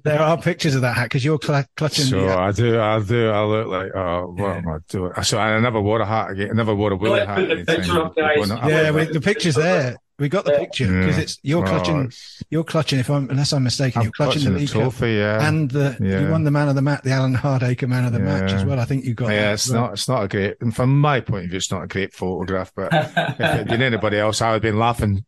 there 0.04 0.20
are 0.20 0.40
pictures 0.40 0.74
of 0.74 0.80
that 0.82 0.96
hat 0.96 1.04
because 1.04 1.24
you're 1.24 1.38
cl- 1.42 1.64
clutching 1.76 2.06
So 2.06 2.20
the, 2.22 2.34
I 2.38 2.52
do, 2.52 2.80
I 2.80 3.00
do, 3.00 3.30
I 3.30 3.44
look 3.44 3.66
like, 3.68 3.90
oh, 3.94 4.34
what 4.36 4.56
am 4.56 4.68
I 4.68 4.78
doing? 4.88 5.12
So 5.22 5.38
I 5.38 5.58
never 5.60 5.80
wore 5.80 6.00
a 6.00 6.06
hat 6.06 6.30
again. 6.30 6.50
I 6.50 6.54
never 6.54 6.74
wore 6.74 6.92
a 6.92 6.96
woolly 6.96 7.20
hat. 7.24 7.36
the 7.46 7.50
anytime. 7.52 7.76
picture 7.76 8.00
up, 8.02 8.16
guys. 8.16 8.38
When 8.38 8.52
I- 8.52 8.68
Yeah, 8.68 8.90
the 8.90 9.20
picture's 9.20 9.54
there. 9.66 9.96
We 10.18 10.28
got 10.28 10.44
the 10.44 10.52
picture 10.52 10.86
because 10.86 11.16
Yeah. 11.16 11.22
it's 11.22 11.38
you're 11.42 11.64
Oh, 11.64 11.68
clutching. 11.68 11.98
it's- 12.00 12.42
You're 12.50 12.64
clutching. 12.64 12.98
If 12.98 13.08
I'm 13.08 13.30
unless 13.30 13.52
I'm 13.52 13.62
mistaken, 13.62 14.00
I'm 14.00 14.04
you're 14.06 14.12
clutching, 14.12 14.42
clutching 14.42 14.52
the 14.54 14.58
the 14.58 14.60
League 14.60 14.90
trophy, 14.90 15.12
yeah. 15.12 15.46
and 15.48 15.70
the 15.70 15.96
you 16.00 16.30
won 16.30 16.42
the 16.44 16.50
man 16.50 16.68
of 16.68 16.74
the 16.74 16.82
match, 16.82 17.02
the 17.04 17.10
Alan 17.12 17.36
Hardaker 17.36 17.88
man 17.88 18.04
of 18.04 18.12
the 18.12 18.18
match 18.18 18.50
as 18.52 18.64
well. 18.64 18.80
I 18.80 18.84
think 18.84 19.04
you 19.04 19.14
got. 19.14 19.28
yeah, 19.30 19.42
that 19.42 19.52
it's 19.54 19.70
well. 19.70 19.82
not, 19.82 19.92
it's 19.92 20.08
not 20.08 20.24
a 20.24 20.28
great, 20.28 20.56
and 20.60 20.74
from 20.74 20.98
my 21.00 21.20
point 21.20 21.44
of 21.44 21.50
view, 21.50 21.56
it's 21.58 21.70
not 21.70 21.82
a 21.84 21.86
great 21.86 22.12
photograph, 22.12 22.72
but 22.74 22.92
if 22.92 23.16
it 23.16 23.38
had 23.40 23.68
been 23.68 23.82
anybody 23.82 24.18
else, 24.18 24.42
I 24.42 24.48
would 24.48 24.54
have 24.54 24.62
been 24.62 24.78
laughing 24.78 25.24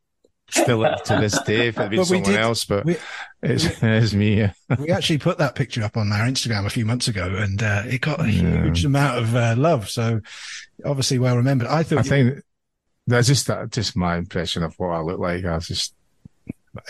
still 0.52 0.80
to 0.82 1.16
this 1.20 1.40
day 1.42 1.68
if 1.68 1.78
it 1.78 1.82
had 1.82 1.90
been 1.90 2.04
someone 2.04 2.24
did- 2.32 2.40
else, 2.40 2.64
but 2.64 2.84
we- 2.84 2.96
it's, 3.42 3.64
it's 3.82 4.12
me. 4.12 4.50
We 4.78 4.90
actually 4.90 5.18
put 5.18 5.38
that 5.38 5.54
picture 5.54 5.84
up 5.84 5.96
on 5.96 6.10
our 6.10 6.26
Instagram 6.26 6.66
a 6.66 6.70
few 6.70 6.84
months 6.84 7.06
ago, 7.06 7.32
and 7.38 7.62
uh, 7.62 7.84
it 7.86 8.00
got 8.00 8.20
a 8.24 8.28
Yeah. 8.28 8.64
huge 8.64 8.84
amount 8.84 9.18
of 9.18 9.36
uh, 9.36 9.54
love. 9.56 9.88
So 9.88 10.20
obviously 10.84 11.20
well 11.20 11.36
remembered. 11.36 11.68
I 11.68 11.84
thought 11.84 11.98
I 11.98 12.02
you, 12.02 12.30
think 12.32 12.44
that's 13.10 13.28
just 13.28 13.46
that, 13.46 13.70
just 13.70 13.96
my 13.96 14.16
impression 14.16 14.62
of 14.62 14.74
what 14.78 14.88
I 14.88 15.00
look 15.00 15.18
like. 15.18 15.44
I 15.44 15.54
was 15.54 15.68
just, 15.68 15.94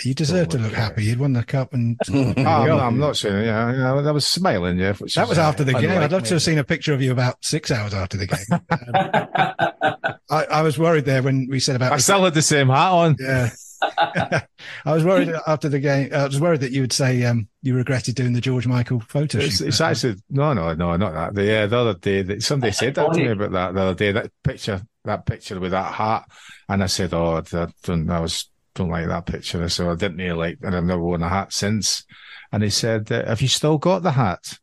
you 0.05 0.14
deserve 0.14 0.49
to 0.51 0.59
look 0.59 0.73
happy. 0.73 1.05
You'd 1.05 1.18
won 1.18 1.33
the 1.33 1.43
cup, 1.43 1.73
and 1.73 1.99
oh, 2.12 2.35
I'm, 2.37 2.68
not, 2.68 2.81
I'm 2.81 2.99
not 2.99 3.16
saying, 3.16 3.45
yeah, 3.45 3.73
yeah, 3.73 3.95
I 3.95 4.11
was 4.11 4.27
smiling, 4.27 4.79
yeah. 4.79 4.93
which 4.95 5.14
that 5.14 5.25
is, 5.25 5.31
was 5.31 5.39
uh, 5.39 5.43
after 5.43 5.64
the 5.64 5.73
game. 5.73 5.91
I'd 5.91 6.12
love 6.12 6.25
to 6.25 6.35
have 6.35 6.43
seen 6.43 6.59
a 6.59 6.64
picture 6.64 6.93
of 6.93 7.03
you 7.03 7.12
about 7.12 7.45
six 7.45 7.71
hours 7.71 7.95
after 7.95 8.16
the 8.16 8.27
game. 8.27 8.61
Um, 9.83 10.14
I, 10.31 10.45
I 10.45 10.62
was 10.62 10.79
worried 10.79 11.05
there 11.07 11.23
when 11.23 11.49
we 11.51 11.59
said 11.59 11.77
about 11.77 11.93
I 11.93 11.97
still 11.99 12.23
had 12.25 12.35
the 12.35 12.43
same 12.43 12.68
hat 12.68 12.93
on. 12.93 13.16
Yeah. 13.18 13.51
I 13.99 14.93
was 14.93 15.05
worried 15.05 15.33
after 15.47 15.68
the 15.68 15.81
game. 15.81 16.11
I 16.12 16.25
was 16.25 16.41
worried 16.41 16.61
that 16.61 16.73
you 16.73 16.83
would 16.83 16.93
say 16.93 17.25
um, 17.25 17.49
you 17.62 17.75
regretted 17.75 18.14
doing 18.14 18.33
the 18.33 18.41
George 18.41 18.66
Michael 18.66 19.01
photo 19.01 19.39
It's, 19.39 19.59
shoot. 19.59 19.68
it's 19.68 19.81
actually 19.81 20.16
no, 20.29 20.53
no, 20.53 20.75
no, 20.75 20.97
not 20.97 21.14
that. 21.14 21.35
The, 21.35 21.45
yeah, 21.45 21.66
the 21.66 21.79
other 21.79 21.95
day, 21.95 22.23
that 22.23 22.43
somebody 22.43 22.73
said 22.73 22.95
that 22.95 23.12
to 23.12 23.18
me 23.18 23.29
about 23.29 23.53
that 23.53 23.75
the 23.75 23.81
other 23.81 23.95
day. 23.95 24.12
That 24.12 24.31
picture, 24.45 24.83
that 25.05 25.26
picture 25.26 25.59
with 25.59 25.72
that 25.72 25.94
hat, 25.94 26.24
and 26.68 26.82
I 26.82 26.86
said, 26.86 27.14
"Oh, 27.14 27.36
I 27.36 27.66
don't, 27.82 28.11
I 28.11 28.20
was 28.20 28.51
don't 28.74 28.90
like 28.90 29.07
that 29.09 29.26
picture." 29.26 29.68
So 29.68 29.90
I 29.90 29.94
didn't 29.94 30.18
really 30.18 30.32
like, 30.36 30.59
and 30.62 30.74
I've 30.74 30.84
never 30.84 31.03
worn 31.03 31.22
a 31.22 31.28
hat 31.28 31.53
since. 31.53 32.05
And 32.53 32.62
he 32.62 32.70
said, 32.70 33.11
uh, 33.11 33.26
"Have 33.26 33.42
you 33.42 33.48
still 33.48 33.78
got 33.78 34.03
the 34.03 34.12
hat?" 34.12 34.59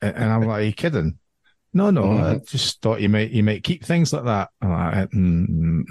And 0.00 0.24
I'm 0.24 0.42
like, 0.42 0.60
"Are 0.60 0.62
you 0.62 0.72
kidding?" 0.72 1.18
No, 1.72 1.90
no, 1.90 2.18
I 2.18 2.38
just 2.38 2.82
thought 2.82 3.00
you 3.00 3.08
might 3.08 3.30
you 3.30 3.42
might 3.42 3.62
keep 3.62 3.84
things 3.84 4.12
like 4.12 4.24
that. 4.24 4.50
I'm 4.60 4.70
like, 4.70 5.10
"Mm, 5.10 5.48
mm, 5.48 5.84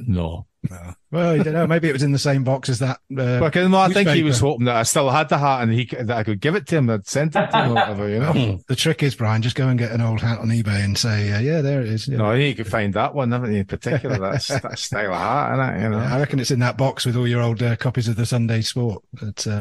no. 0.70 0.94
well, 1.12 1.30
I 1.30 1.38
don't 1.38 1.54
know. 1.54 1.68
Maybe 1.68 1.88
it 1.88 1.94
was 1.94 2.04
in 2.04 2.12
the 2.12 2.20
same 2.20 2.44
box 2.44 2.68
as 2.68 2.80
that. 2.80 2.98
Uh, 3.18 3.40
But 3.40 3.56
no, 3.56 3.78
I 3.78 3.90
think 3.90 4.10
he 4.10 4.24
was 4.24 4.40
hoping 4.40 4.66
that 4.66 4.76
I 4.76 4.84
still 4.84 5.10
had 5.10 5.30
the 5.30 5.38
hat 5.38 5.62
and 5.64 5.72
he 5.72 5.86
that 5.86 6.12
I 6.12 6.24
could 6.24 6.42
give 6.42 6.56
it 6.56 6.68
to 6.68 6.78
him. 6.78 6.90
I'd 6.90 7.08
sent 7.08 7.36
it 7.36 7.50
to 7.52 7.64
him 7.64 7.72
or 7.72 7.76
whatever, 7.76 8.10
you 8.10 8.20
know. 8.20 8.60
the 8.68 8.76
trick 8.76 9.02
is, 9.02 9.16
Brian, 9.16 9.42
just 9.42 9.56
go 9.56 9.70
and 9.70 9.80
get 9.80 9.92
an 9.92 10.02
old 10.02 10.20
hat 10.20 10.40
on 10.40 10.50
eBay 10.50 10.84
and 10.84 10.98
say, 10.98 11.32
uh, 11.32 11.40
"Yeah, 11.40 11.62
there 11.62 11.82
it 11.82 11.88
is." 11.88 12.08
Yeah. 12.08 12.18
No, 12.18 12.34
you 12.34 12.54
could 12.56 12.68
find 12.68 12.94
that 12.96 13.16
one, 13.16 13.32
haven't 13.32 13.54
you? 13.54 13.60
In 13.60 13.66
particular, 13.66 14.18
that's 14.20 14.48
that 14.50 14.78
style 14.80 15.14
of 15.14 15.20
hat, 15.20 15.54
isn't 15.54 15.76
it? 15.76 15.84
You 15.84 15.90
know. 15.90 16.00
Yeah, 16.00 16.16
I 16.16 16.20
reckon 16.20 16.40
it's 16.40 16.52
in 16.52 16.60
that 16.60 16.78
box 16.78 17.06
with 17.06 17.16
all 17.16 17.28
your 17.28 17.42
old 17.42 17.64
uh, 17.64 17.76
copies 17.78 18.08
of 18.10 18.18
the 18.18 18.26
Sunday 18.26 18.62
Sport. 18.62 19.02
But, 19.14 19.48
uh, 19.48 19.60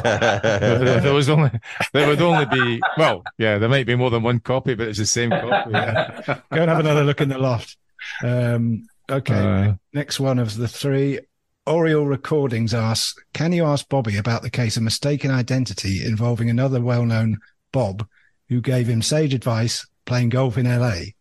there, 0.00 1.00
there 1.00 1.14
was 1.14 1.28
only 1.28 1.50
there 1.92 2.06
would 2.08 2.20
only 2.20 2.46
be 2.46 2.80
well, 2.96 3.22
yeah, 3.38 3.58
there 3.58 3.68
might 3.68 3.86
be 3.86 3.94
more 3.96 4.10
than 4.10 4.22
one 4.22 4.40
copy, 4.40 4.74
but 4.74 4.88
it's 4.88 4.98
the 4.98 5.06
same 5.06 5.30
copy. 5.30 5.70
Yeah. 5.70 6.20
go 6.52 6.60
and 6.62 6.70
have 6.70 6.80
another 6.80 7.04
look 7.04 7.20
in 7.20 7.28
the 7.28 7.38
loft. 7.38 7.76
Um, 8.22 8.86
okay, 9.10 9.34
Uh, 9.34 9.74
next 9.92 10.20
one 10.20 10.38
of 10.38 10.56
the 10.56 10.68
three. 10.68 11.20
Oriole 11.66 12.06
Recordings 12.06 12.74
asks, 12.74 13.14
can 13.34 13.52
you 13.52 13.64
ask 13.64 13.88
Bobby 13.88 14.16
about 14.16 14.42
the 14.42 14.50
case 14.50 14.76
of 14.76 14.82
mistaken 14.82 15.30
identity 15.30 16.04
involving 16.04 16.48
another 16.50 16.80
well-known 16.80 17.38
Bob 17.70 18.06
who 18.48 18.60
gave 18.60 18.88
him 18.88 19.02
sage 19.02 19.34
advice 19.34 19.86
playing 20.06 20.30
golf 20.30 20.56
in 20.58 20.66
LA? 20.66 21.12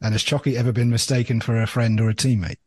And 0.00 0.12
has 0.12 0.22
Choccy 0.22 0.54
ever 0.54 0.72
been 0.72 0.90
mistaken 0.90 1.40
for 1.40 1.60
a 1.60 1.66
friend 1.66 2.00
or 2.00 2.08
a 2.10 2.14
teammate? 2.14 2.58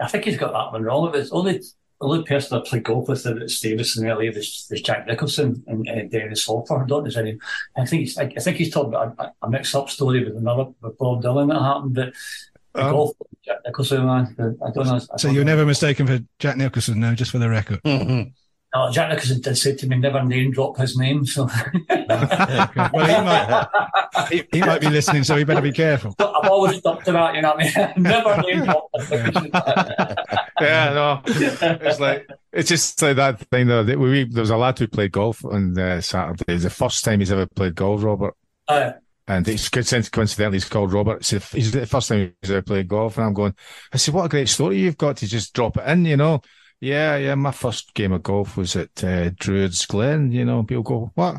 I 0.00 0.08
think 0.08 0.24
he's 0.24 0.38
got 0.38 0.52
that 0.52 0.72
one 0.72 0.82
wrong. 0.82 1.08
It 1.08 1.18
was 1.18 1.30
only 1.30 1.58
the 1.58 2.06
only 2.06 2.24
person 2.24 2.58
I 2.58 2.62
played 2.66 2.84
golf 2.84 3.08
with 3.08 3.22
that 3.24 3.58
Davis 3.62 3.98
in 3.98 4.08
LA 4.08 4.30
was, 4.34 4.66
was 4.70 4.80
Jack 4.80 5.06
Nicholson 5.06 5.62
and 5.66 5.86
uh, 5.88 6.08
Dennis 6.10 6.46
Hopper. 6.46 6.82
I 6.82 6.86
don't 6.86 7.00
know 7.00 7.04
his 7.04 7.16
name. 7.16 7.38
I 7.76 7.84
think 7.84 8.00
he's, 8.00 8.16
I, 8.18 8.22
I 8.24 8.40
think 8.40 8.56
he's 8.56 8.72
talking 8.72 8.94
about 8.94 9.14
a, 9.18 9.46
a 9.46 9.50
mix-up 9.50 9.90
story 9.90 10.24
with 10.24 10.36
another 10.36 10.70
with 10.80 10.96
Bob 10.96 11.22
Dylan 11.22 11.52
that 11.52 11.60
happened. 11.60 11.94
But 11.94 12.14
the 12.49 12.49
Um, 12.74 12.90
golf 12.92 13.16
Jack 13.44 13.56
Nicholson, 13.66 14.06
man, 14.06 14.36
I 14.38 14.70
don't 14.70 14.86
know. 14.86 14.94
I 14.94 14.98
So 14.98 15.08
don't 15.18 15.34
you're 15.34 15.44
know. 15.44 15.52
never 15.52 15.66
mistaken 15.66 16.06
for 16.06 16.20
Jack 16.38 16.56
Nicholson, 16.56 17.00
no, 17.00 17.14
just 17.14 17.30
for 17.32 17.38
the 17.38 17.48
record. 17.50 17.80
No, 17.84 18.88
Jack 18.92 19.08
Nicholson 19.10 19.40
did 19.40 19.56
say 19.56 19.74
to 19.74 19.86
me, 19.88 19.96
never 19.96 20.22
name 20.22 20.52
drop 20.52 20.76
his 20.76 20.96
name. 20.96 21.26
So 21.26 21.48
Well, 21.88 22.06
he 22.08 23.24
might, 23.24 23.66
he, 24.30 24.44
he 24.52 24.60
might 24.60 24.80
be 24.80 24.88
listening, 24.88 25.24
so 25.24 25.34
he 25.36 25.42
better 25.42 25.60
be 25.60 25.72
careful. 25.72 26.14
I've 26.20 26.48
always 26.48 26.76
stuck 26.78 27.02
to 27.04 27.12
that. 27.12 27.34
You 27.34 27.42
know, 27.42 27.54
what 27.56 27.76
I 27.76 27.92
mean, 27.94 28.02
never 28.04 28.42
name 28.42 28.64
drop. 28.64 28.88
yeah, 30.60 30.92
no, 30.94 31.22
it's 31.26 32.00
like 32.00 32.28
it's 32.52 32.68
just 32.68 33.00
like 33.02 33.16
that 33.16 33.40
thing 33.50 33.66
though. 33.66 33.82
that 33.82 33.98
We, 33.98 34.24
there 34.24 34.40
was 34.42 34.50
a 34.50 34.56
lad 34.56 34.78
who 34.78 34.86
played 34.86 35.12
golf 35.12 35.44
on 35.44 35.78
uh, 35.78 36.00
Saturday. 36.00 36.44
It's 36.48 36.64
the 36.64 36.70
first 36.70 37.04
time 37.04 37.20
he's 37.20 37.32
ever 37.32 37.46
played 37.46 37.74
golf, 37.74 38.02
Robert. 38.02 38.34
Uh, 38.68 38.92
And 39.30 39.46
it's 39.46 39.68
good 39.68 39.86
sense, 39.86 40.08
coincidentally, 40.08 40.56
he's 40.56 40.68
called 40.68 40.92
Robert. 40.92 41.18
It's 41.18 41.30
the, 41.30 41.38
he's 41.56 41.70
the 41.70 41.86
first 41.86 42.08
time 42.08 42.34
he's 42.42 42.50
ever 42.50 42.62
played 42.62 42.88
golf. 42.88 43.16
And 43.16 43.26
I'm 43.26 43.32
going, 43.32 43.54
I 43.92 43.96
said, 43.96 44.12
what 44.12 44.24
a 44.24 44.28
great 44.28 44.48
story 44.48 44.78
you've 44.80 44.96
got 44.98 45.18
to 45.18 45.26
just 45.28 45.54
drop 45.54 45.76
it 45.76 45.88
in, 45.88 46.04
you 46.04 46.16
know? 46.16 46.40
Yeah, 46.80 47.16
yeah. 47.16 47.36
My 47.36 47.52
first 47.52 47.94
game 47.94 48.10
of 48.10 48.24
golf 48.24 48.56
was 48.56 48.74
at 48.74 49.04
uh, 49.04 49.30
Druids 49.38 49.86
Glen. 49.86 50.32
You 50.32 50.44
know, 50.44 50.64
people 50.64 50.82
go, 50.82 51.12
what? 51.14 51.36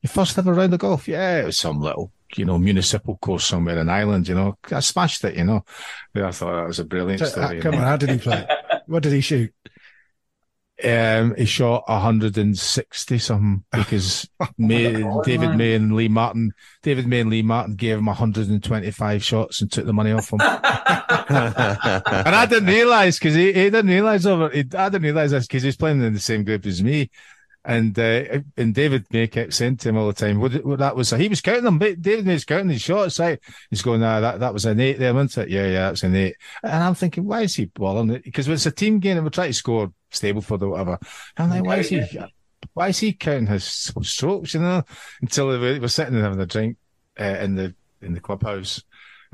Your 0.00 0.10
first 0.10 0.38
ever 0.38 0.54
round 0.54 0.74
of 0.74 0.78
golf? 0.78 1.08
Yeah, 1.08 1.40
it 1.40 1.46
was 1.46 1.58
some 1.58 1.80
little, 1.80 2.12
you 2.36 2.44
know, 2.44 2.56
municipal 2.56 3.16
course 3.16 3.46
somewhere 3.46 3.78
in 3.80 3.88
Ireland, 3.88 4.28
you 4.28 4.36
know. 4.36 4.56
I 4.70 4.78
smashed 4.78 5.24
it, 5.24 5.34
you 5.34 5.42
know. 5.44 5.64
Yeah, 6.14 6.28
I 6.28 6.30
thought 6.30 6.54
that 6.54 6.68
was 6.68 6.78
a 6.78 6.84
brilliant 6.84 7.18
So, 7.18 7.26
uh, 7.26 7.46
story. 7.46 7.60
come 7.60 7.74
on, 7.74 7.80
how 7.80 7.96
did 7.96 8.10
he 8.10 8.18
play? 8.18 8.46
What 8.86 9.02
did 9.02 9.12
he 9.12 9.22
shoot? 9.22 9.52
Um, 10.82 11.36
he 11.36 11.44
shot 11.44 11.88
160 11.88 13.18
something 13.18 13.64
because 13.70 14.28
May, 14.58 15.04
David. 15.22 15.56
May 15.56 15.74
and 15.74 15.94
Lee 15.94 16.08
Martin, 16.08 16.52
David 16.82 17.06
May 17.06 17.20
and 17.20 17.30
Lee 17.30 17.42
Martin 17.42 17.76
gave 17.76 17.98
him 17.98 18.06
125 18.06 19.24
shots 19.24 19.60
and 19.60 19.70
took 19.70 19.86
the 19.86 19.92
money 19.92 20.10
off 20.10 20.32
him. 20.32 20.40
and 21.28 22.34
I 22.34 22.46
didn't 22.46 22.68
realize 22.68 23.18
because 23.18 23.34
he, 23.34 23.46
he 23.46 23.70
didn't 23.70 23.86
realize 23.86 24.26
over. 24.26 24.50
He, 24.50 24.64
I 24.76 24.88
didn't 24.88 25.02
realize 25.02 25.30
this 25.30 25.46
because 25.46 25.62
he's 25.62 25.76
playing 25.76 26.02
in 26.02 26.12
the 26.12 26.20
same 26.20 26.42
group 26.42 26.66
as 26.66 26.82
me. 26.82 27.08
And 27.64 27.98
uh, 27.98 28.40
and 28.58 28.74
David 28.74 29.06
May 29.10 29.26
kept 29.26 29.54
saying 29.54 29.78
to 29.78 29.88
him 29.88 29.96
all 29.96 30.06
the 30.06 30.12
time, 30.12 30.38
"What, 30.38 30.52
what 30.64 30.80
that 30.80 30.96
was?" 30.96 31.10
He 31.10 31.28
was 31.28 31.40
counting 31.40 31.64
them. 31.64 31.78
David 31.78 32.26
May's 32.26 32.44
counting 32.44 32.68
his 32.68 32.82
shots. 32.82 33.18
Right? 33.18 33.40
He's 33.70 33.80
going, 33.80 34.02
"Ah, 34.02 34.20
that 34.20 34.40
that 34.40 34.52
was 34.52 34.66
an 34.66 34.80
eight 34.80 34.98
there, 34.98 35.14
wasn't 35.14 35.46
it? 35.46 35.50
Yeah, 35.50 35.66
yeah, 35.66 35.88
that's 35.88 36.02
an 36.02 36.14
eight. 36.14 36.36
And 36.62 36.84
I'm 36.84 36.94
thinking, 36.94 37.24
why 37.24 37.42
is 37.42 37.54
he 37.54 37.64
balling 37.66 38.10
it? 38.10 38.24
Because 38.24 38.48
it's 38.48 38.66
a 38.66 38.70
team 38.70 38.98
game 38.98 39.16
and 39.16 39.24
we're 39.24 39.30
trying 39.30 39.48
to 39.48 39.54
score 39.54 39.92
Stableford 40.12 40.62
or 40.62 40.70
whatever. 40.70 40.98
And 41.36 41.52
I'm 41.52 41.60
like, 41.60 41.64
why 41.64 41.76
is 41.78 41.88
he? 41.88 42.02
Why 42.74 42.88
is 42.88 42.98
he 42.98 43.12
counting 43.12 43.46
his 43.46 43.64
strokes? 43.64 44.54
You 44.54 44.60
know, 44.60 44.82
until 45.22 45.50
they 45.50 45.58
were, 45.58 45.80
were 45.80 45.88
sitting 45.88 46.14
and 46.14 46.22
having 46.22 46.40
a 46.40 46.46
drink 46.46 46.76
uh, 47.18 47.24
in 47.24 47.54
the 47.54 47.74
in 48.02 48.12
the 48.12 48.20
clubhouse. 48.20 48.82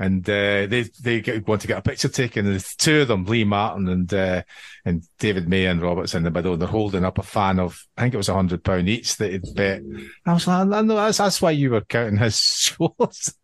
And 0.01 0.27
uh, 0.27 0.65
they 0.65 0.89
they 1.01 1.21
get, 1.21 1.47
want 1.47 1.61
to 1.61 1.67
get 1.67 1.77
a 1.77 1.81
picture 1.81 2.09
taken. 2.09 2.47
And 2.47 2.59
the 2.59 2.75
two 2.77 3.01
of 3.01 3.07
them, 3.07 3.25
Lee 3.25 3.43
Martin 3.43 3.87
and 3.87 4.11
uh, 4.11 4.41
and 4.83 5.03
David 5.19 5.47
May 5.47 5.67
and 5.67 5.81
Roberts 5.81 6.15
in 6.15 6.23
the 6.23 6.31
middle, 6.31 6.53
and 6.53 6.61
they're 6.61 6.67
holding 6.67 7.05
up 7.05 7.19
a 7.19 7.23
fan 7.23 7.59
of 7.59 7.85
I 7.95 8.01
think 8.01 8.15
it 8.15 8.17
was 8.17 8.29
a 8.29 8.33
hundred 8.33 8.63
pound 8.63 8.89
each 8.89 9.17
that 9.17 9.31
he'd 9.31 9.53
bet. 9.55 9.83
I 10.25 10.33
was 10.33 10.47
like, 10.47 10.67
I 10.67 10.81
know 10.81 10.95
that's 10.95 11.19
that's 11.19 11.41
why 11.41 11.51
you 11.51 11.69
were 11.69 11.81
counting 11.81 12.17
his 12.17 12.39
shots. 12.39 13.35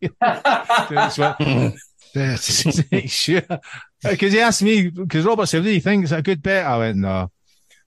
sure, 3.06 3.42
because 4.02 4.32
he 4.32 4.40
asked 4.40 4.62
me 4.62 4.88
because 4.88 5.24
Robert 5.24 5.46
said, 5.46 5.62
"Do 5.62 5.70
you 5.70 5.80
think 5.80 6.02
it's 6.02 6.12
a 6.12 6.22
good 6.22 6.42
bet?" 6.42 6.66
I 6.66 6.78
went, 6.78 6.98
"No." 6.98 7.30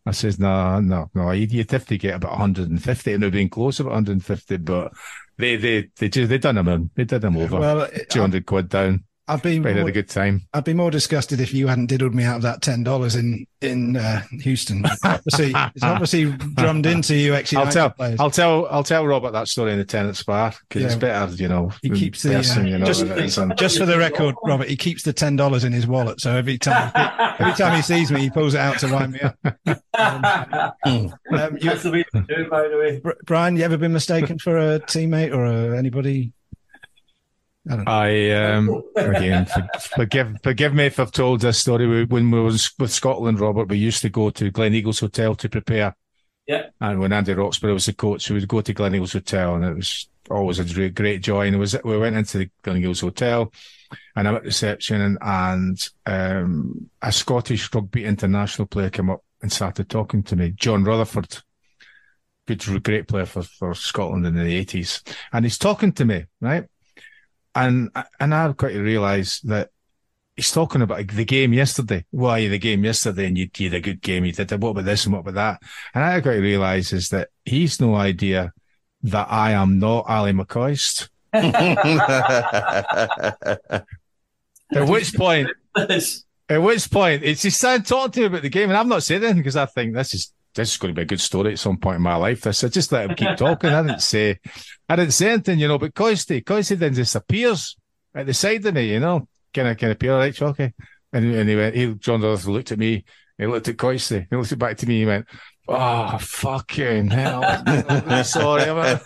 I 0.05 0.11
says, 0.11 0.39
"No, 0.39 0.79
no, 0.79 1.09
no. 1.13 1.31
You'd, 1.31 1.51
you'd 1.51 1.71
have 1.71 1.85
to 1.85 1.97
get 1.97 2.15
about 2.15 2.31
150, 2.31 3.13
and 3.13 3.23
they've 3.23 3.31
been 3.31 3.49
close 3.49 3.79
about 3.79 3.93
150, 3.93 4.57
but 4.57 4.93
they 5.37 5.57
they 5.57 5.89
they 5.97 6.09
just 6.09 6.29
they 6.29 6.37
done 6.37 6.57
him 6.57 6.67
in. 6.67 6.89
They 6.95 7.03
did 7.03 7.23
him 7.23 7.37
over. 7.37 7.59
Well, 7.59 7.87
200 8.09 8.45
quid 8.45 8.69
down. 8.69 9.03
I'd 9.31 9.41
be 9.41 9.59
They 9.59 9.73
had 9.73 9.79
more, 9.81 9.89
a 9.89 9.91
good 9.93 10.09
time. 10.09 10.41
I'd 10.53 10.63
be 10.65 10.73
more 10.73 10.91
disgusted 10.91 11.39
if 11.39 11.53
you 11.53 11.67
hadn't 11.67 11.85
diddled 11.87 12.13
me 12.13 12.23
out 12.23 12.35
of 12.37 12.41
that 12.41 12.61
ten 12.61 12.83
dollars 12.83 13.15
in 13.15 13.45
in 13.61 13.95
uh, 13.95 14.21
Houston. 14.41 14.83
obviously, 15.03 15.53
it's 15.55 15.83
obviously 15.83 16.25
drummed 16.55 16.85
into 16.85 17.15
you. 17.15 17.33
Actually, 17.35 17.63
I'll 17.63 17.71
tell, 17.71 17.95
I'll 18.19 18.31
tell, 18.31 18.67
I'll 18.69 18.83
tell 18.83 19.05
Robert 19.07 19.31
that 19.31 19.47
story 19.47 19.71
in 19.71 19.77
the 19.77 19.85
Tennents 19.85 20.23
Bar 20.25 20.53
because 20.67 20.83
it's 20.83 20.95
better, 20.95 21.31
you 21.35 21.47
know. 21.47 21.71
He 21.81 21.89
keeps 21.91 22.23
the 22.23 22.31
person, 22.31 22.65
uh, 22.65 22.69
you 22.69 22.77
know, 22.79 22.85
just, 22.85 23.07
than 23.07 23.11
it 23.17 23.25
is 23.25 23.37
on- 23.37 23.55
just 23.55 23.77
for 23.77 23.85
the 23.85 23.97
record, 23.97 24.35
Robert. 24.43 24.67
He 24.67 24.75
keeps 24.75 25.03
the 25.03 25.13
ten 25.13 25.35
dollars 25.35 25.63
in 25.63 25.71
his 25.71 25.87
wallet, 25.87 26.19
so 26.19 26.35
every 26.35 26.57
time 26.57 26.91
every 27.39 27.53
time 27.53 27.75
he 27.75 27.81
sees 27.81 28.11
me, 28.11 28.21
he 28.21 28.29
pulls 28.29 28.53
it 28.53 28.59
out 28.59 28.79
to 28.79 28.91
wind 28.91 29.13
me 29.13 29.19
up. 29.21 29.37
Um, 30.83 31.13
you- 31.57 31.69
That's 31.69 31.83
the 31.83 31.91
way 31.91 32.03
to 32.13 32.21
do 32.21 32.33
it, 32.43 32.49
by 32.49 32.67
the 32.67 32.77
way. 32.77 32.99
Br- 32.99 33.11
Brian, 33.25 33.55
you 33.55 33.63
ever 33.63 33.77
been 33.77 33.93
mistaken 33.93 34.39
for 34.39 34.57
a 34.57 34.79
teammate 34.79 35.33
or 35.33 35.45
a, 35.45 35.77
anybody? 35.77 36.33
I 37.69 37.75
don't 37.75 37.85
know. 37.85 37.91
I 37.91 38.29
um 38.31 38.83
again 38.95 39.45
for, 39.45 39.67
forgive 39.79 40.37
forgive 40.43 40.73
me 40.73 40.85
if 40.85 40.99
I've 40.99 41.11
told 41.11 41.41
this 41.41 41.59
story. 41.59 41.87
We- 41.87 42.05
When 42.05 42.31
we 42.31 42.39
was 42.41 42.71
with 42.79 42.91
Scotland, 42.91 43.39
Robert, 43.39 43.69
we 43.69 43.77
used 43.77 44.01
to 44.01 44.09
go 44.09 44.29
to 44.31 44.51
Gleneagles 44.51 44.99
Hotel 45.01 45.35
to 45.35 45.49
prepare. 45.49 45.95
Yeah. 46.47 46.67
And 46.81 46.99
when 46.99 47.13
Andy 47.13 47.33
Roxburgh 47.33 47.73
was 47.73 47.85
the 47.85 47.93
coach, 47.93 48.29
we 48.29 48.35
would 48.39 48.47
go 48.47 48.61
to 48.61 48.73
Gleneagles 48.73 49.13
Hotel, 49.13 49.55
and 49.55 49.63
it 49.63 49.75
was 49.75 50.09
always 50.29 50.59
a 50.59 50.73
great, 50.73 50.95
great 50.95 51.21
joy. 51.21 51.45
And 51.45 51.55
it 51.55 51.59
was 51.59 51.75
we 51.83 51.97
went 51.97 52.15
into 52.15 52.39
the 52.39 52.49
Gleneagles 52.63 53.01
Hotel, 53.01 53.51
and 54.15 54.27
I'm 54.27 54.35
at 54.35 54.43
reception, 54.43 55.01
and, 55.01 55.17
and 55.21 55.89
um, 56.07 56.89
a 57.01 57.11
Scottish 57.11 57.73
rugby 57.73 58.05
international 58.05 58.67
player 58.67 58.89
came 58.89 59.11
up 59.11 59.23
and 59.41 59.51
started 59.51 59.87
talking 59.87 60.23
to 60.23 60.35
me, 60.35 60.51
John 60.51 60.83
Rutherford. 60.83 61.37
Good, 62.47 62.83
great 62.83 63.07
player 63.07 63.27
for, 63.27 63.43
for 63.43 63.73
Scotland 63.75 64.25
in 64.25 64.35
the 64.35 64.55
eighties, 64.55 65.03
and 65.31 65.45
he's 65.45 65.59
talking 65.59 65.93
to 65.93 66.05
me, 66.05 66.25
right? 66.41 66.65
And 67.53 67.89
and 68.19 68.33
I've 68.33 68.57
got 68.57 68.69
to 68.69 68.81
realise 68.81 69.39
that 69.41 69.69
he's 70.35 70.51
talking 70.51 70.81
about 70.81 71.07
the 71.07 71.25
game 71.25 71.53
yesterday. 71.53 72.05
Why 72.11 72.47
the 72.47 72.57
game 72.57 72.83
yesterday? 72.83 73.27
And 73.27 73.37
you, 73.37 73.49
had 73.53 73.73
a 73.73 73.81
good 73.81 74.01
game. 74.01 74.25
You 74.25 74.31
did 74.31 74.51
what 74.61 74.69
about 74.69 74.85
this 74.85 75.05
and 75.05 75.13
what 75.13 75.27
about 75.27 75.35
that? 75.35 75.61
And 75.93 76.03
I've 76.03 76.23
got 76.23 76.31
to 76.31 76.39
realise 76.39 76.93
is 76.93 77.09
that 77.09 77.29
he's 77.45 77.81
no 77.81 77.95
idea 77.95 78.53
that 79.03 79.27
I 79.29 79.51
am 79.51 79.79
not 79.79 80.05
Ally 80.07 80.31
McCoist. 80.31 81.09
At 84.73 84.87
which 84.87 85.13
point, 85.13 85.49
at 85.75 86.61
which 86.61 86.89
point, 86.89 87.23
it's 87.23 87.41
just 87.41 87.57
started 87.57 87.85
talking 87.85 88.11
to 88.11 88.19
me 88.21 88.25
about 88.27 88.41
the 88.41 88.49
game, 88.49 88.69
and 88.69 88.77
I'm 88.77 88.87
not 88.87 89.03
saying 89.03 89.23
anything 89.23 89.39
because 89.39 89.57
I 89.57 89.65
think 89.65 89.93
this 89.93 90.13
is 90.13 90.33
this 90.55 90.71
is 90.71 90.77
going 90.77 90.93
to 90.93 90.97
be 90.97 91.03
a 91.03 91.05
good 91.05 91.21
story 91.21 91.53
at 91.53 91.59
some 91.59 91.77
point 91.77 91.97
in 91.97 92.01
my 92.01 92.15
life. 92.15 92.41
This, 92.41 92.63
I 92.63 92.67
just 92.67 92.91
let 92.91 93.09
him 93.09 93.15
keep 93.15 93.37
talking. 93.37 93.69
I 93.69 93.81
didn't 93.83 94.01
say, 94.01 94.39
I 94.89 94.95
didn't 94.95 95.13
say 95.13 95.31
anything, 95.31 95.59
you 95.59 95.67
know. 95.67 95.77
But 95.77 95.93
Coisty, 95.93 96.43
Coisty 96.43 96.77
then 96.77 96.93
disappears 96.93 97.77
at 98.13 98.25
the 98.25 98.33
side 98.33 98.65
of 98.65 98.73
me, 98.73 98.91
you 98.91 98.99
know, 98.99 99.27
kind 99.53 99.69
of, 99.69 99.77
kind 99.77 99.91
of 99.91 99.95
appear 99.95 100.17
right, 100.17 100.33
Choccy. 100.33 100.73
And, 101.13 101.35
and 101.35 101.49
he 101.49 101.55
went, 101.55 101.75
he, 101.75 101.93
John 101.95 102.21
Rutherford 102.21 102.53
looked 102.53 102.71
at 102.71 102.79
me, 102.79 103.05
he 103.37 103.45
looked 103.45 103.67
at 103.67 103.77
Coisty, 103.77 104.27
he 104.29 104.35
looked 104.35 104.57
back 104.59 104.77
to 104.77 104.87
me, 104.87 104.99
he 104.99 105.05
went, 105.05 105.25
"Oh 105.67 106.17
fucking 106.19 107.09
hell, 107.09 107.41
I'm 107.65 108.23
sorry." 108.23 108.63
I'm 108.63 108.99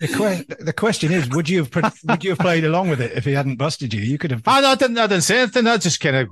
The, 0.00 0.08
que- 0.08 0.64
the 0.64 0.72
question 0.72 1.12
is, 1.12 1.28
would 1.28 1.48
you 1.48 1.64
have 1.64 1.98
would 2.04 2.24
you 2.24 2.30
have 2.30 2.38
played 2.38 2.64
along 2.64 2.88
with 2.88 3.02
it 3.02 3.12
if 3.12 3.26
he 3.26 3.32
hadn't 3.32 3.56
busted 3.56 3.92
you? 3.92 4.00
You 4.00 4.16
could 4.16 4.30
have. 4.30 4.42
I, 4.46 4.62
no, 4.62 4.70
I 4.70 4.74
didn't. 4.74 4.96
I 4.98 5.06
didn't 5.06 5.24
say 5.24 5.40
anything. 5.40 5.66
I 5.66 5.76
just 5.76 6.00
kind 6.00 6.16
of 6.16 6.28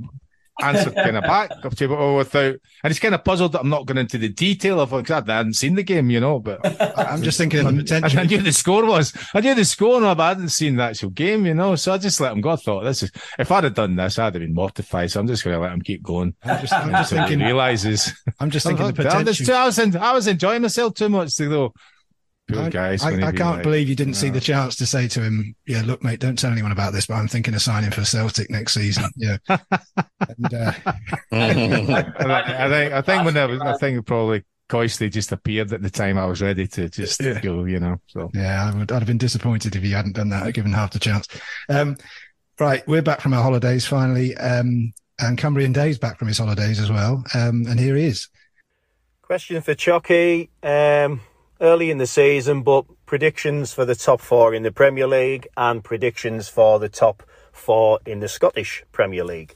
answered 0.61 0.95
kind 0.95 1.17
of 1.17 1.23
back 1.25 1.51
up 1.65 1.75
to 1.77 1.97
oh, 1.97 2.15
it 2.15 2.19
without. 2.19 2.55
And 2.85 2.91
he's 2.91 2.99
kind 2.99 3.15
of 3.15 3.25
puzzled 3.25 3.53
that 3.53 3.61
I'm 3.61 3.69
not 3.69 3.87
going 3.87 3.99
into 3.99 4.19
the 4.19 4.29
detail 4.29 4.81
of 4.81 4.93
it 4.93 4.97
because 5.05 5.29
I 5.29 5.37
hadn't 5.37 5.55
seen 5.55 5.75
the 5.75 5.83
game, 5.83 6.11
you 6.11 6.21
know. 6.21 6.39
But 6.39 6.61
I'm 6.99 7.23
just 7.23 7.39
thinking 7.39 7.67
of 7.67 7.75
the 7.75 7.83
potential. 7.83 8.21
I 8.21 8.25
knew 8.25 8.41
the 8.41 8.53
score 8.53 8.85
was. 8.85 9.13
I 9.35 9.41
knew 9.41 9.55
the 9.55 9.65
score, 9.65 10.01
but 10.01 10.21
I 10.21 10.29
hadn't 10.29 10.51
seen 10.51 10.77
the 10.77 10.85
actual 10.85 11.11
game, 11.11 11.47
you 11.47 11.55
know. 11.55 11.77
So 11.77 11.93
I 11.93 11.99
just 11.99 12.21
let 12.21 12.33
him 12.33 12.41
go. 12.41 12.51
I 12.51 12.57
thought 12.57 12.85
this 12.85 13.03
is. 13.03 13.13
If 13.39 13.51
I'd 13.51 13.65
have 13.65 13.75
done 13.75 13.97
this, 13.97 14.19
I'd 14.19 14.35
have 14.35 14.43
been 14.43 14.55
mortified. 14.55 15.11
So 15.11 15.21
I'm 15.21 15.27
just 15.27 15.45
going 15.45 15.57
to 15.57 15.61
let 15.61 15.73
him 15.73 15.83
keep 15.83 16.03
going. 16.03 16.35
I'm 16.45 16.61
just, 16.61 16.73
I'm 16.73 16.91
just 16.91 17.13
thinking. 17.13 17.41
realizes. 17.41 18.13
I'm 18.41 18.51
just 18.51 18.67
thinking 18.67 18.93
the 18.93 19.11
I'm 19.11 19.25
just- 19.25 19.41
potential. 19.41 19.55
I 19.55 19.67
was, 19.67 19.97
I 19.97 20.13
was 20.13 20.27
enjoying 20.27 20.63
myself 20.63 20.95
too 20.95 21.09
much 21.09 21.37
to 21.37 21.49
go. 21.49 21.75
Poor 22.49 22.63
I, 22.63 22.71
guys. 22.71 23.03
I, 23.03 23.11
when 23.11 23.25
I 23.25 23.33
can't 23.33 23.57
like, 23.57 23.63
believe 23.63 23.89
you 23.89 23.95
didn't 23.95 24.15
see 24.15 24.31
the 24.31 24.41
chance 24.41 24.75
to 24.77 24.87
say 24.87 25.07
to 25.09 25.21
him, 25.21 25.55
"Yeah, 25.67 25.83
look, 25.85 26.03
mate, 26.03 26.19
don't 26.19 26.39
tell 26.39 26.51
anyone 26.51 26.73
about 26.73 26.95
this, 26.95 27.07
but 27.07 27.15
I'm 27.15 27.29
thinking 27.29 27.55
of 27.55 27.61
signing 27.61 27.91
for 27.91 28.05
Celtic 28.05 28.51
next 28.51 28.75
season." 28.75 29.05
Yeah, 29.17 29.37
and, 29.49 30.55
uh, 30.55 30.73
I 31.33 31.53
think 31.55 31.91
I 31.91 32.69
think 32.69 32.93
I 32.93 33.03
think 33.03 33.25
when 33.25 33.37
I 33.37 33.47
was 33.47 33.61
I 33.61 33.77
think 33.77 34.07
probably 34.07 34.45
Coisty 34.69 35.11
just 35.11 35.33
appeared 35.33 35.73
at 35.73 35.83
the 35.83 35.91
time 35.91 36.19
I 36.19 36.27
was 36.27 36.41
ready 36.41 36.67
to 36.69 36.89
just 36.89 37.21
go, 37.43 37.65
you 37.65 37.81
know. 37.81 38.01
So 38.07 38.31
yeah, 38.35 38.71
I 38.71 38.79
would. 38.79 38.93
I'd 38.93 39.01
have 39.01 39.07
been 39.07 39.19
disappointed 39.19 39.77
if 39.77 39.85
you 39.85 39.95
hadn't 39.95 40.17
done 40.17 40.29
that, 40.31 40.53
given 40.55 40.73
half 40.73 40.93
the 40.93 40.99
chance. 40.99 41.27
Um, 41.69 41.97
right, 42.59 42.87
we're 42.87 43.03
back 43.03 43.21
from 43.21 43.35
our 43.35 43.43
holidays 43.43 43.87
finally, 43.87 44.37
um, 44.37 44.93
and 45.19 45.37
Cumbrian 45.37 45.73
Day's 45.73 45.99
back 45.99 46.19
from 46.19 46.29
his 46.29 46.39
holidays 46.39 46.81
as 46.81 46.91
well. 46.91 47.25
Um, 47.35 47.67
and 47.67 47.79
here 47.79 47.97
he 47.97 48.07
is. 48.07 48.29
Question 49.23 49.61
for 49.61 49.75
Choccy. 49.75 50.49
Um, 50.63 51.21
early 51.61 51.91
in 51.91 51.99
the 51.99 52.07
season, 52.07 52.63
but 52.63 52.85
predictions 53.07 53.73
for 53.73 53.85
the 53.85 53.95
top 53.95 54.21
four 54.21 54.55
in 54.55 54.63
the 54.63 54.71
Premier 54.73 55.07
League 55.07 55.49
and 55.57 55.83
predictions 55.83 56.49
for 56.49 56.79
the 56.79 56.89
top 56.89 57.23
four 57.53 58.01
in 58.07 58.21
the 58.21 58.29
Scottish 58.29 58.85
Premier 58.93 59.25
League. 59.25 59.55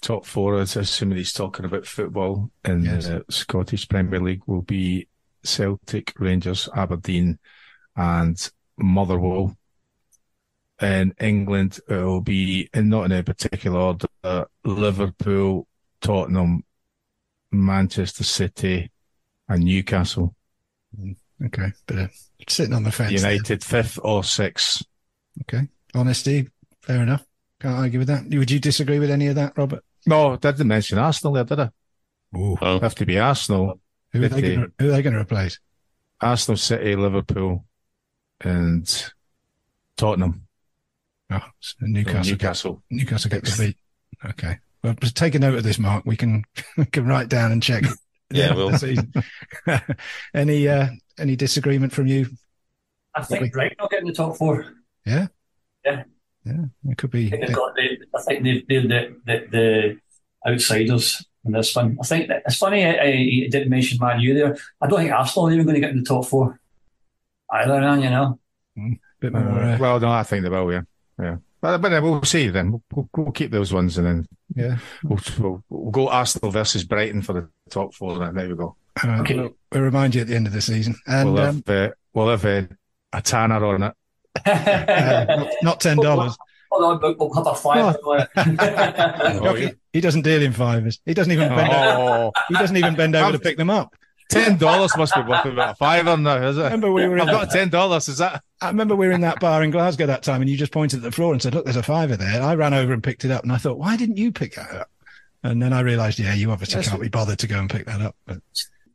top 0.00 0.26
four, 0.26 0.58
as 0.58 0.76
assuming 0.76 1.18
he's 1.18 1.32
talking 1.32 1.64
about 1.64 1.86
football 1.86 2.50
in 2.64 2.82
the 2.82 3.24
Scottish 3.30 3.88
Premier 3.88 4.20
League, 4.20 4.42
will 4.46 4.62
be 4.62 5.08
Celtic, 5.42 6.12
Rangers, 6.18 6.68
Aberdeen, 6.74 7.38
and 7.96 8.50
Motherwell. 8.76 9.56
In 10.82 11.14
England, 11.20 11.80
it 11.88 11.94
will 11.94 12.20
be, 12.20 12.68
and 12.74 12.90
not 12.90 13.04
in 13.04 13.12
any 13.12 13.22
particular 13.22 13.78
order, 13.78 14.46
Liverpool, 14.64 15.66
Tottenham, 16.00 16.64
Manchester 17.50 18.24
City, 18.24 18.90
and 19.48 19.64
Newcastle. 19.64 20.34
Okay, 21.46 21.72
bit 21.86 21.98
of 21.98 22.10
sitting 22.48 22.74
on 22.74 22.82
the 22.82 22.92
fence. 22.92 23.22
there. 23.22 23.32
United 23.32 23.64
fifth 23.64 23.98
or 24.02 24.22
sixth. 24.22 24.82
Okay, 25.42 25.68
honesty, 25.94 26.48
fair 26.82 27.02
enough. 27.02 27.24
Can't 27.60 27.78
argue 27.78 27.98
with 27.98 28.08
that. 28.08 28.24
Would 28.30 28.50
you 28.50 28.60
disagree 28.60 28.98
with 28.98 29.10
any 29.10 29.28
of 29.28 29.36
that, 29.36 29.56
Robert? 29.56 29.82
No, 30.06 30.32
I 30.32 30.36
didn't 30.36 30.66
mention 30.68 30.98
Arsenal 30.98 31.32
there, 31.32 31.44
did 31.44 31.60
I? 31.60 31.70
Ooh. 32.36 32.56
Have 32.56 32.94
to 32.96 33.06
be 33.06 33.18
Arsenal. 33.18 33.80
Who 34.12 34.22
are 34.22 34.28
they 34.28 34.54
gonna, 34.54 34.66
who 34.78 34.88
are 34.88 34.92
they 34.92 35.02
going 35.02 35.14
to 35.14 35.20
replace? 35.20 35.58
Arsenal, 36.20 36.56
City, 36.56 36.94
Liverpool, 36.94 37.64
and 38.40 39.12
Tottenham. 39.96 40.46
Oh, 41.30 41.40
so 41.60 41.76
Newcastle. 41.80 42.32
Newcastle. 42.32 42.82
Newcastle 42.90 43.30
get 43.30 43.44
to 43.46 43.58
beat. 43.58 43.76
Okay. 44.24 44.58
Well, 44.82 44.94
just 45.00 45.16
take 45.16 45.34
a 45.34 45.38
note 45.38 45.56
of 45.56 45.64
this, 45.64 45.78
Mark. 45.78 46.04
We 46.04 46.16
can 46.16 46.44
we 46.76 46.84
can 46.84 47.06
write 47.06 47.28
down 47.28 47.50
and 47.52 47.62
check. 47.62 47.84
Yeah, 48.30 48.54
we'll- 48.54 48.76
see. 48.78 48.96
any 50.34 50.68
uh, 50.68 50.88
any 51.18 51.36
disagreement 51.36 51.92
from 51.92 52.06
you? 52.06 52.26
I 53.14 53.22
think 53.22 53.52
Brighton 53.52 53.76
will 53.80 53.88
get 53.88 54.00
in 54.00 54.06
the 54.06 54.12
top 54.12 54.36
four. 54.36 54.66
Yeah. 55.06 55.28
Yeah. 55.84 56.04
Yeah, 56.44 56.64
it 56.88 56.98
could 56.98 57.10
be. 57.10 57.28
I 57.28 57.30
think, 57.30 57.46
they've 57.46 57.56
got 57.56 57.74
the, 57.74 57.98
I 58.14 58.22
think 58.22 58.44
they've, 58.44 58.68
they're 58.68 58.82
the, 58.82 59.16
the, 59.24 59.46
the 59.50 60.50
outsiders 60.50 61.24
in 61.44 61.52
this 61.52 61.74
one. 61.74 61.96
I 62.02 62.06
think 62.06 62.28
that 62.28 62.42
it's 62.44 62.56
funny 62.56 62.84
I, 62.84 62.90
I 63.00 63.48
didn't 63.50 63.70
mention 63.70 63.98
Man 63.98 64.20
U 64.20 64.34
there. 64.34 64.56
I 64.80 64.86
don't 64.86 64.98
think 65.00 65.12
Arsenal 65.12 65.48
are 65.48 65.52
even 65.52 65.64
going 65.64 65.74
to 65.74 65.80
get 65.80 65.90
in 65.90 65.98
the 65.98 66.04
top 66.04 66.26
four 66.26 66.60
either, 67.50 67.80
man, 67.80 68.02
you 68.02 68.10
know. 68.10 68.38
Bit 69.20 69.32
more. 69.32 69.42
Uh, 69.42 69.74
Uh, 69.74 69.78
well, 69.80 70.00
no, 70.00 70.10
I 70.10 70.22
think 70.22 70.42
they 70.42 70.48
will. 70.48 70.72
Yeah, 70.72 70.82
yeah. 71.18 71.36
But, 71.60 71.78
but 71.78 71.88
then 71.88 72.02
we'll 72.02 72.22
see. 72.24 72.48
Then 72.48 72.72
we'll, 72.72 72.82
we'll, 72.92 73.08
we'll 73.16 73.32
keep 73.32 73.50
those 73.50 73.72
ones, 73.72 73.96
and 73.98 74.06
then 74.06 74.26
yeah. 74.54 74.78
we'll, 75.02 75.20
we'll, 75.38 75.64
we'll 75.68 75.90
go 75.90 76.08
Arsenal 76.08 76.50
versus 76.50 76.84
Brighton 76.84 77.22
for 77.22 77.32
the 77.32 77.48
top 77.70 77.94
four. 77.94 78.18
Then 78.18 78.34
there 78.34 78.48
we 78.48 78.54
go. 78.54 78.76
Uh, 79.02 79.20
Okay. 79.20 79.50
We'll, 79.74 79.82
we'll 79.82 79.90
remind 79.90 80.14
you 80.14 80.20
at 80.22 80.28
the 80.28 80.36
end 80.36 80.46
of 80.46 80.52
the 80.52 80.60
season. 80.62 80.94
And 81.06 81.34
we'll 81.34 81.42
um, 81.42 81.62
have 81.66 81.90
uh, 81.90 81.90
we'll 82.14 82.28
have 82.28 82.44
uh, 82.44 82.62
a 83.12 83.20
tanner 83.20 83.64
on 83.64 83.82
it. 83.82 83.94
uh, 84.46 85.24
not- 85.36 85.52
not 85.62 85.80
ten 85.80 85.96
dollars. 85.98 86.36
Hold 86.70 87.04
on, 87.04 87.16
we'll 87.18 87.34
have 87.34 87.46
a 87.46 87.54
five. 87.54 87.96
Oh, 88.36 89.54
yeah. 89.54 89.70
He 89.92 90.00
doesn't 90.00 90.22
deal 90.22 90.42
in 90.42 90.52
fivers. 90.52 90.98
He 91.06 91.14
doesn't 91.14 91.32
even 91.32 91.48
bend. 91.48 91.72
Over, 91.72 92.02
Oh, 92.02 92.32
he 92.48 92.54
doesn't 92.54 92.76
even 92.76 92.96
bend 92.96 93.14
over 93.14 93.32
to 93.32 93.38
pick 93.38 93.56
them 93.56 93.70
up. 93.70 93.94
ten 94.28 94.56
dollars 94.56 94.96
must 94.96 95.14
be 95.14 95.20
worth 95.20 95.44
about 95.44 95.70
a 95.70 95.74
fiver 95.76 96.16
now, 96.16 96.36
is 96.48 96.58
it? 96.58 96.62
Remember 96.64 96.90
we 96.90 97.06
were 97.06 97.20
I've 97.20 97.26
got 97.28 97.50
ten 97.50 97.68
dollars. 97.68 98.08
Is 98.08 98.18
that? 98.18 98.42
I 98.60 98.68
remember 98.68 98.96
we 98.96 99.06
were 99.06 99.12
in 99.12 99.20
that 99.20 99.38
bar 99.38 99.62
in 99.62 99.70
Glasgow 99.70 100.06
that 100.06 100.22
time, 100.24 100.40
and 100.40 100.50
you 100.50 100.56
just 100.56 100.72
pointed 100.72 100.96
at 100.96 101.02
the 101.02 101.12
floor 101.12 101.32
and 101.32 101.40
said, 101.40 101.54
"Look, 101.54 101.64
there's 101.64 101.76
a 101.76 101.82
fiver 101.82 102.16
there." 102.16 102.42
I 102.42 102.54
ran 102.56 102.74
over 102.74 102.92
and 102.92 103.02
picked 103.04 103.24
it 103.24 103.30
up, 103.30 103.44
and 103.44 103.52
I 103.52 103.58
thought, 103.58 103.78
"Why 103.78 103.96
didn't 103.96 104.16
you 104.16 104.32
pick 104.32 104.54
that 104.56 104.72
up?" 104.72 104.90
And 105.44 105.62
then 105.62 105.74
I 105.74 105.80
realised, 105.80 106.18
yeah, 106.18 106.32
you 106.32 106.50
obviously 106.50 106.78
Yes. 106.80 106.88
can't 106.88 107.02
be 107.02 107.08
bothered 107.10 107.38
to 107.40 107.46
go 107.46 107.58
and 107.60 107.68
pick 107.68 107.84
that 107.84 108.00
up. 108.00 108.16
But 108.26 108.38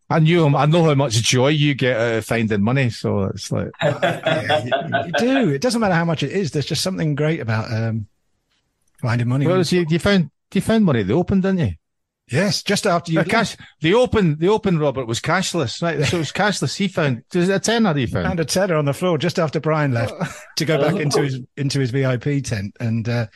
I 0.09 0.19
knew 0.19 0.45
him. 0.45 0.55
I 0.55 0.65
know 0.65 0.83
how 0.83 0.95
much 0.95 1.13
joy 1.13 1.49
you 1.49 1.75
get 1.75 1.97
out 1.97 2.15
of 2.15 2.25
finding 2.25 2.63
money. 2.63 2.89
So 2.89 3.25
it's 3.25 3.51
like, 3.51 3.69
you, 3.83 5.03
you 5.05 5.11
do. 5.17 5.49
It 5.49 5.61
doesn't 5.61 5.79
matter 5.79 5.93
how 5.93 6.05
much 6.05 6.23
it 6.23 6.31
is. 6.31 6.51
There's 6.51 6.65
just 6.65 6.81
something 6.81 7.13
great 7.13 7.39
about 7.39 7.71
um, 7.71 8.07
finding 9.01 9.27
money. 9.27 9.45
well, 9.45 9.61
you, 9.61 9.85
you 9.87 9.99
found 9.99 10.31
you 10.53 10.61
found 10.61 10.85
money. 10.85 11.03
They 11.03 11.13
opened, 11.13 11.43
didn't 11.43 11.59
you? 11.59 11.73
yes, 12.31 12.63
just 12.63 12.85
after 12.85 13.11
you 13.11 13.23
The 13.23 13.29
cash. 13.29 13.57
The 13.81 13.93
open. 13.93 14.37
The 14.37 14.49
open. 14.49 14.79
Robert 14.79 15.05
was 15.05 15.19
cashless, 15.19 15.81
right? 15.81 16.03
So 16.05 16.17
it 16.17 16.19
was 16.19 16.31
cashless. 16.31 16.75
He 16.75 16.87
found. 16.87 17.23
A 17.33 17.59
tenner? 17.59 17.93
He 17.93 18.05
found. 18.05 18.27
found 18.27 18.39
a 18.39 18.45
tenner 18.45 18.75
on 18.75 18.85
the 18.85 18.93
floor 18.93 19.17
just 19.17 19.39
after 19.39 19.59
Brian 19.59 19.93
left 19.93 20.13
to 20.57 20.65
go 20.65 20.79
back 20.79 20.95
into 20.95 21.21
his 21.21 21.39
into 21.57 21.79
his 21.79 21.91
VIP 21.91 22.43
tent, 22.43 22.75
and 22.79 23.07
uh, 23.07 23.27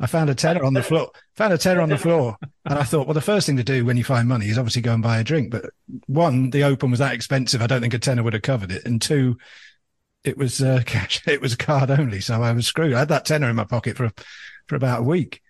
I 0.00 0.06
found 0.06 0.30
a 0.30 0.34
tenner 0.34 0.64
on 0.64 0.74
the 0.74 0.82
floor. 0.82 1.10
Found 1.36 1.52
a 1.52 1.58
tenner 1.58 1.80
on 1.80 1.88
the 1.88 1.98
floor, 1.98 2.36
and 2.64 2.78
I 2.78 2.84
thought, 2.84 3.06
well, 3.06 3.14
the 3.14 3.20
first 3.20 3.46
thing 3.46 3.56
to 3.56 3.64
do 3.64 3.84
when 3.84 3.96
you 3.96 4.04
find 4.04 4.28
money 4.28 4.46
is 4.46 4.58
obviously 4.58 4.82
go 4.82 4.94
and 4.94 5.02
buy 5.02 5.18
a 5.18 5.24
drink. 5.24 5.50
But 5.50 5.70
one, 6.06 6.50
the 6.50 6.64
open 6.64 6.90
was 6.90 7.00
that 7.00 7.14
expensive. 7.14 7.62
I 7.62 7.66
don't 7.66 7.80
think 7.80 7.94
a 7.94 7.98
tenner 7.98 8.22
would 8.22 8.32
have 8.32 8.42
covered 8.42 8.70
it, 8.70 8.84
and 8.86 9.02
two, 9.02 9.38
it 10.24 10.36
was 10.36 10.62
uh, 10.62 10.82
cash. 10.86 11.22
It 11.26 11.40
was 11.40 11.56
card 11.56 11.90
only, 11.90 12.20
so 12.20 12.42
I 12.42 12.52
was 12.52 12.66
screwed. 12.66 12.94
I 12.94 13.00
had 13.00 13.08
that 13.08 13.24
tenner 13.24 13.50
in 13.50 13.56
my 13.56 13.64
pocket 13.64 13.96
for 13.96 14.10
for 14.66 14.76
about 14.76 15.00
a 15.00 15.04
week. 15.04 15.42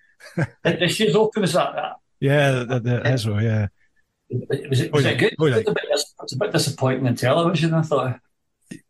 the 0.65 0.89
shoes 0.89 1.15
open 1.15 1.43
was 1.43 1.53
that. 1.53 1.75
that. 1.75 1.97
Yeah, 2.21 2.51
the, 2.51 2.65
the, 2.65 2.81
the 2.81 3.01
Heswell, 3.01 3.43
yeah. 3.43 3.69
Was 4.31 4.81
it, 4.81 4.93
was 4.93 5.05
it 5.07 5.19
good? 5.19 5.35
Boy, 5.39 5.53
a, 5.53 5.63
bit, 5.63 5.79
it's 5.91 6.33
a 6.33 6.37
bit 6.37 6.53
disappointing 6.53 7.07
on 7.07 7.15
television. 7.15 7.75
I 7.75 7.83
thought. 7.83 8.21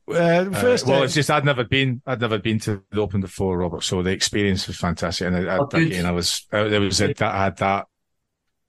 Uh, 0.08 0.14
Uh, 0.14 0.78
well, 0.86 1.02
uh, 1.02 1.04
it's 1.04 1.14
just 1.14 1.30
I'd 1.30 1.44
never 1.44 1.64
been. 1.64 2.00
I'd 2.06 2.20
never 2.20 2.38
been 2.38 2.58
to 2.60 2.82
the 2.90 3.00
Open 3.00 3.20
before, 3.20 3.58
Robert. 3.58 3.84
So 3.84 4.02
the 4.02 4.10
experience 4.10 4.66
was 4.66 4.76
fantastic, 4.78 5.26
and 5.26 5.36
I, 5.36 5.56
I, 5.56 5.58
Oh, 5.58 5.68
again, 5.72 6.06
I 6.06 6.12
was. 6.12 6.46
I, 6.52 6.64
there 6.64 6.80
was 6.80 7.00
a, 7.00 7.12
that 7.12 7.34
I 7.34 7.44
had 7.44 7.56
that 7.58 7.86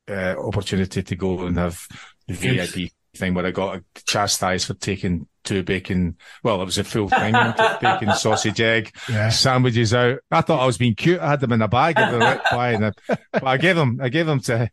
uh, 0.10 0.36
opportunity 0.38 1.02
to 1.03 1.15
go 1.15 1.45
and 1.45 1.57
have 1.57 1.86
the 2.27 2.34
VIP 2.34 2.91
thing 3.15 3.34
where 3.34 3.45
I 3.45 3.52
got 3.52 3.81
chastised 4.06 4.68
for 4.68 4.73
taking 4.76 5.27
two 5.44 5.64
bacon. 5.64 6.18
Well, 6.44 6.61
it 6.61 6.65
was 6.65 6.77
a 6.77 6.84
full 6.84 7.10
thing, 7.10 7.34
bacon, 7.81 8.14
sausage, 8.15 8.60
egg, 8.61 8.94
yeah. 9.10 9.30
sandwiches 9.30 9.94
out. 9.94 10.19
I 10.30 10.41
thought 10.41 10.61
I 10.61 10.65
was 10.65 10.77
being 10.77 10.95
cute. 10.95 11.19
I 11.22 11.30
had 11.30 11.40
them 11.40 11.53
in 11.53 11.61
a 11.61 11.68
bag 11.68 11.98
of 11.98 12.11
the 12.11 12.19
right 12.19 12.41
by, 12.52 12.72
and 12.73 12.86
I, 12.88 12.91
but 13.31 13.48
I 13.48 13.57
gave 13.57 13.76
them. 13.76 13.99
I 14.02 14.10
gave 14.10 14.26
them 14.26 14.41
to. 14.41 14.69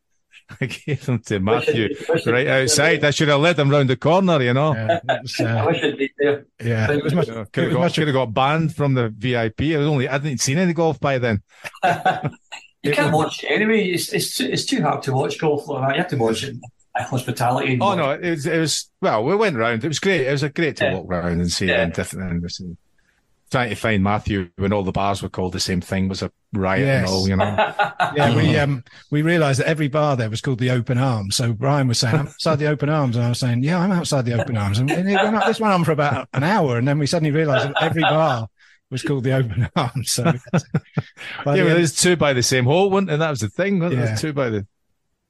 I 0.61 0.67
gave 0.67 1.05
them 1.07 1.19
to 1.21 1.41
Matthew 1.41 1.89
right 2.27 2.47
outside. 2.47 3.05
I 3.05 3.11
should 3.11 3.29
have 3.29 3.41
led 3.41 3.57
them 3.57 3.71
round 3.71 3.91
the 3.91 3.97
corner, 3.97 4.41
you 4.43 4.55
know. 4.55 4.75
yeah, 4.75 4.99
it 5.09 5.23
was, 5.23 5.41
I 5.41 5.45
uh, 5.61 5.67
wish 5.67 5.83
it'd 5.83 6.11
there. 6.19 6.47
yeah, 6.63 6.93
it 6.93 7.03
was 7.03 7.15
much. 7.15 7.27
You 7.29 7.35
know, 7.35 7.41
It 7.41 7.53
could 7.53 7.65
was 7.65 7.71
have 7.73 7.75
got, 7.75 7.81
much 7.81 7.95
could 7.97 8.07
have 8.09 8.15
got 8.15 8.35
banned 8.35 8.75
from 8.77 8.95
the 8.95 9.09
VIP. 9.09 9.63
I 9.75 9.79
was 9.79 9.87
only 9.89 10.09
I 10.09 10.13
hadn't 10.13 10.39
seen 10.39 10.59
any 10.59 10.73
golf 10.73 11.01
by 11.01 11.19
then. 11.19 11.43
You 12.83 12.93
can't 12.93 13.13
watch 13.13 13.43
it 13.43 13.49
anyway. 13.51 13.85
It's 13.89 14.13
it's 14.13 14.37
too, 14.37 14.45
it's 14.47 14.65
too 14.65 14.81
hard 14.81 15.03
to 15.05 15.13
watch 15.13 15.41
golf 15.41 15.67
like 15.67 15.89
that. 15.89 15.97
You 15.97 16.03
have 16.03 16.11
to 16.11 16.17
watch 16.19 16.45
it 16.45 16.55
hospitality. 16.97 17.79
Oh 17.81 17.97
no, 17.97 18.13
it 18.13 18.31
was 18.31 18.47
it 18.47 18.59
was 18.61 18.91
well, 19.01 19.25
we 19.25 19.35
went 19.35 19.57
round. 19.57 19.85
It 19.85 19.89
was 19.89 19.99
great. 19.99 20.21
It 20.27 20.31
was 20.31 20.45
a 20.45 20.51
great 20.51 20.77
to 20.77 20.85
Yeah. 20.85 20.95
walk 20.95 21.07
round 21.09 21.41
and 21.41 21.51
see 21.51 21.67
Yeah. 21.67 21.83
and 21.83 21.93
different 21.93 22.31
and 22.31 22.43
listen. 22.43 22.77
Trying 23.51 23.69
to 23.71 23.77
find 23.77 24.03
Matthew 24.03 24.51
when 24.57 24.73
all 24.73 24.83
the 24.83 24.91
bars 24.91 25.23
were 25.23 25.29
called 25.29 25.53
the 25.53 25.61
same 25.61 25.81
thing 25.81 26.09
was 26.09 26.21
a 26.21 26.33
riot 26.53 26.89
and 26.89 27.07
all, 27.07 27.29
you 27.29 27.37
know. 27.37 27.45
Yeah, 28.17 28.35
we 28.35 28.57
um 28.59 28.83
we 29.11 29.23
realised 29.23 29.61
that 29.61 29.69
every 29.69 29.89
bar 29.89 30.17
there 30.17 30.29
was 30.31 30.41
called 30.41 30.59
the 30.59 30.71
Open 30.71 30.99
Arms. 30.99 31.37
So 31.37 31.53
Brian 31.53 31.87
was 31.87 31.99
saying, 31.99 32.15
"I'm 32.17 32.27
outside 32.27 32.57
the 32.59 32.67
Open 32.67 32.89
Arms," 32.89 33.15
and 33.17 33.25
I 33.25 33.29
was 33.29 33.39
saying, 33.39 33.63
"Yeah, 33.63 33.79
I'm 33.79 33.93
outside 33.93 34.25
the 34.25 34.41
Open 34.41 34.57
Arms." 34.57 34.79
And 34.79 34.91
it 34.91 35.05
went 35.07 35.37
on, 35.37 35.43
this 35.47 35.61
went 35.61 35.75
on 35.75 35.85
for 35.85 35.93
about 35.93 36.29
an 36.33 36.43
hour, 36.43 36.77
and 36.79 36.87
then 36.89 36.99
we 36.99 37.07
suddenly 37.07 37.31
realised 37.31 37.69
that 37.69 37.83
every 37.83 38.03
bar 38.03 38.49
was 38.91 39.03
called 39.03 39.25
the 39.25 39.33
Open 39.33 39.69
Arms. 39.77 40.11
So 40.13 40.25
yeah, 40.25 40.33
the 40.53 40.63
well, 41.45 41.57
end- 41.59 41.69
there's 41.69 41.95
two 41.95 42.17
by 42.17 42.33
the 42.33 42.43
same 42.43 42.65
hole, 42.65 42.91
wasn't 42.91 43.11
it? 43.11 43.19
That 43.19 43.31
was 43.31 43.41
the 43.41 43.49
thing. 43.49 43.79
Wasn't 43.81 44.01
Yeah. 44.01 44.07
There's 44.07 44.21
two 44.21 44.33
by 44.33 44.51
the 44.51 44.67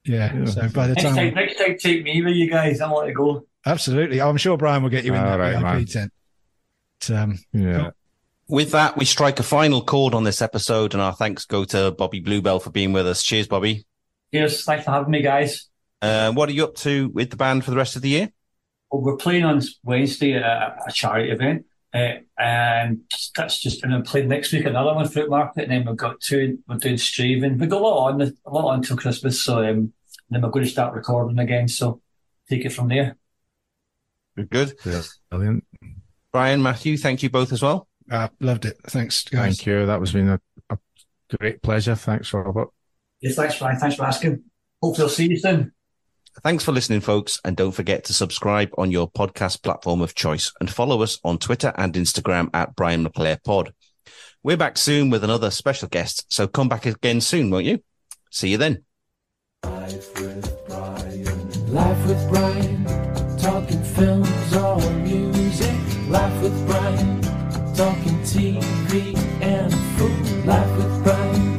yeah, 0.05 0.45
so 0.45 0.69
by 0.69 0.87
the 0.87 0.95
Next 0.95 1.03
time, 1.03 1.15
time, 1.17 1.35
next 1.35 1.59
time, 1.59 1.77
take 1.79 2.05
me 2.05 2.23
with 2.23 2.35
you 2.37 2.49
guys. 2.49 2.81
I 2.81 2.91
want 2.91 3.09
to 3.09 3.13
go. 3.15 3.47
absolutely, 3.67 4.21
I'm 4.21 4.37
sure 4.37 4.57
Brian 4.57 4.83
will 4.83 4.91
get 4.91 5.05
you 5.05 5.13
in 5.15 5.21
All 5.21 5.27
that 5.27 5.39
right, 5.41 5.53
VIP 5.55 5.63
man. 5.63 5.87
tent. 5.87 6.13
But, 7.01 7.11
um, 7.11 7.39
yeah. 7.53 7.91
With 8.49 8.73
that, 8.73 8.97
we 8.97 9.05
strike 9.05 9.41
a 9.41 9.43
final 9.43 9.83
chord 9.83 10.15
on 10.15 10.25
this 10.25 10.41
episode, 10.41 10.95
and 10.95 11.03
our 11.03 11.13
thanks 11.13 11.45
go 11.45 11.65
to 11.65 11.91
Bobby 11.91 12.21
Bluebell 12.21 12.61
for 12.61 12.71
being 12.71 12.93
with 12.93 13.07
us. 13.07 13.23
Cheers, 13.23 13.49
Bobby. 13.49 13.87
Cheers. 14.33 14.65
Thanks 14.65 14.85
for 14.85 14.93
having 14.93 15.11
me, 15.11 15.23
guys. 15.23 15.69
Uh, 16.01 16.33
what 16.33 16.49
are 16.49 16.53
you 16.53 16.65
up 16.65 16.75
to 16.77 17.09
with 17.09 17.31
the 17.31 17.37
band 17.37 17.65
for 17.65 17.71
the 17.71 17.77
rest 17.77 17.97
of 17.97 18.03
the 18.03 18.09
year? 18.09 18.31
Well, 18.91 19.03
we're 19.03 19.17
playing 19.17 19.45
on 19.45 19.63
Wednesday 19.83 20.35
at 20.35 20.43
a, 20.43 20.77
a 20.89 20.93
charity 20.93 21.31
event. 21.31 21.67
Uh, 21.95 22.19
and 22.39 23.01
that's 23.35 23.59
just 23.59 23.83
and 23.83 23.93
then 23.93 24.03
playing 24.03 24.29
next 24.29 24.53
week 24.53 24.67
another 24.67 24.93
one 24.93 25.09
fruit 25.09 25.31
market 25.31 25.63
and 25.63 25.73
then 25.73 25.87
we've 25.87 25.97
got 25.97 26.21
two 26.21 26.59
we're 26.69 26.77
doing 26.77 26.97
Strathaven 26.97 27.59
we've 27.59 27.71
got 27.71 27.81
a 27.81 27.85
lot 27.85 28.13
on 28.13 28.21
a 28.21 28.51
lot 28.51 28.73
on 28.73 28.83
till 28.83 28.99
Christmas 28.99 29.41
so 29.41 29.65
um, 29.65 29.95
then 30.29 30.43
we're 30.43 30.51
going 30.51 30.65
to 30.65 30.71
start 30.71 30.95
recording 30.95 31.39
again 31.39 31.69
so 31.69 32.03
take 32.51 32.67
it 32.67 32.73
from 32.73 32.89
there 32.89 33.17
Good. 34.45 34.75
Yeah. 34.85 35.03
Brilliant. 35.31 35.65
Brian, 36.33 36.63
Matthew, 36.63 36.97
thank 36.99 37.23
you 37.23 37.31
both 37.31 37.53
as 37.53 37.63
well. 37.63 37.89
I 38.11 38.31
loved 38.41 38.65
it. 38.65 38.77
Thanks, 38.87 39.25
guys. 39.25 39.57
Thank 39.57 39.67
you. 39.67 39.87
That 39.87 40.01
was 40.01 40.13
been 40.13 40.29
a, 40.29 40.41
a 40.71 40.79
great 41.39 41.63
pleasure. 41.63 41.95
Thanks, 41.95 42.33
Robert. 42.33 42.69
Yes, 43.21 43.35
thanks 43.35 43.59
Brian 43.59 43.79
thanks 43.79 43.97
for 43.97 44.05
asking 44.05 44.43
hopefully 44.83 45.05
I'll 45.05 45.09
see 45.09 45.27
you 45.27 45.39
soon 45.39 45.73
Thanks 46.43 46.65
for 46.65 46.73
listening, 46.73 47.01
folks. 47.01 47.41
And 47.45 47.57
don't 47.57 47.73
forget 47.73 48.05
to 48.05 48.13
subscribe 48.13 48.71
on 48.77 48.91
your 48.91 49.11
podcast 49.11 49.63
platform 49.63 50.03
of 50.03 50.15
choice 50.15 50.53
and 50.61 50.71
follow 50.71 51.03
us 51.03 51.19
on 51.25 51.39
Twitter 51.39 51.73
and 51.77 51.95
Instagram 51.95 52.51
at 52.53 52.77
Brian 52.77 53.07
McClair 53.07 53.43
Pod. 53.43 53.73
We're 54.43 54.59
back 54.59 54.77
soon 54.77 55.09
with 55.09 55.25
another 55.25 55.51
special 55.51 55.89
guest. 55.89 56.27
So 56.29 56.47
come 56.47 56.69
back 56.69 56.85
again 56.85 57.23
soon, 57.23 57.51
won't 57.51 57.65
you? 57.65 57.83
See 58.31 58.51
you 58.51 58.59
then. 58.59 58.85
Life 59.65 60.21
with 60.21 60.67
Brian. 60.69 61.73
Life 61.73 62.07
with 62.07 62.29
Brian. 62.29 62.85
Talking 63.39 63.83
films 63.83 64.57
or 64.57 64.91
music. 64.91 65.75
Life 66.09 66.43
with 66.43 66.67
Brian. 66.67 67.16
Talking 67.77 68.19
TV 68.21 69.15
and 69.43 69.71
food. 69.99 70.47
Life 70.47 70.77
with 70.79 71.05
Brian. 71.05 71.59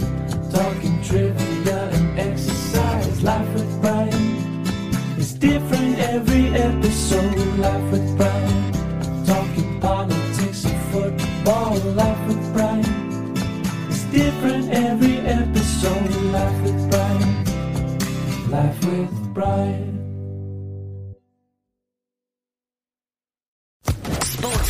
Talking 0.49 0.99
trivia 1.03 1.89
and 1.94 2.19
exercise. 2.19 3.22
Life 3.22 3.53
with 3.53 3.81
Brian. 3.81 4.65
It's 5.15 5.34
different 5.34 5.99
every 5.99 6.48
episode. 6.56 7.38
Life 7.60 7.91
with 7.91 8.18
Brian. 8.18 9.26
Talking 9.27 9.80
politics 9.80 10.65
and 10.65 10.81
football. 10.91 11.77
Life 11.94 12.27
with 12.27 12.52
Brian. 12.52 13.38
It's 13.88 14.06
different 14.06 14.72
every 14.72 15.19
episode. 15.19 16.10
Life 16.34 16.64
with 16.64 16.89
Brian. 16.89 18.49
Life 18.49 18.85
with 18.85 19.34
Brian. 19.35 19.97